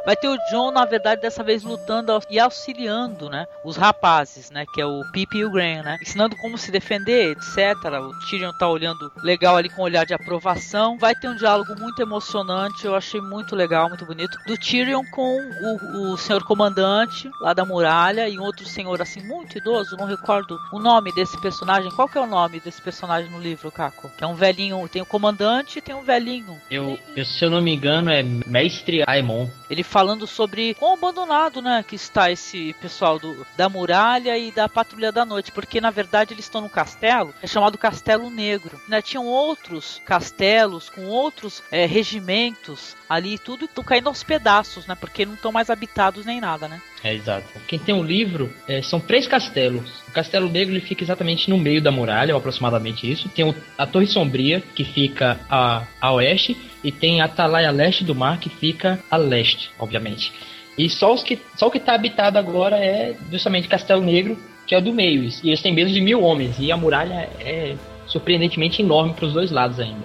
Vai 0.05 0.17
ter 0.17 0.29
o 0.29 0.37
John, 0.51 0.71
na 0.71 0.85
verdade, 0.85 1.23
dessa 1.23 1.43
vez 1.43 1.63
lutando 1.63 2.21
e 2.29 2.39
auxiliando, 2.39 3.31
né? 3.31 3.47
Os 3.65 3.77
rapazes, 3.77 4.51
né? 4.51 4.65
Que 4.75 4.81
é 4.81 4.87
o 4.87 5.03
Pip 5.13 5.37
e 5.37 5.45
o 5.45 5.51
Graham, 5.51 5.83
né? 5.83 5.99
Ensinando 6.03 6.37
como 6.37 6.59
se 6.59 6.71
defender, 6.71 7.33
etc. 7.33 7.75
O 8.03 8.27
Tyrion 8.27 8.53
tá 8.53 8.69
olhando 8.69 9.11
legal 9.23 9.57
ali 9.57 9.69
com 9.69 9.83
um 9.83 9.85
olhar 9.85 10.05
de 10.05 10.13
aprovação. 10.13 10.99
Vai 10.99 11.15
ter 11.15 11.29
um 11.29 11.37
diálogo 11.37 11.75
muito 11.79 12.03
emocionante, 12.03 12.85
eu 12.85 12.95
achei 12.95 13.21
muito 13.21 13.57
legal, 13.57 13.89
muito 13.89 14.05
bonito. 14.05 14.39
Do 14.47 14.59
Tyrion 14.59 15.03
com 15.11 15.39
o, 15.39 16.13
o 16.13 16.17
senhor 16.19 16.45
comandante 16.45 17.31
lá 17.41 17.55
da 17.55 17.65
muralha 17.65 18.29
e 18.29 18.39
um 18.39 18.43
outro 18.43 18.67
senhor 18.67 19.01
assim, 19.01 19.23
muito 19.23 19.57
idoso, 19.57 19.97
não 19.97 20.07
recordo 20.07 20.59
o 20.73 20.79
nome 20.79 21.13
desse 21.13 21.41
personagem. 21.41 21.91
Qual 21.93 22.09
que 22.09 22.19
é 22.19 22.21
o 22.21 22.27
nome 22.27 22.61
desse 22.61 22.83
personagem 22.83 23.31
no 23.31 23.41
livro, 23.41 23.71
Caco? 23.71 24.11
Que 24.17 24.25
é 24.25 24.27
um 24.27 24.35
velhinho, 24.35 24.87
tem 24.89 25.01
o 25.01 25.07
comandante 25.07 25.79
e 25.79 25.83
tem 25.83 25.95
um 25.95 26.03
velhinho. 26.03 26.61
Eu, 26.71 26.99
eu, 27.17 27.25
se 27.25 27.45
eu 27.45 27.51
não 27.51 27.63
me 27.63 27.75
engano, 27.75 28.11
é 28.11 28.23
Mestre 28.23 29.03
Aemon. 29.07 29.49
Ele 29.71 29.83
falando 29.95 30.27
sobre 30.27 30.75
quão 30.75 30.95
abandonado, 30.95 31.63
né, 31.63 31.85
que 31.87 31.95
está 31.95 32.29
esse 32.29 32.75
pessoal 32.81 33.17
do, 33.17 33.47
da 33.57 33.69
muralha 33.69 34.37
e 34.37 34.51
da 34.51 34.69
patrulha 34.69 35.13
da 35.13 35.25
noite, 35.25 35.53
porque 35.53 35.81
na 35.81 35.91
verdade 35.93 36.35
eles 36.35 36.47
estão 36.47 36.63
num 36.63 36.69
castelo, 36.69 37.33
é 37.41 37.47
chamado 37.47 37.79
Castelo 37.79 38.29
Negro, 38.29 38.81
né? 38.89 39.01
Tinham 39.01 39.25
outros 39.25 40.03
castelos 40.05 40.91
com 40.91 41.05
outros 41.05 41.63
é, 41.71 41.87
regimentos 41.87 42.97
ali, 43.09 43.35
e 43.35 43.39
tudo 43.39 43.67
estão 43.67 43.85
caindo 43.85 44.09
aos 44.09 44.25
pedaços, 44.25 44.85
né? 44.85 44.97
Porque 44.97 45.25
não 45.25 45.35
estão 45.35 45.53
mais 45.53 45.71
habitados 45.71 46.27
nem 46.27 46.41
nada, 46.41 46.67
né? 46.67 46.83
É, 47.05 47.13
exato. 47.15 47.47
Quem 47.69 47.79
tem 47.79 47.95
o 47.95 48.03
livro, 48.03 48.51
é, 48.67 48.81
são 48.81 48.99
três 48.99 49.27
castelos. 49.27 50.01
O 50.09 50.11
Castelo 50.11 50.49
Negro 50.49 50.73
ele 50.75 50.81
fica 50.81 51.05
exatamente 51.05 51.51
no 51.51 51.59
meio 51.59 51.83
da 51.83 51.91
muralha, 51.93 52.35
ou 52.35 52.39
aproximadamente 52.39 53.09
isso. 53.11 53.29
Tem 53.29 53.45
o- 53.45 53.55
a 53.77 53.87
Torre 53.87 54.07
Sombria, 54.07 54.63
que 54.75 54.85
fica 54.85 55.39
a, 55.51 55.83
a 56.01 56.13
oeste, 56.13 56.57
e 56.83 56.91
tem 56.91 57.21
a 57.21 57.27
Atalaia 57.27 57.71
Leste 57.71 58.03
do 58.05 58.15
Mar, 58.15 58.39
que 58.41 58.49
fica 58.49 58.99
a 59.11 59.19
leste, 59.19 59.71
obviamente. 59.79 60.33
E 60.79 60.89
só, 60.89 61.13
os 61.13 61.23
que, 61.23 61.39
só 61.57 61.67
o 61.67 61.71
que 61.71 61.77
está 61.79 61.95
habitado 61.95 62.39
agora 62.39 62.77
é 62.79 63.15
justamente 63.31 63.69
Castelo 63.69 64.03
Negro, 64.03 64.39
que 64.67 64.75
é 64.75 64.79
o 64.79 64.81
do 64.83 64.93
meio. 64.93 65.23
E 65.43 65.49
eles 65.49 65.61
têm 65.61 65.75
menos 65.75 65.93
de 65.93 66.01
mil 66.01 66.23
homens, 66.23 66.57
e 66.59 66.73
a 66.73 66.77
muralha 66.77 67.29
é 67.39 67.77
surpreendentemente 68.07 68.81
enorme 68.81 69.13
para 69.13 69.27
os 69.27 69.33
dois 69.35 69.51
lados 69.51 69.79
ainda. 69.79 70.03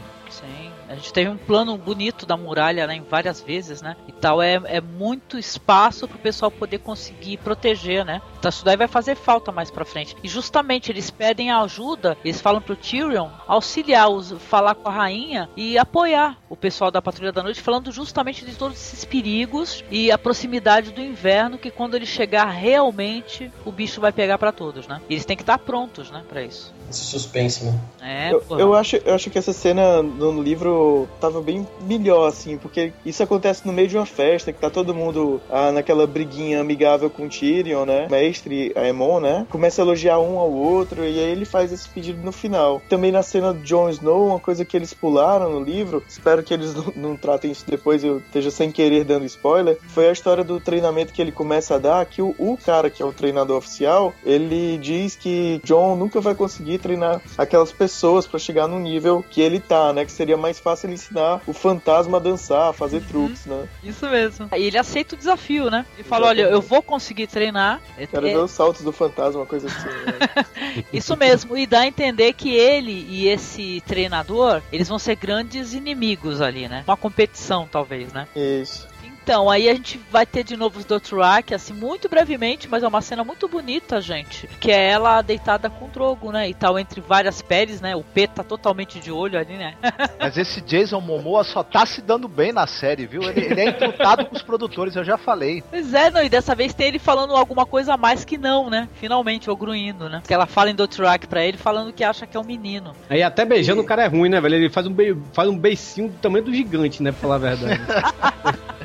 A 0.89 0.95
gente 0.95 1.13
teve 1.13 1.29
um 1.29 1.37
plano 1.37 1.77
bonito 1.77 2.25
da 2.25 2.35
muralha, 2.35 2.87
né, 2.87 2.95
em 2.95 3.03
várias 3.03 3.39
vezes, 3.39 3.79
né? 3.79 3.95
E 4.07 4.11
tal, 4.11 4.41
é, 4.41 4.59
é 4.65 4.81
muito 4.81 5.37
espaço 5.37 6.07
pro 6.07 6.17
pessoal 6.17 6.49
poder 6.49 6.79
conseguir 6.79 7.37
proteger, 7.37 8.03
né? 8.03 8.23
Então 8.39 8.49
isso 8.49 8.65
daí 8.65 8.75
vai 8.75 8.87
fazer 8.87 9.15
falta 9.15 9.51
mais 9.51 9.69
pra 9.69 9.85
frente. 9.85 10.15
E 10.23 10.27
justamente 10.27 10.91
eles 10.91 11.11
pedem 11.11 11.51
ajuda, 11.51 12.17
eles 12.25 12.41
falam 12.41 12.59
pro 12.59 12.75
Tyrion 12.75 13.29
auxiliar, 13.47 14.09
os, 14.09 14.31
falar 14.49 14.73
com 14.73 14.89
a 14.89 14.91
rainha 14.91 15.47
e 15.55 15.77
apoiar 15.77 16.37
o 16.49 16.55
pessoal 16.55 16.89
da 16.89 17.01
Patrulha 17.01 17.31
da 17.31 17.43
Noite, 17.43 17.61
falando 17.61 17.91
justamente 17.91 18.43
de 18.43 18.55
todos 18.55 18.77
esses 18.77 19.05
perigos 19.05 19.83
e 19.91 20.11
a 20.11 20.17
proximidade 20.17 20.91
do 20.91 21.01
inverno, 21.01 21.59
que 21.59 21.69
quando 21.69 21.93
ele 21.93 22.05
chegar 22.07 22.45
realmente 22.45 23.51
o 23.63 23.71
bicho 23.71 24.01
vai 24.01 24.11
pegar 24.11 24.39
pra 24.39 24.51
todos, 24.51 24.87
né? 24.87 24.99
E 25.07 25.13
eles 25.13 25.25
têm 25.25 25.37
que 25.37 25.43
estar 25.43 25.59
prontos, 25.59 26.09
né, 26.09 26.23
pra 26.27 26.41
isso. 26.41 26.73
Esse 26.89 27.03
suspense, 27.03 27.63
né? 27.65 27.79
É, 28.01 28.33
Eu, 28.33 28.43
eu 28.57 28.73
acho, 28.73 28.97
eu 28.97 29.13
acho 29.13 29.29
que 29.29 29.37
essa 29.37 29.53
cena 29.53 30.01
no 30.01 30.41
livro 30.41 31.07
tava 31.19 31.41
bem 31.41 31.67
melhor, 31.81 32.27
assim, 32.27 32.57
porque 32.57 32.93
isso 33.05 33.21
acontece 33.21 33.65
no 33.65 33.73
meio 33.73 33.87
de 33.87 33.97
uma 33.97 34.05
festa, 34.05 34.51
que 34.51 34.59
tá 34.59 34.69
todo 34.69 34.93
mundo 34.93 35.41
ah, 35.49 35.71
naquela 35.71 36.07
briguinha 36.07 36.59
amigável 36.59 37.09
com 37.09 37.25
o 37.25 37.29
Tyrion, 37.29 37.85
né? 37.85 38.07
Mestre 38.09 38.71
Aemon, 38.75 39.19
né? 39.19 39.45
Começa 39.49 39.81
a 39.81 39.85
elogiar 39.85 40.19
um 40.19 40.39
ao 40.39 40.51
outro, 40.51 41.03
e 41.03 41.19
aí 41.19 41.31
ele 41.31 41.45
faz 41.45 41.71
esse 41.71 41.87
pedido 41.89 42.21
no 42.23 42.31
final. 42.31 42.81
Também 42.89 43.11
na 43.11 43.21
cena 43.21 43.53
do 43.53 43.61
Jon 43.61 43.89
Snow, 43.89 44.27
uma 44.27 44.39
coisa 44.39 44.65
que 44.65 44.75
eles 44.75 44.93
pularam 44.93 45.51
no 45.51 45.63
livro, 45.63 46.03
espero 46.07 46.43
que 46.43 46.53
eles 46.53 46.73
não, 46.75 46.93
não 46.95 47.15
tratem 47.15 47.51
isso 47.51 47.65
depois, 47.67 48.03
eu 48.03 48.17
esteja 48.19 48.49
sem 48.49 48.71
querer 48.71 49.03
dando 49.03 49.25
spoiler, 49.25 49.77
foi 49.89 50.09
a 50.09 50.11
história 50.11 50.43
do 50.43 50.59
treinamento 50.59 51.13
que 51.13 51.21
ele 51.21 51.31
começa 51.31 51.75
a 51.75 51.77
dar, 51.77 52.05
que 52.05 52.21
o, 52.21 52.33
o 52.37 52.57
cara 52.57 52.89
que 52.89 53.03
é 53.03 53.05
o 53.05 53.13
treinador 53.13 53.57
oficial, 53.57 54.13
ele 54.25 54.77
diz 54.77 55.15
que 55.15 55.61
John 55.63 55.95
nunca 55.95 56.19
vai 56.19 56.33
conseguir 56.33 56.78
treinar 56.79 57.21
aquelas 57.37 57.71
pessoas 57.71 58.25
pra 58.25 58.39
chegar 58.39 58.67
no 58.67 58.79
nível 58.79 59.23
que 59.29 59.41
ele 59.41 59.59
tá, 59.59 59.93
né? 59.93 60.05
Que 60.05 60.11
seria 60.11 60.37
mais 60.37 60.59
fácil 60.59 60.87
ele 60.87 60.93
ensinar 60.95 61.41
o 61.45 61.53
fantasma 61.53 62.17
a 62.17 62.19
dançar, 62.19 62.69
a 62.69 62.73
fazer 62.73 63.01
truques, 63.01 63.45
né? 63.45 63.67
Isso 63.83 64.07
mesmo. 64.09 64.49
E 64.55 64.63
ele 64.63 64.77
aceita 64.77 65.15
o 65.15 65.17
desafio, 65.17 65.69
né? 65.69 65.85
Ele 65.95 66.03
fala, 66.03 66.27
olha, 66.27 66.43
eu 66.43 66.61
vou 66.61 66.81
conseguir 66.81 67.27
treinar. 67.27 67.81
É- 67.97 68.07
Quero 68.07 68.25
ver 68.25 68.37
os 68.37 68.51
saltos 68.51 68.81
do 68.83 68.91
fantasma, 68.91 69.45
coisa 69.45 69.67
assim. 69.67 69.87
Né? 69.87 70.83
Isso 70.93 71.15
mesmo. 71.15 71.57
E 71.57 71.67
dá 71.67 71.81
a 71.81 71.87
entender 71.87 72.33
que 72.33 72.53
ele 72.55 73.05
e 73.09 73.27
esse 73.27 73.81
treinador, 73.85 74.61
eles 74.71 74.87
vão 74.87 74.97
ser 74.99 75.15
grandes 75.15 75.73
inimigos 75.73 76.41
ali, 76.41 76.67
né? 76.67 76.83
Uma 76.87 76.97
competição, 76.97 77.67
talvez, 77.71 78.11
né? 78.13 78.27
Isso. 78.35 78.87
Então, 79.23 79.49
aí 79.49 79.69
a 79.69 79.73
gente 79.73 79.99
vai 80.11 80.25
ter 80.25 80.43
de 80.43 80.57
novo 80.57 80.79
os 80.79 80.85
Dothraki, 80.85 81.53
assim, 81.53 81.73
muito 81.73 82.09
brevemente, 82.09 82.67
mas 82.67 82.83
é 82.83 82.87
uma 82.87 83.01
cena 83.01 83.23
muito 83.23 83.47
bonita, 83.47 84.01
gente. 84.01 84.47
Que 84.59 84.71
é 84.71 84.89
ela 84.89 85.21
deitada 85.21 85.69
com 85.69 85.85
o 85.85 85.87
Drogo, 85.87 86.31
né? 86.31 86.49
E 86.49 86.53
tal, 86.53 86.79
entre 86.79 87.01
várias 87.01 87.41
peles, 87.41 87.81
né? 87.81 87.95
O 87.95 88.03
P 88.03 88.27
tá 88.27 88.43
totalmente 88.43 88.99
de 88.99 89.11
olho 89.11 89.37
ali, 89.37 89.55
né? 89.55 89.75
Mas 90.19 90.37
esse 90.37 90.61
Jason 90.61 90.99
Momoa 90.99 91.43
só 91.43 91.63
tá 91.63 91.85
se 91.85 92.01
dando 92.01 92.27
bem 92.27 92.51
na 92.51 92.65
série, 92.65 93.05
viu? 93.05 93.21
Ele, 93.23 93.45
ele 93.45 93.61
é 93.61 93.69
entrutado 93.69 94.25
com 94.25 94.35
os 94.35 94.41
produtores, 94.41 94.95
eu 94.95 95.03
já 95.03 95.17
falei. 95.17 95.63
Pois 95.69 95.93
é, 95.93 96.09
não, 96.09 96.23
e 96.23 96.29
dessa 96.29 96.55
vez 96.55 96.73
tem 96.73 96.87
ele 96.87 96.99
falando 96.99 97.35
alguma 97.35 97.65
coisa 97.65 97.93
a 97.93 97.97
mais 97.97 98.25
que 98.25 98.37
não, 98.37 98.69
né? 98.69 98.87
Finalmente, 98.95 99.49
o 99.49 99.55
gruindo, 99.55 100.09
né? 100.09 100.21
Que 100.25 100.33
ela 100.33 100.45
fala 100.45 100.69
em 100.69 100.75
Dothraki 100.75 101.27
pra 101.27 101.43
ele, 101.43 101.57
falando 101.57 101.93
que 101.93 102.03
acha 102.03 102.25
que 102.25 102.35
é 102.35 102.39
um 102.39 102.43
menino. 102.43 102.95
Aí 103.09 103.21
até 103.21 103.45
beijando 103.45 103.81
o 103.81 103.85
cara 103.85 104.03
é 104.03 104.07
ruim, 104.07 104.29
né, 104.29 104.39
velho? 104.41 104.55
Ele 104.55 104.69
faz 104.69 104.87
um, 104.87 104.93
be... 104.93 105.15
faz 105.33 105.49
um 105.49 105.57
beicinho 105.57 106.09
do 106.09 106.17
tamanho 106.17 106.45
do 106.45 106.53
gigante, 106.53 107.03
né, 107.03 107.11
pra 107.11 107.21
falar 107.21 107.35
a 107.35 107.37
verdade. 107.37 107.81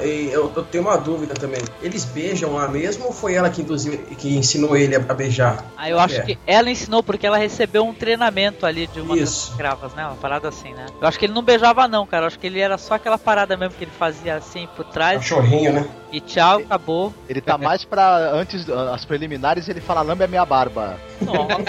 E 0.00 0.30
eu, 0.32 0.52
eu 0.56 0.62
tenho 0.64 0.84
uma 0.84 0.96
dúvida 0.96 1.34
também. 1.34 1.60
Eles 1.82 2.04
beijam 2.04 2.54
lá 2.54 2.66
mesmo 2.68 3.06
ou 3.06 3.12
foi 3.12 3.34
ela 3.34 3.50
que 3.50 3.62
induziu, 3.62 3.96
que 4.18 4.36
ensinou 4.36 4.76
ele 4.76 4.96
a, 4.96 5.00
beijar? 5.00 5.64
Aí 5.76 5.90
eu 5.92 5.98
acho 5.98 6.16
É. 6.16 6.22
que 6.22 6.38
ela 6.46 6.70
ensinou 6.70 7.02
porque 7.02 7.26
ela 7.26 7.36
recebeu 7.36 7.84
um 7.84 7.92
treinamento 7.94 8.64
ali 8.66 8.86
de 8.86 9.00
uma 9.00 9.14
das 9.16 9.28
Isso. 9.28 9.50
escravas, 9.50 9.94
né? 9.94 10.04
Uma 10.06 10.16
parada 10.16 10.48
assim, 10.48 10.72
né? 10.72 10.86
Eu 11.00 11.06
acho 11.06 11.18
que 11.18 11.26
ele 11.26 11.32
não 11.34 11.42
beijava 11.42 11.86
não, 11.86 12.06
cara. 12.06 12.24
Eu 12.24 12.26
acho 12.28 12.38
que 12.38 12.46
ele 12.46 12.60
era 12.60 12.78
só 12.78 12.94
aquela 12.94 13.18
parada 13.18 13.56
mesmo 13.56 13.74
que 13.76 13.84
ele 13.84 13.90
fazia 13.98 14.34
assim 14.36 14.68
por 14.76 14.84
trás 14.86 15.18
Cachorrinho, 15.18 15.72
né? 15.72 15.88
e 16.12 16.20
tchau, 16.20 16.58
acabou. 16.58 17.12
Ele 17.28 17.40
tá 17.40 17.56
mais 17.58 17.84
pra 17.84 18.30
antes, 18.32 18.68
as 18.68 19.04
preliminares, 19.04 19.68
ele 19.68 19.80
fala 19.80 20.02
lambe 20.02 20.24
a 20.24 20.28
minha 20.28 20.44
barba. 20.44 20.96
Nossa. 21.20 21.62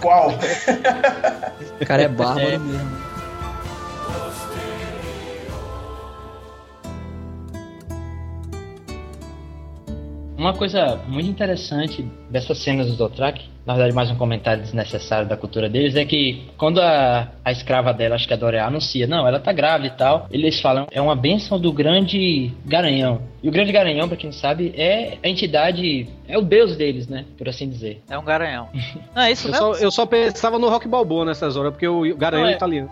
Qual? 0.00 0.30
O 1.80 1.86
cara 1.86 2.02
é 2.02 2.08
bárbaro 2.08 2.60
mesmo. 2.60 3.03
Uma 10.44 10.52
coisa 10.52 11.00
muito 11.08 11.26
interessante 11.26 12.02
dessas 12.28 12.58
cenas 12.58 12.86
do 12.88 12.96
Dothraki, 12.96 13.48
na 13.64 13.72
verdade 13.72 13.94
mais 13.94 14.10
um 14.10 14.14
comentário 14.14 14.62
desnecessário 14.62 15.26
da 15.26 15.38
cultura 15.38 15.70
deles, 15.70 15.96
é 15.96 16.04
que 16.04 16.46
quando 16.58 16.82
a, 16.82 17.28
a 17.42 17.50
escrava 17.50 17.94
dela, 17.94 18.14
acho 18.14 18.28
que 18.28 18.34
a 18.34 18.36
Dorea, 18.36 18.66
anuncia, 18.66 19.06
não, 19.06 19.26
ela 19.26 19.40
tá 19.40 19.54
grávida 19.54 19.86
e 19.94 19.96
tal, 19.96 20.28
eles 20.30 20.60
falam, 20.60 20.86
é 20.90 21.00
uma 21.00 21.16
bênção 21.16 21.58
do 21.58 21.72
grande 21.72 22.52
garanhão. 22.66 23.22
E 23.42 23.48
o 23.48 23.50
grande 23.50 23.72
garanhão, 23.72 24.06
pra 24.06 24.18
quem 24.18 24.28
não 24.28 24.36
sabe, 24.36 24.74
é 24.76 25.16
a 25.24 25.28
entidade, 25.30 26.06
é 26.28 26.36
o 26.36 26.42
deus 26.42 26.76
deles, 26.76 27.08
né, 27.08 27.24
por 27.38 27.48
assim 27.48 27.66
dizer. 27.66 28.02
É 28.10 28.18
um 28.18 28.24
garanhão. 28.24 28.68
Não, 29.16 29.22
é 29.22 29.32
isso 29.32 29.48
Eu 29.48 29.52
mesmo? 29.52 29.74
só, 29.74 29.80
eu 29.82 29.90
só 29.90 30.04
pensava 30.04 30.58
no 30.58 30.68
Rock 30.68 30.86
Balboa 30.86 31.24
nessas 31.24 31.56
horas, 31.56 31.72
porque 31.72 31.88
o 31.88 32.14
Garanhão 32.18 32.44
Não, 32.44 32.50
é 32.50 32.52
é- 32.52 32.56
italiano. 32.56 32.90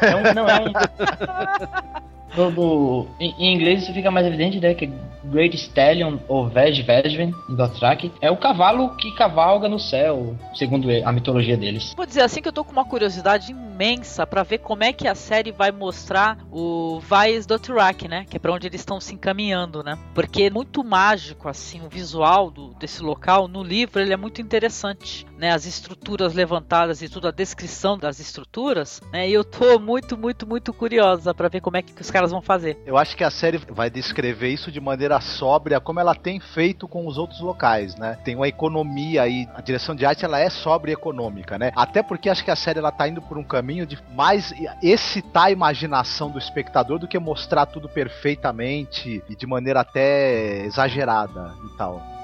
É 0.00 0.16
um, 0.16 0.34
não, 0.34 0.48
é 0.48 0.58
um... 0.58 0.72
No- 2.36 2.50
no- 2.50 3.06
em, 3.20 3.52
inglês 3.54 3.82
isso 3.82 3.92
fica 3.92 4.10
mais 4.10 4.26
evidente, 4.26 4.58
né? 4.60 4.74
Que 4.74 4.90
Great 5.24 5.54
Stallion 5.56 6.18
ou 6.28 6.48
Veg 6.48 6.82
Vesven, 6.82 7.32
em 7.48 7.54
Dothraki, 7.54 8.10
é 8.20 8.30
o 8.30 8.36
cavalo 8.36 8.96
que 8.96 9.12
cavalga 9.14 9.68
no 9.68 9.78
céu, 9.78 10.36
segundo 10.54 10.88
a 11.04 11.12
mitologia 11.12 11.56
deles. 11.56 11.94
Vou 11.96 12.06
dizer 12.06 12.22
assim 12.22 12.42
que 12.42 12.48
eu 12.48 12.52
tô 12.52 12.64
com 12.64 12.72
uma 12.72 12.84
curiosidade 12.84 13.52
imensa 13.52 14.26
pra 14.26 14.42
ver 14.42 14.58
como 14.58 14.82
é 14.82 14.92
que 14.92 15.06
a 15.06 15.14
série 15.14 15.52
vai 15.52 15.70
mostrar 15.70 16.38
o 16.50 16.98
Vais 17.00 17.46
Dothraki, 17.46 18.08
né? 18.08 18.26
Que 18.28 18.36
é 18.36 18.40
pra 18.40 18.52
onde 18.52 18.66
eles 18.66 18.80
estão 18.80 19.00
se 19.00 19.14
encaminhando, 19.14 19.82
né? 19.82 19.96
Porque 20.14 20.44
é 20.44 20.50
muito 20.50 20.82
mágico, 20.82 21.48
assim, 21.48 21.80
o 21.84 21.88
visual 21.88 22.50
do, 22.50 22.74
desse 22.74 23.02
local. 23.02 23.46
No 23.46 23.62
livro 23.62 24.00
ele 24.00 24.12
é 24.12 24.16
muito 24.16 24.40
interessante, 24.40 25.24
né? 25.42 25.50
As 25.50 25.66
estruturas 25.66 26.34
levantadas 26.34 27.02
e 27.02 27.08
tudo, 27.08 27.26
a 27.26 27.32
descrição 27.32 27.98
das 27.98 28.20
estruturas, 28.20 29.00
né? 29.12 29.28
E 29.28 29.32
eu 29.32 29.42
tô 29.42 29.76
muito, 29.76 30.16
muito, 30.16 30.46
muito 30.46 30.72
curiosa 30.72 31.34
pra 31.34 31.48
ver 31.48 31.60
como 31.60 31.76
é 31.76 31.82
que 31.82 32.00
os 32.00 32.12
caras 32.12 32.30
vão 32.30 32.40
fazer. 32.40 32.78
Eu 32.86 32.96
acho 32.96 33.16
que 33.16 33.24
a 33.24 33.30
série 33.30 33.58
vai 33.58 33.90
descrever 33.90 34.50
isso 34.50 34.70
de 34.70 34.80
maneira 34.80 35.20
sóbria, 35.20 35.80
como 35.80 35.98
ela 35.98 36.14
tem 36.14 36.38
feito 36.38 36.86
com 36.86 37.08
os 37.08 37.18
outros 37.18 37.40
locais, 37.40 37.96
né? 37.96 38.16
Tem 38.24 38.36
uma 38.36 38.46
economia 38.46 39.22
aí, 39.22 39.48
a 39.52 39.60
direção 39.60 39.96
de 39.96 40.06
arte 40.06 40.24
ela 40.24 40.38
é 40.38 40.48
sóbria 40.48 40.92
e 40.92 40.94
econômica, 40.94 41.58
né? 41.58 41.72
Até 41.74 42.04
porque 42.04 42.30
acho 42.30 42.44
que 42.44 42.50
a 42.50 42.56
série 42.56 42.78
ela 42.78 42.92
tá 42.92 43.08
indo 43.08 43.20
por 43.20 43.36
um 43.36 43.42
caminho 43.42 43.84
de 43.84 43.98
mais 44.14 44.54
excitar 44.80 45.46
a 45.46 45.50
imaginação 45.50 46.30
do 46.30 46.38
espectador 46.38 47.00
do 47.00 47.08
que 47.08 47.18
mostrar 47.18 47.66
tudo 47.66 47.88
perfeitamente 47.88 49.20
e 49.28 49.34
de 49.34 49.46
maneira 49.46 49.80
até 49.80 50.64
exagerada 50.64 51.52
e 51.64 51.76
tal. 51.76 52.21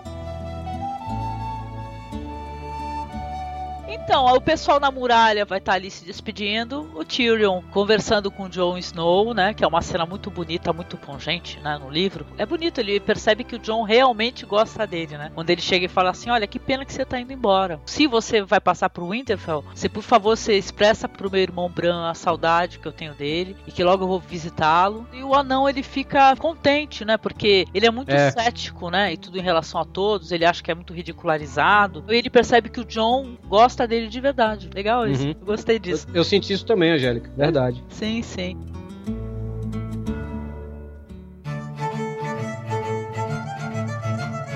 Então, 4.08 4.24
o 4.24 4.40
pessoal 4.40 4.80
na 4.80 4.90
muralha 4.90 5.44
vai 5.44 5.58
estar 5.58 5.74
ali 5.74 5.90
se 5.90 6.02
despedindo. 6.02 6.90
O 6.94 7.04
Tyrion 7.04 7.60
conversando 7.70 8.30
com 8.30 8.44
o 8.44 8.48
Jon 8.48 8.78
Snow, 8.78 9.34
né? 9.34 9.52
Que 9.52 9.62
é 9.62 9.66
uma 9.66 9.82
cena 9.82 10.06
muito 10.06 10.30
bonita, 10.30 10.72
muito 10.72 10.96
pungente, 10.96 11.60
né? 11.60 11.76
No 11.76 11.90
livro. 11.90 12.26
É 12.38 12.46
bonito, 12.46 12.78
ele 12.80 12.98
percebe 13.00 13.44
que 13.44 13.54
o 13.54 13.58
Jon 13.58 13.82
realmente 13.82 14.46
gosta 14.46 14.86
dele, 14.86 15.18
né? 15.18 15.30
Quando 15.34 15.50
ele 15.50 15.60
chega 15.60 15.84
e 15.84 15.88
fala 15.88 16.08
assim: 16.08 16.30
Olha, 16.30 16.46
que 16.46 16.58
pena 16.58 16.86
que 16.86 16.92
você 16.94 17.04
tá 17.04 17.20
indo 17.20 17.34
embora. 17.34 17.80
Se 17.84 18.06
você 18.06 18.40
vai 18.40 18.58
passar 18.60 18.88
pro 18.88 19.10
Winterfell, 19.10 19.62
você, 19.74 19.90
por 19.90 20.02
favor, 20.02 20.38
você 20.38 20.54
expressa 20.56 21.06
pro 21.06 21.30
meu 21.30 21.42
irmão 21.42 21.68
Bran 21.68 22.08
a 22.08 22.14
saudade 22.14 22.78
que 22.78 22.88
eu 22.88 22.92
tenho 22.92 23.12
dele 23.12 23.58
e 23.66 23.70
que 23.70 23.84
logo 23.84 24.04
eu 24.04 24.08
vou 24.08 24.20
visitá-lo. 24.20 25.06
E 25.12 25.22
o 25.22 25.34
anão, 25.34 25.68
ele 25.68 25.82
fica 25.82 26.34
contente, 26.36 27.04
né? 27.04 27.18
Porque 27.18 27.66
ele 27.74 27.84
é 27.84 27.90
muito 27.90 28.08
É. 28.10 28.30
cético, 28.30 28.88
né? 28.88 29.12
E 29.12 29.18
tudo 29.18 29.38
em 29.38 29.42
relação 29.42 29.78
a 29.78 29.84
todos. 29.84 30.32
Ele 30.32 30.46
acha 30.46 30.62
que 30.62 30.70
é 30.70 30.74
muito 30.74 30.94
ridicularizado. 30.94 32.02
E 32.08 32.14
ele 32.16 32.30
percebe 32.30 32.70
que 32.70 32.80
o 32.80 32.86
John 32.86 33.36
gosta 33.46 33.86
dele 33.86 33.97
de 34.06 34.20
verdade. 34.20 34.70
Legal 34.74 35.06
isso. 35.08 35.24
Uhum. 35.24 35.34
Eu 35.40 35.46
gostei 35.46 35.78
disso. 35.78 36.06
Eu 36.12 36.22
senti 36.22 36.52
isso 36.52 36.64
também, 36.64 36.92
Angélica. 36.92 37.30
Verdade. 37.36 37.82
Sim, 37.88 38.22
sim. 38.22 38.56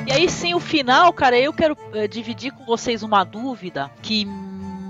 E 0.06 0.12
aí 0.12 0.28
sim, 0.28 0.52
o 0.52 0.60
final, 0.60 1.10
cara, 1.12 1.38
eu 1.38 1.52
quero 1.54 1.76
eh, 1.94 2.06
dividir 2.06 2.52
com 2.52 2.64
vocês 2.66 3.02
uma 3.02 3.24
dúvida 3.24 3.90
que 4.02 4.26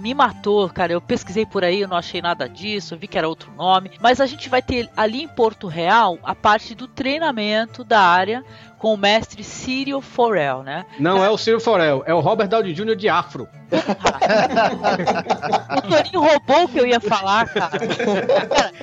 me 0.03 0.13
matou, 0.15 0.69
cara. 0.69 0.93
Eu 0.93 1.01
pesquisei 1.01 1.47
por 1.47 1.63
aí, 1.63 1.81
eu 1.81 1.89
não 1.89 1.97
achei 1.97 2.21
nada 2.21 2.49
disso, 2.49 2.95
eu 2.95 2.99
vi 2.99 3.07
que 3.07 3.17
era 3.17 3.29
outro 3.29 3.53
nome. 3.53 3.93
Mas 4.01 4.21
a 4.21 4.27
gente 4.27 4.49
vai 4.49 4.61
ter 4.61 4.91
ali 4.97 5.23
em 5.23 5.29
Porto 5.29 5.69
Real 5.69 6.19
a 6.25 6.35
parte 6.35 6.75
do 6.75 6.89
treinamento 6.89 7.85
da 7.85 8.01
área 8.01 8.45
com 8.83 8.95
o 8.95 8.97
mestre 8.97 9.45
Círio 9.45 10.01
Forel, 10.01 10.64
né? 10.64 10.85
Não 10.99 11.24
é 11.24 11.30
o 11.30 11.39
Silvio 11.39 11.61
Forel, 11.64 12.03
é 12.05 12.12
o 12.12 12.18
Robert 12.18 12.49
Downey 12.49 12.74
Jr. 12.74 12.97
de 12.97 13.09
Afro. 13.09 13.49
O 15.78 15.83
Torinho 15.89 16.20
roubou 16.20 16.64
o 16.64 16.68
que 16.68 16.78
eu 16.78 16.87
ia 16.87 17.01
falar, 17.01 17.49
cara. 17.49 17.72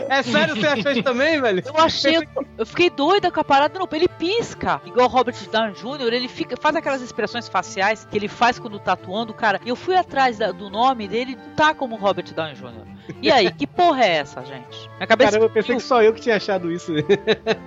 É 0.09 0.23
sério, 0.23 0.55
você 0.55 0.67
achou 0.67 0.91
isso 0.91 1.03
também, 1.03 1.39
velho? 1.39 1.61
Eu 1.65 1.77
achei. 1.77 2.17
Eu 2.57 2.65
fiquei 2.65 2.89
doida 2.89 3.31
com 3.31 3.39
a 3.39 3.43
parada. 3.43 3.77
Não, 3.77 3.87
ele 3.91 4.07
pisca. 4.07 4.81
Igual 4.85 5.07
o 5.07 5.09
Robert 5.11 5.35
Downey 5.51 5.73
Jr., 5.73 6.13
ele 6.13 6.27
fica, 6.27 6.55
faz 6.59 6.75
aquelas 6.75 7.01
expressões 7.01 7.47
faciais 7.47 8.07
que 8.09 8.17
ele 8.17 8.27
faz 8.27 8.57
quando 8.57 8.79
tá 8.79 8.93
atuando, 8.93 9.33
cara. 9.33 9.59
E 9.65 9.69
eu 9.69 9.75
fui 9.75 9.95
atrás 9.95 10.37
da- 10.37 10.51
do 10.51 10.69
nome 10.69 11.07
dele, 11.07 11.37
tá 11.55 11.73
como 11.73 11.95
Robert 11.95 12.25
Downey 12.33 12.55
Jr. 12.55 12.89
E 13.21 13.31
aí, 13.31 13.51
que 13.51 13.65
porra 13.65 14.03
é 14.05 14.17
essa, 14.17 14.41
gente? 14.45 14.87
Minha 14.97 15.07
cabeça 15.07 15.31
Caramba, 15.31 15.45
eu 15.45 15.49
pensei 15.53 15.75
que 15.75 15.81
só 15.81 16.01
eu 16.03 16.13
que 16.13 16.21
tinha 16.21 16.35
achado 16.35 16.71
isso. 16.71 16.91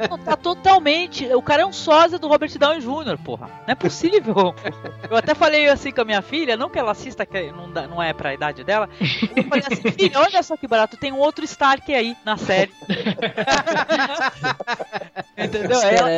não, 0.08 0.16
tá 0.18 0.36
totalmente. 0.36 1.26
O 1.34 1.42
cara 1.42 1.62
é 1.62 1.66
um 1.66 1.72
sósia 1.72 2.18
do 2.22 2.28
Robert 2.28 2.56
Downey 2.58 2.80
Jr., 2.80 3.18
porra. 3.22 3.46
Não 3.66 3.72
é 3.72 3.74
possível. 3.74 4.54
Eu 5.10 5.16
até 5.16 5.34
falei 5.34 5.68
assim 5.68 5.90
com 5.92 6.00
a 6.00 6.04
minha 6.04 6.22
filha, 6.22 6.56
não 6.56 6.70
que 6.70 6.78
ela 6.78 6.92
assista, 6.92 7.26
que 7.26 7.52
não, 7.52 7.70
dá- 7.70 7.86
não 7.86 8.02
é 8.02 8.12
pra 8.14 8.32
idade 8.32 8.64
dela. 8.64 8.88
Eu 9.36 9.44
falei 9.44 9.64
assim, 9.70 9.90
filha, 9.92 10.18
olha 10.20 10.42
só 10.42 10.56
que 10.56 10.66
barato, 10.66 10.96
tem 10.96 11.12
um 11.12 11.18
outro 11.18 11.44
Stark 11.44 11.94
aí 11.94 12.16
na 12.24 12.36
série. 12.38 12.72
Entendeu? 15.36 15.80
Ela, 15.82 16.10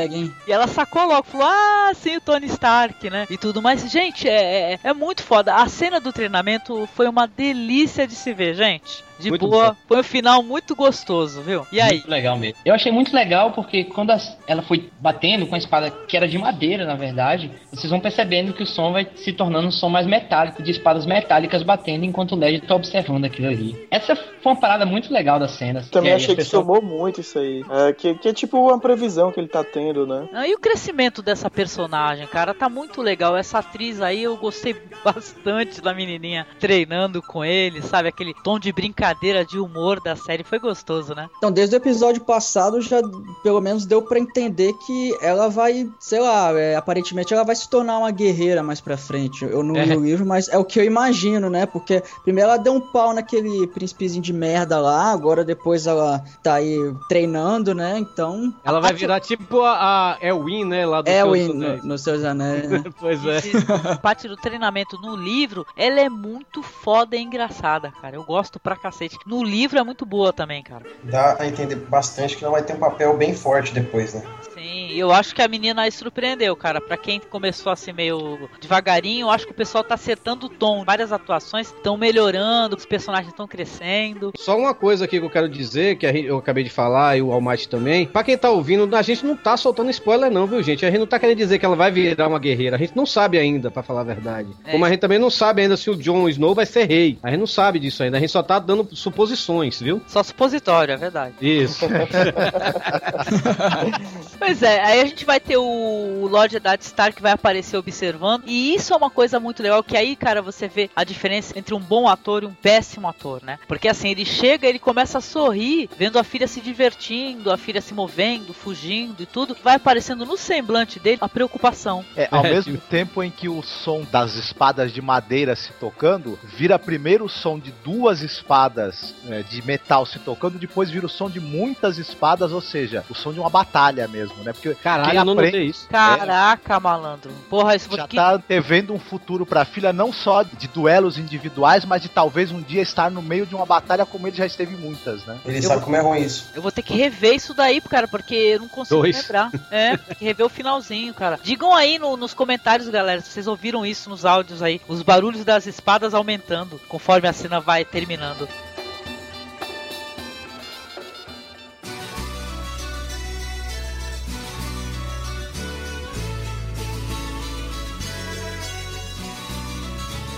e 0.47 0.53
ela 0.53 0.67
sacou 0.67 1.05
logo, 1.07 1.23
falou: 1.25 1.47
Ah, 1.49 1.93
sim, 1.95 2.17
o 2.17 2.21
Tony 2.21 2.47
Stark, 2.47 3.09
né? 3.09 3.27
E 3.31 3.37
tudo 3.39 3.63
mais. 3.63 3.91
Gente, 3.91 4.29
é, 4.29 4.73
é, 4.75 4.79
é 4.83 4.93
muito 4.93 5.23
foda. 5.23 5.55
A 5.55 5.67
cena 5.69 6.01
do 6.01 6.13
treinamento 6.13 6.89
foi 6.95 7.09
uma 7.09 7.27
delícia 7.27 8.07
de 8.07 8.15
se 8.15 8.33
ver, 8.35 8.55
gente. 8.55 9.03
De 9.19 9.29
Muito 9.31 9.47
boa. 9.49 9.71
bom. 9.71 9.77
Foi 9.87 9.99
um 10.01 10.03
final 10.03 10.43
muito 10.43 10.75
gostoso, 10.75 11.41
viu? 11.43 11.67
E 11.71 11.81
aí? 11.81 11.95
Muito 11.95 12.11
legal 12.11 12.37
mesmo. 12.37 12.57
Eu 12.65 12.75
achei 12.75 12.91
muito 12.91 13.15
legal 13.15 13.53
porque 13.53 13.85
quando 13.85 14.11
as- 14.11 14.37
ela 14.47 14.63
foi 14.63 14.91
batendo 15.01 15.47
com 15.47 15.55
a 15.55 15.59
espada 15.59 15.91
que 15.91 16.17
era 16.17 16.27
de 16.27 16.37
madeira, 16.37 16.85
na 16.85 16.97
verdade, 16.97 17.51
vocês 17.73 17.91
vão 17.91 18.01
percebendo 18.01 18.53
que 18.53 18.63
o 18.63 18.67
som 18.67 18.93
vai 18.93 19.07
se 19.15 19.33
tornando 19.33 19.69
um 19.69 19.71
som 19.71 19.89
mais 19.89 20.07
metálico, 20.07 20.63
de 20.63 20.71
espadas 20.73 21.07
metálicas 21.07 21.63
batendo 21.63 22.05
enquanto 22.05 22.33
o 22.33 22.37
Led 22.37 22.61
tá 22.67 22.75
observando 22.75 23.25
aquilo 23.25 23.49
ali. 23.49 23.87
Essa 23.91 24.17
foi 24.17 24.53
uma 24.53 24.57
parada 24.61 24.85
muito 24.85 25.13
legal 25.13 25.39
das 25.39 25.53
cenas. 25.53 25.89
Também 25.89 26.11
aí 26.11 26.17
achei 26.17 26.35
que 26.35 26.43
pessoas- 26.43 26.65
somou 26.67 26.83
muito 26.83 27.21
isso 27.21 27.39
aí. 27.39 27.65
É, 27.71 27.93
que, 27.93 28.15
que 28.15 28.29
é 28.29 28.33
tipo 28.33 28.59
uma 28.59 28.81
previsão 28.81 29.31
que 29.31 29.39
ele 29.39 29.49
tá 29.49 29.63
tendo, 29.63 30.07
né? 30.07 30.29
Ah, 30.33 30.49
E 30.49 30.55
o 30.55 30.59
crescimento 30.59 31.23
dessa 31.23 31.49
personagem, 31.51 32.27
cara, 32.27 32.53
tá 32.53 32.69
muito 32.69 33.01
legal. 33.01 33.37
Essa 33.37 33.59
atriz 33.61 34.01
aí, 34.01 34.23
eu 34.25 34.37
gostei 34.37 34.75
bastante 35.05 35.81
da 35.81 35.95
menininha 35.95 36.47
treinando 36.59 37.23
com 37.23 37.45
ele, 37.45 37.81
sabe? 37.83 38.09
Aquele 38.09 38.35
tom 38.43 38.59
de 38.59 38.73
brincadeira, 38.73 39.04
de 39.49 39.59
humor 39.59 40.01
da 40.01 40.17
série. 40.17 40.43
Foi 40.45 40.59
gostoso, 40.59 41.15
né? 41.15 41.29
Então, 41.37 41.51
desde 41.53 41.75
o 41.75 41.79
episódio 41.79 42.23
passado, 42.25 42.81
já 42.81 43.01
pelo 43.43 43.61
menos 43.61 43.85
deu 43.85 44.01
pra 44.03 44.19
entender 44.19 44.73
que 44.87 45.17
ela 45.21 45.49
vai, 45.49 45.89
sei 46.01 46.21
lá, 46.21 46.53
é, 46.59 46.77
aparentemente 46.77 47.35
ela 47.35 47.45
vai 47.45 47.55
se 47.57 47.69
tornar 47.69 47.99
uma 47.99 48.11
guerreira 48.11 48.63
mais 48.63 48.81
pra 48.81 48.97
frente. 48.97 49.45
Eu 49.45 49.63
não 49.63 49.75
li 49.75 49.93
É. 49.93 49.97
o 49.97 50.01
livro, 50.05 50.25
mas 50.27 50.49
é 50.49 50.57
o 50.59 50.65
que 50.65 50.79
eu 50.81 50.85
imagino, 50.85 51.51
né? 51.51 51.67
Porque 51.67 52.03
primeiro 52.23 52.49
ela 52.51 52.59
deu 52.59 52.73
um 52.75 52.81
pau 52.81 53.13
naquele 53.13 53.67
príncipezinho 53.67 54.23
de 54.23 54.33
merda 54.33 54.79
lá, 54.81 55.11
agora 55.13 55.45
depois 55.45 55.87
ela 55.87 56.23
tá 56.43 56.55
aí 56.55 56.79
treinando, 57.09 57.75
né? 57.75 57.99
Então. 57.99 58.55
Ela 58.65 58.81
vai 58.81 58.93
virar 58.93 59.21
tipo 59.21 59.61
a, 59.63 60.15
a 60.15 60.19
Elwin, 60.21 60.65
né? 60.65 60.87
Lá 60.87 61.03
do 61.03 61.09
É, 61.09 61.15
Senhor 61.23 61.29
o 61.29 61.33
dos 61.33 61.41
In 61.41 61.51
Anéis. 61.65 61.83
no, 61.83 61.89
nos 61.89 62.03
seus 62.03 62.25
anéis. 62.25 62.71
né? 62.71 62.85
Pois 63.01 63.25
é. 63.27 63.39
Esse- 63.39 63.99
parte 64.03 64.29
do 64.29 64.37
treinamento 64.37 64.97
no 65.01 65.17
livro, 65.17 65.67
ela 65.77 66.01
é 66.01 66.09
muito 66.09 66.63
foda 66.63 67.17
e 67.17 67.21
engraçada, 67.23 67.93
cara. 68.01 68.17
Eu 68.17 68.23
gosto 68.25 68.59
pra 68.61 68.77
cacete. 68.77 68.94
No 69.27 69.43
livro 69.43 69.79
é 69.79 69.83
muito 69.83 70.05
boa 70.07 70.33
também, 70.33 70.63
cara. 70.63 70.87
Dá 71.03 71.37
a 71.41 71.47
entender 71.47 71.77
bastante 71.77 72.37
que 72.37 72.45
ela 72.45 72.53
vai 72.53 72.63
ter 72.63 72.75
um 72.75 72.79
papel 72.79 73.17
bem 73.17 73.35
forte 73.35 73.73
depois, 73.73 74.15
né? 74.15 74.23
Sim, 74.65 74.89
eu 74.93 75.13
acho 75.13 75.35
que 75.35 75.43
a 75.43 75.49
menina 75.49 75.83
aí 75.83 75.93
surpreendeu, 75.93 76.57
cara. 76.57 76.81
Pra 76.81 76.97
quem 76.97 77.21
começou 77.21 77.71
assim 77.71 77.93
meio 77.93 78.49
devagarinho, 78.59 79.27
eu 79.27 79.31
acho 79.31 79.45
que 79.45 79.53
o 79.53 79.55
pessoal 79.55 79.85
tá 79.85 79.95
acertando 79.95 80.47
o 80.47 80.49
tom. 80.49 80.83
Várias 80.87 81.13
atuações 81.13 81.67
estão 81.67 81.99
melhorando, 81.99 82.75
os 82.75 82.87
personagens 82.87 83.29
estão 83.29 83.47
crescendo. 83.47 84.33
Só 84.39 84.57
uma 84.57 84.73
coisa 84.73 85.05
aqui 85.05 85.21
que 85.21 85.27
eu 85.27 85.29
quero 85.29 85.51
dizer, 85.51 85.97
que 85.97 86.07
eu 86.07 86.39
acabei 86.39 86.65
de 86.65 86.71
falar, 86.71 87.19
e 87.19 87.21
o 87.21 87.31
Almighty 87.31 87.69
também. 87.69 88.07
Pra 88.07 88.25
quem 88.25 88.39
tá 88.39 88.51
ouvindo, 88.51 88.97
a 88.97 89.03
gente 89.03 89.27
não 89.27 89.37
tá 89.37 89.55
soltando 89.55 89.91
spoiler, 89.91 90.31
não, 90.31 90.47
viu, 90.47 90.63
gente? 90.63 90.87
A 90.87 90.91
gente 90.91 91.01
não 91.01 91.07
tá 91.07 91.19
querendo 91.19 91.37
dizer 91.37 91.59
que 91.59 91.67
ela 91.67 91.77
vai 91.77 91.91
virar 91.91 92.27
uma 92.27 92.39
guerreira. 92.39 92.77
A 92.77 92.79
gente 92.79 92.97
não 92.97 93.05
sabe 93.05 93.37
ainda, 93.37 93.71
pra 93.71 93.83
falar 93.83 94.01
a 94.01 94.05
verdade. 94.05 94.49
É. 94.65 94.73
Como 94.73 94.87
a 94.87 94.89
gente 94.89 95.01
também 95.01 95.19
não 95.19 95.29
sabe 95.29 95.61
ainda 95.61 95.77
se 95.77 95.91
o 95.91 95.95
Jon 95.95 96.27
Snow 96.31 96.55
vai 96.55 96.65
ser 96.65 96.85
rei. 96.85 97.19
A 97.23 97.29
gente 97.29 97.41
não 97.41 97.47
sabe 97.47 97.79
disso 97.79 98.03
ainda. 98.03 98.17
A 98.17 98.21
gente 98.21 98.33
só 98.33 98.43
tá 98.43 98.59
dando 98.59 98.89
suposições, 98.97 99.79
viu? 99.79 100.01
Só 100.07 100.23
supositório, 100.23 100.95
é 100.95 100.97
verdade. 100.97 101.35
Isso. 101.43 101.85
Mas 104.41 104.54
Pois 104.55 104.63
é, 104.63 104.81
aí 104.85 105.01
a 105.01 105.05
gente 105.05 105.25
vai 105.25 105.41
ter 105.41 105.57
o 105.57 106.29
Lord 106.31 106.55
Eddard 106.55 106.81
Stark 106.85 107.17
que 107.17 107.23
vai 107.23 107.33
aparecer 107.33 107.77
observando. 107.77 108.45
E 108.47 108.73
isso 108.73 108.95
é 108.95 108.97
uma 108.97 109.11
coisa 109.11 109.41
muito 109.41 109.61
legal, 109.61 109.83
que 109.83 109.97
aí, 109.97 110.15
cara, 110.15 110.41
você 110.41 110.69
vê 110.69 110.89
a 110.95 111.03
diferença 111.03 111.59
entre 111.59 111.75
um 111.75 111.81
bom 111.81 112.07
ator 112.09 112.45
e 112.45 112.47
um 112.47 112.55
péssimo 112.55 113.09
ator, 113.09 113.43
né? 113.43 113.59
Porque 113.67 113.89
assim, 113.89 114.11
ele 114.11 114.25
chega, 114.25 114.69
ele 114.69 114.79
começa 114.79 115.19
a 115.19 115.21
sorrir, 115.21 115.91
vendo 115.99 116.21
a 116.21 116.23
filha 116.23 116.47
se 116.47 116.61
divertindo, 116.61 117.51
a 117.51 117.57
filha 117.57 117.81
se 117.81 117.93
movendo, 117.95 118.55
fugindo 118.55 119.25
e 119.25 119.27
tudo. 119.27 119.57
Vai 119.61 119.75
aparecendo 119.75 120.25
no 120.25 120.37
semblante 120.37 121.01
dele 121.01 121.19
a 121.21 121.29
preocupação. 121.29 122.05
É, 122.17 122.29
ao 122.31 122.47
É, 122.47 122.53
mesmo 122.53 122.79
tempo 122.79 123.25
em 123.25 123.33
que 123.33 123.49
o 123.49 123.61
som 123.61 124.07
das 124.13 124.37
espadas 124.37 124.93
de 124.93 125.03
madeira 125.03 125.57
se 125.57 125.73
tocando, 125.73 126.39
vira 126.45 126.79
primeiro 126.79 127.25
o 127.25 127.29
som 127.29 127.59
de 127.59 127.73
duas 127.83 128.23
espadas 128.23 129.17
é, 129.29 129.43
de 129.43 129.61
metal 129.67 130.07
se 130.07 130.21
tocando, 130.21 130.61
depois 130.61 130.89
vira 130.91 131.07
o 131.07 131.09
som 131.09 131.29
de 131.29 131.41
muitas 131.41 131.99
espadas, 131.99 132.53
ou 132.53 132.61
seja, 132.61 133.05
o 133.11 133.15
som 133.17 133.33
de 133.33 133.41
uma 133.41 133.51
batalha 133.51 134.07
mesmo, 134.07 134.44
né? 134.45 134.53
Porque 134.53 134.75
Caralho, 134.77 135.19
eu 135.19 135.25
não 135.25 135.33
aprende- 135.33 135.53
notei 135.53 135.71
isso. 135.71 135.89
Caraca, 135.89 136.79
malandro. 136.79 137.33
Porra, 137.51 137.75
isso 137.75 137.89
já 137.97 138.07
que... 138.07 138.17
tá 138.17 138.33
antevendo 138.35 138.93
um 138.93 138.99
futuro 138.99 139.45
pra 139.47 139.65
filha 139.65 139.93
não 139.93 140.13
só 140.13 140.43
de 140.43 140.69
duelos 140.69 141.19
individuais, 141.19 141.85
mas 141.85 142.03
de 142.03 142.09
talvez 142.09 142.51
um 142.53 142.61
dia 142.63 142.83
estar 142.83 143.11
no 143.11 143.23
meio 143.23 143.47
de 143.47 143.55
uma 143.55 143.67
batalha 143.67 144.05
como 144.07 144.27
ele 144.27 144.37
já 144.37 144.47
esteve 144.47 144.77
muitas, 144.77 145.25
né? 145.25 145.39
Ele 145.45 145.59
Eu 145.59 145.63
sabe 145.63 145.75
vou- 145.77 145.85
como 145.85 145.97
é 145.97 146.01
ruim 146.01 146.21
isso. 146.23 146.51
Eu 146.55 146.63
vou 146.63 146.71
ter 146.71 146.83
que 146.83 146.95
rever 146.95 147.35
isso 147.35 147.55
daí, 147.55 147.81
cara, 147.81 148.07
porque 148.07 148.35
eu 148.35 148.61
não 148.61 148.69
consigo 148.69 149.01
Dois. 149.01 149.17
lembrar. 149.23 149.51
É, 149.71 149.97
tem 149.97 150.17
que 150.17 150.25
rever 150.25 150.47
o 150.47 150.49
finalzinho, 150.51 151.13
cara. 151.15 151.39
Digam 151.43 151.75
aí 151.75 151.99
no- 151.99 152.17
nos 152.17 152.35
comentários, 152.35 152.89
galera, 152.89 153.21
se 153.21 153.31
vocês 153.31 153.47
ouviram 153.47 153.85
isso 153.85 154.09
nos 154.11 154.25
áudios 154.25 154.63
aí. 154.63 154.81
Os 154.87 155.03
barulhos 155.03 155.45
das 155.45 155.67
espadas 155.67 156.15
aumentando 156.15 156.81
conforme 156.89 157.27
a 157.29 157.33
cena 157.33 157.61
vai 157.61 157.85
terminando. 157.85 158.49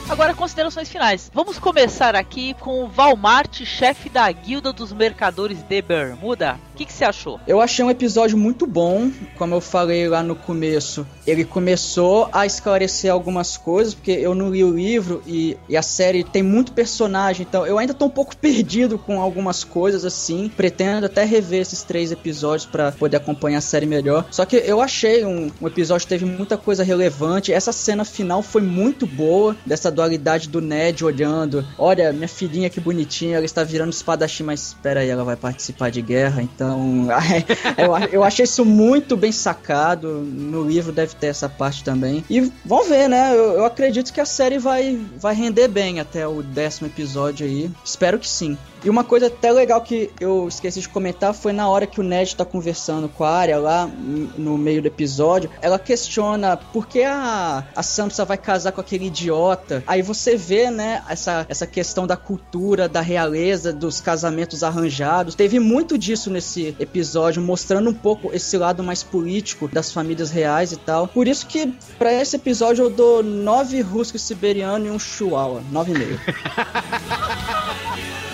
Agora, 0.08 0.34
considerações 0.34 0.88
finais. 0.88 1.30
Vamos 1.34 1.58
começar 1.58 2.14
aqui 2.14 2.54
com 2.54 2.84
o 2.84 2.88
Valmart, 2.88 3.64
chefe 3.64 4.08
da 4.08 4.30
Guilda 4.30 4.72
dos 4.72 4.92
Mercadores 4.92 5.62
de 5.64 5.82
Bermuda. 5.82 6.60
O 6.76 6.78
que, 6.78 6.84
que 6.84 6.92
você 6.92 7.06
achou? 7.06 7.40
Eu 7.46 7.58
achei 7.58 7.82
um 7.82 7.90
episódio 7.90 8.36
muito 8.36 8.66
bom, 8.66 9.10
como 9.38 9.54
eu 9.54 9.62
falei 9.62 10.06
lá 10.10 10.22
no 10.22 10.36
começo. 10.36 11.06
Ele 11.26 11.42
começou 11.42 12.28
a 12.30 12.44
esclarecer 12.44 13.10
algumas 13.10 13.56
coisas, 13.56 13.94
porque 13.94 14.10
eu 14.10 14.34
não 14.34 14.50
li 14.50 14.62
o 14.62 14.76
livro 14.76 15.22
e, 15.26 15.56
e 15.70 15.74
a 15.74 15.80
série 15.80 16.22
tem 16.22 16.42
muito 16.42 16.72
personagem, 16.72 17.46
então 17.48 17.66
eu 17.66 17.78
ainda 17.78 17.94
tô 17.94 18.04
um 18.04 18.10
pouco 18.10 18.36
perdido 18.36 18.98
com 18.98 19.22
algumas 19.22 19.64
coisas 19.64 20.04
assim. 20.04 20.52
Pretendo 20.54 21.06
até 21.06 21.24
rever 21.24 21.62
esses 21.62 21.82
três 21.82 22.12
episódios 22.12 22.66
para 22.66 22.92
poder 22.92 23.16
acompanhar 23.16 23.56
a 23.56 23.62
série 23.62 23.86
melhor. 23.86 24.26
Só 24.30 24.44
que 24.44 24.56
eu 24.56 24.82
achei 24.82 25.24
um, 25.24 25.50
um 25.58 25.66
episódio 25.66 26.06
que 26.06 26.12
teve 26.12 26.26
muita 26.26 26.58
coisa 26.58 26.84
relevante. 26.84 27.54
Essa 27.54 27.72
cena 27.72 28.04
final 28.04 28.42
foi 28.42 28.60
muito 28.60 29.06
boa, 29.06 29.56
dessa 29.64 29.90
dualidade 29.90 30.50
do 30.50 30.60
Ned 30.60 31.02
olhando. 31.02 31.66
Olha, 31.78 32.12
minha 32.12 32.28
filhinha 32.28 32.68
que 32.68 32.80
bonitinha, 32.80 33.38
ela 33.38 33.46
está 33.46 33.64
virando 33.64 33.94
espadachim, 33.94 34.42
mas 34.42 34.60
espera 34.60 35.00
aí, 35.00 35.08
ela 35.08 35.24
vai 35.24 35.36
participar 35.36 35.90
de 35.90 36.02
guerra, 36.02 36.42
então. 36.42 36.65
eu, 37.76 37.96
eu 38.12 38.24
achei 38.24 38.44
isso 38.44 38.64
muito 38.64 39.16
bem 39.16 39.32
sacado. 39.32 40.20
No 40.20 40.62
livro 40.64 40.92
deve 40.92 41.14
ter 41.14 41.28
essa 41.28 41.48
parte 41.48 41.84
também. 41.84 42.24
E 42.28 42.52
vamos 42.64 42.88
ver, 42.88 43.08
né? 43.08 43.32
Eu, 43.34 43.52
eu 43.52 43.64
acredito 43.64 44.12
que 44.12 44.20
a 44.20 44.26
série 44.26 44.58
vai, 44.58 44.98
vai 45.16 45.34
render 45.34 45.68
bem 45.68 46.00
até 46.00 46.26
o 46.26 46.42
décimo 46.42 46.88
episódio 46.88 47.46
aí. 47.46 47.70
Espero 47.84 48.18
que 48.18 48.28
sim. 48.28 48.56
E 48.86 48.88
uma 48.88 49.02
coisa 49.02 49.26
até 49.26 49.50
legal 49.50 49.80
que 49.80 50.12
eu 50.20 50.46
esqueci 50.46 50.80
de 50.80 50.88
comentar 50.88 51.34
foi 51.34 51.52
na 51.52 51.68
hora 51.68 51.88
que 51.88 51.98
o 51.98 52.04
Ned 52.04 52.36
tá 52.36 52.44
conversando 52.44 53.08
com 53.08 53.24
a 53.24 53.30
Arya 53.30 53.58
lá 53.58 53.90
no 54.38 54.56
meio 54.56 54.80
do 54.80 54.86
episódio, 54.86 55.50
ela 55.60 55.76
questiona 55.76 56.56
por 56.56 56.86
que 56.86 57.02
a, 57.02 57.64
a 57.74 57.82
Sansa 57.82 58.24
vai 58.24 58.38
casar 58.38 58.70
com 58.70 58.80
aquele 58.80 59.06
idiota. 59.06 59.82
Aí 59.88 60.02
você 60.02 60.36
vê, 60.36 60.70
né, 60.70 61.02
essa, 61.08 61.44
essa 61.48 61.66
questão 61.66 62.06
da 62.06 62.16
cultura, 62.16 62.88
da 62.88 63.00
realeza, 63.00 63.72
dos 63.72 64.00
casamentos 64.00 64.62
arranjados. 64.62 65.34
Teve 65.34 65.58
muito 65.58 65.98
disso 65.98 66.30
nesse 66.30 66.76
episódio, 66.78 67.42
mostrando 67.42 67.90
um 67.90 67.94
pouco 67.94 68.30
esse 68.32 68.56
lado 68.56 68.84
mais 68.84 69.02
político 69.02 69.66
das 69.66 69.90
famílias 69.90 70.30
reais 70.30 70.70
e 70.70 70.76
tal. 70.76 71.08
Por 71.08 71.26
isso 71.26 71.44
que 71.48 71.74
pra 71.98 72.12
esse 72.12 72.36
episódio 72.36 72.84
eu 72.84 72.90
dou 72.90 73.20
nove 73.20 73.82
husky 73.82 74.16
siberiano 74.16 74.86
e 74.86 74.90
um 74.92 74.98
chihuahua. 74.98 75.60
Nove 75.72 75.90
e 75.90 75.98
meio. 75.98 76.20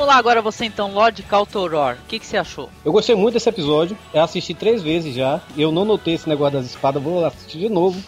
Vamos 0.00 0.14
lá 0.14 0.18
agora 0.18 0.40
você 0.40 0.64
então, 0.64 0.94
Lord 0.94 1.22
Caltoror. 1.24 1.92
O 1.92 2.08
que, 2.08 2.18
que 2.18 2.24
você 2.24 2.38
achou? 2.38 2.70
Eu 2.82 2.90
gostei 2.90 3.14
muito 3.14 3.34
desse 3.34 3.50
episódio. 3.50 3.94
Eu 4.14 4.22
assisti 4.22 4.54
três 4.54 4.82
vezes 4.82 5.14
já. 5.14 5.42
Eu 5.58 5.70
não 5.70 5.84
notei 5.84 6.14
esse 6.14 6.26
negócio 6.26 6.54
das 6.54 6.64
espadas. 6.64 7.02
Vou 7.02 7.22
assistir 7.22 7.58
de 7.58 7.68
novo. 7.68 8.00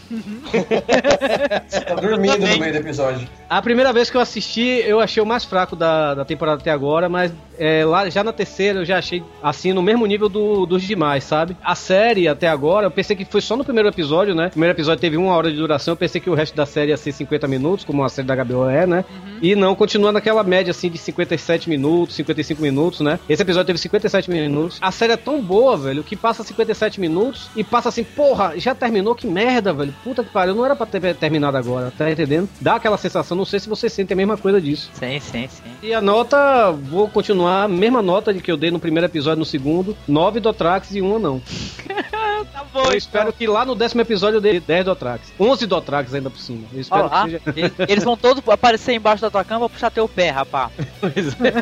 Tá 1.86 1.94
dormindo 1.96 2.38
no 2.38 2.58
meio 2.58 2.72
do 2.72 2.78
episódio. 2.78 3.28
A 3.46 3.60
primeira 3.60 3.92
vez 3.92 4.08
que 4.08 4.16
eu 4.16 4.22
assisti, 4.22 4.82
eu 4.86 5.00
achei 5.00 5.22
o 5.22 5.26
mais 5.26 5.44
fraco 5.44 5.76
da, 5.76 6.14
da 6.14 6.24
temporada 6.24 6.62
até 6.62 6.70
agora, 6.70 7.10
mas 7.10 7.30
é, 7.58 7.84
lá 7.84 8.08
já 8.08 8.24
na 8.24 8.32
terceira 8.32 8.78
eu 8.80 8.84
já 8.86 8.96
achei 8.96 9.22
assim 9.42 9.74
no 9.74 9.82
mesmo 9.82 10.06
nível 10.06 10.30
do- 10.30 10.64
dos 10.64 10.82
demais, 10.82 11.22
sabe? 11.24 11.54
A 11.62 11.74
série 11.74 12.26
até 12.26 12.48
agora, 12.48 12.86
eu 12.86 12.90
pensei 12.90 13.14
que 13.14 13.26
foi 13.26 13.42
só 13.42 13.54
no 13.54 13.64
primeiro 13.64 13.90
episódio, 13.90 14.34
né? 14.34 14.46
O 14.46 14.50
primeiro 14.52 14.74
episódio 14.74 14.98
teve 15.02 15.18
uma 15.18 15.36
hora 15.36 15.50
de 15.50 15.58
duração, 15.58 15.92
eu 15.92 15.96
pensei 15.96 16.18
que 16.18 16.30
o 16.30 16.34
resto 16.34 16.56
da 16.56 16.64
série 16.64 16.90
ia 16.90 16.96
ser 16.96 17.12
50 17.12 17.46
minutos, 17.46 17.84
como 17.84 18.02
a 18.02 18.08
série 18.08 18.26
da 18.26 18.34
HBO 18.42 18.66
é, 18.70 18.86
né? 18.86 19.04
E 19.42 19.54
não, 19.54 19.74
continua 19.74 20.10
naquela 20.10 20.42
média 20.42 20.70
assim 20.70 20.88
de 20.88 20.96
57 20.96 21.68
minutos, 21.68 21.81
55 22.08 22.60
minutos, 22.60 23.00
né? 23.00 23.18
Esse 23.28 23.42
episódio 23.42 23.66
teve 23.66 23.78
57 23.78 24.30
minutos. 24.30 24.78
A 24.80 24.90
série 24.90 25.12
é 25.12 25.16
tão 25.16 25.40
boa, 25.40 25.76
velho, 25.76 26.02
que 26.02 26.16
passa 26.16 26.42
57 26.42 27.00
minutos 27.00 27.48
e 27.56 27.64
passa 27.64 27.88
assim, 27.88 28.04
porra, 28.04 28.58
já 28.58 28.74
terminou? 28.74 29.14
Que 29.14 29.26
merda, 29.26 29.72
velho. 29.72 29.94
Puta 30.04 30.22
que 30.24 30.30
pariu, 30.30 30.54
não 30.54 30.64
era 30.64 30.76
pra 30.76 30.86
ter 30.86 31.14
terminado 31.16 31.56
agora, 31.56 31.92
tá 31.96 32.10
entendendo? 32.10 32.48
Dá 32.60 32.76
aquela 32.76 32.96
sensação, 32.96 33.36
não 33.36 33.44
sei 33.44 33.60
se 33.60 33.68
você 33.68 33.88
sente 33.88 34.12
a 34.12 34.16
mesma 34.16 34.36
coisa 34.36 34.60
disso. 34.60 34.90
Sim, 34.94 35.20
sim, 35.20 35.48
sim. 35.48 35.62
E 35.82 35.92
a 35.92 36.00
nota, 36.00 36.70
vou 36.70 37.08
continuar, 37.08 37.68
mesma 37.68 38.02
nota 38.02 38.32
de 38.32 38.40
que 38.40 38.50
eu 38.50 38.56
dei 38.56 38.70
no 38.70 38.78
primeiro 38.78 39.06
episódio 39.06 39.38
no 39.38 39.44
segundo, 39.44 39.96
9 40.06 40.40
Dotrax 40.40 40.94
e 40.94 41.00
uma 41.00 41.18
não. 41.18 41.42
Tá 42.52 42.64
bom, 42.72 42.82
Eu 42.90 42.96
espero 42.96 43.32
que 43.32 43.46
lá 43.46 43.64
no 43.64 43.74
décimo 43.74 44.00
episódio 44.00 44.38
eu 44.38 44.40
dei 44.40 44.58
10 44.58 44.84
Dotrax. 44.84 45.32
11 45.38 45.66
Dotrax 45.66 46.14
ainda 46.14 46.28
por 46.28 46.38
cima. 46.38 46.66
Eu 46.72 46.80
espero 46.80 47.08
ah, 47.10 47.24
que 47.24 47.30
seja... 47.52 47.72
eles- 47.88 48.04
vão 48.04 48.16
todos 48.16 48.42
aparecer 48.48 48.94
embaixo 48.94 49.22
da 49.22 49.30
tua 49.30 49.44
cama 49.44 49.68
pra 49.68 49.74
puxar 49.74 49.90
teu 49.90 50.08
pé, 50.08 50.30
rapá. 50.30 50.70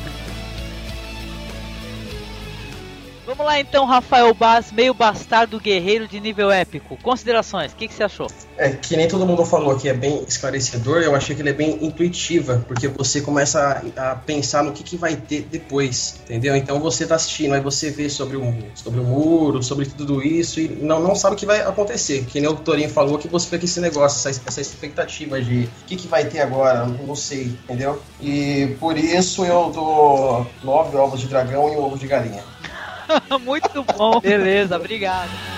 Vamos 3.31 3.45
lá 3.45 3.61
então, 3.61 3.85
Rafael 3.85 4.33
Baz, 4.33 4.73
meio 4.73 4.93
bastardo 4.93 5.57
guerreiro 5.57 6.05
de 6.05 6.19
nível 6.19 6.51
épico. 6.51 6.97
Considerações, 6.97 7.71
o 7.71 7.77
que, 7.77 7.87
que 7.87 7.93
você 7.93 8.03
achou? 8.03 8.27
É, 8.57 8.71
que 8.71 8.97
nem 8.97 9.07
todo 9.07 9.25
mundo 9.25 9.45
falou 9.45 9.77
que 9.77 9.87
é 9.87 9.93
bem 9.93 10.21
esclarecedor, 10.27 11.01
eu 11.01 11.15
achei 11.15 11.33
que 11.33 11.41
ele 11.41 11.51
é 11.51 11.53
bem 11.53 11.77
intuitiva, 11.81 12.61
porque 12.67 12.89
você 12.89 13.21
começa 13.21 13.81
a, 13.95 14.11
a 14.11 14.15
pensar 14.17 14.65
no 14.65 14.73
que, 14.73 14.83
que 14.83 14.97
vai 14.97 15.15
ter 15.15 15.43
depois, 15.49 16.19
entendeu? 16.25 16.57
Então 16.57 16.77
você 16.81 17.07
tá 17.07 17.15
assistindo, 17.15 17.53
aí 17.53 17.61
você 17.61 17.89
vê 17.89 18.09
sobre 18.09 18.35
o, 18.35 18.53
sobre 18.75 18.99
o 18.99 19.03
muro, 19.05 19.63
sobre 19.63 19.85
tudo 19.85 20.21
isso, 20.21 20.59
e 20.59 20.67
não, 20.67 20.99
não 20.99 21.15
sabe 21.15 21.35
o 21.35 21.39
que 21.39 21.45
vai 21.45 21.61
acontecer. 21.61 22.25
Que 22.25 22.41
nem 22.41 22.49
o 22.49 22.55
Torinho 22.55 22.89
falou, 22.89 23.17
que 23.17 23.29
você 23.29 23.45
fica 23.45 23.59
com 23.59 23.65
esse 23.65 23.79
negócio, 23.79 24.29
essa, 24.29 24.41
essa 24.45 24.59
expectativa 24.59 25.41
de 25.41 25.69
o 25.83 25.85
que, 25.85 25.95
que 25.95 26.07
vai 26.09 26.25
ter 26.25 26.41
agora, 26.41 26.85
não 26.85 27.15
sei, 27.15 27.57
entendeu? 27.63 28.01
E 28.19 28.75
por 28.77 28.97
isso 28.97 29.45
eu 29.45 29.71
dou 29.73 30.45
nove 30.61 30.97
ovos 30.97 31.21
de 31.21 31.27
dragão 31.27 31.71
e 31.71 31.77
um 31.77 31.81
ovo 31.81 31.97
de 31.97 32.07
galinha. 32.07 32.43
Muito 33.41 33.83
bom. 33.83 34.19
Beleza, 34.19 34.75
obrigado. 34.75 35.50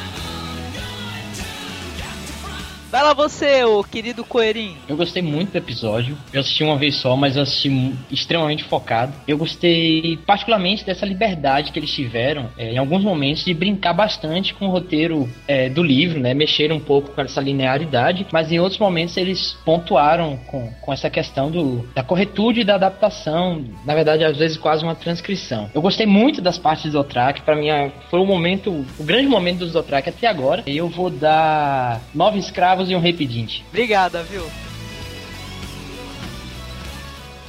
Vai 2.93 3.01
lá 3.01 3.11
você, 3.15 3.63
ô 3.63 3.83
querido 3.83 4.23
Coelhinho. 4.23 4.77
Eu 4.87 4.95
gostei 4.95 5.23
muito 5.23 5.49
do 5.53 5.57
episódio. 5.57 6.15
Eu 6.31 6.41
assisti 6.41 6.63
uma 6.63 6.77
vez 6.77 6.93
só, 6.97 7.15
mas 7.17 7.35
eu 7.35 7.41
assisti 7.41 7.91
extremamente 8.11 8.63
focado. 8.65 9.11
Eu 9.27 9.35
gostei 9.35 10.15
particularmente 10.27 10.85
dessa 10.85 11.03
liberdade 11.03 11.71
que 11.71 11.79
eles 11.79 11.91
tiveram 11.91 12.51
é, 12.55 12.73
em 12.73 12.77
alguns 12.77 13.03
momentos 13.03 13.43
de 13.45 13.51
brincar 13.51 13.93
bastante 13.93 14.53
com 14.53 14.67
o 14.67 14.69
roteiro 14.69 15.27
é, 15.47 15.69
do 15.69 15.81
livro, 15.81 16.19
né? 16.19 16.35
Mexeram 16.35 16.75
um 16.75 16.79
pouco 16.79 17.09
com 17.09 17.21
essa 17.21 17.41
linearidade, 17.41 18.27
mas 18.31 18.51
em 18.51 18.59
outros 18.59 18.79
momentos 18.79 19.17
eles 19.17 19.53
pontuaram 19.65 20.37
com, 20.45 20.71
com 20.79 20.93
essa 20.93 21.09
questão 21.09 21.49
do, 21.49 21.87
da 21.95 22.03
corretude 22.03 22.63
da 22.63 22.75
adaptação. 22.75 23.65
Na 23.85 23.95
verdade, 23.95 24.23
às 24.23 24.37
vezes 24.37 24.55
quase 24.55 24.83
uma 24.83 24.93
transcrição. 24.93 25.67
Eu 25.73 25.81
gostei 25.81 26.05
muito 26.05 26.43
das 26.43 26.59
partes 26.59 26.91
do 26.91 26.99
Otrak. 26.99 27.41
Pra 27.41 27.55
mim, 27.55 27.71
a- 27.71 27.89
foi 28.11 28.19
o 28.19 28.25
momento, 28.27 28.85
o 28.99 29.03
grande 29.03 29.27
momento 29.27 29.57
dos 29.65 29.73
Otrak 29.73 30.07
até 30.09 30.27
agora. 30.27 30.61
Eu 30.67 30.87
vou 30.87 31.09
dar 31.09 31.99
nove 32.13 32.37
escravos 32.37 32.82
e 32.89 32.95
um 32.95 32.99
rei 32.99 33.13
pedinte. 33.13 33.63
Obrigada, 33.69 34.23
viu? 34.23 34.43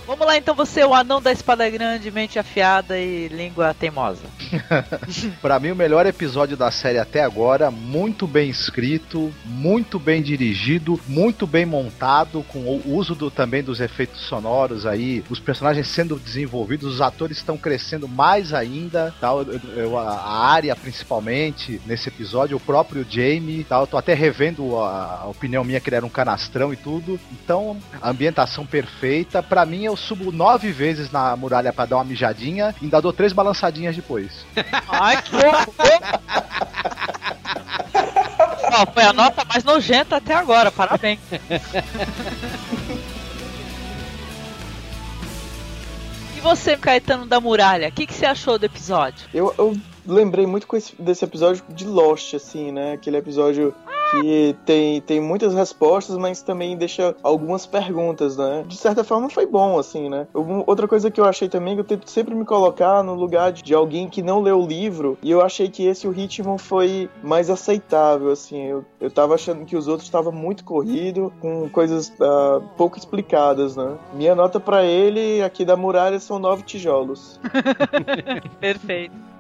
Vamos 0.07 0.27
lá 0.27 0.37
então, 0.37 0.55
você, 0.55 0.85
o 0.85 0.93
anão 0.93 1.21
da 1.21 1.33
espada 1.33 1.69
grande, 1.71 2.11
mente 2.11 2.39
afiada 2.39 2.99
e 2.99 3.27
língua 3.29 3.73
teimosa. 3.73 4.21
Pra 5.41 5.59
mim, 5.59 5.71
o 5.71 5.77
melhor 5.77 6.05
episódio 6.05 6.59
da 6.59 6.71
série 6.71 6.99
até 6.99 7.23
agora, 7.23 7.71
muito 7.71 8.27
bem 8.27 8.51
escrito, 8.51 9.33
muito 9.47 9.99
bem 9.99 10.23
dirigido, 10.23 11.01
muito 11.09 11.47
bem 11.47 11.65
montado, 11.65 12.45
com 12.49 12.59
o 12.59 12.95
uso 12.95 13.15
do, 13.15 13.31
também 13.31 13.63
dos 13.63 13.81
efeitos 13.81 14.21
sonoros 14.21 14.85
aí, 14.85 15.25
os 15.31 15.41
personagens 15.41 15.89
sendo 15.89 16.19
desenvolvidos, 16.19 16.95
os 16.95 17.01
atores 17.01 17.39
estão 17.39 17.57
crescendo 17.57 18.07
mais 18.07 18.53
ainda, 18.53 19.15
tal, 19.19 19.43
eu, 19.43 19.61
eu- 19.75 19.99
a, 19.99 20.45
área 20.53 20.77
principalmente 20.77 21.81
nesse 21.87 22.09
episódio, 22.11 22.57
o 22.57 22.61
próprio 22.61 23.07
Jamie, 23.09 23.65
tal, 23.65 23.83
eu 23.83 23.87
tô 23.87 23.97
até 23.97 24.13
revendo 24.13 24.79
a, 24.79 25.21
a 25.23 25.27
opinião 25.29 25.65
minha 25.65 25.81
que 25.81 25.89
ele 25.89 25.97
era 25.97 26.05
um 26.07 26.11
canastrão 26.11 26.73
e 26.73 26.77
tudo. 26.77 27.19
Então, 27.33 27.79
a 28.03 28.11
ambientação 28.11 28.67
perfeita. 28.67 29.43
Pra 29.43 29.65
mim, 29.65 29.87
eu 29.95 29.97
subo 29.97 30.33
nove 30.33 30.73
vezes 30.73 31.11
na 31.13 31.37
muralha 31.37 31.73
pra 31.73 31.87
dar 31.87 31.97
uma 31.97 32.05
mijadinha 32.05 32.75
e 32.81 32.85
ainda 32.85 33.01
dou 33.01 33.13
três 33.13 33.33
balançadinhas 33.33 33.95
depois. 33.95 34.45
Ai, 34.89 35.23
que! 35.23 35.37
Ó, 38.77 38.87
foi 38.93 39.05
a 39.05 39.13
nota 39.13 39.45
mais 39.45 39.63
nojenta 39.63 40.17
até 40.17 40.35
agora, 40.35 40.73
parabéns. 40.73 41.21
E 46.37 46.41
você, 46.41 46.77
Caetano 46.77 47.25
da 47.25 47.41
Muralha, 47.41 47.89
o 47.89 47.93
que, 47.93 48.05
que 48.05 48.15
você 48.15 48.27
achou 48.27 48.59
do 48.59 48.67
episódio? 48.67 49.29
Eu, 49.33 49.55
eu 49.57 49.77
lembrei 50.05 50.45
muito 50.45 50.67
desse 50.99 51.25
episódio 51.25 51.63
de 51.69 51.87
Lost, 51.87 52.35
assim, 52.35 52.73
né? 52.73 52.95
Aquele 52.95 53.17
episódio 53.19 53.73
que 54.21 54.57
tem, 54.65 55.01
tem 55.01 55.21
muitas 55.21 55.55
respostas, 55.55 56.17
mas 56.17 56.43
também 56.43 56.77
deixa 56.77 57.15
algumas 57.23 57.67
perguntas, 57.67 58.37
né? 58.37 58.65
De 58.67 58.77
certa 58.77 59.05
forma 59.05 59.29
foi 59.29 59.47
bom, 59.47 59.79
assim, 59.79 60.09
né? 60.09 60.27
Outra 60.67 60.89
coisa 60.89 61.11
que 61.11 61.21
eu 61.21 61.25
achei 61.25 61.49
também, 61.49 61.75
que 61.75 61.81
eu 61.81 61.85
tento 61.85 62.11
sempre 62.11 62.35
me 62.35 62.45
colocar 62.45 63.03
no 63.03 63.15
lugar 63.15 63.53
de, 63.53 63.63
de 63.63 63.75
alguém 63.75 64.09
que 64.09 64.23
não 64.23 64.41
leu 64.41 64.61
o 64.61 64.67
livro, 64.67 65.19
e 65.23 65.31
eu 65.31 65.41
achei 65.41 65.69
que 65.69 65.87
esse 65.87 66.07
o 66.07 66.11
ritmo 66.11 66.59
foi 66.59 67.09
mais 67.23 67.51
aceitável, 67.51 68.31
assim. 68.31 68.63
Eu, 68.65 68.85
eu 69.01 69.11
tava 69.11 69.35
achando 69.35 69.65
que 69.65 69.77
os 69.77 69.89
outros 69.89 70.07
estavam 70.07 70.33
muito 70.33 70.65
corrido, 70.65 71.33
com 71.41 71.69
coisas 71.69 72.13
ah, 72.21 72.61
pouco 72.77 72.99
explicadas, 72.99 73.77
né? 73.77 73.97
Minha 74.13 74.35
nota 74.35 74.61
pra 74.61 74.85
ele 74.85 75.43
aqui 75.43 75.65
da 75.65 75.77
muralha 75.77 76.19
são 76.21 76.39
nove 76.39 76.63
tijolos. 76.63 77.41
Perfeito. 78.61 79.34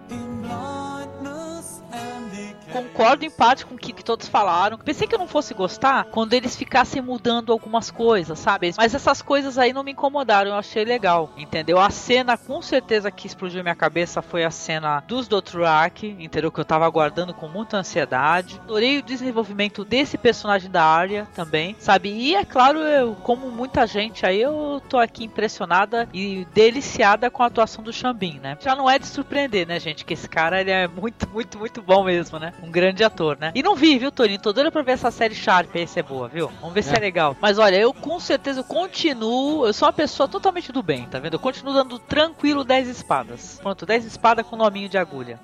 Concordo 2.74 3.24
em 3.24 3.30
parte 3.30 3.64
com 3.64 3.76
o 3.76 3.78
que, 3.78 3.92
que 3.92 4.02
todos 4.02 4.26
falaram. 4.26 4.76
Pensei 4.76 5.06
que 5.06 5.14
eu 5.14 5.18
não 5.20 5.28
fosse 5.28 5.54
gostar 5.54 6.06
quando 6.06 6.32
eles 6.32 6.56
ficassem 6.56 7.00
mudando 7.00 7.52
algumas 7.52 7.88
coisas, 7.88 8.36
sabe? 8.36 8.74
Mas 8.76 8.92
essas 8.92 9.22
coisas 9.22 9.56
aí 9.56 9.72
não 9.72 9.84
me 9.84 9.92
incomodaram, 9.92 10.50
eu 10.50 10.56
achei 10.56 10.84
legal, 10.84 11.30
entendeu? 11.36 11.78
A 11.78 11.88
cena 11.88 12.36
com 12.36 12.60
certeza 12.60 13.12
que 13.12 13.28
explodiu 13.28 13.62
minha 13.62 13.76
cabeça 13.76 14.20
foi 14.20 14.42
a 14.42 14.50
cena 14.50 15.04
dos 15.06 15.28
Dothraki, 15.28 16.16
entendeu? 16.18 16.50
Que 16.50 16.58
eu 16.58 16.64
tava 16.64 16.84
aguardando 16.84 17.32
com 17.32 17.46
muita 17.46 17.76
ansiedade. 17.76 18.60
Adorei 18.64 18.98
o 18.98 19.02
desenvolvimento 19.02 19.84
desse 19.84 20.18
personagem 20.18 20.68
da 20.68 20.82
Arya 20.82 21.28
também, 21.32 21.76
sabe? 21.78 22.08
E 22.08 22.34
é 22.34 22.44
claro, 22.44 22.80
eu, 22.80 23.14
como 23.22 23.52
muita 23.52 23.86
gente 23.86 24.26
aí, 24.26 24.40
eu 24.40 24.82
tô 24.88 24.98
aqui 24.98 25.22
impressionada 25.22 26.08
e 26.12 26.44
deliciada 26.52 27.30
com 27.30 27.44
a 27.44 27.46
atuação 27.46 27.84
do 27.84 27.92
Xambin, 27.92 28.40
né? 28.40 28.58
Já 28.60 28.74
não 28.74 28.90
é 28.90 28.98
de 28.98 29.06
surpreender, 29.06 29.64
né, 29.64 29.78
gente? 29.78 30.04
Que 30.04 30.14
esse 30.14 30.28
cara 30.28 30.60
ele 30.60 30.72
é 30.72 30.88
muito, 30.88 31.28
muito, 31.28 31.56
muito 31.56 31.80
bom 31.80 32.02
mesmo, 32.02 32.40
né? 32.40 32.52
Um 32.64 32.70
grande 32.70 33.04
ator, 33.04 33.36
né? 33.38 33.52
E 33.54 33.62
não 33.62 33.76
vi, 33.76 33.98
viu, 33.98 34.10
Torinho? 34.10 34.40
Tô 34.40 34.52
doido 34.52 34.72
pra 34.72 34.82
ver 34.82 34.92
essa 34.92 35.10
série 35.10 35.34
Sharp 35.34 35.74
aí 35.74 35.86
se 35.86 36.00
é 36.00 36.02
boa, 36.02 36.28
viu? 36.28 36.50
Vamos 36.60 36.74
ver 36.74 36.82
se 36.82 36.94
é 36.94 36.98
legal. 36.98 37.36
Mas 37.40 37.58
olha, 37.58 37.76
eu 37.76 37.92
com 37.92 38.18
certeza 38.18 38.60
eu 38.60 38.64
continuo. 38.64 39.66
Eu 39.66 39.72
sou 39.72 39.86
uma 39.86 39.92
pessoa 39.92 40.28
totalmente 40.28 40.72
do 40.72 40.82
bem, 40.82 41.06
tá 41.06 41.18
vendo? 41.18 41.34
Eu 41.34 41.38
continuo 41.38 41.74
dando 41.74 41.98
tranquilo 41.98 42.64
10 42.64 42.88
espadas. 42.88 43.58
Pronto, 43.62 43.84
10 43.84 44.06
espadas 44.06 44.46
com 44.46 44.56
nominho 44.56 44.88
de 44.88 44.96
agulha. 44.96 45.38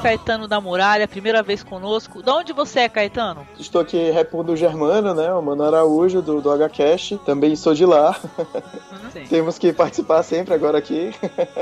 Caetano 0.00 0.46
da 0.46 0.60
Muralha, 0.60 1.08
primeira 1.08 1.42
vez 1.42 1.62
conosco. 1.62 2.22
Da 2.22 2.34
onde 2.34 2.52
você 2.52 2.80
é, 2.80 2.88
Caetano? 2.88 3.46
Estou 3.58 3.80
aqui 3.80 4.10
repondo 4.10 4.52
o 4.52 4.56
Germano, 4.56 5.14
né? 5.14 5.32
O 5.32 5.42
Mano 5.42 5.62
Araújo, 5.62 6.22
do, 6.22 6.40
do 6.40 6.50
HCast. 6.50 7.18
Também 7.18 7.56
sou 7.56 7.74
de 7.74 7.84
lá. 7.84 8.18
Sim. 9.12 9.24
Temos 9.24 9.58
que 9.58 9.72
participar 9.72 10.22
sempre 10.22 10.52
agora 10.54 10.78
aqui. 10.78 11.14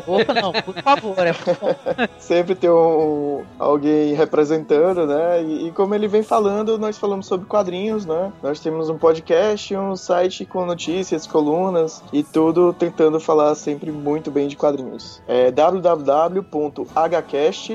Opa, 0.06 0.34
não, 0.34 0.52
por 0.52 0.74
favor, 0.82 1.16
é 1.18 1.32
sempre 2.18 2.54
ter 2.54 2.70
um, 2.70 3.44
alguém 3.58 4.14
representando, 4.14 5.06
né? 5.06 5.42
E, 5.42 5.68
e 5.68 5.72
como 5.72 5.94
ele 5.94 6.08
vem 6.08 6.22
falando, 6.22 6.78
nós 6.78 6.98
falamos 6.98 7.26
sobre 7.26 7.46
quadrinhos, 7.46 8.04
né? 8.04 8.32
Nós 8.42 8.60
temos 8.60 8.88
um 8.88 8.98
podcast, 8.98 9.76
um 9.76 9.94
site 9.94 10.44
com 10.44 10.66
notícias, 10.66 11.26
colunas 11.26 12.02
e 12.12 12.22
tudo 12.22 12.72
tentando 12.72 13.20
falar 13.20 13.54
sempre 13.54 13.92
muito 13.92 14.30
bem 14.30 14.48
de 14.48 14.56
quadrinhos. 14.56 15.22
É 15.28 15.50
www.hcast, 15.50 16.40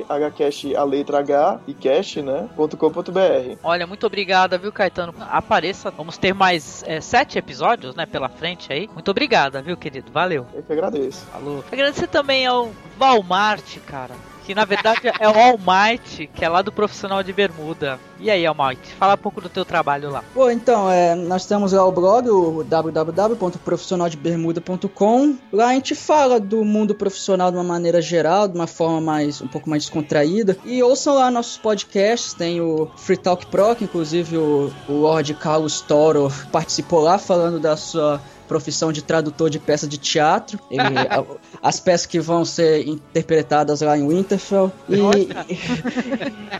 hcast 0.09 0.58
a 0.75 0.83
letra 0.83 1.19
H 1.19 1.59
e 1.67 1.73
cast, 1.73 2.21
né? 2.21 2.49
.com.br. 2.55 3.57
Olha, 3.63 3.87
muito 3.87 4.05
obrigada, 4.05 4.57
viu, 4.57 4.71
Caetano? 4.71 5.13
Apareça, 5.19 5.91
vamos 5.91 6.17
ter 6.17 6.33
mais 6.33 6.83
é, 6.85 7.01
sete 7.01 7.37
episódios, 7.37 7.95
né, 7.95 8.05
pela 8.05 8.29
frente 8.29 8.71
aí. 8.71 8.89
Muito 8.93 9.09
obrigada, 9.11 9.61
viu, 9.61 9.77
querido? 9.77 10.11
Valeu. 10.11 10.45
Eu 10.53 10.63
que 10.63 10.73
agradeço. 10.73 11.25
Falou. 11.27 11.63
Agradecer 11.71 12.07
também 12.07 12.45
ao 12.45 12.71
Walmart, 12.97 13.77
cara. 13.85 14.15
Que 14.49 14.55
na 14.55 14.65
verdade 14.65 15.01
é 15.19 15.29
o 15.29 15.31
Almighty, 15.31 16.25
que 16.25 16.43
é 16.43 16.49
lá 16.49 16.63
do 16.63 16.71
profissional 16.71 17.21
de 17.21 17.31
bermuda. 17.31 17.99
E 18.19 18.31
aí, 18.31 18.47
Almighty, 18.47 18.95
fala 18.97 19.13
um 19.13 19.17
pouco 19.17 19.39
do 19.39 19.47
teu 19.47 19.63
trabalho 19.63 20.09
lá. 20.09 20.23
Pô, 20.33 20.49
então, 20.49 20.89
é, 20.89 21.13
nós 21.13 21.45
temos 21.45 21.71
lá 21.71 21.85
o 21.85 21.91
blog, 21.91 22.27
o 22.27 22.63
www.profissionaldebermuda.com. 22.63 25.37
Lá 25.53 25.67
a 25.67 25.73
gente 25.73 25.93
fala 25.93 26.39
do 26.39 26.65
mundo 26.65 26.95
profissional 26.95 27.51
de 27.51 27.57
uma 27.57 27.63
maneira 27.63 28.01
geral, 28.01 28.47
de 28.47 28.55
uma 28.55 28.65
forma 28.65 28.99
mais 28.99 29.39
um 29.39 29.47
pouco 29.47 29.69
mais 29.69 29.83
descontraída. 29.83 30.57
E 30.65 30.81
ouçam 30.81 31.13
lá 31.13 31.29
nossos 31.29 31.59
podcasts, 31.59 32.33
tem 32.33 32.59
o 32.59 32.89
Free 32.97 33.17
Talk 33.17 33.45
Pro, 33.45 33.75
que 33.75 33.83
inclusive 33.83 34.35
o, 34.35 34.71
o 34.87 34.93
Lord 34.93 35.31
Carlos 35.35 35.79
Toro 35.79 36.33
participou 36.51 37.01
lá 37.01 37.19
falando 37.19 37.59
da 37.59 37.77
sua 37.77 38.19
profissão 38.49 38.91
de 38.91 39.01
tradutor 39.01 39.49
de 39.49 39.59
peça 39.59 39.87
de 39.87 39.97
teatro. 39.97 40.59
Ele, 40.69 40.81
a- 40.81 41.23
as 41.61 41.79
peças 41.79 42.05
que 42.05 42.19
vão 42.19 42.43
ser 42.43 42.85
interpretadas 42.87 43.79
lá 43.81 43.97
em 43.97 44.05
Winterfell. 44.05 44.69
E, 44.89 44.99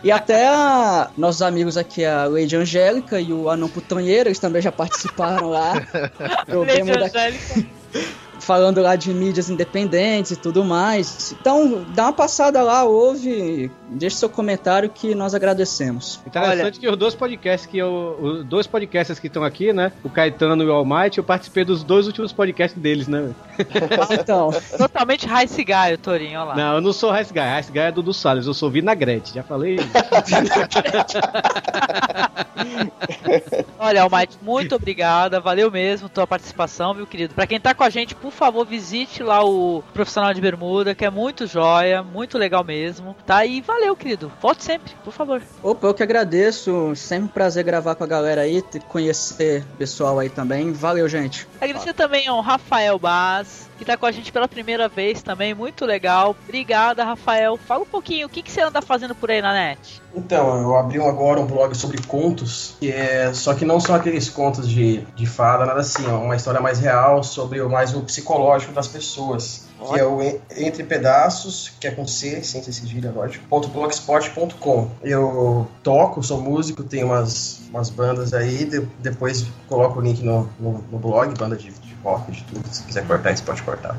e 0.04 0.10
até 0.12 0.48
a- 0.48 1.10
nossos 1.18 1.42
amigos 1.42 1.76
aqui, 1.76 2.04
a 2.04 2.24
Lady 2.24 2.56
Angélica 2.56 3.20
e 3.20 3.32
o 3.32 3.50
Anão 3.50 3.68
Putonheiro, 3.68 4.28
eles 4.28 4.38
também 4.38 4.62
já 4.62 4.72
participaram 4.72 5.50
lá. 5.50 5.72
Lady 6.48 6.80
Angélica. 6.82 7.66
Falando 8.40 8.80
lá 8.80 8.96
de 8.96 9.12
mídias 9.12 9.48
independentes 9.48 10.32
e 10.32 10.36
tudo 10.36 10.64
mais. 10.64 11.34
Então, 11.40 11.84
dá 11.94 12.04
uma 12.04 12.12
passada 12.12 12.62
lá, 12.62 12.84
ouve, 12.84 13.70
deixe 13.88 14.16
seu 14.16 14.28
comentário 14.28 14.88
que 14.88 15.14
nós 15.14 15.34
agradecemos. 15.34 16.20
Interessante 16.26 16.80
que 16.80 16.88
os 16.88 16.96
dois 16.96 17.14
podcasts 17.14 17.70
que 17.70 17.78
eu. 17.78 18.18
Os 18.20 18.44
dois 18.44 18.66
podcasts 18.66 19.18
que 19.18 19.26
estão 19.26 19.44
aqui, 19.44 19.72
né? 19.72 19.92
O 20.02 20.10
Caetano 20.10 20.62
e 20.62 20.66
o 20.66 20.72
Almighty, 20.72 21.18
eu 21.18 21.24
participei 21.24 21.64
dos 21.64 21.82
dois 21.82 22.06
últimos 22.06 22.32
podcasts 22.32 22.80
deles, 22.80 23.06
né? 23.06 23.20
velho? 23.20 23.36
Então, 24.20 24.50
Totalmente 24.76 25.26
Rice 25.26 25.62
Guy, 25.62 25.94
o 25.94 25.98
Torinho, 25.98 26.40
olha 26.40 26.48
lá. 26.48 26.56
Não, 26.56 26.74
eu 26.76 26.80
não 26.80 26.92
sou 26.92 27.12
Rice 27.12 27.32
Guy. 27.32 27.56
Rice 27.56 27.70
Guy 27.70 27.80
é 27.80 27.92
Dudu 27.92 28.12
Salles, 28.12 28.46
eu 28.46 28.54
sou 28.54 28.70
Vinagrete, 28.70 29.34
já 29.34 29.42
falei. 29.42 29.78
Olha, 33.78 34.02
Almighty, 34.02 34.38
muito 34.42 34.74
obrigada, 34.74 35.40
valeu 35.40 35.70
mesmo 35.70 36.08
tua 36.08 36.26
participação, 36.26 36.94
meu 36.94 37.06
querido. 37.06 37.34
Pra 37.34 37.46
quem 37.46 37.60
tá 37.60 37.74
com 37.74 37.82
a 37.82 37.90
gente, 37.90 38.14
por 38.14 38.29
favor, 38.32 38.66
visite 38.66 39.22
lá 39.22 39.44
o 39.44 39.82
Profissional 39.92 40.34
de 40.34 40.40
Bermuda, 40.40 40.94
que 40.94 41.04
é 41.04 41.10
muito 41.10 41.46
joia, 41.46 42.02
muito 42.02 42.36
legal 42.36 42.64
mesmo, 42.64 43.16
tá? 43.26 43.44
E 43.44 43.60
valeu, 43.60 43.96
querido. 43.96 44.30
Volte 44.40 44.64
sempre, 44.64 44.92
por 45.04 45.12
favor. 45.12 45.42
opa, 45.62 45.86
eu 45.86 45.94
que 45.94 46.02
agradeço. 46.02 46.92
Sempre 46.96 47.24
um 47.24 47.28
prazer 47.28 47.64
gravar 47.64 47.94
com 47.94 48.04
a 48.04 48.06
galera 48.06 48.42
aí, 48.42 48.62
conhecer 48.88 49.62
o 49.74 49.76
pessoal 49.76 50.18
aí 50.18 50.28
também. 50.28 50.72
Valeu, 50.72 51.08
gente. 51.08 51.46
Agradecer 51.60 51.94
também 51.94 52.26
ao 52.26 52.40
Rafael 52.40 52.98
Baz, 52.98 53.69
que 53.80 53.84
tá 53.86 53.96
com 53.96 54.04
a 54.04 54.12
gente 54.12 54.30
pela 54.30 54.46
primeira 54.46 54.88
vez 54.88 55.22
também, 55.22 55.54
muito 55.54 55.86
legal. 55.86 56.36
Obrigada, 56.46 57.02
Rafael. 57.02 57.56
Fala 57.56 57.82
um 57.82 57.86
pouquinho, 57.86 58.26
o 58.26 58.30
que, 58.30 58.42
que 58.42 58.52
você 58.52 58.60
anda 58.60 58.82
fazendo 58.82 59.14
por 59.14 59.30
aí 59.30 59.40
na 59.40 59.54
net? 59.54 60.02
Então, 60.14 60.60
eu 60.60 60.76
abri 60.76 61.00
agora 61.00 61.40
um 61.40 61.46
blog 61.46 61.74
sobre 61.74 61.98
contos, 62.02 62.76
que 62.78 62.92
é, 62.92 63.32
só 63.32 63.54
que 63.54 63.64
não 63.64 63.80
são 63.80 63.94
aqueles 63.94 64.28
contos 64.28 64.68
de, 64.68 64.98
de 65.16 65.24
fada, 65.26 65.64
nada 65.64 65.80
assim, 65.80 66.04
é 66.06 66.12
uma 66.12 66.36
história 66.36 66.60
mais 66.60 66.78
real 66.78 67.22
sobre 67.22 67.62
o 67.62 67.70
mais 67.70 67.94
o 67.94 68.02
psicológico 68.02 68.72
das 68.72 68.86
pessoas. 68.86 69.68
Que 69.94 69.98
é 69.98 70.04
o 70.04 70.20
En- 70.22 70.38
Entre 70.58 70.84
Pedaços, 70.84 71.72
que 71.80 71.86
é 71.86 71.90
com 71.90 72.06
C, 72.06 72.42
sem 72.42 72.62
ser 72.62 72.70
cedilha, 72.70 73.10
lógico, 73.10 73.46
blogspot.com. 73.48 74.90
Eu 75.02 75.66
toco, 75.82 76.22
sou 76.22 76.38
músico, 76.38 76.82
tenho 76.84 77.06
umas, 77.06 77.60
umas 77.70 77.88
bandas 77.88 78.34
aí, 78.34 78.66
de- 78.66 78.80
depois 78.98 79.46
coloco 79.68 79.98
o 79.98 80.02
link 80.02 80.22
no, 80.22 80.50
no, 80.60 80.84
no 80.92 80.98
blog, 80.98 81.34
banda 81.38 81.56
de, 81.56 81.70
rock, 82.02 82.32
de 82.32 82.42
tudo. 82.44 82.66
Se 82.72 82.82
quiser 82.84 83.06
cortar, 83.06 83.36
você 83.36 83.42
pode 83.42 83.62
cortar. 83.62 83.96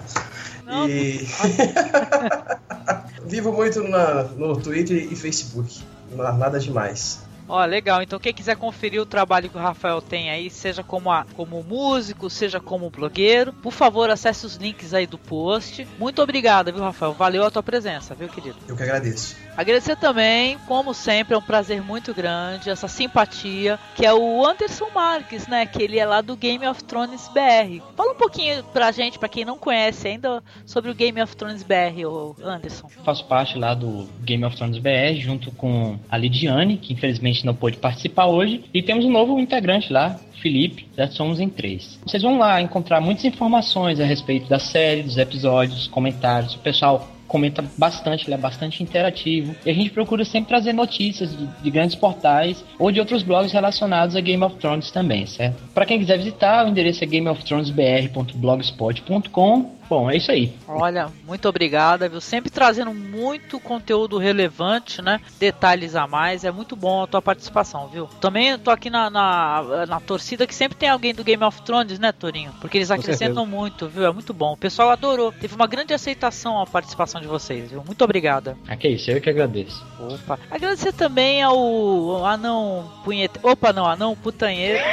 Não, 0.65 0.87
E. 0.87 1.27
Vivo 3.25 3.51
muito 3.51 3.83
na, 3.83 4.23
no 4.23 4.55
Twitter 4.59 5.07
e 5.11 5.15
Facebook. 5.15 5.81
Na- 6.11 6.31
Nada 6.33 6.59
demais. 6.59 7.19
Ó, 7.47 7.63
legal. 7.65 8.01
Então 8.01 8.17
quem 8.19 8.33
quiser 8.33 8.55
conferir 8.55 9.01
o 9.01 9.05
trabalho 9.05 9.49
que 9.49 9.57
o 9.57 9.61
Rafael 9.61 10.01
tem 10.01 10.29
aí, 10.29 10.49
seja 10.49 10.83
como, 10.83 11.11
a, 11.11 11.25
como 11.35 11.61
músico, 11.63 12.29
seja 12.29 12.59
como 12.61 12.89
blogueiro, 12.89 13.51
por 13.51 13.73
favor, 13.73 14.09
acesse 14.09 14.45
os 14.45 14.55
links 14.55 14.93
aí 14.93 15.05
do 15.05 15.17
post. 15.17 15.85
Muito 15.99 16.21
obrigado, 16.21 16.71
viu, 16.71 16.81
Rafael? 16.81 17.13
Valeu 17.13 17.43
a 17.45 17.51
tua 17.51 17.61
presença, 17.63 18.15
viu, 18.15 18.29
querido? 18.29 18.55
Eu 18.67 18.75
que 18.77 18.83
agradeço. 18.83 19.35
Agradecer 19.55 19.95
também, 19.97 20.57
como 20.67 20.93
sempre, 20.93 21.33
é 21.33 21.37
um 21.37 21.41
prazer 21.41 21.81
muito 21.81 22.13
grande, 22.13 22.69
essa 22.69 22.87
simpatia, 22.87 23.77
que 23.95 24.05
é 24.05 24.13
o 24.13 24.45
Anderson 24.45 24.87
Marques, 24.93 25.47
né? 25.47 25.65
Que 25.65 25.83
ele 25.83 25.99
é 25.99 26.05
lá 26.05 26.21
do 26.21 26.35
Game 26.35 26.65
of 26.67 26.83
Thrones 26.83 27.29
BR. 27.33 27.83
Fala 27.95 28.13
um 28.13 28.17
pouquinho 28.17 28.63
pra 28.65 28.91
gente, 28.91 29.19
pra 29.19 29.29
quem 29.29 29.45
não 29.45 29.57
conhece 29.57 30.07
ainda, 30.07 30.41
sobre 30.65 30.89
o 30.89 30.95
Game 30.95 31.21
of 31.21 31.35
Thrones 31.35 31.63
BR, 31.63 32.01
Anderson. 32.43 32.87
Faço 33.03 33.25
parte 33.25 33.57
lá 33.57 33.73
do 33.73 34.07
Game 34.21 34.43
of 34.45 34.55
Thrones 34.55 34.77
BR, 34.77 35.19
junto 35.19 35.51
com 35.51 35.99
a 36.09 36.17
Lidiane, 36.17 36.77
que 36.77 36.93
infelizmente 36.93 37.45
não 37.45 37.53
pôde 37.53 37.77
participar 37.77 38.27
hoje, 38.27 38.63
e 38.73 38.81
temos 38.81 39.05
um 39.05 39.11
novo 39.11 39.39
integrante 39.39 39.91
lá, 39.91 40.19
Felipe, 40.41 40.89
já 40.97 41.07
somos 41.07 41.39
em 41.39 41.47
três. 41.47 41.99
Vocês 42.05 42.23
vão 42.23 42.39
lá 42.39 42.59
encontrar 42.61 42.99
muitas 42.99 43.25
informações 43.25 43.99
a 43.99 44.05
respeito 44.05 44.49
da 44.49 44.57
série, 44.57 45.03
dos 45.03 45.17
episódios, 45.17 45.87
comentários. 45.87 46.55
O 46.55 46.59
pessoal 46.59 47.07
comenta 47.31 47.63
bastante, 47.77 48.27
ele 48.27 48.33
é 48.33 48.37
bastante 48.37 48.83
interativo. 48.83 49.55
E 49.65 49.69
a 49.69 49.73
gente 49.73 49.89
procura 49.89 50.25
sempre 50.25 50.49
trazer 50.49 50.73
notícias 50.73 51.31
de, 51.31 51.47
de, 51.47 51.71
grandes 51.71 51.95
portais 51.95 52.61
ou 52.77 52.91
de 52.91 52.99
outros 52.99 53.23
blogs 53.23 53.53
relacionados 53.53 54.17
a 54.17 54.19
Game 54.19 54.43
of 54.43 54.57
Thrones 54.57 54.91
também, 54.91 55.25
certo? 55.25 55.63
Para 55.73 55.85
quem 55.85 55.97
quiser 55.97 56.17
visitar, 56.17 56.65
o 56.65 56.69
endereço 56.69 57.01
é 57.01 57.07
gameofthronesbr.blogspot.com 57.07 59.80
Bom, 59.91 60.09
é 60.09 60.15
isso 60.15 60.31
aí. 60.31 60.53
Olha, 60.69 61.09
muito 61.27 61.49
obrigada, 61.49 62.07
viu? 62.07 62.21
Sempre 62.21 62.49
trazendo 62.49 62.93
muito 62.93 63.59
conteúdo 63.59 64.17
relevante, 64.17 65.01
né? 65.01 65.19
Detalhes 65.37 65.97
a 65.97 66.07
mais. 66.07 66.45
É 66.45 66.51
muito 66.51 66.77
bom 66.77 67.03
a 67.03 67.07
tua 67.07 67.21
participação, 67.21 67.89
viu? 67.89 68.07
Também 68.21 68.57
tô 68.57 68.71
aqui 68.71 68.89
na, 68.89 69.09
na, 69.09 69.85
na 69.85 69.99
torcida 69.99 70.47
que 70.47 70.55
sempre 70.55 70.77
tem 70.77 70.87
alguém 70.87 71.13
do 71.13 71.25
Game 71.25 71.43
of 71.43 71.61
Thrones, 71.63 71.99
né, 71.99 72.13
Torinho? 72.13 72.53
Porque 72.61 72.77
eles 72.77 72.89
acrescentam 72.89 73.45
muito, 73.45 73.89
viu? 73.89 74.05
É 74.05 74.13
muito 74.13 74.33
bom. 74.33 74.53
O 74.53 74.57
pessoal 74.57 74.91
adorou. 74.91 75.33
Teve 75.33 75.55
uma 75.55 75.67
grande 75.67 75.93
aceitação 75.93 76.61
a 76.61 76.65
participação 76.65 77.19
de 77.19 77.27
vocês, 77.27 77.69
viu? 77.69 77.83
Muito 77.85 78.01
obrigada. 78.01 78.55
Ah, 78.69 78.77
que 78.77 78.87
isso, 78.87 79.11
eu 79.11 79.19
que 79.19 79.29
agradeço. 79.29 79.85
Opa. 79.99 80.39
Agradecer 80.49 80.93
também 80.93 81.43
ao 81.43 82.25
anão 82.25 82.89
punhete. 83.03 83.37
Opa, 83.43 83.73
não, 83.73 83.85
anão 83.85 84.15
putanheiro. 84.15 84.79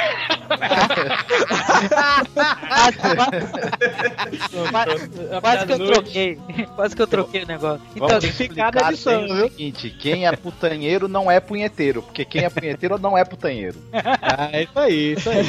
Quase 5.41 5.65
que 5.65 5.71
eu 5.73 5.87
troquei. 5.87 6.39
Quase 6.75 6.95
que 6.95 7.01
eu 7.01 7.07
troquei 7.07 7.43
o 7.43 7.47
negócio. 7.47 7.81
Então, 7.95 8.07
na 8.09 8.89
edição, 8.89 9.27
viu? 9.27 9.45
o 9.45 9.49
seguinte: 9.49 9.89
quem 9.89 10.25
é 10.25 10.35
putanheiro 10.35 11.07
não 11.07 11.29
é 11.29 11.39
punheteiro, 11.39 12.01
porque 12.01 12.25
quem 12.25 12.43
é 12.43 12.49
punheteiro 12.49 12.97
não 12.97 13.17
é 13.17 13.23
putanheiro. 13.23 13.77
ah, 13.93 14.49
é 14.51 14.63
isso 14.63 14.79
aí, 14.79 15.13
isso 15.13 15.29
aí. 15.29 15.45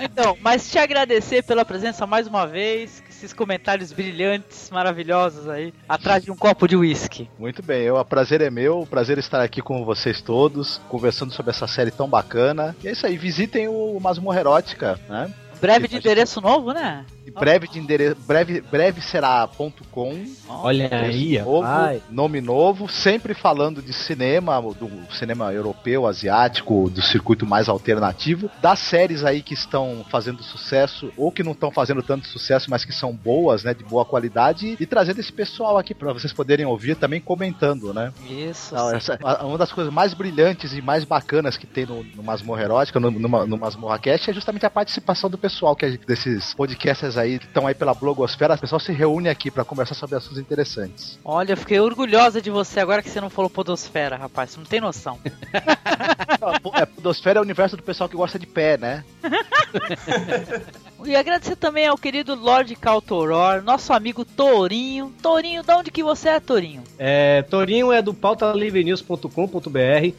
Então, 0.00 0.36
mas 0.40 0.70
te 0.70 0.78
agradecer 0.78 1.42
pela 1.42 1.64
presença 1.64 2.06
mais 2.06 2.26
uma 2.26 2.46
vez, 2.46 3.02
esses 3.08 3.32
comentários 3.32 3.92
brilhantes, 3.92 4.68
maravilhosos 4.70 5.48
aí, 5.48 5.72
atrás 5.88 6.24
de 6.24 6.30
um 6.30 6.36
copo 6.36 6.66
de 6.66 6.76
uísque. 6.76 7.28
Muito 7.38 7.62
bem, 7.62 7.90
o 7.90 8.04
prazer 8.04 8.40
é 8.40 8.50
meu, 8.50 8.80
o 8.80 8.86
prazer 8.86 9.18
estar 9.18 9.40
aqui 9.40 9.62
com 9.62 9.84
vocês 9.84 10.20
todos, 10.20 10.80
conversando 10.88 11.32
sobre 11.32 11.50
essa 11.50 11.66
série 11.66 11.90
tão 11.90 12.08
bacana. 12.08 12.74
E 12.82 12.88
é 12.88 12.92
isso 12.92 13.06
aí, 13.06 13.16
visitem 13.16 13.68
o 13.68 13.98
Masmorra 14.00 14.40
Erótica, 14.40 14.98
né? 15.08 15.32
Breve 15.60 15.86
de 15.86 15.96
endereço 15.96 16.40
novo, 16.40 16.72
né? 16.72 17.06
Breve 17.30 17.68
de 17.68 17.78
endereço 17.78 18.16
breve 18.26 18.60
breve 18.60 19.00
será.com 19.00 20.24
olha 20.48 20.88
aí 20.92 21.38
novo, 21.38 22.02
nome 22.10 22.40
novo 22.40 22.88
sempre 22.88 23.34
falando 23.34 23.80
de 23.80 23.92
cinema 23.92 24.60
do 24.60 24.90
cinema 25.14 25.52
europeu 25.52 26.06
asiático 26.06 26.90
do 26.90 27.02
circuito 27.02 27.46
mais 27.46 27.68
alternativo 27.68 28.50
das 28.60 28.78
séries 28.78 29.24
aí 29.24 29.42
que 29.42 29.54
estão 29.54 30.04
fazendo 30.10 30.42
sucesso 30.42 31.12
ou 31.16 31.30
que 31.30 31.42
não 31.42 31.52
estão 31.52 31.70
fazendo 31.70 32.02
tanto 32.02 32.26
sucesso 32.26 32.70
mas 32.70 32.84
que 32.84 32.92
são 32.92 33.12
boas 33.14 33.62
né 33.64 33.74
de 33.74 33.84
boa 33.84 34.04
qualidade 34.04 34.76
e 34.78 34.86
trazendo 34.86 35.20
esse 35.20 35.32
pessoal 35.32 35.78
aqui 35.78 35.94
para 35.94 36.12
vocês 36.12 36.32
poderem 36.32 36.66
ouvir 36.66 36.96
também 36.96 37.20
comentando 37.20 37.92
né? 37.92 38.12
Isso. 38.28 38.74
Então, 38.74 38.94
essa, 38.94 39.18
uma 39.42 39.58
das 39.58 39.72
coisas 39.72 39.92
mais 39.92 40.14
brilhantes 40.14 40.72
e 40.72 40.82
mais 40.82 41.04
bacanas 41.04 41.56
que 41.56 41.66
tem 41.66 41.86
no, 41.86 42.02
no 42.02 42.22
Masmorra 42.22 42.62
Erótica 42.62 43.00
no, 43.00 43.10
no, 43.10 43.46
no 43.46 43.58
Masmorra 43.58 43.98
Cast 43.98 44.30
é 44.30 44.32
justamente 44.32 44.66
a 44.66 44.70
participação 44.70 45.28
do 45.28 45.38
pessoal 45.38 45.74
que 45.74 45.86
é 45.86 45.90
desses 45.96 46.54
podcasts 46.54 47.11
aí 47.16 47.38
que 47.38 47.46
estão 47.46 47.66
aí 47.66 47.74
pela 47.74 47.94
blogosfera, 47.94 48.54
o 48.54 48.58
pessoal 48.58 48.80
se 48.80 48.92
reúne 48.92 49.28
aqui 49.28 49.50
para 49.50 49.64
conversar 49.64 49.94
sobre 49.94 50.16
assuntos 50.16 50.38
interessantes. 50.38 51.18
Olha, 51.24 51.52
eu 51.52 51.56
fiquei 51.56 51.80
orgulhosa 51.80 52.40
de 52.40 52.50
você 52.50 52.80
agora 52.80 53.02
que 53.02 53.10
você 53.10 53.20
não 53.20 53.30
falou 53.30 53.50
podosfera, 53.50 54.16
rapaz, 54.16 54.50
você 54.50 54.58
não 54.58 54.66
tem 54.66 54.80
noção. 54.80 55.18
é, 56.74 56.86
podosfera 56.86 57.38
é 57.38 57.40
o 57.40 57.44
universo 57.44 57.76
do 57.76 57.82
pessoal 57.82 58.08
que 58.08 58.16
gosta 58.16 58.38
de 58.38 58.46
pé, 58.46 58.76
né? 58.76 59.04
E 61.04 61.16
agradecer 61.16 61.56
também 61.56 61.86
ao 61.86 61.98
querido 61.98 62.34
Lord 62.34 62.74
Caltoror, 62.76 63.62
nosso 63.62 63.92
amigo 63.92 64.24
Torinho. 64.24 65.12
Torinho, 65.20 65.62
de 65.62 65.72
onde 65.72 65.90
que 65.90 66.02
você 66.02 66.28
é, 66.30 66.40
Torinho? 66.40 66.82
É, 66.98 67.42
Torinho 67.42 67.92
é 67.92 68.00
do 68.00 68.14
pautalivrenews.com.br 68.14 69.28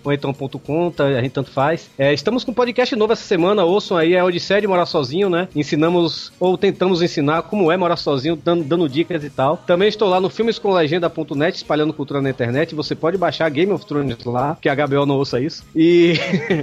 ou 0.04 0.12
então 0.12 0.34
.com, 0.34 0.92
tá, 0.92 1.06
a 1.06 1.22
gente 1.22 1.32
tanto 1.32 1.52
faz. 1.52 1.90
É, 1.98 2.14
estamos 2.14 2.44
com 2.44 2.52
um 2.52 2.54
podcast 2.54 2.96
novo 2.96 3.14
essa 3.14 3.24
semana, 3.24 3.64
ouçam 3.64 3.98
aí, 3.98 4.14
é 4.14 4.24
Odisseia 4.24 4.62
de 4.62 4.68
Morar 4.68 4.86
Sozinho, 4.86 5.30
né? 5.30 5.48
Ensinamos, 5.56 6.32
ou 6.40 6.58
tentamos 6.58 7.02
ensinar 7.02 7.44
como 7.44 7.72
é 7.72 7.78
morar 7.78 7.96
sozinho, 7.96 8.36
dando, 8.36 8.64
dando 8.64 8.90
dicas 8.90 9.24
e 9.24 9.30
tal. 9.30 9.58
Também 9.58 9.88
estou 9.88 10.10
lá 10.10 10.20
no 10.20 10.30
filmescomlegenda.net, 10.30 11.58
espalhando 11.58 11.94
cultura 11.94 12.22
na 12.22 12.30
internet. 12.30 12.76
Você 12.76 12.96
pode 12.96 13.18
baixar 13.18 13.50
Game 13.50 13.72
of 13.72 13.86
Thrones 13.86 14.18
lá, 14.26 14.58
que 14.62 14.70
a 14.70 14.76
Gabriel 14.76 15.06
não 15.06 15.16
ouça 15.16 15.40
isso. 15.40 15.64
E 15.76 16.14